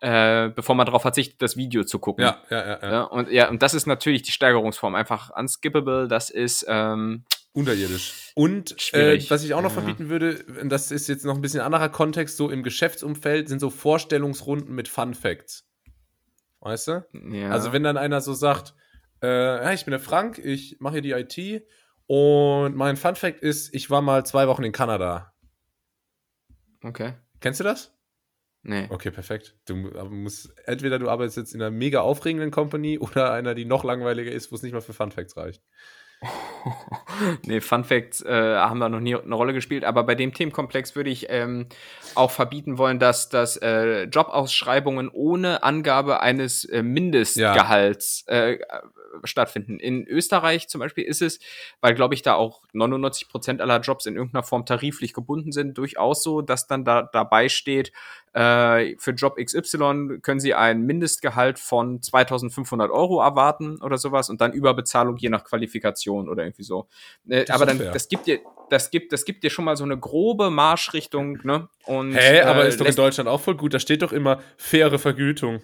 äh, 0.00 0.50
bevor 0.50 0.76
man 0.76 0.86
darauf 0.86 1.02
verzichtet, 1.02 1.42
das 1.42 1.56
Video 1.56 1.82
zu 1.82 1.98
gucken. 1.98 2.24
Ja, 2.24 2.40
ja, 2.50 2.66
ja. 2.66 2.78
ja. 2.82 2.90
Ja, 2.92 3.02
und 3.02 3.30
ja, 3.30 3.48
und 3.48 3.62
das 3.62 3.74
ist 3.74 3.86
natürlich 3.86 4.22
die 4.22 4.30
Steigerungsform. 4.30 4.94
Einfach 4.94 5.30
unskippable, 5.36 6.06
das 6.06 6.30
ist 6.30 6.64
ähm, 6.68 7.24
Unterirdisch. 7.58 8.32
Und 8.36 8.94
äh, 8.94 9.20
was 9.30 9.42
ich 9.42 9.52
auch 9.52 9.62
noch 9.62 9.74
Ja. 9.74 9.82
verbieten 9.82 10.08
würde, 10.08 10.44
das 10.68 10.92
ist 10.92 11.08
jetzt 11.08 11.24
noch 11.24 11.34
ein 11.34 11.40
bisschen 11.40 11.60
anderer 11.60 11.88
Kontext, 11.88 12.36
so 12.36 12.50
im 12.50 12.62
Geschäftsumfeld 12.62 13.48
sind 13.48 13.58
so 13.58 13.68
Vorstellungsrunden 13.68 14.72
mit 14.74 14.86
Fun 14.86 15.12
Facts. 15.14 15.68
Weißt 16.60 16.88
du? 16.88 17.06
ja. 17.32 17.50
Also 17.50 17.72
wenn 17.72 17.82
dann 17.82 17.96
einer 17.96 18.20
so 18.20 18.34
sagt, 18.34 18.74
äh, 19.22 19.26
ja, 19.26 19.72
ich 19.72 19.84
bin 19.84 19.90
der 19.90 20.00
Frank, 20.00 20.38
ich 20.38 20.76
mache 20.78 21.00
hier 21.00 21.02
die 21.02 21.10
IT 21.12 21.66
und 22.06 22.76
mein 22.76 22.96
Fun 22.96 23.16
Fact 23.16 23.40
ist, 23.40 23.74
ich 23.74 23.90
war 23.90 24.02
mal 24.02 24.24
zwei 24.24 24.46
Wochen 24.46 24.62
in 24.62 24.72
Kanada. 24.72 25.32
okay. 26.84 27.14
Kennst 27.40 27.60
du 27.60 27.64
das? 27.64 27.92
Nee. 28.62 28.86
Okay, 28.90 29.10
perfekt. 29.12 29.56
Du 29.66 29.76
musst, 29.76 30.52
entweder 30.64 30.98
du 30.98 31.08
arbeitest 31.08 31.36
jetzt 31.36 31.54
in 31.54 31.62
einer 31.62 31.70
mega 31.70 32.00
aufregenden 32.00 32.50
Company 32.50 32.98
oder 32.98 33.32
einer, 33.32 33.54
die 33.54 33.64
noch 33.64 33.84
langweiliger 33.84 34.30
ist, 34.32 34.50
wo 34.50 34.56
es 34.56 34.62
nicht 34.62 34.72
mal 34.72 34.80
für 34.80 34.92
Fun 34.92 35.12
Facts 35.12 35.36
reicht. 35.36 35.62
Nee, 37.46 37.60
Fun 37.60 37.84
Facts 37.84 38.22
äh, 38.22 38.56
haben 38.56 38.80
da 38.80 38.88
noch 38.88 39.00
nie 39.00 39.16
eine 39.16 39.34
Rolle 39.34 39.52
gespielt, 39.52 39.84
aber 39.84 40.04
bei 40.04 40.14
dem 40.14 40.32
Themenkomplex 40.32 40.94
würde 40.94 41.10
ich 41.10 41.26
ähm, 41.30 41.66
auch 42.14 42.30
verbieten 42.30 42.78
wollen, 42.78 42.98
dass, 42.98 43.28
dass 43.28 43.56
äh, 43.56 44.04
Jobausschreibungen 44.04 45.08
ohne 45.08 45.62
Angabe 45.62 46.20
eines 46.20 46.64
äh, 46.64 46.82
Mindestgehalts 46.82 48.24
äh, 48.26 48.58
stattfinden. 49.24 49.78
In 49.78 50.06
Österreich 50.06 50.68
zum 50.68 50.80
Beispiel 50.80 51.04
ist 51.04 51.22
es, 51.22 51.40
weil 51.80 51.94
glaube 51.94 52.14
ich 52.14 52.22
da 52.22 52.34
auch 52.34 52.62
99 52.72 53.28
Prozent 53.28 53.60
aller 53.60 53.80
Jobs 53.80 54.06
in 54.06 54.16
irgendeiner 54.16 54.42
Form 54.42 54.66
tariflich 54.66 55.12
gebunden 55.12 55.52
sind, 55.52 55.78
durchaus 55.78 56.22
so, 56.22 56.42
dass 56.42 56.66
dann 56.66 56.84
da 56.84 57.08
dabei 57.12 57.48
steht, 57.48 57.92
äh, 58.32 58.96
für 58.98 59.12
Job 59.12 59.36
XY 59.36 60.18
können 60.22 60.40
Sie 60.40 60.54
ein 60.54 60.82
Mindestgehalt 60.82 61.58
von 61.58 62.02
2500 62.02 62.90
Euro 62.90 63.20
erwarten 63.20 63.80
oder 63.80 63.98
sowas 63.98 64.30
und 64.30 64.40
dann 64.40 64.52
Überbezahlung 64.52 65.16
je 65.16 65.28
nach 65.28 65.44
Qualifikation 65.44 66.28
oder 66.28 66.44
irgendwie 66.44 66.62
so. 66.62 66.88
Äh, 67.28 67.44
aber 67.50 67.66
dann, 67.66 67.78
fair. 67.78 67.92
das 67.92 68.08
gibt 68.08 68.26
dir, 68.26 68.40
das 68.70 68.90
gibt, 68.90 69.12
das 69.12 69.24
gibt 69.24 69.44
dir 69.44 69.50
schon 69.50 69.64
mal 69.64 69.76
so 69.76 69.84
eine 69.84 69.98
grobe 69.98 70.50
Marschrichtung, 70.50 71.38
ne? 71.42 71.68
Und, 71.84 72.14
Hä, 72.14 72.42
aber 72.42 72.64
äh, 72.64 72.68
ist 72.68 72.80
doch 72.80 72.86
in 72.86 72.94
Deutschland 72.94 73.28
auch 73.28 73.40
voll 73.40 73.56
gut. 73.56 73.74
Da 73.74 73.78
steht 73.78 74.02
doch 74.02 74.12
immer 74.12 74.40
faire 74.56 74.98
Vergütung. 74.98 75.60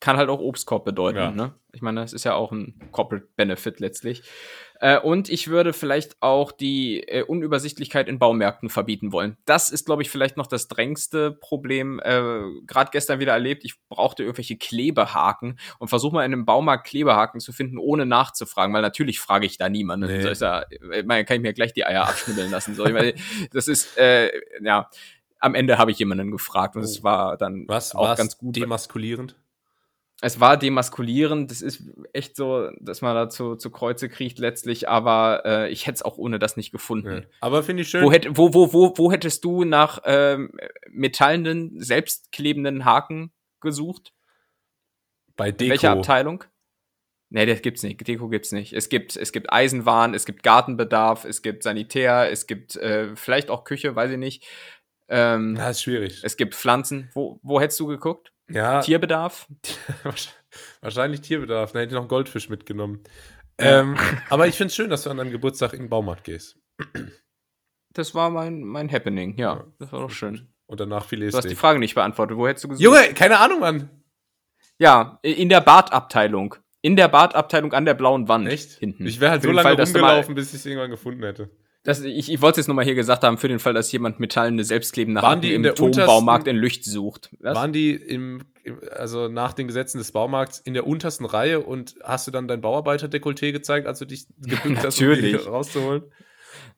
kann 0.00 0.16
halt 0.16 0.28
auch 0.28 0.40
Obstkorb 0.40 0.84
bedeuten. 0.84 1.18
Ja. 1.18 1.30
Ne? 1.30 1.54
Ich 1.72 1.80
meine, 1.80 2.00
das 2.00 2.12
ist 2.12 2.24
ja 2.24 2.34
auch 2.34 2.50
ein 2.50 2.74
Corporate 2.90 3.28
Benefit 3.36 3.78
letztlich. 3.78 4.22
Äh, 4.82 4.98
und 4.98 5.28
ich 5.28 5.46
würde 5.46 5.72
vielleicht 5.72 6.16
auch 6.20 6.50
die 6.50 7.04
äh, 7.06 7.22
Unübersichtlichkeit 7.22 8.08
in 8.08 8.18
Baumärkten 8.18 8.68
verbieten 8.68 9.12
wollen. 9.12 9.36
Das 9.44 9.70
ist, 9.70 9.86
glaube 9.86 10.02
ich, 10.02 10.10
vielleicht 10.10 10.36
noch 10.36 10.48
das 10.48 10.66
drängste 10.66 11.30
Problem. 11.30 12.00
Äh, 12.02 12.40
Gerade 12.66 12.90
gestern 12.90 13.20
wieder 13.20 13.32
erlebt, 13.32 13.64
ich 13.64 13.74
brauchte 13.88 14.24
irgendwelche 14.24 14.56
Klebehaken 14.56 15.56
und 15.78 15.86
versuche 15.86 16.14
mal 16.14 16.24
in 16.24 16.32
einem 16.32 16.44
Baumarkt 16.46 16.88
Klebehaken 16.88 17.38
zu 17.38 17.52
finden, 17.52 17.78
ohne 17.78 18.06
nachzufragen, 18.06 18.74
weil 18.74 18.82
natürlich 18.82 19.20
frage 19.20 19.46
ich 19.46 19.56
da 19.56 19.68
niemanden. 19.68 20.08
Nee. 20.08 20.20
So 20.20 20.28
ist 20.30 20.42
ja, 20.42 20.64
meine, 21.04 21.24
kann 21.24 21.36
ich 21.36 21.42
mir 21.42 21.52
gleich 21.52 21.72
die 21.72 21.86
Eier 21.86 22.08
abschnibbeln 22.08 22.50
lassen. 22.50 22.74
So, 22.74 22.84
ich 22.84 22.92
meine, 22.92 23.14
das 23.52 23.68
ist, 23.68 23.96
äh, 23.96 24.32
ja, 24.60 24.90
am 25.38 25.54
Ende 25.54 25.78
habe 25.78 25.92
ich 25.92 25.98
jemanden 26.00 26.32
gefragt 26.32 26.74
und 26.74 26.82
es 26.82 27.00
Oh. 27.00 27.04
war 27.04 27.36
dann 27.36 27.66
Was? 27.68 27.94
auch 27.94 28.16
ganz 28.16 28.36
gut. 28.36 28.56
Demaskulierend? 28.56 29.36
Es 30.24 30.38
war 30.38 30.56
demaskulierend, 30.56 31.50
das 31.50 31.62
ist 31.62 31.82
echt 32.12 32.36
so, 32.36 32.70
dass 32.80 33.02
man 33.02 33.16
da 33.16 33.28
zu, 33.28 33.56
zu 33.56 33.72
Kreuze 33.72 34.08
kriegt 34.08 34.38
letztlich, 34.38 34.88
aber 34.88 35.42
äh, 35.44 35.68
ich 35.72 35.88
hätte 35.88 35.96
es 35.96 36.02
auch 36.02 36.16
ohne 36.16 36.38
das 36.38 36.56
nicht 36.56 36.70
gefunden. 36.70 37.22
Ja. 37.22 37.28
Aber 37.40 37.64
finde 37.64 37.82
ich 37.82 37.88
schön. 37.88 38.04
Wo, 38.04 38.12
hätt, 38.12 38.28
wo, 38.30 38.54
wo, 38.54 38.72
wo, 38.72 38.96
wo 38.96 39.10
hättest 39.10 39.44
du 39.44 39.64
nach 39.64 39.98
ähm, 40.04 40.52
metallenen, 40.90 41.72
selbstklebenden 41.80 42.84
Haken 42.84 43.32
gesucht? 43.60 44.12
Bei 45.36 45.48
In 45.48 45.56
Deko. 45.56 45.70
welcher 45.70 45.90
Abteilung? 45.90 46.44
Nee, 47.30 47.46
das 47.46 47.60
gibt's 47.62 47.82
nicht. 47.82 48.06
Deko 48.06 48.28
gibt's 48.28 48.52
nicht. 48.52 48.74
Es 48.74 48.88
gibt, 48.88 49.16
es 49.16 49.32
gibt 49.32 49.52
Eisenwaren, 49.52 50.14
es 50.14 50.24
gibt 50.24 50.44
Gartenbedarf, 50.44 51.24
es 51.24 51.42
gibt 51.42 51.64
Sanitär, 51.64 52.30
es 52.30 52.46
gibt 52.46 52.76
äh, 52.76 53.16
vielleicht 53.16 53.50
auch 53.50 53.64
Küche, 53.64 53.96
weiß 53.96 54.12
ich 54.12 54.18
nicht. 54.18 54.46
Ähm, 55.08 55.54
Na, 55.54 55.70
ist 55.70 55.82
schwierig. 55.82 56.20
es 56.22 56.36
gibt 56.36 56.54
Pflanzen. 56.54 57.10
Wo, 57.12 57.40
wo 57.42 57.60
hättest 57.60 57.80
du 57.80 57.88
geguckt? 57.88 58.32
Ja, 58.52 58.80
Tierbedarf? 58.80 59.48
wahrscheinlich 60.80 61.20
Tierbedarf. 61.22 61.72
Da 61.72 61.80
hätte 61.80 61.88
ich 61.88 61.94
noch 61.94 62.02
einen 62.02 62.08
Goldfisch 62.08 62.48
mitgenommen. 62.48 63.00
Ja. 63.60 63.80
Ähm, 63.80 63.96
aber 64.28 64.46
ich 64.46 64.56
finde 64.56 64.68
es 64.68 64.74
schön, 64.74 64.90
dass 64.90 65.02
du 65.02 65.10
an 65.10 65.18
deinem 65.18 65.30
Geburtstag 65.30 65.72
in 65.72 65.80
den 65.80 65.88
Baumarkt 65.88 66.24
gehst. 66.24 66.58
das 67.92 68.14
war 68.14 68.30
mein, 68.30 68.62
mein 68.62 68.90
Happening, 68.90 69.38
ja. 69.38 69.64
Das 69.78 69.92
war 69.92 70.00
doch 70.00 70.10
schön. 70.10 70.48
Und 70.66 70.80
danach 70.80 71.04
viel 71.04 71.30
Du 71.30 71.36
hast 71.36 71.50
die 71.50 71.54
Frage 71.54 71.78
nicht 71.78 71.94
beantwortet. 71.94 72.36
Wo 72.36 72.48
hättest 72.48 72.64
du 72.64 72.68
gesucht? 72.68 72.82
Junge, 72.82 73.12
keine 73.14 73.38
Ahnung, 73.38 73.60
Mann. 73.60 73.90
Ja, 74.78 75.18
in 75.22 75.48
der 75.48 75.60
Badabteilung. 75.60 76.56
In 76.80 76.96
der 76.96 77.08
Badabteilung 77.08 77.72
an 77.72 77.84
der 77.84 77.94
blauen 77.94 78.26
Wand. 78.26 78.48
Echt? 78.48 78.78
Hinten. 78.78 79.06
Ich 79.06 79.20
wäre 79.20 79.32
halt 79.32 79.42
Für 79.42 79.48
so 79.48 79.52
lange 79.52 79.76
Fall, 79.76 79.84
rumgelaufen, 79.84 80.34
bis 80.34 80.48
ich 80.48 80.60
es 80.60 80.66
irgendwann 80.66 80.90
gefunden 80.90 81.22
hätte. 81.22 81.50
Das, 81.84 82.00
ich 82.00 82.30
ich 82.30 82.40
wollte 82.40 82.60
es 82.60 82.64
jetzt 82.64 82.68
nochmal 82.68 82.84
hier 82.84 82.94
gesagt 82.94 83.24
haben, 83.24 83.38
für 83.38 83.48
den 83.48 83.58
Fall, 83.58 83.74
dass 83.74 83.90
jemand 83.90 84.20
metallene, 84.20 84.62
selbstklebende 84.62 85.20
Waren 85.20 85.30
Haken 85.32 85.40
die 85.42 85.54
in 85.54 85.64
im 85.64 85.74
Turmbaumarkt 85.74 86.46
untersten- 86.46 86.50
in 86.50 86.56
Lücht 86.56 86.84
sucht. 86.84 87.30
Was? 87.40 87.56
Waren 87.56 87.72
die 87.72 87.90
im, 87.94 88.42
im, 88.62 88.78
also 88.96 89.26
nach 89.28 89.52
den 89.52 89.66
Gesetzen 89.66 89.98
des 89.98 90.12
Baumarkts 90.12 90.60
in 90.60 90.74
der 90.74 90.86
untersten 90.86 91.24
Reihe 91.26 91.58
und 91.60 91.96
hast 92.04 92.26
du 92.28 92.30
dann 92.30 92.46
dein 92.46 92.60
Bauarbeiter-Dekolleté 92.60 93.50
gezeigt, 93.50 93.88
als 93.88 93.98
du 93.98 94.04
dich 94.04 94.26
gebückt 94.38 94.84
hast, 94.84 95.00
um 95.00 95.06
die 95.08 95.10
Natürlich. 95.16 95.46
rauszuholen? 95.46 96.02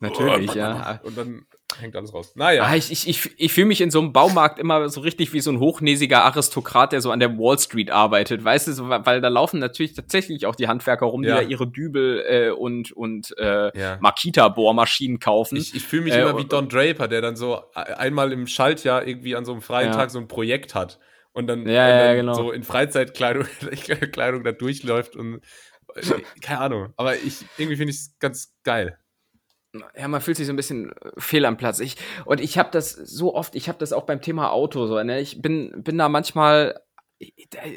Natürlich, 0.01 0.51
Oh, 0.53 0.59
ja. 0.59 1.01
Und 1.03 1.19
dann 1.19 1.47
hängt 1.81 1.97
alles 1.97 2.13
raus. 2.15 2.33
Naja. 2.37 2.65
Ah, 2.65 2.77
ich 2.77 2.91
ich, 2.93 3.09
ich, 3.09 3.31
ich 3.39 3.53
fühle 3.53 3.67
mich 3.67 3.81
in 3.81 3.91
so 3.91 4.01
einem 4.01 4.13
Baumarkt 4.13 4.59
immer 4.59 4.89
so 4.89 5.01
richtig 5.01 5.33
wie 5.33 5.41
so 5.41 5.51
ein 5.51 5.59
hochnäsiger 5.61 6.25
Aristokrat, 6.25 6.93
der 6.93 7.01
so 7.01 7.11
an 7.11 7.21
der 7.21 7.37
Wall 7.39 7.59
Street 7.59 7.91
arbeitet, 7.91 8.45
weißt 8.45 8.69
du, 8.69 8.73
so, 8.73 8.89
weil 8.89 9.21
da 9.21 9.29
laufen 9.29 9.59
natürlich 9.61 9.95
tatsächlich 9.95 10.47
auch 10.47 10.55
die 10.55 10.69
Handwerker 10.69 11.07
rum, 11.07 11.23
Ja. 11.25 11.39
die 11.41 11.45
da 11.45 11.51
ihre 11.51 11.67
Dübel 11.67 12.25
äh, 12.29 12.51
und, 12.51 12.93
und 12.93 13.35
äh, 13.39 13.79
Ja. 13.79 13.99
Makita-Bohrmaschinen 14.01 15.19
kaufen. 15.19 15.57
Ich, 15.57 15.75
ich 15.75 15.85
fühle 15.85 16.03
mich 16.05 16.15
Äh, 16.15 16.23
immer 16.23 16.37
wie 16.39 16.45
Don 16.45 16.69
Draper, 16.69 17.09
der 17.09 17.21
dann 17.21 17.37
so 17.37 17.63
e- 17.75 17.79
einmal 17.79 18.33
im 18.33 18.47
Schaltjahr 18.47 19.07
irgendwie 19.07 19.37
an 19.37 19.45
so 19.45 19.53
einem 19.53 19.63
freien 19.63 19.91
Ja. 19.91 19.97
Tag 19.97 20.11
so 20.11 20.19
ein 20.19 20.29
Projekt 20.29 20.75
hat 20.75 20.99
und 21.33 21.47
dann, 21.47 21.61
Ja, 21.69 21.85
und 21.85 21.91
ja, 21.91 22.05
dann 22.07 22.17
genau. 22.17 22.35
so 22.35 22.53
in 22.53 22.63
Freizeitkleidung 22.63 23.47
Kleidung 24.13 24.45
da 24.45 24.53
durchläuft 24.53 25.17
und 25.17 25.41
äh, 25.95 26.01
keine 26.41 26.61
Ahnung. 26.61 26.93
Aber 26.97 27.17
ich 27.17 27.45
irgendwie 27.59 27.77
finde 27.77 27.91
ich 27.93 27.99
es 27.99 28.19
ganz 28.19 28.53
geil. 28.63 28.99
Ja, 29.97 30.09
man 30.09 30.21
fühlt 30.21 30.37
sich 30.37 30.47
so 30.47 30.53
ein 30.53 30.57
bisschen 30.57 30.93
äh, 30.93 31.11
fehl 31.19 31.45
am 31.45 31.57
Platz. 31.57 31.81
Ich, 31.81 31.97
und 32.25 32.41
ich 32.41 32.59
habe 32.59 32.71
das 32.73 32.93
so 32.93 33.35
oft, 33.35 33.55
ich 33.55 33.69
habe 33.69 33.79
das 33.79 33.93
auch 33.93 34.05
beim 34.05 34.21
Thema 34.21 34.51
Auto 34.51 34.87
so, 34.87 35.03
ne? 35.03 35.21
Ich 35.21 35.41
bin, 35.43 35.83
bin 35.83 35.99
da 35.99 36.09
manchmal, 36.09 36.81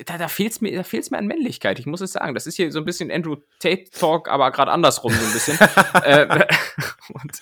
da, 0.05 0.17
da 0.17 0.27
fehlt's 0.27 0.61
mir, 0.61 0.75
da 0.75 0.83
fehlt's 0.83 1.11
mir 1.11 1.17
an 1.17 1.27
Männlichkeit. 1.27 1.79
Ich 1.79 1.85
muss 1.85 2.01
es 2.01 2.13
sagen. 2.13 2.33
Das 2.33 2.47
ist 2.47 2.55
hier 2.55 2.71
so 2.71 2.79
ein 2.79 2.85
bisschen 2.85 3.11
Andrew 3.11 3.37
Tate 3.59 3.89
Talk, 3.91 4.29
aber 4.29 4.51
gerade 4.51 4.71
andersrum 4.71 5.11
so 5.11 5.25
ein 5.25 5.33
bisschen. 5.33 5.57
äh, 6.03 6.45
und, 7.13 7.41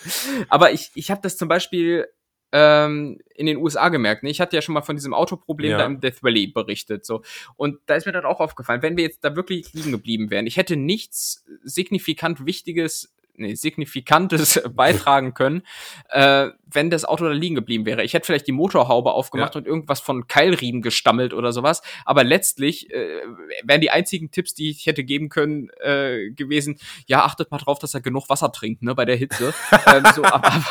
aber 0.50 0.72
ich, 0.72 0.92
ich 0.96 1.12
habe 1.12 1.22
das 1.22 1.38
zum 1.38 1.48
Beispiel 1.48 2.08
ähm, 2.52 3.20
in 3.36 3.48
den 3.48 3.58
USA 3.58 3.90
gemerkt. 3.90 4.24
Ne? 4.24 4.30
Ich 4.30 4.40
hatte 4.40 4.56
ja 4.56 4.62
schon 4.62 4.74
mal 4.74 4.82
von 4.82 4.96
diesem 4.96 5.14
Autoproblem 5.14 5.72
Ja. 5.72 5.78
da 5.80 5.86
im 5.86 6.00
Death 6.00 6.24
Valley 6.24 6.48
berichtet. 6.48 7.06
So. 7.06 7.22
Und 7.58 7.80
da 7.86 7.96
ist 7.96 8.06
mir 8.06 8.14
dann 8.14 8.24
auch 8.24 8.40
aufgefallen, 8.40 8.82
wenn 8.82 8.96
wir 8.96 9.04
jetzt 9.04 9.26
da 9.26 9.36
wirklich 9.36 9.74
liegen 9.74 9.92
geblieben 9.92 10.30
wären, 10.30 10.48
ich 10.48 10.56
hätte 10.56 10.78
nichts 10.78 11.44
signifikant 11.64 12.46
Wichtiges, 12.46 13.14
nee, 13.38 13.56
Signifikantes 13.56 14.62
beitragen 14.74 15.34
können, 15.34 15.64
äh, 16.10 16.50
wenn 16.66 16.90
das 16.90 17.06
Auto 17.06 17.26
da 17.26 17.32
liegen 17.32 17.56
geblieben 17.56 17.86
wäre. 17.86 18.04
Ich 18.04 18.14
hätte 18.14 18.26
vielleicht 18.26 18.48
die 18.48 18.52
Motorhaube 18.52 19.12
aufgemacht 19.14 19.56
Ja. 19.56 19.60
und 19.62 19.68
irgendwas 19.68 20.00
von 20.00 20.28
Keilriemen 20.28 20.82
gestammelt 20.82 21.34
oder 21.34 21.52
sowas. 21.54 21.82
Aber 22.06 22.24
letztlich 22.24 22.90
äh, 22.92 23.22
wären 23.64 23.82
die 23.82 23.92
einzigen 23.92 24.32
Tipps, 24.32 24.54
die 24.54 24.70
ich 24.72 24.86
hätte 24.86 25.04
geben 25.04 25.30
können, 25.30 25.70
äh, 25.82 26.32
gewesen, 26.32 26.78
ja, 27.08 27.24
achtet 27.24 27.52
mal 27.52 27.58
drauf, 27.60 27.80
dass 27.80 27.94
er 27.94 28.02
genug 28.02 28.30
Wasser 28.30 28.52
trinkt, 28.52 28.82
ne, 28.84 28.94
bei 28.96 29.06
der 29.06 29.16
Hitze. 29.16 29.54
ähm, 29.88 30.04
so, 30.16 30.24
aber, 30.26 30.64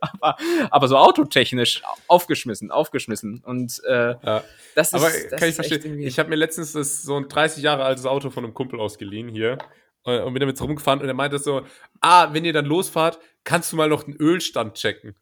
aber, 0.00 0.36
aber 0.70 0.88
so 0.88 0.96
autotechnisch 0.96 1.82
aufgeschmissen, 2.08 2.70
aufgeschmissen. 2.70 3.42
Und 3.44 3.80
äh, 3.86 4.14
Ja. 4.22 4.44
das 4.74 4.88
ist, 4.88 4.94
Aber 4.94 5.10
das 5.10 5.30
kann 5.40 5.48
ich 5.48 5.58
ist 5.58 5.58
echt 5.60 5.68
verstehen. 5.70 5.98
Ich 6.00 6.18
habe 6.18 6.28
mir 6.28 6.36
letztens 6.36 6.72
das, 6.72 7.02
so 7.02 7.16
ein 7.16 7.28
30 7.28 7.62
Jahre 7.62 7.84
altes 7.84 8.06
Auto 8.06 8.30
von 8.30 8.44
einem 8.44 8.54
Kumpel 8.54 8.80
ausgeliehen 8.80 9.28
hier 9.28 9.58
und 10.04 10.32
bin 10.32 10.40
damit 10.40 10.60
rumgefahren 10.60 11.00
und 11.00 11.08
er 11.08 11.14
meinte 11.14 11.38
so, 11.38 11.66
ah, 12.00 12.32
wenn 12.32 12.44
ihr 12.44 12.52
dann 12.52 12.66
losfahrt, 12.66 13.18
kannst 13.44 13.72
du 13.72 13.76
mal 13.76 13.88
noch 13.88 14.02
den 14.02 14.16
Ölstand 14.16 14.74
checken. 14.74 15.14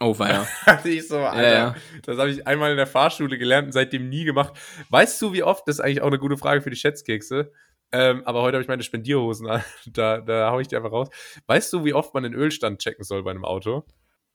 Oh, 0.00 0.18
weia. 0.18 0.44
Hatte 0.66 0.88
ich 0.88 1.06
so, 1.06 1.18
Alter, 1.18 1.52
ja. 1.52 1.74
das 2.02 2.18
habe 2.18 2.30
ich 2.30 2.46
einmal 2.46 2.70
in 2.70 2.78
der 2.78 2.86
Fahrschule 2.86 3.36
gelernt 3.36 3.66
und 3.66 3.72
seitdem 3.72 4.08
nie 4.08 4.24
gemacht. 4.24 4.54
Weißt 4.88 5.20
du, 5.20 5.32
wie 5.32 5.42
oft, 5.42 5.68
das 5.68 5.76
ist 5.76 5.80
eigentlich 5.80 6.00
auch 6.00 6.06
eine 6.06 6.18
gute 6.18 6.38
Frage 6.38 6.62
für 6.62 6.70
die 6.70 6.76
Schätzkekse, 6.76 7.52
ähm, 7.92 8.22
aber 8.24 8.42
heute 8.42 8.56
habe 8.56 8.62
ich 8.62 8.68
meine 8.68 8.82
Spendierhosen 8.82 9.46
an, 9.48 9.62
da, 9.86 10.20
da 10.20 10.50
hau 10.50 10.60
ich 10.60 10.68
die 10.68 10.76
einfach 10.76 10.92
raus. 10.92 11.08
Weißt 11.46 11.72
du, 11.72 11.84
wie 11.84 11.94
oft 11.94 12.14
man 12.14 12.22
den 12.22 12.34
Ölstand 12.34 12.80
checken 12.80 13.04
soll 13.04 13.22
bei 13.22 13.30
einem 13.30 13.44
Auto? 13.44 13.84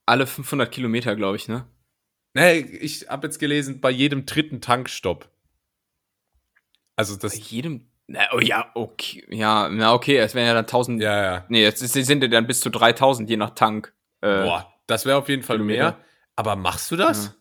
Alle 0.06 0.28
500 0.28 0.72
Kilometer, 0.72 1.16
glaube 1.16 1.38
ich, 1.38 1.48
ne? 1.48 1.68
Nee, 2.34 2.60
ich 2.60 3.10
habe 3.10 3.28
jetzt 3.28 3.40
gelesen, 3.40 3.82
bei 3.82 3.92
jedem 3.92 4.26
dritten 4.26 4.62
Tankstopp. 4.62 5.30
Also 6.96 7.16
Bei 7.16 7.22
das, 7.24 7.50
jedem. 7.50 7.91
Na, 8.08 8.28
oh 8.34 8.40
ja, 8.40 8.72
okay. 8.76 9.26
Ja, 9.30 9.70
na 9.70 9.94
okay, 9.94 10.18
es 10.18 10.36
wären 10.36 10.48
ja 10.48 10.54
dann 10.54 10.66
1000. 10.66 11.02
ja, 11.02 11.24
ja. 11.24 11.46
Nee, 11.50 11.62
jetzt 11.64 11.80
sind 11.80 12.22
ja 12.24 12.28
dann 12.28 12.48
bis 12.48 12.60
zu 12.60 12.70
3000, 12.70 13.30
je 13.30 13.38
nach 13.38 13.52
Tank. 13.52 13.94
Äh, 14.22 14.44
Boah, 14.44 14.74
das 14.88 15.06
wäre 15.06 15.18
auf 15.18 15.30
jeden 15.30 15.44
Fall 15.44 15.58
Kilometer. 15.58 15.84
mehr. 15.84 15.98
Aber 16.36 16.56
machst 16.56 16.92
du 16.92 16.96
das? 16.96 17.26
Ja. 17.26 17.34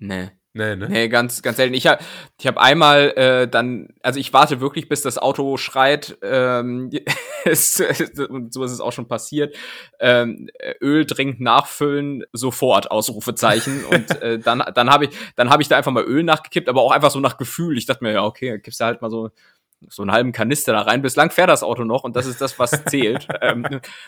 Nee. 0.00 0.30
Nee, 0.58 0.74
ne? 0.74 0.88
Nee, 0.88 1.08
ganz, 1.08 1.40
ganz 1.40 1.56
selten. 1.56 1.74
Ich 1.74 1.86
habe 1.86 2.02
ich 2.36 2.48
hab 2.48 2.58
einmal 2.58 3.10
äh, 3.16 3.46
dann, 3.46 3.90
also 4.02 4.18
ich 4.18 4.32
warte 4.32 4.60
wirklich, 4.60 4.88
bis 4.88 5.02
das 5.02 5.16
Auto 5.16 5.56
schreit. 5.56 6.18
Ähm, 6.20 6.90
es, 7.44 7.80
und 8.28 8.52
so 8.52 8.64
ist 8.64 8.72
es 8.72 8.80
auch 8.80 8.90
schon 8.90 9.06
passiert. 9.06 9.54
Ähm, 10.00 10.50
Öl 10.82 11.06
dringend 11.06 11.40
nachfüllen, 11.40 12.24
sofort, 12.32 12.90
Ausrufezeichen. 12.90 13.84
und 13.90 14.20
äh, 14.20 14.40
dann, 14.40 14.64
dann 14.74 14.90
habe 14.90 15.04
ich, 15.04 15.10
dann 15.36 15.48
habe 15.48 15.62
ich 15.62 15.68
da 15.68 15.76
einfach 15.76 15.92
mal 15.92 16.02
Öl 16.02 16.24
nachgekippt, 16.24 16.68
aber 16.68 16.82
auch 16.82 16.90
einfach 16.90 17.12
so 17.12 17.20
nach 17.20 17.36
Gefühl. 17.36 17.78
Ich 17.78 17.86
dachte 17.86 18.02
mir, 18.02 18.14
ja, 18.14 18.24
okay, 18.24 18.58
kippst 18.58 18.80
du 18.80 18.84
halt 18.84 19.00
mal 19.00 19.10
so 19.10 19.30
so 19.88 20.02
einen 20.02 20.10
halben 20.12 20.32
Kanister 20.32 20.72
da 20.72 20.80
rein. 20.82 21.02
Bislang 21.02 21.30
fährt 21.30 21.48
das 21.48 21.62
Auto 21.62 21.84
noch 21.84 22.02
und 22.04 22.16
das 22.16 22.26
ist 22.26 22.40
das, 22.40 22.58
was 22.58 22.84
zählt. 22.86 23.28
ähm, 23.40 23.64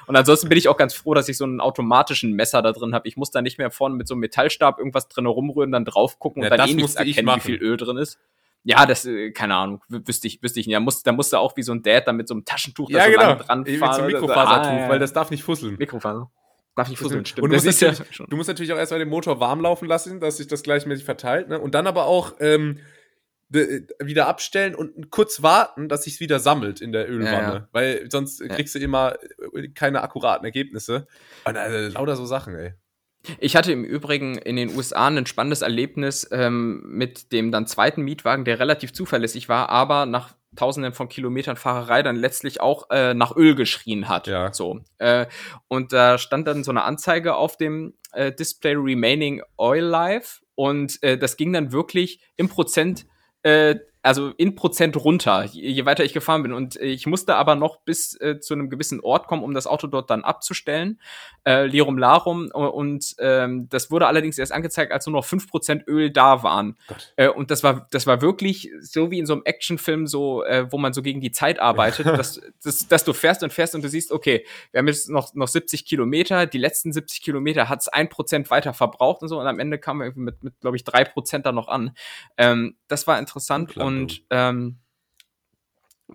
und 0.07 0.16
ansonsten 0.16 0.49
bin 0.49 0.59
ich 0.59 0.68
auch 0.68 0.77
ganz 0.77 0.95
froh, 0.95 1.14
dass 1.14 1.29
ich 1.29 1.37
so 1.37 1.45
einen 1.45 1.61
automatischen 1.61 2.33
Messer 2.33 2.61
da 2.62 2.73
drin 2.73 2.95
habe. 2.95 3.07
Ich 3.07 3.16
muss 3.16 3.31
da 3.31 3.41
nicht 3.41 3.59
mehr 3.59 3.71
vorne 3.71 3.95
mit 3.95 4.09
so 4.09 4.14
einem 4.14 4.21
Metallstab 4.21 4.79
irgendwas 4.79 5.09
drin 5.09 5.27
rumrühren, 5.27 5.71
dann 5.71 5.85
drauf 5.85 6.18
gucken 6.18 6.43
und 6.43 6.45
Ja, 6.45 6.51
dann 6.51 6.59
das 6.59 6.71
eh 6.71 6.75
nichts 6.75 6.95
erkennen, 6.97 7.29
wie 7.37 7.41
viel 7.41 7.57
Öl 7.57 7.77
drin 7.77 7.97
ist. 7.99 8.18
Ja, 8.64 8.85
das, 8.85 9.07
äh, 9.07 9.31
keine 9.31 9.55
Ahnung, 9.55 9.81
wü- 9.91 10.07
wüsste 10.07 10.27
ich, 10.27 10.43
wüsste 10.43 10.61
ich 10.61 10.66
nicht. 10.66 10.75
Da 10.77 10.81
musste, 10.81 11.03
da 11.05 11.12
musste 11.12 11.39
auch 11.39 11.57
wie 11.57 11.62
so 11.62 11.73
ein 11.73 11.83
Dad 11.83 12.07
dann 12.07 12.16
mit 12.16 12.29
so 12.29 12.35
einem 12.35 12.45
Taschentuch 12.45 12.91
Ja, 12.91 12.99
da 12.99 13.05
so 13.05 13.11
genau. 13.12 13.35
dran 13.37 13.61
Mit 13.62 13.68
so 13.73 13.79
fahren. 13.79 13.95
einem. 14.03 14.07
Mikrofasertuch, 14.12 14.71
Ah, 14.71 14.79
ja, 14.81 14.89
weil 14.91 14.99
das 14.99 15.12
darf 15.14 15.31
nicht 15.31 15.43
fusseln. 15.45 15.77
Mikrofaser. 15.79 16.31
Darf 16.77 16.89
nicht 16.89 16.99
fusseln, 16.99 17.25
stimmt. 17.25 17.45
Und 17.45 17.51
du 17.51 17.57
Das 17.57 17.64
musst, 17.64 17.83
ist 17.83 17.99
ja 18.18 18.25
du 18.29 18.37
musst 18.37 18.49
natürlich 18.49 18.73
auch 18.73 18.77
erstmal 18.77 18.99
den 19.01 19.09
Motor 19.09 19.41
warm 19.41 19.61
laufen 19.62 19.87
lassen, 19.89 20.21
dass 20.21 20.37
sich 20.37 20.47
das 20.47 20.62
gleichmäßig 20.62 21.05
verteilt. 21.05 21.49
Ne? 21.49 21.59
Und 21.59 21.75
dann 21.75 21.87
aber 21.87 22.05
auch 22.05 22.35
ähm, 22.41 22.79
wieder 23.51 24.28
abstellen 24.28 24.74
und 24.74 25.11
kurz 25.11 25.42
warten, 25.42 25.88
dass 25.88 26.05
sich 26.05 26.20
wieder 26.20 26.38
sammelt 26.38 26.80
in 26.80 26.92
der 26.92 27.11
Ölwanne. 27.11 27.30
Ja, 27.32 27.55
ja. 27.55 27.68
Weil 27.72 28.11
sonst 28.11 28.40
kriegst 28.48 28.74
du 28.74 28.78
immer 28.78 29.16
äh, 29.55 29.68
keine 29.68 30.03
akkuraten 30.03 30.44
Ergebnisse. 30.44 31.07
Und 31.44 31.57
also, 31.57 31.94
lauter 31.94 32.16
so 32.16 32.26
Sachen, 32.26 32.55
ey. 32.55 32.74
Ich 33.38 33.57
hatte 33.57 33.72
im 33.72 33.84
Übrigen 33.84 34.38
in 34.38 34.57
den 34.57 34.74
USA 34.74 35.09
ein 35.09 35.26
spannendes 35.26 35.62
Erlebnis 35.62 36.26
ähm, 36.32 36.82
mit 36.86 37.32
dem 37.32 37.53
dann 37.53 37.66
zweiten 37.66 38.03
Mietwagen, 38.03 38.44
der 38.44 38.59
relativ 38.59 38.92
zuverlässig 38.92 39.48
war, 39.48 39.68
aber 39.68 40.07
nach 40.07 40.34
Tausenden 40.57 40.92
von 40.92 41.09
Kilometern 41.09 41.57
Fahrerei 41.57 42.03
dann 42.03 42.16
letztlich 42.16 42.61
auch 42.61 42.90
äh, 42.90 43.14
nach 43.14 43.36
Öl 43.36 43.55
geschrien 43.55 44.09
hat. 44.09 44.26
Ja. 44.26 44.53
So. 44.53 44.80
Äh, 44.98 45.26
und 45.68 45.92
da 45.92 46.18
stand 46.18 46.48
dann 46.48 46.64
so 46.64 46.72
eine 46.72 46.82
Anzeige 46.82 47.36
auf 47.36 47.57
dem 47.57 47.94
äh, 48.12 48.32
Display 48.32 48.74
Remaining 48.74 49.42
Oil 49.57 49.84
Life 49.84 50.40
und 50.57 51.01
äh, 51.03 51.16
das 51.16 51.36
ging 51.36 51.53
dann 51.53 51.72
wirklich 51.72 52.20
im 52.36 52.48
Prozent 52.48 53.07
äh, 53.43 53.76
also 54.03 54.30
in 54.36 54.55
Prozent 54.55 54.96
runter, 54.96 55.44
je, 55.44 55.84
weiter 55.84 56.05
ich 56.05 56.12
gefahren 56.12 56.42
bin. 56.42 56.53
Und 56.53 56.76
ich 56.76 57.07
musste 57.07 57.36
aber 57.36 57.55
noch 57.55 57.80
bis 57.80 58.18
äh, 58.20 58.40
zu 58.40 58.55
einem 58.55 58.70
gewissen 58.70 59.01
Ort 59.01 59.26
kommen, 59.26 59.42
um 59.42 59.55
das 59.55 59.66
Auto 59.66 59.86
dort 59.86 60.11
dann 60.11 60.24
abzustellen. 60.24 61.01
Äh, 61.44 61.66
Lirum 61.66 61.98
Larum. 61.98 62.51
Und 62.51 63.14
ähm, 63.18 63.68
das 63.68 63.90
wurde 63.90 64.07
allerdings 64.07 64.38
erst 64.38 64.53
angezeigt, 64.53 64.92
als 64.92 65.07
nur 65.07 65.14
noch 65.14 65.26
5% 65.26 65.86
Öl 65.86 66.11
da 66.11 66.42
waren. 66.42 66.76
Äh, 67.16 67.28
und 67.28 67.51
das 67.51 67.62
war, 67.62 67.88
das 67.90 68.07
war 68.07 68.22
wirklich 68.22 68.70
so 68.80 69.11
wie 69.11 69.18
in 69.18 69.26
so 69.26 69.34
einem 69.34 69.42
Actionfilm, 69.44 70.07
so, 70.07 70.44
äh, 70.44 70.70
wo 70.70 70.78
man 70.78 70.92
so 70.92 71.03
gegen 71.03 71.20
die 71.20 71.32
Zeit 71.32 71.59
arbeitet, 71.59 72.07
dass, 72.07 72.40
dass, 72.62 72.88
dass 72.88 73.05
du 73.05 73.12
fährst 73.12 73.42
und 73.42 73.53
fährst 73.53 73.74
und 73.74 73.82
du 73.82 73.88
siehst, 73.88 74.12
okay, 74.12 74.46
wir 74.72 74.78
haben 74.78 74.88
jetzt 74.88 75.09
noch, 75.11 75.34
noch 75.34 75.48
70 75.48 75.84
Kilometer, 75.84 76.46
die 76.46 76.59
letzten 76.59 76.92
70 76.92 77.22
Kilometer 77.22 77.68
hat 77.68 77.80
es 77.80 77.92
1% 77.92 78.51
weiter 78.51 78.72
verbraucht 78.72 79.22
und 79.22 79.28
so. 79.28 79.38
Und 79.38 79.46
am 79.46 79.59
Ende 79.59 79.78
kamen 79.78 80.01
wir 80.01 80.07
irgendwie 80.07 80.24
mit, 80.24 80.42
mit 80.42 80.61
glaube 80.61 80.76
ich, 80.76 80.84
3% 80.84 81.40
da 81.40 81.53
noch 81.53 81.68
an. 81.68 81.94
Ähm, 82.36 82.76
das 82.88 83.07
war 83.07 83.18
interessant 83.18 83.68
Punktlandung. 83.68 83.89
Und 83.91 84.24
ähm, 84.30 84.80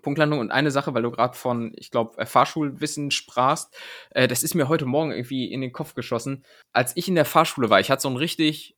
Punktlandung 0.02 0.40
und 0.40 0.50
eine 0.50 0.70
Sache, 0.70 0.94
weil 0.94 1.02
du 1.02 1.10
gerade 1.10 1.36
von, 1.36 1.72
ich 1.76 1.90
glaube, 1.90 2.24
Fahrschulwissen 2.26 3.10
sprachst, 3.10 3.74
äh, 4.10 4.28
das 4.28 4.42
ist 4.42 4.54
mir 4.54 4.68
heute 4.68 4.86
Morgen 4.86 5.12
irgendwie 5.12 5.50
in 5.50 5.60
den 5.60 5.72
Kopf 5.72 5.94
geschossen. 5.94 6.44
Als 6.72 6.96
ich 6.96 7.08
in 7.08 7.14
der 7.14 7.24
Fahrschule 7.24 7.70
war, 7.70 7.80
ich 7.80 7.90
hatte 7.90 8.02
so 8.02 8.08
einen 8.08 8.16
richtig, 8.16 8.76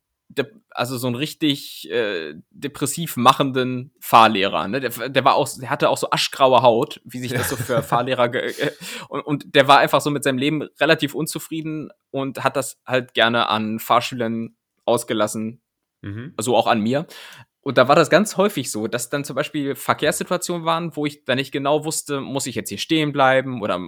also 0.70 0.98
so 0.98 1.06
einen 1.06 1.16
richtig 1.16 1.90
äh, 1.90 2.34
depressiv 2.50 3.16
machenden 3.16 3.92
Fahrlehrer. 4.00 4.68
Ne? 4.68 4.80
Der, 4.80 5.08
der 5.08 5.24
war 5.24 5.34
auch, 5.34 5.48
der 5.58 5.70
hatte 5.70 5.88
auch 5.88 5.98
so 5.98 6.10
aschgraue 6.10 6.62
Haut, 6.62 7.00
wie 7.04 7.18
sich 7.18 7.32
das 7.32 7.48
so 7.48 7.56
für 7.56 7.82
Fahrlehrer 7.82 8.32
äh, 8.34 8.70
und, 9.08 9.20
und 9.22 9.54
der 9.54 9.68
war 9.68 9.78
einfach 9.78 10.00
so 10.00 10.10
mit 10.10 10.24
seinem 10.24 10.38
Leben 10.38 10.62
relativ 10.80 11.14
unzufrieden 11.14 11.90
und 12.10 12.44
hat 12.44 12.56
das 12.56 12.78
halt 12.86 13.14
gerne 13.14 13.48
an 13.48 13.78
Fahrschülern 13.78 14.56
ausgelassen, 14.84 15.62
Mhm. 16.00 16.34
so 16.38 16.56
auch 16.56 16.68
an 16.68 16.80
mir. 16.80 17.06
Und 17.68 17.76
da 17.76 17.86
war 17.86 17.96
das 17.96 18.08
ganz 18.08 18.38
häufig 18.38 18.72
so, 18.72 18.86
dass 18.86 19.10
dann 19.10 19.24
zum 19.24 19.36
Beispiel 19.36 19.74
Verkehrssituationen 19.74 20.64
waren, 20.64 20.96
wo 20.96 21.04
ich 21.04 21.26
dann 21.26 21.36
nicht 21.36 21.52
genau 21.52 21.84
wusste, 21.84 22.22
muss 22.22 22.46
ich 22.46 22.54
jetzt 22.54 22.70
hier 22.70 22.78
stehen 22.78 23.12
bleiben 23.12 23.60
oder 23.60 23.78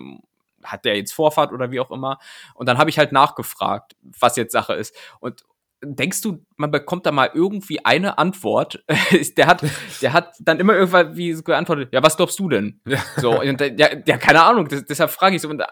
hat 0.63 0.85
der 0.85 0.99
jetzt 0.99 1.13
Vorfahrt 1.15 1.51
oder 1.51 1.71
wie 1.71 1.81
auch 1.81 1.91
immer. 1.91 2.19
Und 2.53 2.69
dann 2.69 2.77
habe 2.77 2.91
ich 2.91 2.99
halt 2.99 3.11
nachgefragt, 3.13 3.97
was 4.03 4.37
jetzt 4.37 4.53
Sache 4.53 4.75
ist. 4.75 4.95
Und 5.21 5.47
denkst 5.83 6.21
du, 6.21 6.45
man 6.57 6.71
bekommt 6.71 7.07
da 7.07 7.11
mal 7.11 7.31
irgendwie 7.33 7.83
eine 7.83 8.19
Antwort? 8.19 8.85
der 9.39 9.47
hat, 9.47 9.65
der 10.03 10.13
hat 10.13 10.35
dann 10.41 10.61
immer 10.61 10.75
irgendwann 10.75 11.17
wie 11.17 11.33
so 11.33 11.43
geantwortet, 11.43 11.89
ja, 11.95 12.03
was 12.03 12.19
glaubst 12.19 12.39
du 12.39 12.51
denn? 12.51 12.83
Ja. 12.87 12.99
So, 13.17 13.41
und 13.41 13.63
ja, 13.63 13.89
ja, 14.05 14.19
keine 14.19 14.43
Ahnung, 14.43 14.69
das, 14.69 14.85
deshalb 14.85 15.11
frage 15.11 15.37
ich 15.37 15.41
so. 15.41 15.49
Und 15.49 15.61
äh, 15.61 15.67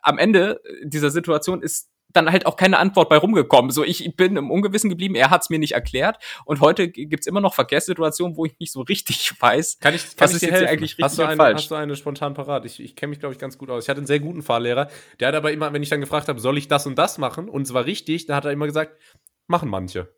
am 0.00 0.16
Ende 0.16 0.62
dieser 0.82 1.10
Situation 1.10 1.60
ist 1.60 1.90
dann 2.12 2.30
halt 2.30 2.46
auch 2.46 2.56
keine 2.56 2.78
Antwort 2.78 3.08
bei 3.08 3.16
rumgekommen. 3.16 3.70
So, 3.70 3.84
ich 3.84 4.14
bin 4.16 4.36
im 4.36 4.50
Ungewissen 4.50 4.90
geblieben, 4.90 5.14
er 5.14 5.30
hat 5.30 5.42
es 5.42 5.50
mir 5.50 5.58
nicht 5.58 5.72
erklärt. 5.72 6.18
Und 6.44 6.60
heute 6.60 6.88
gibt's 6.88 7.26
immer 7.26 7.40
noch 7.40 7.54
Verkehrssituationen, 7.54 8.36
wo 8.36 8.44
ich 8.44 8.58
nicht 8.58 8.72
so 8.72 8.80
richtig 8.90 9.32
weiß, 9.40 9.78
kann 9.80 9.94
ich, 9.94 10.16
kann 10.16 10.28
was 10.28 10.30
ich 10.30 10.36
ist 10.36 10.42
jetzt 10.42 10.62
eigentlich 10.62 10.82
richtig 10.82 11.04
hast 11.04 11.18
du 11.18 11.22
eine, 11.22 11.36
falsch. 11.36 11.62
Hast 11.62 11.70
du 11.70 11.74
eine 11.74 11.96
spontan 11.96 12.34
parat? 12.34 12.64
Ich, 12.64 12.80
ich 12.80 12.96
kenne 12.96 13.10
mich, 13.10 13.20
glaube 13.20 13.34
ich, 13.34 13.38
ganz 13.38 13.58
gut 13.58 13.70
aus. 13.70 13.84
Ich 13.84 13.88
hatte 13.88 13.98
einen 13.98 14.06
sehr 14.06 14.20
guten 14.20 14.42
Fahrlehrer. 14.42 14.88
Der 15.18 15.28
hat 15.28 15.34
aber 15.34 15.52
immer, 15.52 15.72
wenn 15.72 15.82
ich 15.82 15.88
dann 15.88 16.00
gefragt 16.00 16.28
habe, 16.28 16.40
soll 16.40 16.58
ich 16.58 16.68
das 16.68 16.86
und 16.86 16.96
das 16.96 17.18
machen? 17.18 17.48
Und 17.48 17.62
es 17.62 17.74
war 17.74 17.84
richtig, 17.84 18.26
dann 18.26 18.36
hat 18.36 18.44
er 18.44 18.52
immer 18.52 18.66
gesagt, 18.66 18.98
machen 19.46 19.68
manche. 19.68 20.12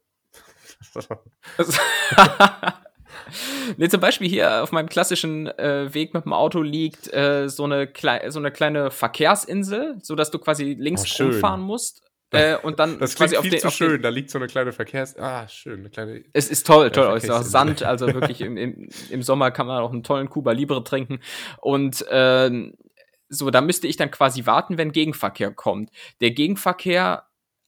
nee, 3.76 3.88
zum 3.88 4.00
Beispiel 4.00 4.28
hier 4.28 4.62
auf 4.62 4.72
meinem 4.72 4.88
klassischen 4.88 5.46
äh, 5.46 5.92
Weg 5.92 6.14
mit 6.14 6.24
dem 6.24 6.32
Auto 6.32 6.62
liegt 6.62 7.12
äh, 7.12 7.48
so, 7.48 7.64
eine 7.64 7.88
so 8.28 8.38
eine 8.38 8.50
kleine 8.50 8.90
Verkehrsinsel, 8.90 9.98
so 10.02 10.14
dass 10.14 10.30
du 10.30 10.38
quasi 10.38 10.76
links 10.78 11.20
oh, 11.20 11.24
rumfahren 11.24 11.60
musst. 11.60 12.02
Äh, 12.32 12.56
und 12.56 12.78
dann 12.78 12.98
das 13.00 13.14
klingt 13.14 13.36
viel 13.36 13.58
zu 13.58 13.70
schön. 13.70 14.02
Da 14.02 14.08
liegt 14.08 14.30
so 14.30 14.38
eine 14.38 14.46
kleine 14.46 14.72
Verkehrs. 14.72 15.18
Ah, 15.18 15.46
schön, 15.48 15.80
eine 15.80 15.90
kleine. 15.90 16.24
Es 16.32 16.48
ist 16.48 16.66
toll, 16.66 16.90
toll. 16.90 17.16
Es 17.16 17.24
ist 17.24 17.30
auch 17.30 17.42
Sand, 17.42 17.82
also 17.82 18.06
wirklich 18.12 18.40
im, 18.40 18.56
im, 18.56 18.88
im 19.10 19.22
Sommer 19.22 19.50
kann 19.50 19.66
man 19.66 19.82
auch 19.82 19.92
einen 19.92 20.02
tollen 20.02 20.28
Cuba 20.28 20.52
Libre 20.52 20.82
trinken. 20.82 21.20
Und 21.60 22.06
äh, 22.08 22.72
so, 23.28 23.50
da 23.50 23.60
müsste 23.60 23.86
ich 23.86 23.96
dann 23.96 24.10
quasi 24.10 24.46
warten, 24.46 24.78
wenn 24.78 24.92
Gegenverkehr 24.92 25.52
kommt. 25.52 25.90
Der 26.20 26.32
Gegenverkehr 26.32 27.24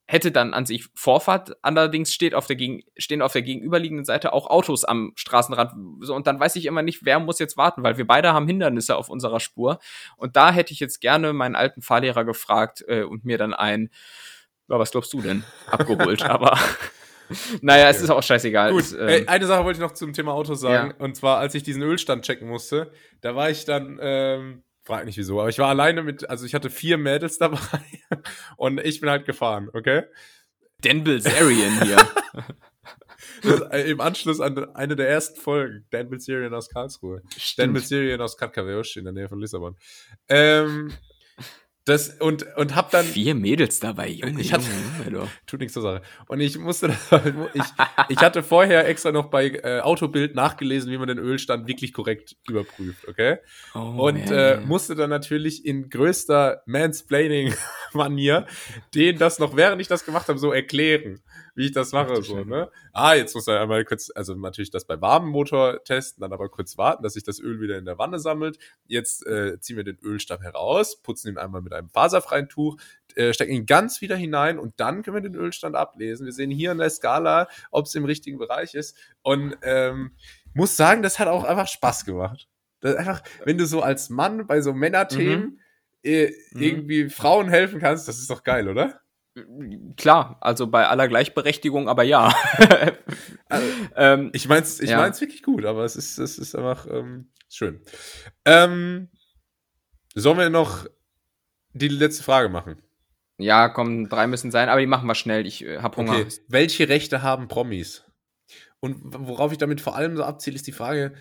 hätte 0.06 0.30
dann 0.30 0.52
an 0.52 0.66
sich 0.66 0.86
Vorfahrt, 0.94 1.56
allerdings 1.62 2.12
steht 2.12 2.34
auf 2.34 2.46
der 2.46 2.56
gegen, 2.56 2.82
stehen 2.96 3.22
auf 3.22 3.32
der 3.32 3.42
gegenüberliegenden 3.42 4.04
Seite 4.04 4.32
auch 4.32 4.48
Autos 4.48 4.84
am 4.84 5.12
Straßenrand. 5.16 5.72
So, 6.00 6.14
und 6.14 6.26
dann 6.26 6.38
weiß 6.38 6.56
ich 6.56 6.66
immer 6.66 6.82
nicht, 6.82 7.04
wer 7.04 7.20
muss 7.20 7.38
jetzt 7.38 7.56
warten, 7.56 7.82
weil 7.82 7.96
wir 7.96 8.06
beide 8.06 8.32
haben 8.32 8.46
Hindernisse 8.46 8.96
auf 8.96 9.08
unserer 9.08 9.40
Spur. 9.40 9.78
Und 10.16 10.36
da 10.36 10.52
hätte 10.52 10.72
ich 10.72 10.80
jetzt 10.80 11.00
gerne 11.00 11.32
meinen 11.32 11.56
alten 11.56 11.80
Fahrlehrer 11.80 12.24
gefragt 12.24 12.84
äh, 12.86 13.02
und 13.02 13.24
mir 13.24 13.38
dann 13.38 13.54
ein, 13.54 13.90
ja, 14.68 14.78
was 14.78 14.90
glaubst 14.90 15.12
du 15.14 15.22
denn, 15.22 15.44
abgeholt. 15.70 16.22
Aber 16.28 16.58
naja, 17.62 17.88
es 17.88 18.02
ist 18.02 18.10
auch 18.10 18.22
scheißegal. 18.22 18.72
Gut, 18.72 18.94
ähm, 18.98 19.24
eine 19.26 19.46
Sache 19.46 19.64
wollte 19.64 19.78
ich 19.78 19.82
noch 19.82 19.92
zum 19.92 20.12
Thema 20.12 20.32
Autos 20.32 20.60
sagen. 20.60 20.94
Ja. 20.98 21.04
Und 21.04 21.16
zwar, 21.16 21.38
als 21.38 21.54
ich 21.54 21.62
diesen 21.62 21.82
Ölstand 21.82 22.26
checken 22.26 22.48
musste, 22.48 22.92
da 23.22 23.34
war 23.34 23.48
ich 23.48 23.64
dann 23.64 23.98
ähm, 24.02 24.62
Frag 24.84 25.06
nicht 25.06 25.16
wieso, 25.16 25.40
aber 25.40 25.48
ich 25.48 25.58
war 25.58 25.68
alleine 25.68 26.02
mit, 26.02 26.28
also 26.28 26.44
ich 26.44 26.54
hatte 26.54 26.68
vier 26.68 26.98
Mädels 26.98 27.38
dabei 27.38 27.58
und 28.56 28.80
ich 28.80 29.00
bin 29.00 29.08
halt 29.08 29.24
gefahren, 29.24 29.70
okay? 29.72 30.04
Dan 30.82 31.04
Bilzerian 31.04 31.82
hier. 31.82 31.96
das, 33.42 33.60
äh, 33.70 33.90
Im 33.90 34.00
Anschluss 34.00 34.40
an 34.40 34.74
eine 34.74 34.94
der 34.94 35.08
ersten 35.08 35.40
Folgen, 35.40 35.86
Dan 35.90 36.10
Bilzerian 36.10 36.52
aus 36.52 36.68
Karlsruhe. 36.68 37.22
Stimmt. 37.36 37.58
Dan 37.58 37.72
Bilzerian 37.72 38.20
aus 38.20 38.36
Katkaveosch 38.36 38.98
in 38.98 39.04
der 39.04 39.14
Nähe 39.14 39.28
von 39.28 39.40
Lissabon. 39.40 39.76
Ähm, 40.28 40.92
das, 41.84 42.08
und, 42.08 42.46
und 42.56 42.74
hab 42.74 42.90
dann. 42.90 43.04
Vier 43.04 43.34
Mädels 43.34 43.78
dabei, 43.78 44.08
Junge. 44.08 44.40
Ich 44.40 44.54
hatte, 44.54 44.64
Junge, 45.10 45.28
tut 45.46 45.60
nichts 45.60 45.74
zur 45.74 45.82
Sache. 45.82 46.02
Und 46.28 46.40
ich 46.40 46.58
musste 46.58 46.96
halt, 47.10 47.34
ich, 47.52 47.62
ich 48.08 48.18
hatte 48.18 48.42
vorher 48.42 48.88
extra 48.88 49.12
noch 49.12 49.26
bei 49.26 49.48
äh, 49.48 49.80
Autobild 49.80 50.34
nachgelesen, 50.34 50.90
wie 50.90 50.96
man 50.96 51.08
den 51.08 51.18
Ölstand 51.18 51.68
wirklich 51.68 51.92
korrekt 51.92 52.36
überprüft, 52.48 53.06
okay? 53.06 53.36
Oh, 53.74 54.06
und 54.06 54.30
äh, 54.30 54.60
musste 54.64 54.94
dann 54.94 55.10
natürlich 55.10 55.66
in 55.66 55.90
größter 55.90 56.62
Mansplaining-Manier 56.64 58.46
denen 58.94 59.18
das 59.18 59.38
noch, 59.38 59.54
während 59.54 59.82
ich 59.82 59.88
das 59.88 60.06
gemacht 60.06 60.28
habe, 60.28 60.38
so 60.38 60.52
erklären 60.52 61.20
wie 61.54 61.66
ich 61.66 61.72
das 61.72 61.92
mache. 61.92 62.22
So, 62.22 62.44
ne? 62.44 62.70
Ah, 62.92 63.14
jetzt 63.14 63.34
muss 63.34 63.46
er 63.46 63.60
einmal 63.60 63.84
kurz, 63.84 64.10
also 64.14 64.34
natürlich 64.34 64.70
das 64.70 64.86
bei 64.86 65.00
warmem 65.00 65.30
Motor 65.30 65.82
testen, 65.84 66.20
dann 66.20 66.32
aber 66.32 66.48
kurz 66.48 66.76
warten, 66.76 67.02
dass 67.02 67.14
sich 67.14 67.22
das 67.22 67.38
Öl 67.40 67.60
wieder 67.60 67.78
in 67.78 67.84
der 67.84 67.98
Wanne 67.98 68.18
sammelt. 68.18 68.58
Jetzt 68.86 69.26
äh, 69.26 69.60
ziehen 69.60 69.76
wir 69.76 69.84
den 69.84 69.98
Ölstab 70.02 70.42
heraus, 70.42 71.00
putzen 71.00 71.28
ihn 71.28 71.38
einmal 71.38 71.62
mit 71.62 71.72
einem 71.72 71.88
faserfreien 71.88 72.48
Tuch, 72.48 72.76
äh, 73.14 73.32
stecken 73.32 73.52
ihn 73.52 73.66
ganz 73.66 74.00
wieder 74.00 74.16
hinein 74.16 74.58
und 74.58 74.80
dann 74.80 75.02
können 75.02 75.16
wir 75.16 75.30
den 75.30 75.36
Ölstand 75.36 75.76
ablesen. 75.76 76.26
Wir 76.26 76.32
sehen 76.32 76.50
hier 76.50 76.72
in 76.72 76.78
der 76.78 76.90
Skala, 76.90 77.48
ob 77.70 77.86
es 77.86 77.94
im 77.94 78.04
richtigen 78.04 78.38
Bereich 78.38 78.74
ist. 78.74 78.96
Und 79.22 79.56
ähm, 79.62 80.12
muss 80.54 80.76
sagen, 80.76 81.02
das 81.02 81.18
hat 81.18 81.28
auch 81.28 81.44
einfach 81.44 81.68
Spaß 81.68 82.04
gemacht. 82.04 82.48
Das 82.80 82.96
einfach, 82.96 83.22
wenn 83.44 83.58
du 83.58 83.66
so 83.66 83.80
als 83.80 84.10
Mann 84.10 84.46
bei 84.46 84.60
so 84.60 84.72
Männerthemen 84.72 85.40
mhm. 85.40 85.58
äh, 86.02 86.26
mhm. 86.26 86.62
irgendwie 86.62 87.10
Frauen 87.10 87.48
helfen 87.48 87.80
kannst, 87.80 88.08
das 88.08 88.18
ist 88.18 88.30
doch 88.30 88.42
geil, 88.42 88.68
oder? 88.68 89.00
Klar, 89.96 90.38
also 90.40 90.68
bei 90.68 90.86
aller 90.86 91.08
Gleichberechtigung, 91.08 91.88
aber 91.88 92.04
ja. 92.04 92.32
also, 93.48 93.66
ähm, 93.96 94.30
ich 94.32 94.48
mein's, 94.48 94.78
ich 94.78 94.90
ja. 94.90 94.98
mein's 94.98 95.20
wirklich 95.20 95.42
gut, 95.42 95.64
aber 95.64 95.84
es 95.84 95.96
ist, 95.96 96.18
es 96.18 96.38
ist 96.38 96.54
einfach 96.54 96.86
ähm, 96.88 97.30
schön. 97.48 97.80
Ähm, 98.44 99.08
sollen 100.14 100.38
wir 100.38 100.50
noch 100.50 100.86
die 101.72 101.88
letzte 101.88 102.22
Frage 102.22 102.48
machen? 102.48 102.80
Ja, 103.38 103.68
komm, 103.68 104.08
drei 104.08 104.28
müssen 104.28 104.52
sein, 104.52 104.68
aber 104.68 104.80
die 104.80 104.86
machen 104.86 105.08
wir 105.08 105.16
schnell. 105.16 105.46
Ich 105.46 105.64
äh, 105.64 105.78
hab 105.78 105.96
Hunger. 105.96 106.12
Okay. 106.12 106.28
Welche 106.46 106.88
Rechte 106.88 107.22
haben 107.22 107.48
Promis? 107.48 108.04
Und 108.78 109.00
worauf 109.02 109.50
ich 109.50 109.58
damit 109.58 109.80
vor 109.80 109.96
allem 109.96 110.16
so 110.16 110.22
abziele, 110.22 110.54
ist 110.54 110.66
die 110.66 110.72
Frage, 110.72 111.14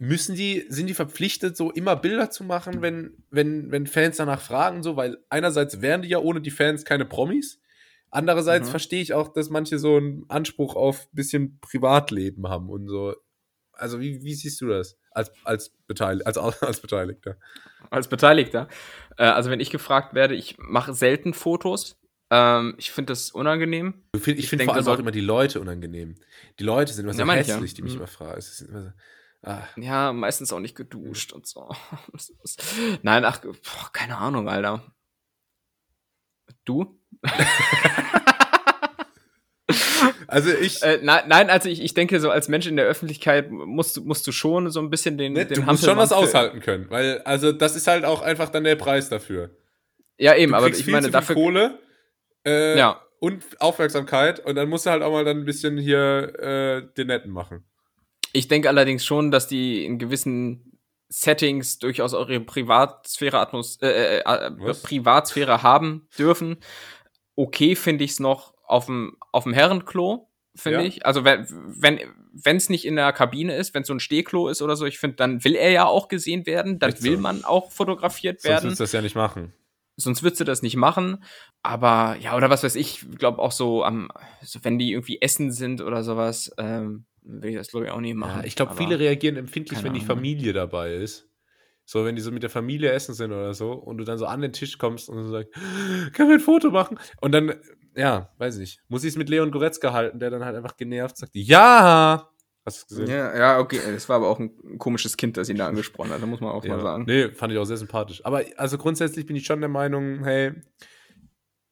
müssen 0.00 0.34
die, 0.34 0.64
sind 0.70 0.86
die 0.86 0.94
verpflichtet, 0.94 1.58
so 1.58 1.70
immer 1.70 1.94
Bilder 1.94 2.30
zu 2.30 2.42
machen, 2.42 2.80
wenn, 2.80 3.22
wenn, 3.30 3.70
wenn 3.70 3.86
Fans 3.86 4.16
danach 4.16 4.40
fragen, 4.40 4.82
so, 4.82 4.96
weil 4.96 5.18
einerseits 5.28 5.82
wären 5.82 6.00
die 6.00 6.08
ja 6.08 6.18
ohne 6.18 6.40
die 6.40 6.50
Fans 6.50 6.86
keine 6.86 7.04
Promis. 7.04 7.60
Andererseits 8.10 8.68
mhm. 8.68 8.70
verstehe 8.70 9.02
ich 9.02 9.12
auch, 9.12 9.28
dass 9.28 9.50
manche 9.50 9.78
so 9.78 9.98
einen 9.98 10.24
Anspruch 10.28 10.74
auf 10.74 11.02
ein 11.02 11.14
bisschen 11.14 11.60
Privatleben 11.60 12.48
haben 12.48 12.70
und 12.70 12.88
so. 12.88 13.14
Also, 13.72 14.00
wie, 14.00 14.22
wie 14.24 14.34
siehst 14.34 14.60
du 14.62 14.68
das 14.68 14.98
als, 15.12 15.32
als, 15.44 15.70
Beteil 15.86 16.22
als, 16.22 16.38
als 16.38 16.80
Beteiligter? 16.80 17.36
Als 17.90 18.08
Beteiligter? 18.08 18.68
Äh, 19.18 19.24
also, 19.24 19.50
wenn 19.50 19.60
ich 19.60 19.70
gefragt 19.70 20.14
werde, 20.14 20.34
ich 20.34 20.56
mache 20.58 20.94
selten 20.94 21.34
Fotos. 21.34 22.00
Ähm, 22.30 22.74
ich 22.78 22.90
finde 22.90 23.12
das 23.12 23.30
unangenehm. 23.32 24.02
Ich 24.14 24.22
finde 24.22 24.42
find 24.42 24.62
vor 24.62 24.74
allem 24.74 24.88
auch 24.88 24.98
immer 24.98 25.10
die 25.10 25.20
Leute 25.20 25.60
unangenehm. 25.60 26.16
Die 26.58 26.64
Leute 26.64 26.94
sind 26.94 27.04
immer 27.04 27.12
so 27.12 27.22
ja, 27.22 27.32
hässlich, 27.32 27.74
die 27.74 27.82
mich 27.82 27.92
mhm. 27.92 27.98
immer 27.98 28.08
fragen. 28.08 28.38
Es 28.38 28.48
ist 28.48 28.62
immer 28.62 28.82
so. 28.82 28.90
Ja, 29.42 30.12
meistens 30.12 30.52
auch 30.52 30.60
nicht 30.60 30.76
geduscht 30.76 31.32
und 31.32 31.46
so. 31.46 31.70
Nein, 33.02 33.24
ach, 33.24 33.40
boah, 33.40 33.90
keine 33.92 34.18
Ahnung, 34.18 34.48
Alter. 34.48 34.82
Du? 36.64 37.00
also 40.26 40.50
ich. 40.52 40.82
Äh, 40.82 41.00
nein, 41.02 41.24
nein, 41.26 41.48
also 41.48 41.68
ich, 41.68 41.80
ich 41.82 41.94
denke, 41.94 42.20
so 42.20 42.30
als 42.30 42.48
Mensch 42.48 42.66
in 42.66 42.76
der 42.76 42.84
Öffentlichkeit 42.86 43.50
musst, 43.50 43.96
du 43.96 44.04
musst 44.04 44.26
du 44.26 44.32
schon 44.32 44.70
so 44.70 44.80
ein 44.80 44.90
bisschen 44.90 45.16
den. 45.16 45.32
Ne, 45.32 45.46
den 45.46 45.56
du 45.56 45.62
musst 45.62 45.84
schon 45.84 45.96
was 45.96 46.12
aushalten 46.12 46.60
können, 46.60 46.90
weil, 46.90 47.22
also 47.22 47.52
das 47.52 47.76
ist 47.76 47.86
halt 47.86 48.04
auch 48.04 48.20
einfach 48.22 48.50
dann 48.50 48.64
der 48.64 48.76
Preis 48.76 49.08
dafür. 49.08 49.56
Ja, 50.18 50.34
eben, 50.36 50.54
aber 50.54 50.68
ich 50.68 50.86
meine, 50.86 51.10
dafür. 51.10 51.34
Kohle 51.34 51.78
äh, 52.46 52.76
ja. 52.78 53.00
und 53.20 53.42
Aufmerksamkeit 53.58 54.40
und 54.40 54.54
dann 54.56 54.68
musst 54.68 54.84
du 54.86 54.90
halt 54.90 55.02
auch 55.02 55.12
mal 55.12 55.24
dann 55.24 55.38
ein 55.38 55.44
bisschen 55.46 55.78
hier 55.78 56.38
äh, 56.38 56.82
den 56.94 57.06
Netten 57.06 57.32
machen. 57.32 57.64
Ich 58.32 58.48
denke 58.48 58.68
allerdings 58.68 59.04
schon, 59.04 59.30
dass 59.30 59.48
die 59.48 59.84
in 59.84 59.98
gewissen 59.98 60.78
Settings 61.08 61.78
durchaus 61.78 62.14
eure 62.14 62.40
Privatsphäre, 62.40 63.40
Atmos 63.40 63.78
äh, 63.82 64.18
äh, 64.18 64.20
äh 64.20 64.74
Privatsphäre 64.74 65.62
haben 65.62 66.08
dürfen. 66.16 66.58
Okay 67.34 67.74
finde 67.74 68.04
ich 68.04 68.12
es 68.12 68.20
noch 68.20 68.54
auf 68.64 68.86
dem 68.86 69.16
auf 69.32 69.44
dem 69.44 69.52
Herrenklo, 69.52 70.28
finde 70.54 70.80
ja. 70.80 70.84
ich. 70.84 71.04
Also 71.04 71.24
wenn 71.24 71.46
wenn 71.48 72.00
wenn 72.32 72.56
es 72.56 72.68
nicht 72.68 72.84
in 72.84 72.94
der 72.94 73.12
Kabine 73.12 73.56
ist, 73.56 73.74
wenn 73.74 73.82
es 73.82 73.88
so 73.88 73.94
ein 73.94 74.00
Stehklo 74.00 74.48
ist 74.48 74.62
oder 74.62 74.76
so, 74.76 74.86
ich 74.86 75.00
finde, 75.00 75.16
dann 75.16 75.42
will 75.42 75.56
er 75.56 75.70
ja 75.70 75.86
auch 75.86 76.06
gesehen 76.06 76.46
werden, 76.46 76.78
dann 76.78 76.92
Echt 76.92 77.02
will 77.02 77.16
so. 77.16 77.22
man 77.22 77.44
auch 77.44 77.72
fotografiert 77.72 78.44
werden. 78.44 78.70
Sonst 78.70 78.78
würdest 78.78 78.80
du 78.80 78.84
das 78.84 78.92
ja 78.92 79.02
nicht 79.02 79.16
machen. 79.16 79.52
Sonst 79.96 80.22
würdest 80.22 80.40
du 80.40 80.44
das 80.44 80.62
nicht 80.62 80.76
machen. 80.76 81.24
Aber 81.62 82.16
ja, 82.20 82.36
oder 82.36 82.50
was 82.50 82.62
weiß 82.62 82.76
ich, 82.76 83.04
glaube 83.18 83.40
auch 83.40 83.52
so 83.52 83.84
am, 83.84 84.10
so 84.42 84.60
wenn 84.62 84.78
die 84.78 84.92
irgendwie 84.92 85.20
essen 85.20 85.52
sind 85.52 85.82
oder 85.82 86.04
sowas, 86.04 86.52
ähm, 86.56 87.04
will 87.22 87.50
ich 87.50 87.56
das 87.56 87.68
glaube 87.68 87.86
ich 87.86 87.92
auch 87.92 88.00
nicht 88.00 88.14
machen. 88.14 88.40
Ja, 88.40 88.44
ich 88.44 88.56
glaube, 88.56 88.74
viele 88.74 88.98
reagieren 88.98 89.36
empfindlich, 89.36 89.82
wenn 89.82 89.94
die 89.94 90.00
Familie 90.00 90.52
dabei 90.52 90.94
ist. 90.94 91.30
So, 91.84 92.04
wenn 92.04 92.14
die 92.14 92.22
so 92.22 92.30
mit 92.30 92.44
der 92.44 92.50
Familie 92.50 92.92
essen 92.92 93.14
sind 93.14 93.32
oder 93.32 93.52
so 93.52 93.72
und 93.72 93.98
du 93.98 94.04
dann 94.04 94.16
so 94.16 94.26
an 94.26 94.40
den 94.40 94.52
Tisch 94.52 94.78
kommst 94.78 95.08
und 95.08 95.24
so 95.24 95.30
sagst, 95.32 95.52
können 96.12 96.28
wir 96.28 96.36
ein 96.36 96.40
Foto 96.40 96.70
machen? 96.70 97.00
Und 97.20 97.32
dann, 97.32 97.56
ja, 97.96 98.30
weiß 98.38 98.58
ich, 98.58 98.80
muss 98.86 99.02
ich 99.02 99.08
es 99.08 99.16
mit 99.16 99.28
Leon 99.28 99.50
Goretzka 99.50 99.92
halten, 99.92 100.20
der 100.20 100.30
dann 100.30 100.44
halt 100.44 100.54
einfach 100.54 100.76
genervt 100.76 101.16
sagt, 101.16 101.32
ja! 101.34 102.30
Hast 102.64 102.82
du 102.82 102.94
gesehen? 102.94 103.10
Ja, 103.10 103.36
ja, 103.36 103.58
okay. 103.58 103.80
Das 103.90 104.08
war 104.08 104.16
aber 104.16 104.28
auch 104.28 104.38
ein 104.38 104.78
komisches 104.78 105.16
Kind, 105.16 105.36
das 105.36 105.48
ihn 105.48 105.56
da 105.56 105.66
angesprochen 105.66 106.10
hat, 106.10 106.22
da 106.22 106.26
muss 106.26 106.40
man 106.40 106.52
auch 106.52 106.64
ja. 106.64 106.76
mal 106.76 106.80
sagen. 106.80 107.06
Nee, 107.08 107.30
fand 107.30 107.52
ich 107.52 107.58
auch 107.58 107.64
sehr 107.64 107.78
sympathisch. 107.78 108.24
Aber 108.24 108.44
also 108.56 108.78
grundsätzlich 108.78 109.26
bin 109.26 109.34
ich 109.34 109.44
schon 109.44 109.58
der 109.58 109.68
Meinung, 109.68 110.22
hey, 110.22 110.52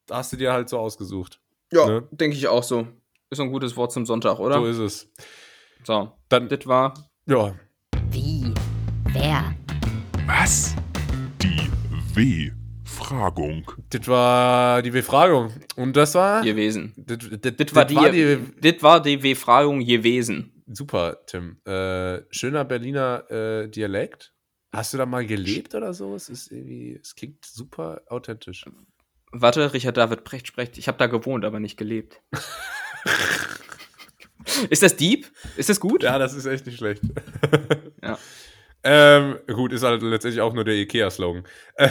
da 0.06 0.16
hast 0.16 0.32
du 0.32 0.36
dir 0.36 0.52
halt 0.52 0.68
so 0.68 0.78
ausgesucht. 0.78 1.40
Ja, 1.70 1.86
ne? 1.86 2.08
denke 2.10 2.36
ich 2.36 2.48
auch 2.48 2.64
so. 2.64 2.88
Ist 3.30 3.40
ein 3.40 3.52
gutes 3.52 3.76
Wort 3.76 3.92
zum 3.92 4.04
Sonntag, 4.04 4.40
oder? 4.40 4.56
So 4.56 4.66
ist 4.66 4.78
es. 4.78 5.12
So, 5.84 6.12
dann, 6.28 6.48
das 6.48 6.66
war. 6.66 7.10
Ja. 7.26 7.54
Wie? 8.10 8.52
Wer? 9.12 9.54
Was? 10.26 10.74
Die. 11.42 11.70
W-Fragung. 12.14 13.70
Das 13.90 14.06
war 14.08 14.82
die 14.82 14.92
W-Fragung. 14.92 15.52
Und 15.76 15.96
das 15.96 16.14
war. 16.14 16.42
Gewesen. 16.42 16.92
Das, 16.96 17.18
das, 17.18 17.56
das 17.56 17.74
war, 17.74 17.88
war, 17.94 18.10
die, 18.10 18.38
das 18.60 18.82
war 18.82 19.02
die 19.02 19.22
W-Fragung 19.22 19.80
gewesen. 19.80 20.62
Super, 20.66 21.18
Tim. 21.26 21.60
Äh, 21.64 22.22
schöner 22.30 22.64
Berliner 22.64 23.30
äh, 23.30 23.68
Dialekt. 23.68 24.34
Hast 24.72 24.92
du 24.92 24.98
da 24.98 25.06
mal 25.06 25.24
gelebt 25.24 25.74
oder 25.74 25.94
so? 25.94 26.14
Es 26.14 26.28
ist 26.28 26.52
irgendwie, 26.52 26.98
es 27.00 27.14
klingt 27.14 27.44
super 27.44 28.02
authentisch. 28.08 28.64
Warte, 29.32 29.72
Richard 29.72 29.96
David 29.96 30.24
Brecht 30.24 30.46
spricht. 30.46 30.76
Ich 30.76 30.88
habe 30.88 30.98
da 30.98 31.06
gewohnt, 31.06 31.44
aber 31.44 31.60
nicht 31.60 31.76
gelebt. 31.76 32.20
ist 34.70 34.82
das 34.82 34.96
deep? 34.96 35.26
Ist 35.56 35.68
das 35.68 35.80
gut? 35.80 36.02
Ja, 36.02 36.18
das 36.18 36.34
ist 36.34 36.46
echt 36.46 36.66
nicht 36.66 36.78
schlecht. 36.78 37.02
ja. 38.02 38.18
Ähm, 38.84 39.38
gut, 39.46 39.72
ist 39.72 39.82
halt 39.82 40.02
letztendlich 40.02 40.40
auch 40.40 40.52
nur 40.52 40.64
der 40.64 40.74
IKEA-Slogan. 40.74 41.44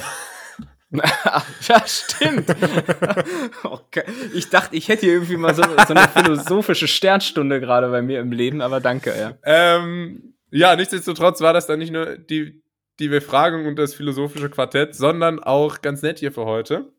ja, 0.91 1.85
stimmt. 1.85 2.49
okay. 3.63 4.03
Ich 4.33 4.49
dachte, 4.49 4.75
ich 4.75 4.87
hätte 4.87 5.05
hier 5.05 5.13
irgendwie 5.15 5.37
mal 5.37 5.53
so, 5.53 5.63
so 5.63 5.93
eine 5.93 6.07
philosophische 6.07 6.87
Sternstunde 6.87 7.59
gerade 7.59 7.89
bei 7.89 8.01
mir 8.01 8.19
im 8.19 8.31
Leben, 8.31 8.61
aber 8.61 8.79
danke, 8.79 9.13
ja. 9.17 9.37
Ähm, 9.43 10.33
ja, 10.49 10.75
nichtsdestotrotz 10.75 11.41
war 11.41 11.53
das 11.53 11.67
dann 11.67 11.79
nicht 11.79 11.91
nur 11.91 12.17
die, 12.17 12.63
die 12.99 13.09
Befragung 13.09 13.65
und 13.65 13.77
das 13.77 13.93
philosophische 13.93 14.49
Quartett, 14.49 14.95
sondern 14.95 15.43
auch 15.43 15.81
ganz 15.81 16.01
nett 16.01 16.19
hier 16.19 16.31
für 16.31 16.45
heute. 16.45 16.91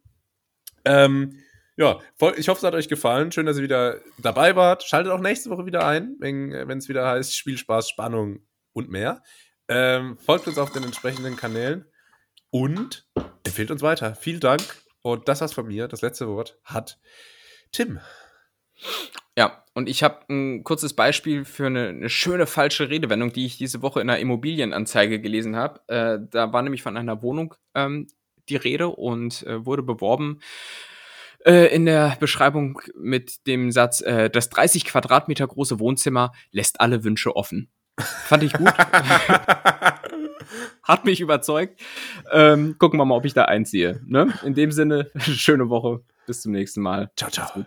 Ähm, 0.85 1.39
ja, 1.79 2.01
ich 2.37 2.49
hoffe, 2.49 2.59
es 2.59 2.65
hat 2.65 2.75
euch 2.75 2.89
gefallen. 2.89 3.31
Schön, 3.31 3.47
dass 3.47 3.57
ihr 3.57 3.63
wieder 3.63 4.01
dabei 4.19 4.57
wart. 4.57 4.83
Schaltet 4.83 5.13
auch 5.13 5.21
nächste 5.21 5.49
Woche 5.49 5.65
wieder 5.65 5.87
ein, 5.87 6.17
wenn 6.19 6.53
es 6.77 6.89
wieder 6.89 7.07
heißt 7.07 7.37
Spielspaß, 7.37 7.89
Spannung 7.89 8.41
und 8.73 8.91
mehr. 8.91 9.23
Ähm, 9.69 10.19
folgt 10.19 10.49
uns 10.49 10.59
auf 10.59 10.73
den 10.73 10.83
entsprechenden 10.83 11.37
Kanälen 11.37 11.85
und 12.51 13.07
empfehlt 13.45 13.71
uns 13.71 13.83
weiter. 13.83 14.17
Vielen 14.17 14.41
Dank. 14.41 14.63
Und 15.03 15.29
das 15.29 15.41
war's 15.41 15.53
von 15.53 15.69
mir. 15.69 15.87
Das 15.87 16.03
letzte 16.03 16.27
Wort 16.27 16.59
hat 16.65 16.99
Tim. 17.71 18.01
Ja, 19.37 19.65
und 19.73 19.89
ich 19.89 20.03
habe 20.03 20.25
ein 20.29 20.65
kurzes 20.65 20.95
Beispiel 20.95 21.45
für 21.45 21.67
eine, 21.67 21.89
eine, 21.91 22.11
schöne 22.11 22.49
falsche 22.49 22.91
Redewendung, 22.91 23.33
die 23.33 23.47
ich 23.47 23.57
diese 23.57 23.83
Woche 23.83 24.01
in 24.01 24.11
einer 24.11 24.19
Immobilienanzeige 24.19 25.21
gelesen 25.21 25.55
habe. 25.55 25.81
Äh, 25.87 26.19
da 26.29 26.53
war 26.53 26.63
nämlich 26.63 26.83
von 26.83 26.97
einer 26.97 27.23
Wohnung 27.23 27.55
ähm, 27.77 28.09
die 28.49 28.57
Rede 28.57 28.89
und 28.89 29.45
äh, 29.45 29.65
wurde 29.65 29.85
beworben 29.85 30.41
äh, 31.45 31.75
in 31.75 31.87
der 31.87 32.17
Beschreibung 32.21 32.81
mit 32.95 33.47
dem 33.47 33.71
Satz, 33.73 34.01
äh, 34.01 34.31
das 34.31 34.49
30 34.51 34.85
Quadratmeter 34.85 35.47
große 35.47 35.79
Wohnzimmer 35.79 36.33
lässt 36.51 36.81
alle 36.81 37.05
Wünsche 37.05 37.37
offen. 37.37 37.71
Fand 37.99 38.43
ich 38.43 38.53
gut. 38.53 38.73
Hat 40.83 41.05
mich 41.05 41.21
überzeugt. 41.21 41.81
Ähm, 42.33 42.77
gucken 42.79 42.99
wir 42.99 43.05
mal, 43.05 43.17
ob 43.17 43.25
ich 43.25 43.35
da 43.35 43.45
einziehe. 43.45 44.01
Ne? 44.07 44.33
In 44.45 44.55
dem 44.55 44.73
Sinne, 44.73 45.11
schöne 45.19 45.69
Woche. 45.69 46.03
Bis 46.27 46.43
zum 46.43 46.53
nächsten 46.53 46.81
Mal. 46.81 47.11
Ciao, 47.17 47.31
ciao. 47.31 47.67